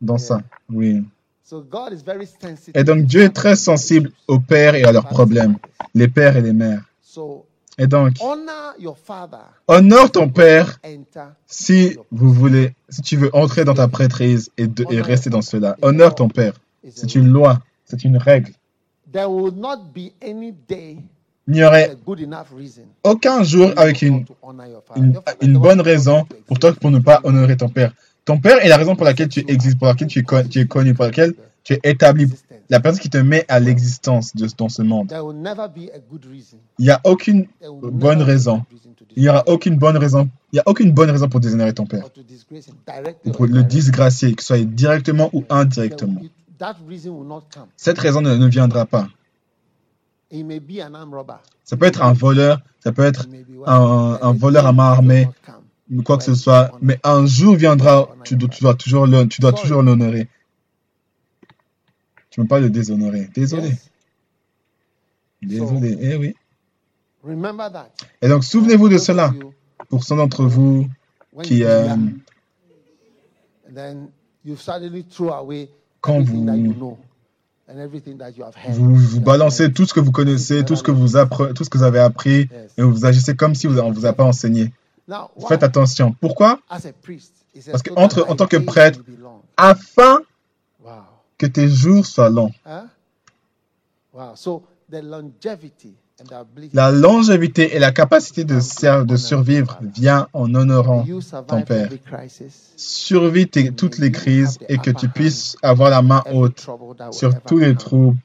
Dans 0.00 0.18
ça, 0.18 0.40
oui. 0.70 1.04
Et 2.74 2.84
donc 2.84 3.04
Dieu 3.04 3.22
est 3.22 3.34
très 3.34 3.54
sensible 3.54 4.10
aux 4.26 4.40
pères 4.40 4.74
et 4.74 4.84
à 4.84 4.92
leurs 4.92 5.06
problèmes, 5.06 5.56
les 5.94 6.08
pères 6.08 6.36
et 6.36 6.40
les 6.40 6.52
mères. 6.52 6.82
Et 7.76 7.86
donc, 7.86 8.16
honore 9.66 10.10
ton 10.12 10.28
père 10.28 10.80
si 11.46 11.96
vous 12.10 12.32
voulez, 12.32 12.72
si 12.88 13.02
tu 13.02 13.16
veux 13.16 13.34
entrer 13.34 13.64
dans 13.64 13.74
ta 13.74 13.88
prêtrise 13.88 14.50
et, 14.56 14.68
et 14.90 15.00
rester 15.00 15.28
dans 15.30 15.42
cela. 15.42 15.76
Honore 15.82 16.14
ton 16.14 16.28
père. 16.28 16.54
C'est 16.90 17.14
une 17.14 17.28
loi, 17.28 17.60
c'est 17.84 18.04
une 18.04 18.16
règle. 18.16 18.52
Il 21.46 21.52
n'y 21.52 21.64
aurait 21.64 21.96
aucun 23.02 23.42
jour 23.42 23.72
avec 23.76 24.02
une, 24.02 24.24
une, 25.40 25.58
bonne 25.58 25.80
raison 25.80 26.26
pour 26.46 26.58
toi 26.58 26.72
pour 26.72 26.90
ne 26.90 26.98
pas 26.98 27.20
honorer 27.24 27.56
ton 27.56 27.68
père. 27.68 27.92
Ton 28.24 28.38
père 28.38 28.64
est 28.64 28.68
la 28.68 28.76
raison 28.76 28.96
pour 28.96 29.04
laquelle 29.04 29.28
tu 29.28 29.44
existes, 29.48 29.78
pour 29.78 29.88
laquelle 29.88 30.08
tu 30.08 30.20
es, 30.20 30.48
tu 30.48 30.60
es 30.60 30.66
connu, 30.66 30.94
pour 30.94 31.04
laquelle 31.04 31.34
tu 31.62 31.74
es 31.74 31.80
établi, 31.84 32.26
la 32.70 32.80
personne 32.80 33.00
qui 33.00 33.10
te 33.10 33.18
met 33.18 33.44
à 33.48 33.60
l'existence 33.60 34.34
dans 34.34 34.68
ce 34.68 34.82
monde. 34.82 35.12
Il 36.78 36.84
n'y 36.84 36.90
a 36.90 37.00
aucune 37.04 37.46
bonne 37.82 38.22
raison. 38.22 38.64
Il 39.16 39.22
n'y 39.22 39.28
aura 39.28 39.44
aucune 39.46 39.76
bonne 39.76 39.96
raison. 39.96 40.28
Il 40.52 40.56
n'y 40.56 40.60
a 40.60 40.62
aucune 40.66 40.92
bonne 40.92 41.10
raison 41.10 41.28
pour 41.28 41.40
déshonorer 41.40 41.72
ton 41.72 41.86
père. 41.86 42.04
Ou 43.24 43.30
pour 43.30 43.46
le 43.46 43.62
disgracier, 43.62 44.34
que 44.34 44.42
ce 44.42 44.48
soit 44.48 44.64
directement 44.64 45.30
ou 45.32 45.44
indirectement. 45.50 46.20
Cette 47.76 47.98
raison 47.98 48.20
ne, 48.20 48.46
viendra 48.46 48.86
pas. 48.86 49.08
Ça 51.64 51.76
peut 51.76 51.86
être 51.86 52.02
un 52.02 52.12
voleur, 52.12 52.60
ça 52.80 52.92
peut 52.92 53.04
être 53.04 53.26
un, 53.66 54.18
un 54.20 54.32
voleur 54.32 54.66
à 54.66 54.72
main 54.72 54.84
armée, 54.84 55.28
quoi 56.04 56.16
que 56.18 56.24
ce 56.24 56.34
soit, 56.34 56.72
mais 56.80 56.98
un 57.04 57.26
jour 57.26 57.56
viendra, 57.56 58.08
tu, 58.24 58.36
tu 58.36 58.60
dois 58.60 58.74
toujours 58.74 59.06
l'honorer. 59.06 60.28
Tu 62.34 62.40
ne 62.40 62.46
peux 62.46 62.48
pas 62.48 62.58
le 62.58 62.68
déshonorer. 62.68 63.30
Désolé. 63.32 63.70
Désolé. 65.40 65.96
eh 66.00 66.16
oui. 66.16 66.34
Et 68.20 68.28
donc, 68.28 68.42
souvenez-vous 68.42 68.88
de 68.88 68.98
cela. 68.98 69.32
Pour 69.88 70.02
ceux 70.02 70.16
d'entre 70.16 70.44
vous 70.44 70.88
qui. 71.44 71.62
Euh, 71.62 71.94
quand 76.00 76.22
vous. 76.22 76.44
Vous, 78.70 78.96
vous 78.96 79.20
balancez 79.20 79.72
tout 79.72 79.86
ce 79.86 79.94
que 79.94 80.00
vous 80.00 80.10
connaissez, 80.10 80.64
tout 80.64 80.74
ce 80.74 80.82
que 80.82 80.90
vous, 80.90 81.16
appre 81.16 81.52
tout 81.52 81.62
ce 81.62 81.70
que 81.70 81.78
vous 81.78 81.84
avez 81.84 82.00
appris, 82.00 82.48
et 82.76 82.82
vous 82.82 83.06
agissez 83.06 83.36
comme 83.36 83.54
si 83.54 83.68
vous, 83.68 83.78
on 83.78 83.90
ne 83.90 83.94
vous 83.94 84.06
a 84.06 84.12
pas 84.12 84.24
enseigné. 84.24 84.72
Faites 85.48 85.62
attention. 85.62 86.16
Pourquoi? 86.20 86.58
Parce 87.70 87.82
qu'en 87.84 88.02
en 88.02 88.34
tant 88.34 88.46
que 88.48 88.56
prêtre, 88.56 88.98
afin 89.56 90.20
que 91.38 91.46
tes 91.46 91.68
jours 91.68 92.06
soient 92.06 92.30
longs. 92.30 92.52
La 96.72 96.92
longévité 96.92 97.74
et 97.74 97.78
la 97.80 97.90
capacité 97.90 98.44
de, 98.44 99.04
de 99.04 99.16
survivre 99.16 99.78
vient 99.82 100.28
en 100.32 100.54
honorant 100.54 101.04
ton 101.48 101.62
Père. 101.62 101.90
Survis 102.76 103.48
toutes 103.48 103.98
les 103.98 104.12
crises 104.12 104.58
et 104.68 104.78
que 104.78 104.90
tu 104.90 105.08
puisses 105.08 105.56
avoir 105.62 105.90
la 105.90 106.02
main 106.02 106.22
haute 106.32 106.68
sur 107.10 107.40
tous 107.42 107.58
les 107.58 107.74
troubles 107.74 108.16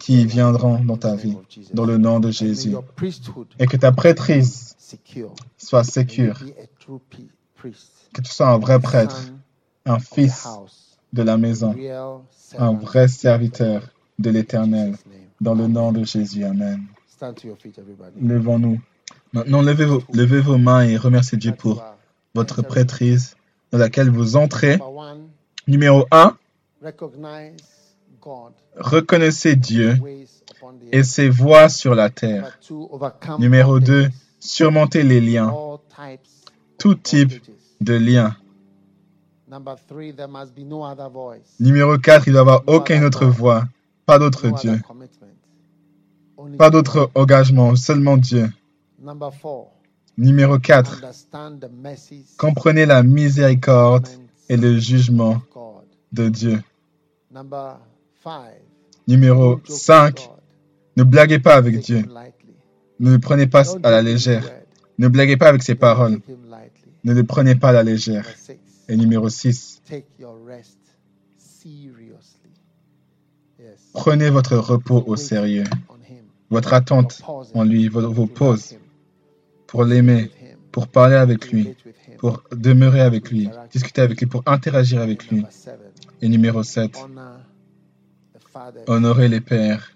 qui 0.00 0.26
viendront 0.26 0.82
dans 0.84 0.96
ta 0.96 1.14
vie, 1.14 1.36
dans 1.72 1.84
le 1.84 1.96
nom 1.96 2.18
de 2.18 2.30
Jésus. 2.30 2.74
Et 3.58 3.66
que 3.66 3.76
ta 3.76 3.92
prêtrise 3.92 4.76
soit 5.56 5.84
sécure. 5.84 6.40
Que 8.12 8.20
tu 8.22 8.32
sois 8.32 8.48
un 8.48 8.58
vrai 8.58 8.80
prêtre, 8.80 9.30
un 9.86 9.98
fils 10.00 10.48
de 11.12 11.22
la 11.22 11.36
maison, 11.36 11.74
un 12.58 12.72
vrai 12.72 13.08
serviteur 13.08 13.82
de 14.18 14.30
l'Éternel. 14.30 14.96
Dans 15.40 15.54
le 15.54 15.68
nom 15.68 15.92
de 15.92 16.04
Jésus. 16.04 16.44
Amen. 16.44 16.82
Levons-nous. 18.20 18.80
Maintenant, 19.32 19.62
levez 19.62 20.40
vos, 20.40 20.58
mains 20.58 20.82
et 20.82 20.96
remerciez 20.96 21.38
Dieu 21.38 21.52
pour 21.52 21.84
votre 22.34 22.62
prêtrise 22.62 23.36
dans 23.70 23.78
laquelle 23.78 24.10
vous 24.10 24.36
entrez. 24.36 24.78
Numéro 25.66 26.06
1, 26.10 26.36
reconnaissez 28.76 29.54
Dieu 29.54 29.98
et 30.92 31.02
ses 31.02 31.28
voies 31.28 31.68
sur 31.68 31.94
la 31.94 32.10
terre. 32.10 32.58
Numéro 33.38 33.80
2, 33.80 34.08
surmontez 34.40 35.02
les 35.02 35.20
liens, 35.20 35.54
tout 36.78 36.94
type 36.94 37.42
de 37.80 37.94
liens. 37.94 38.36
Numéro 41.60 41.98
4, 41.98 42.26
il 42.26 42.30
ne 42.30 42.32
doit 42.32 42.38
y 42.38 42.40
avoir 42.40 42.62
aucune 42.66 43.04
autre 43.04 43.26
voix, 43.26 43.64
pas 44.04 44.18
d'autre 44.18 44.50
Dieu, 44.50 44.80
pas 46.58 46.70
d'autre 46.70 47.10
engagement, 47.14 47.74
seulement 47.74 48.16
Dieu. 48.16 48.50
Numéro 50.18 50.58
4, 50.58 51.04
comprenez 52.36 52.86
la 52.86 53.02
miséricorde 53.02 54.08
et 54.48 54.56
le 54.56 54.78
jugement 54.78 55.40
de 56.12 56.28
Dieu. 56.28 56.62
Numéro 59.06 59.60
5, 59.66 60.30
ne 60.96 61.04
blaguez 61.04 61.38
pas 61.38 61.54
avec 61.54 61.80
Dieu. 61.80 62.04
Ne 63.00 63.12
le 63.12 63.18
prenez 63.18 63.46
pas 63.46 63.62
à 63.82 63.90
la 63.90 64.02
légère. 64.02 64.50
Ne 64.98 65.08
blaguez 65.08 65.36
pas 65.36 65.48
avec 65.48 65.62
ses 65.62 65.76
paroles. 65.76 66.18
Ne 67.04 67.14
le 67.14 67.24
prenez 67.24 67.54
pas 67.54 67.68
à 67.68 67.72
la 67.72 67.82
légère. 67.84 68.26
Et 68.88 68.96
numéro 68.96 69.28
6, 69.28 69.82
prenez 73.92 74.30
votre 74.30 74.56
repos 74.56 75.04
au 75.06 75.16
sérieux. 75.16 75.64
Votre 76.50 76.72
attente 76.72 77.22
en 77.54 77.64
lui, 77.64 77.88
vos 77.88 78.26
pauses 78.26 78.76
pour 79.66 79.84
l'aimer, 79.84 80.30
pour 80.72 80.88
parler 80.88 81.16
avec 81.16 81.52
lui, 81.52 81.74
pour 82.16 82.42
demeurer 82.50 83.02
avec 83.02 83.30
lui, 83.30 83.50
discuter 83.70 84.00
avec 84.00 84.20
lui, 84.20 84.26
pour 84.26 84.42
interagir 84.46 85.02
avec 85.02 85.28
lui. 85.28 85.44
Et 86.22 86.28
numéro 86.28 86.62
7, 86.62 86.96
honorer 88.86 89.28
les 89.28 89.42
pères, 89.42 89.92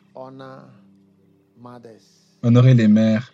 honorer 2.43 2.75
les 2.75 2.89
mères, 2.89 3.33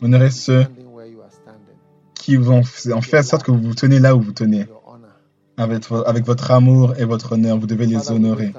honorer 0.00 0.30
ceux 0.30 0.66
qui 2.14 2.36
vont 2.36 2.60
en 2.60 3.00
faire 3.02 3.20
en 3.20 3.22
sorte 3.22 3.42
que 3.42 3.50
vous 3.50 3.60
vous 3.60 3.74
tenez 3.74 3.98
là 3.98 4.14
où 4.16 4.20
vous 4.20 4.32
tenez. 4.32 4.66
Avec, 5.56 5.84
avec 6.06 6.24
votre 6.24 6.50
amour 6.50 6.96
et 6.98 7.04
votre 7.04 7.32
honneur, 7.32 7.58
vous 7.58 7.66
devez 7.66 7.86
les 7.86 8.10
honorer. 8.10 8.52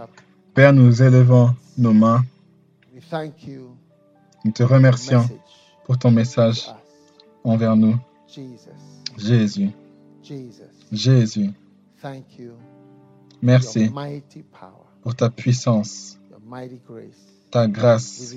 Père, 0.54 0.74
nous 0.74 1.02
élevons 1.02 1.56
nos 1.78 1.94
mains. 1.94 2.26
Nous 4.46 4.52
te 4.52 4.64
remercions 4.64 5.28
pour 5.86 5.98
ton 5.98 6.12
message 6.12 6.70
envers 7.44 7.76
nous. 7.76 7.98
Jésus. 9.18 9.70
Jésus. 10.92 11.50
Merci 13.42 13.92
pour 15.02 15.16
ta 15.16 15.30
puissance, 15.30 16.20
ta 17.52 17.68
grâce. 17.68 18.36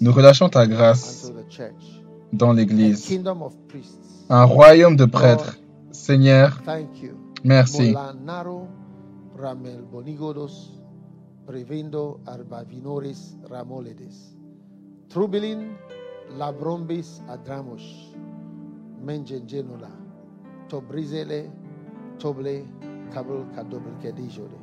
Nous 0.00 0.12
relâchons 0.12 0.48
ta 0.48 0.66
grâce 0.66 1.32
dans 2.32 2.52
l'Église. 2.52 3.08
Un 4.28 4.44
royaume 4.44 4.96
de 4.96 5.04
prêtres. 5.04 5.58
Seigneur, 5.92 6.62
merci. 7.44 7.94
Trubilin 15.08 15.60
labrombis 16.38 17.22
adramosh 17.28 18.10
menjenjenola 19.04 19.90
tobrizele 20.68 21.50
toble 22.18 22.64
kabel 23.14 23.44
kadobel 23.54 23.94
kedijode. 24.02 24.58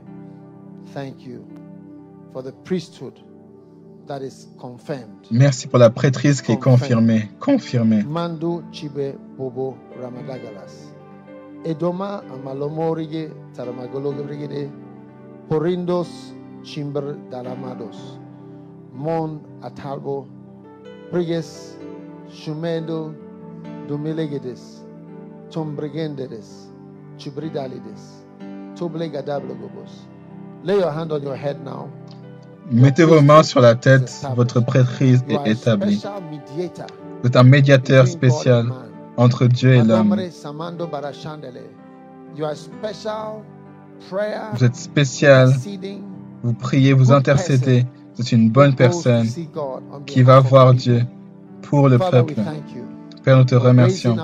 Thank 0.94 1.26
you 1.26 1.45
for 2.34 2.44
the 2.44 2.52
priesthood. 2.64 3.20
Merci 5.32 5.68
pour 5.68 5.80
la 5.80 5.90
prêtrise 5.90 6.42
qui 6.42 6.52
est 6.52 6.60
confirmée. 6.60 7.30
Confirmée. 7.40 8.04
Mando 8.04 8.64
chibe 8.72 9.16
bobo 9.38 9.78
ramadagalas. 10.02 10.94
Edoma 11.64 12.24
amalomorige 12.34 13.32
taramagologbrigide 13.56 14.70
porindos 15.50 16.34
chimber 16.64 17.16
dalamados. 17.32 18.20
Mon 18.94 19.40
atalbo 19.62 20.28
priges 21.12 21.78
shumendo 22.30 23.16
dumilegides 23.88 24.84
tombrigendedes 25.50 26.72
chibridalides 27.18 28.26
toblegadablegobos. 28.76 30.08
Lay 30.64 30.80
your 30.80 30.92
hand 30.92 31.12
on 31.12 31.22
your 31.24 31.36
head 31.36 31.64
now. 31.64 31.90
Mettez 32.72 33.03
vos 33.03 33.22
mains 33.22 33.44
sur 33.44 33.61
la 33.61 33.76
tête, 33.76 34.26
votre 34.35 34.61
prêtrise 34.61 35.23
est 35.27 35.49
établie. 35.49 36.02
Vous 37.22 37.27
êtes 37.27 37.35
un 37.35 37.44
médiateur 37.44 38.07
spécial 38.07 38.68
entre 39.18 39.45
Dieu 39.48 39.76
et 39.76 39.84
l'homme. 39.84 40.15
Vous 44.53 44.64
êtes 44.64 44.76
spécial, 44.76 45.53
vous 46.44 46.53
priez, 46.53 46.94
vous 46.94 47.11
intercédez. 47.11 47.85
Vous 48.15 48.22
êtes 48.22 48.31
une 48.31 48.49
bonne 48.49 48.76
personne 48.76 49.27
qui 50.06 50.22
va 50.22 50.40
voir 50.40 50.73
Dieu 50.73 51.03
pour 51.64 51.90
le 51.90 51.98
peuple. 51.98 52.35
Père, 53.23 53.38
nous 53.38 53.45
te 53.45 53.56
remercions 53.56 54.18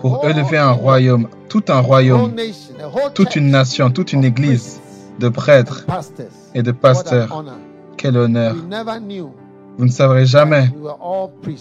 pour 0.00 0.24
élever 0.24 0.58
un 0.58 0.72
royaume, 0.72 1.28
tout 1.48 1.62
un 1.68 1.80
royaume, 1.80 2.34
toute 3.14 3.36
une 3.36 3.50
nation, 3.50 3.90
toute 3.90 4.12
une 4.12 4.24
église 4.24 4.80
de 5.20 5.28
prêtres 5.28 5.86
et 6.54 6.62
de 6.62 6.72
pasteurs. 6.72 7.44
Quel 7.96 8.16
honneur. 8.16 8.54
Vous 9.76 9.84
ne 9.84 9.90
saurez 9.90 10.26
jamais 10.26 10.70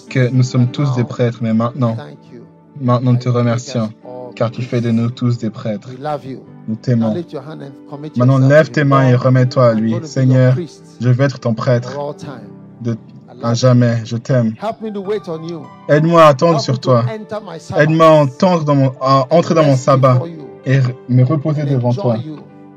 que 0.09 0.29
nous 0.29 0.43
sommes 0.43 0.67
tous 0.67 0.93
des 0.95 1.03
prêtres, 1.03 1.39
mais 1.41 1.53
maintenant, 1.53 1.97
maintenant 2.79 3.13
nous 3.13 3.17
te 3.17 3.29
remercions, 3.29 3.89
car 4.35 4.51
tu 4.51 4.61
fais 4.61 4.81
de 4.81 4.91
nous 4.91 5.09
tous 5.09 5.37
des 5.37 5.49
prêtres. 5.49 5.89
Nous 6.67 6.75
t'aimons. 6.75 7.15
Maintenant, 8.15 8.37
lève 8.37 8.69
tes 8.71 8.83
mains 8.83 9.09
et 9.09 9.15
remets-toi 9.15 9.69
à 9.69 9.73
lui. 9.73 9.95
Seigneur, 10.03 10.55
je 11.01 11.09
veux 11.09 11.23
être 11.23 11.39
ton 11.39 11.53
prêtre 11.53 11.97
de, 12.81 12.95
à 13.41 13.53
jamais. 13.53 14.05
Je 14.05 14.17
t'aime. 14.17 14.53
Aide-moi 15.89 16.23
à 16.23 16.27
attendre 16.27 16.59
sur 16.59 16.79
toi. 16.79 17.03
Aide-moi 17.77 18.07
à, 18.07 19.01
à 19.01 19.27
entrer 19.31 19.55
dans 19.55 19.65
mon 19.65 19.75
sabbat 19.75 20.21
et 20.65 20.79
me 21.09 21.23
reposer 21.23 21.63
devant 21.63 21.93
toi 21.93 22.17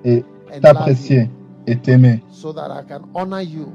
et 0.05 0.24
t'apprécier 0.62 1.30
et 1.66 1.76
t'aimer 1.76 2.22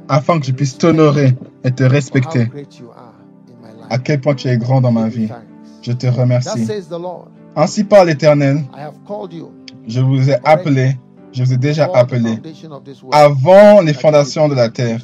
afin 0.08 0.40
que 0.40 0.46
je 0.46 0.52
puisse 0.52 0.78
t'honorer 0.78 1.36
et 1.64 1.72
te 1.72 1.84
respecter. 1.84 2.48
À 3.90 3.98
quel 3.98 4.22
point 4.22 4.36
tu 4.36 4.48
es 4.48 4.58
grand 4.58 4.82
dans 4.82 4.92
ma 4.92 5.10
vie. 5.10 5.30
Je 5.82 5.92
te 5.92 6.08
remercie. 6.08 6.68
Ainsi 7.56 7.84
parle 7.84 8.08
l'Éternel. 8.08 8.64
Je 9.88 10.00
vous 10.00 10.30
ai 10.30 10.38
appelé, 10.44 10.98
je 11.34 11.44
vous 11.44 11.54
ai 11.54 11.58
déjà 11.58 11.90
appelé 11.94 12.40
avant 13.12 13.82
les 13.82 13.94
fondations 13.94 14.48
de 14.48 14.56
la 14.56 14.70
terre, 14.70 15.02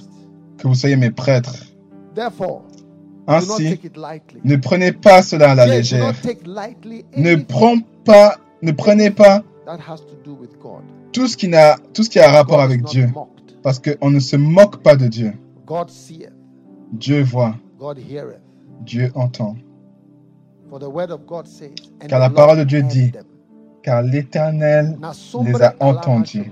que 0.57 0.67
vous 0.67 0.75
soyez 0.75 0.95
mes 0.95 1.11
prêtres. 1.11 1.55
Ainsi, 3.27 3.79
ne 4.45 4.55
prenez 4.55 4.93
pas 4.93 5.21
cela 5.21 5.51
à 5.51 5.55
la 5.55 5.65
légère. 5.65 6.13
Ne, 7.17 7.35
prends 7.35 7.77
pas, 8.05 8.37
ne 8.61 8.71
prenez 8.71 9.11
pas 9.11 9.43
tout 11.11 11.27
ce, 11.27 11.37
qui 11.37 11.47
n'a, 11.47 11.77
tout 11.93 12.03
ce 12.03 12.09
qui 12.09 12.19
a 12.19 12.31
rapport 12.31 12.61
avec 12.61 12.83
Dieu. 12.83 13.09
Parce 13.63 13.79
qu'on 13.79 14.09
ne 14.09 14.19
se 14.19 14.35
moque 14.35 14.77
pas 14.77 14.95
de 14.95 15.07
Dieu. 15.07 15.33
Dieu 16.93 17.23
voit. 17.23 17.55
Dieu 18.81 19.11
entend. 19.15 19.55
Car 22.07 22.19
la 22.19 22.29
parole 22.29 22.59
de 22.59 22.63
Dieu 22.63 22.81
dit, 22.83 23.11
car 23.83 24.01
l'Éternel 24.01 24.97
les 25.43 25.61
a 25.61 25.75
entendus. 25.79 26.49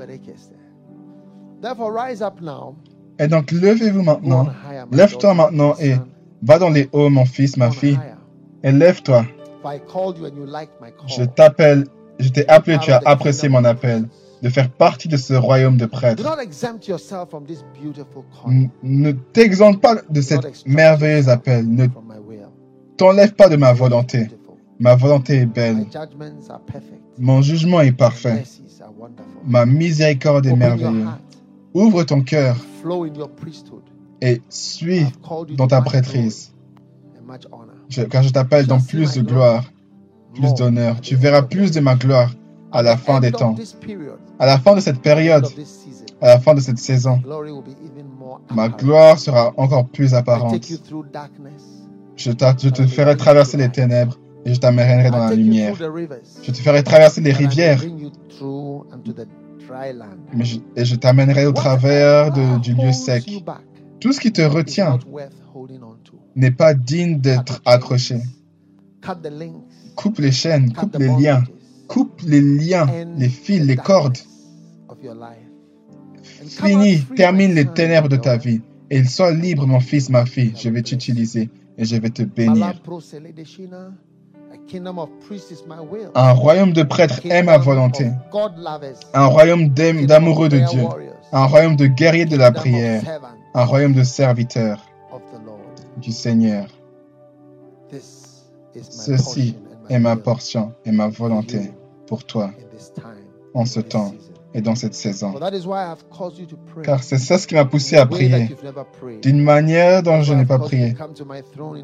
Et 3.20 3.28
donc, 3.28 3.52
levez-vous 3.52 4.04
maintenant, 4.04 4.48
lève-toi 4.92 5.34
maintenant 5.34 5.74
et 5.80 5.96
va 6.42 6.60
dans 6.60 6.70
les 6.70 6.90
hauts, 6.92 7.10
mon 7.10 7.26
fils, 7.26 7.58
ma 7.58 7.72
fille, 7.72 8.00
et 8.64 8.72
lève-toi. 8.72 9.26
Je 11.08 11.24
t'appelle, 11.24 11.86
je 12.20 12.30
t'ai 12.30 12.48
appelé, 12.48 12.78
tu 12.80 12.92
as 12.92 13.02
apprécié 13.06 13.50
mon 13.50 13.64
appel 13.64 14.08
de 14.46 14.50
faire 14.52 14.70
partie 14.70 15.08
de 15.08 15.18
ce 15.18 15.34
royaume 15.34 15.76
de 15.76 15.88
prêtres. 15.88 16.24
Ne 18.84 19.12
t'exempte 19.12 19.82
pas 19.82 19.96
de 20.08 20.22
cet 20.22 20.68
merveilleux 20.68 21.30
appel. 21.30 21.68
Ne 21.68 21.88
t'enlève 22.96 23.34
pas 23.34 23.50
de 23.50 23.56
ma 23.56 23.74
volonté. 23.74 24.28
Ma 24.78 24.96
volonté 24.96 25.38
est 25.38 25.46
belle. 25.48 25.88
Mon 27.18 27.42
jugement 27.42 27.82
est 27.82 27.92
parfait. 27.92 28.44
Ma 29.48 29.66
miséricorde 29.66 30.46
est 30.46 30.56
merveilleuse. 30.56 31.08
Ouvre 31.74 32.04
ton 32.04 32.22
cœur 32.22 32.56
et 34.22 34.42
suis 34.50 35.08
dans 35.58 35.68
ta 35.68 35.82
prêtrise. 35.82 36.54
car 38.12 38.22
je 38.22 38.30
t'appelle 38.30 38.68
dans 38.68 38.80
plus 38.80 39.16
de 39.16 39.22
gloire, 39.22 39.64
plus 40.36 40.54
d'honneur. 40.54 41.02
Tu 41.02 41.16
verras 41.16 41.42
plus 41.42 41.72
de 41.72 41.80
ma 41.80 41.96
gloire 41.96 42.30
à 42.76 42.82
la 42.82 42.98
fin 42.98 43.22
des 43.22 43.32
temps. 43.32 43.56
À 44.38 44.46
la 44.46 44.60
fin 44.60 44.76
de 44.76 44.82
cette 44.82 45.02
période, 45.02 45.48
à 46.22 46.28
la 46.28 46.40
fin 46.40 46.54
de 46.54 46.60
cette 46.60 46.78
saison, 46.78 47.22
ma 48.54 48.68
gloire 48.68 49.18
sera 49.18 49.54
encore 49.56 49.88
plus 49.88 50.14
apparente. 50.14 50.62
Je, 52.18 52.32
je 52.32 52.70
te 52.70 52.88
ferai 52.88 53.16
traverser 53.16 53.58
les 53.58 53.70
ténèbres 53.70 54.20
et 54.46 54.54
je 54.54 54.60
t'amènerai 54.60 55.10
dans 55.10 55.26
la 55.26 55.36
lumière. 55.36 55.74
Je 55.76 56.52
te 56.52 56.58
ferai 56.58 56.84
traverser 56.84 57.22
les 57.22 57.32
rivières. 57.32 57.82
et 60.76 60.86
je 60.86 60.96
t'amènerai 60.96 61.46
au 61.46 61.54
travers 61.54 62.32
du 62.60 62.74
lieu 62.74 62.92
sec. 62.92 63.24
Tout 64.02 64.12
ce 64.12 64.20
qui 64.20 64.34
te 64.34 64.42
retient 64.42 65.00
n'est 66.36 66.52
pas 66.52 66.74
digne 66.74 67.22
d'être 67.22 67.62
accroché. 67.66 68.20
Coupe 69.96 70.20
les 70.20 70.32
chaînes, 70.32 70.74
coupe 70.74 70.98
les 70.98 71.08
liens, 71.08 71.44
coupe 71.88 72.22
les 72.26 72.42
liens, 72.42 72.88
les 73.18 73.30
fils, 73.30 73.64
les 73.64 73.76
cordes. 73.76 74.18
Finis, 76.48 77.04
termine 77.16 77.54
les 77.54 77.66
ténèbres 77.66 78.10
de 78.10 78.18
ta 78.18 78.38
vie. 78.38 78.62
Et 78.90 79.04
sois 79.04 79.32
libre, 79.32 79.66
mon 79.66 79.80
fils, 79.80 80.10
ma 80.10 80.26
fille. 80.26 80.54
Je 80.56 80.70
vais 80.70 80.82
t'utiliser 80.82 81.50
et 81.78 81.86
je 81.86 81.96
vais 81.96 82.10
te 82.10 82.24
bénir. 82.24 82.74
Un 86.16 86.32
royaume 86.32 86.74
de 86.74 86.84
prêtres 86.84 87.26
est 87.26 87.44
ma 87.44 87.58
volonté. 87.58 88.12
Un 89.14 89.26
royaume 89.26 89.70
d'amoureux 89.70 90.50
de 90.50 90.60
Dieu. 90.60 90.84
Un 91.32 91.46
royaume 91.46 91.76
de 91.76 91.88
guerriers 91.88 92.26
de 92.26 92.38
la 92.38 92.52
prière. 92.52 93.22
Un 93.54 93.66
royaume 93.66 93.94
de 93.94 94.04
serviteurs 94.04 94.86
du 95.98 96.12
Seigneur. 96.12 96.68
Ceci 98.82 99.56
est 99.90 100.00
ma 100.00 100.16
portion 100.16 100.74
et 100.86 100.92
ma 100.92 101.08
volonté 101.08 101.72
pour 102.08 102.26
toi 102.26 102.52
en 103.54 103.66
ce 103.66 103.80
temps 103.80 104.14
et 104.56 104.62
dans 104.62 104.76
cette 104.76 104.94
saison. 104.94 105.34
Car 106.82 107.04
c'est 107.04 107.18
ça 107.18 107.38
ce 107.38 107.46
qui 107.46 107.56
m'a 107.56 107.66
poussé 107.66 107.98
à 107.98 108.06
prier. 108.06 108.50
d'une 109.22 109.42
manière 109.42 110.02
dont 110.02 110.22
je 110.22 110.34
n'ai 110.34 110.46
pas 110.46 110.60
prié. 110.60 110.96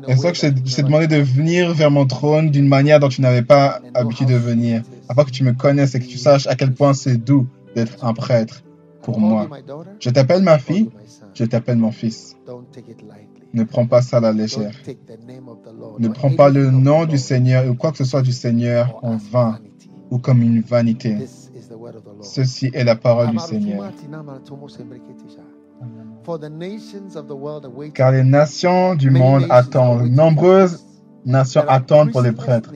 Et 0.07 0.15
c'est 0.15 0.21
ça 0.21 0.31
que 0.31 0.37
je 0.37 0.75
t'ai 0.75 0.83
demandé 0.83 1.07
de 1.07 1.17
venir 1.17 1.73
vers 1.73 1.91
mon 1.91 2.05
trône 2.05 2.49
d'une 2.49 2.67
manière 2.67 2.99
dont 3.01 3.09
tu 3.09 3.21
n'avais 3.21 3.41
pas 3.41 3.81
habitude 3.93 4.29
de 4.29 4.35
venir, 4.35 4.83
afin 5.09 5.25
que 5.25 5.31
tu 5.31 5.43
me 5.43 5.51
connaisses 5.51 5.95
et 5.95 5.99
que 5.99 6.05
tu 6.05 6.17
saches 6.17 6.47
à 6.47 6.55
quel 6.55 6.73
point 6.73 6.93
c'est 6.93 7.17
doux 7.17 7.45
d'être 7.75 8.05
un 8.05 8.13
prêtre 8.13 8.63
pour 9.01 9.19
moi. 9.19 9.49
Je 9.99 10.09
t'appelle 10.09 10.41
ma 10.41 10.57
fille, 10.57 10.89
je 11.33 11.43
t'appelle 11.43 11.77
mon 11.77 11.91
fils. 11.91 12.37
Ne 13.53 13.63
prends 13.65 13.85
pas 13.85 14.01
ça 14.01 14.17
à 14.17 14.21
la 14.21 14.31
légère. 14.31 14.73
Ne 15.99 16.07
prends 16.07 16.31
pas 16.31 16.49
le 16.49 16.71
nom 16.71 17.05
du 17.05 17.17
Seigneur 17.17 17.69
ou 17.69 17.75
quoi 17.75 17.91
que 17.91 17.97
ce 17.97 18.05
soit 18.05 18.21
du 18.21 18.31
Seigneur 18.31 18.97
en 19.03 19.17
vain 19.17 19.59
ou 20.11 20.19
comme 20.19 20.41
une 20.41 20.61
vanité. 20.61 21.17
Ceci 22.21 22.69
est 22.73 22.83
la 22.83 22.95
parole 22.95 23.31
du 23.31 23.39
Seigneur. 23.39 23.91
Car 27.93 28.11
les 28.11 28.23
nations 28.23 28.95
du 28.95 29.09
monde 29.09 29.47
attendent, 29.49 30.11
nombreuses 30.11 30.85
nations 31.25 31.63
attendent 31.67 32.11
pour 32.11 32.21
les 32.21 32.33
prêtres. 32.33 32.71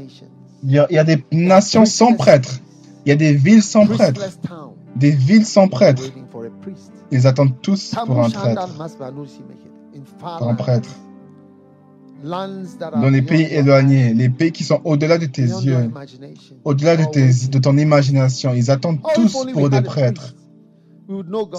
Il 0.64 0.72
y, 0.72 0.80
a, 0.80 1.04
des 1.04 1.24
nations 1.32 1.86
sans 1.86 2.16
prêtres. 2.16 2.60
Il 3.06 3.10
y 3.10 3.12
a 3.12 3.16
des 3.16 3.34
villes 3.34 3.62
sans 3.62 3.86
prêtres. 3.86 4.32
Des 4.96 5.12
villes 5.12 5.46
sans 5.46 5.68
prêtres. 5.68 6.04
Ils 7.12 7.28
attendent 7.28 7.62
tous 7.62 7.94
pour 8.06 8.24
un 8.24 8.30
prêtre. 8.32 8.68
Pour 10.20 10.50
un 10.50 10.56
prêtre 10.56 10.90
dans 12.26 13.10
les 13.10 13.22
pays 13.22 13.48
éloignés, 13.52 14.14
les 14.14 14.30
pays 14.30 14.52
qui 14.52 14.64
sont 14.64 14.82
au-delà 14.84 15.18
de 15.18 15.26
tes 15.26 15.44
yeux, 15.44 15.92
au-delà 16.64 16.98
de, 16.98 17.50
de 17.50 17.60
ton 17.60 17.78
imagination. 17.78 18.54
Ils 18.54 18.72
attendent 18.72 19.00
tous 19.14 19.46
pour 19.54 19.70
des 19.70 19.82
prêtres. 19.82 20.36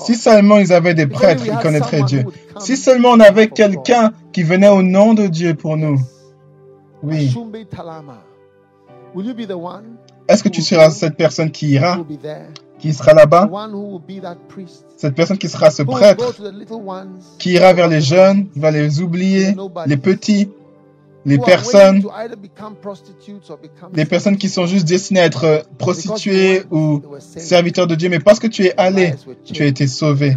Si 0.04 0.16
seulement 0.16 0.58
ils 0.58 0.72
avaient 0.72 0.94
des 0.94 1.06
prêtres, 1.06 1.44
ils 1.46 1.56
connaîtraient 1.58 2.02
Dieu. 2.02 2.24
Si 2.58 2.76
seulement 2.76 3.10
on 3.10 3.20
avait 3.20 3.48
quelqu'un 3.48 4.12
qui 4.32 4.42
venait 4.42 4.68
au 4.68 4.82
nom 4.82 5.14
de 5.14 5.28
Dieu 5.28 5.54
pour 5.54 5.76
nous. 5.76 6.00
Oui. 7.02 7.34
Est-ce 10.28 10.42
que 10.42 10.48
tu 10.48 10.62
seras 10.62 10.90
cette 10.90 11.16
personne 11.16 11.50
qui 11.52 11.68
ira, 11.68 12.04
qui 12.78 12.92
sera 12.92 13.14
là-bas 13.14 13.48
Cette 14.96 15.14
personne 15.14 15.38
qui 15.38 15.48
sera 15.48 15.70
ce 15.70 15.82
prêtre, 15.82 16.34
qui 17.38 17.52
ira 17.52 17.72
vers 17.72 17.88
les 17.88 18.00
jeunes, 18.00 18.48
vers 18.54 18.72
les 18.72 19.00
oubliés, 19.00 19.54
les 19.86 19.96
petits, 19.96 20.50
les 21.24 21.38
personnes, 21.38 22.02
les 23.94 24.04
personnes 24.04 24.36
qui 24.36 24.48
sont 24.48 24.66
juste 24.66 24.86
destinées 24.86 25.20
à 25.20 25.26
être 25.26 25.66
prostituées 25.76 26.62
ou 26.70 27.02
serviteurs 27.18 27.86
de 27.86 27.96
Dieu, 27.96 28.08
mais 28.08 28.20
parce 28.20 28.38
que 28.38 28.46
tu 28.46 28.64
es 28.64 28.74
allé, 28.76 29.14
tu 29.44 29.62
as 29.62 29.66
été 29.66 29.86
sauvé. 29.86 30.36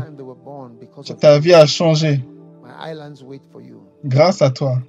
Ta 1.19 1.39
vie 1.39 1.53
a 1.53 1.65
changé. 1.65 2.21
Grâce 4.03 4.41
à 4.41 4.49
toi. 4.49 4.79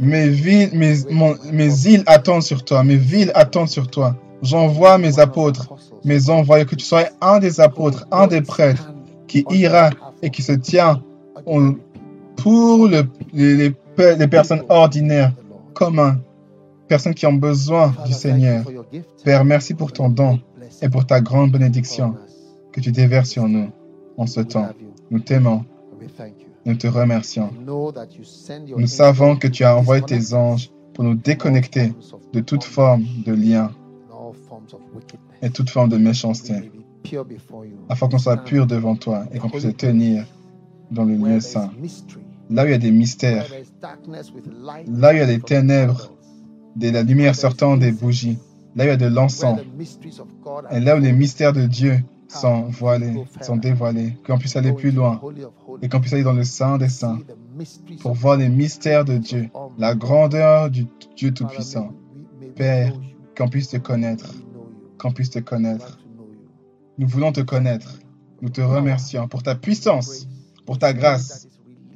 Mes, 0.00 0.28
villes, 0.28 0.70
mes, 0.72 0.94
mes 1.52 1.86
îles 1.86 2.02
attendent 2.06 2.42
sur 2.42 2.64
toi. 2.64 2.82
Mes 2.82 2.96
villes 2.96 3.30
attendent 3.34 3.68
sur 3.68 3.88
toi. 3.88 4.16
J'envoie 4.44 4.98
mes 4.98 5.18
apôtres, 5.18 5.74
mes 6.04 6.28
envoyés, 6.28 6.66
que 6.66 6.74
tu 6.74 6.84
sois 6.84 7.04
un 7.22 7.38
des 7.38 7.60
apôtres, 7.60 8.06
un 8.12 8.26
des 8.26 8.42
prêtres 8.42 8.92
qui 9.26 9.44
ira 9.50 9.90
et 10.20 10.30
qui 10.30 10.42
se 10.42 10.52
tient 10.52 11.02
pour 12.36 12.86
le, 12.86 13.04
les, 13.32 13.74
les 13.98 14.28
personnes 14.28 14.62
ordinaires, 14.68 15.32
communs, 15.72 16.18
personnes 16.88 17.14
qui 17.14 17.26
ont 17.26 17.32
besoin 17.32 17.94
du 18.06 18.12
Seigneur. 18.12 18.64
Père, 19.24 19.44
merci 19.46 19.72
pour 19.72 19.92
ton 19.92 20.10
don 20.10 20.38
et 20.82 20.90
pour 20.90 21.06
ta 21.06 21.22
grande 21.22 21.50
bénédiction 21.50 22.14
que 22.70 22.80
tu 22.80 22.92
déverses 22.92 23.30
sur 23.30 23.48
nous 23.48 23.70
en 24.18 24.26
ce 24.26 24.40
temps. 24.40 24.68
Nous 25.10 25.20
t'aimons. 25.20 25.64
Nous 26.66 26.74
te 26.74 26.86
remercions. 26.86 27.50
Nous 28.76 28.86
savons 28.86 29.36
que 29.36 29.48
tu 29.48 29.64
as 29.64 29.76
envoyé 29.76 30.02
tes 30.02 30.34
anges 30.34 30.70
pour 30.92 31.04
nous 31.04 31.14
déconnecter 31.14 31.94
de 32.32 32.40
toute 32.40 32.64
forme 32.64 33.04
de 33.24 33.32
lien 33.32 33.70
et 35.42 35.50
toute 35.50 35.70
forme 35.70 35.88
de 35.88 35.96
méchanceté, 35.96 36.70
afin 37.88 38.08
qu'on 38.08 38.18
soit 38.18 38.38
pur 38.38 38.66
devant 38.66 38.96
toi 38.96 39.24
et 39.32 39.38
qu'on 39.38 39.48
puisse 39.48 39.66
tenir 39.76 40.26
dans 40.90 41.04
le 41.04 41.14
lieu 41.14 41.40
saint. 41.40 41.70
Là 42.50 42.64
où 42.64 42.66
il 42.66 42.70
y 42.72 42.74
a 42.74 42.78
des 42.78 42.90
mystères, 42.90 43.46
là 44.86 45.10
où 45.10 45.12
il 45.12 45.18
y 45.18 45.20
a 45.20 45.26
des 45.26 45.40
ténèbres, 45.40 46.12
de 46.76 46.90
la 46.90 47.02
lumière 47.02 47.34
sortant 47.34 47.76
des 47.76 47.92
bougies, 47.92 48.38
là 48.74 48.84
où 48.84 48.86
il 48.86 48.90
y 48.90 48.92
a 48.92 48.96
de 48.96 49.06
l'encens, 49.06 49.60
et 50.70 50.80
là 50.80 50.96
où 50.96 51.00
les 51.00 51.12
mystères 51.12 51.52
de 51.52 51.66
Dieu 51.66 51.98
sont 52.28 52.62
voilés, 52.64 53.14
sont 53.40 53.56
dévoilés, 53.56 54.16
qu'on 54.26 54.38
puisse 54.38 54.56
aller 54.56 54.72
plus 54.72 54.90
loin 54.90 55.20
et 55.82 55.88
qu'on 55.88 56.00
puisse 56.00 56.12
aller 56.12 56.24
dans 56.24 56.32
le 56.32 56.44
Saint 56.44 56.78
des 56.78 56.88
Saints 56.88 57.20
pour 58.00 58.14
voir 58.14 58.36
les 58.36 58.48
mystères 58.48 59.04
de 59.04 59.16
Dieu, 59.16 59.48
la 59.78 59.94
grandeur 59.94 60.70
du 60.70 60.86
Dieu 61.16 61.32
Tout-Puissant. 61.32 61.92
Père, 62.56 62.92
qu'on 63.36 63.48
puisse 63.48 63.68
te 63.68 63.76
connaître, 63.76 64.32
qu'on 65.04 65.12
puisse 65.12 65.28
te 65.28 65.38
connaître. 65.38 65.98
Nous 66.96 67.06
voulons 67.06 67.30
te 67.30 67.42
connaître. 67.42 67.98
Nous 68.40 68.48
te 68.48 68.62
remercions 68.62 69.28
pour 69.28 69.42
ta 69.42 69.54
puissance, 69.54 70.26
pour 70.64 70.78
ta 70.78 70.94
grâce, 70.94 71.46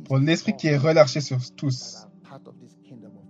pour 0.04 0.18
l'esprit 0.18 0.54
qui 0.54 0.66
est 0.66 0.76
relâché 0.76 1.22
sur 1.22 1.38
tous, 1.52 2.06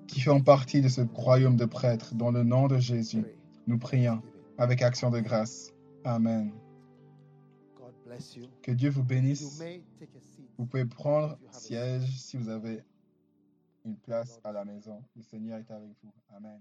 qui 0.09 0.21
font 0.21 0.41
partie 0.41 0.81
de 0.81 0.89
ce 0.89 1.03
royaume 1.15 1.55
de 1.55 1.65
prêtres, 1.65 2.13
dans 2.17 2.33
le 2.33 2.43
nom 2.43 2.67
de 2.67 2.79
Jésus, 2.79 3.25
nous 3.69 3.79
prions 3.79 4.21
avec 4.59 4.83
action 4.83 5.11
de 5.11 5.21
grâce. 5.21 5.73
Amen. 6.03 6.51
Que 8.63 8.73
Dieu 8.73 8.91
vous 8.91 9.05
bénisse. 9.05 9.63
Vous 10.59 10.67
pouvez 10.67 10.87
prendre 10.87 11.39
siège 11.53 12.19
si 12.19 12.37
vous 12.37 12.49
avez 12.49 12.83
une 13.85 13.97
place 13.97 14.41
à 14.43 14.51
la 14.51 14.65
maison. 14.65 15.05
Le 15.15 15.23
Seigneur 15.23 15.61
est 15.61 15.71
avec 15.71 15.91
vous. 16.03 16.13
Amen. 16.37 16.61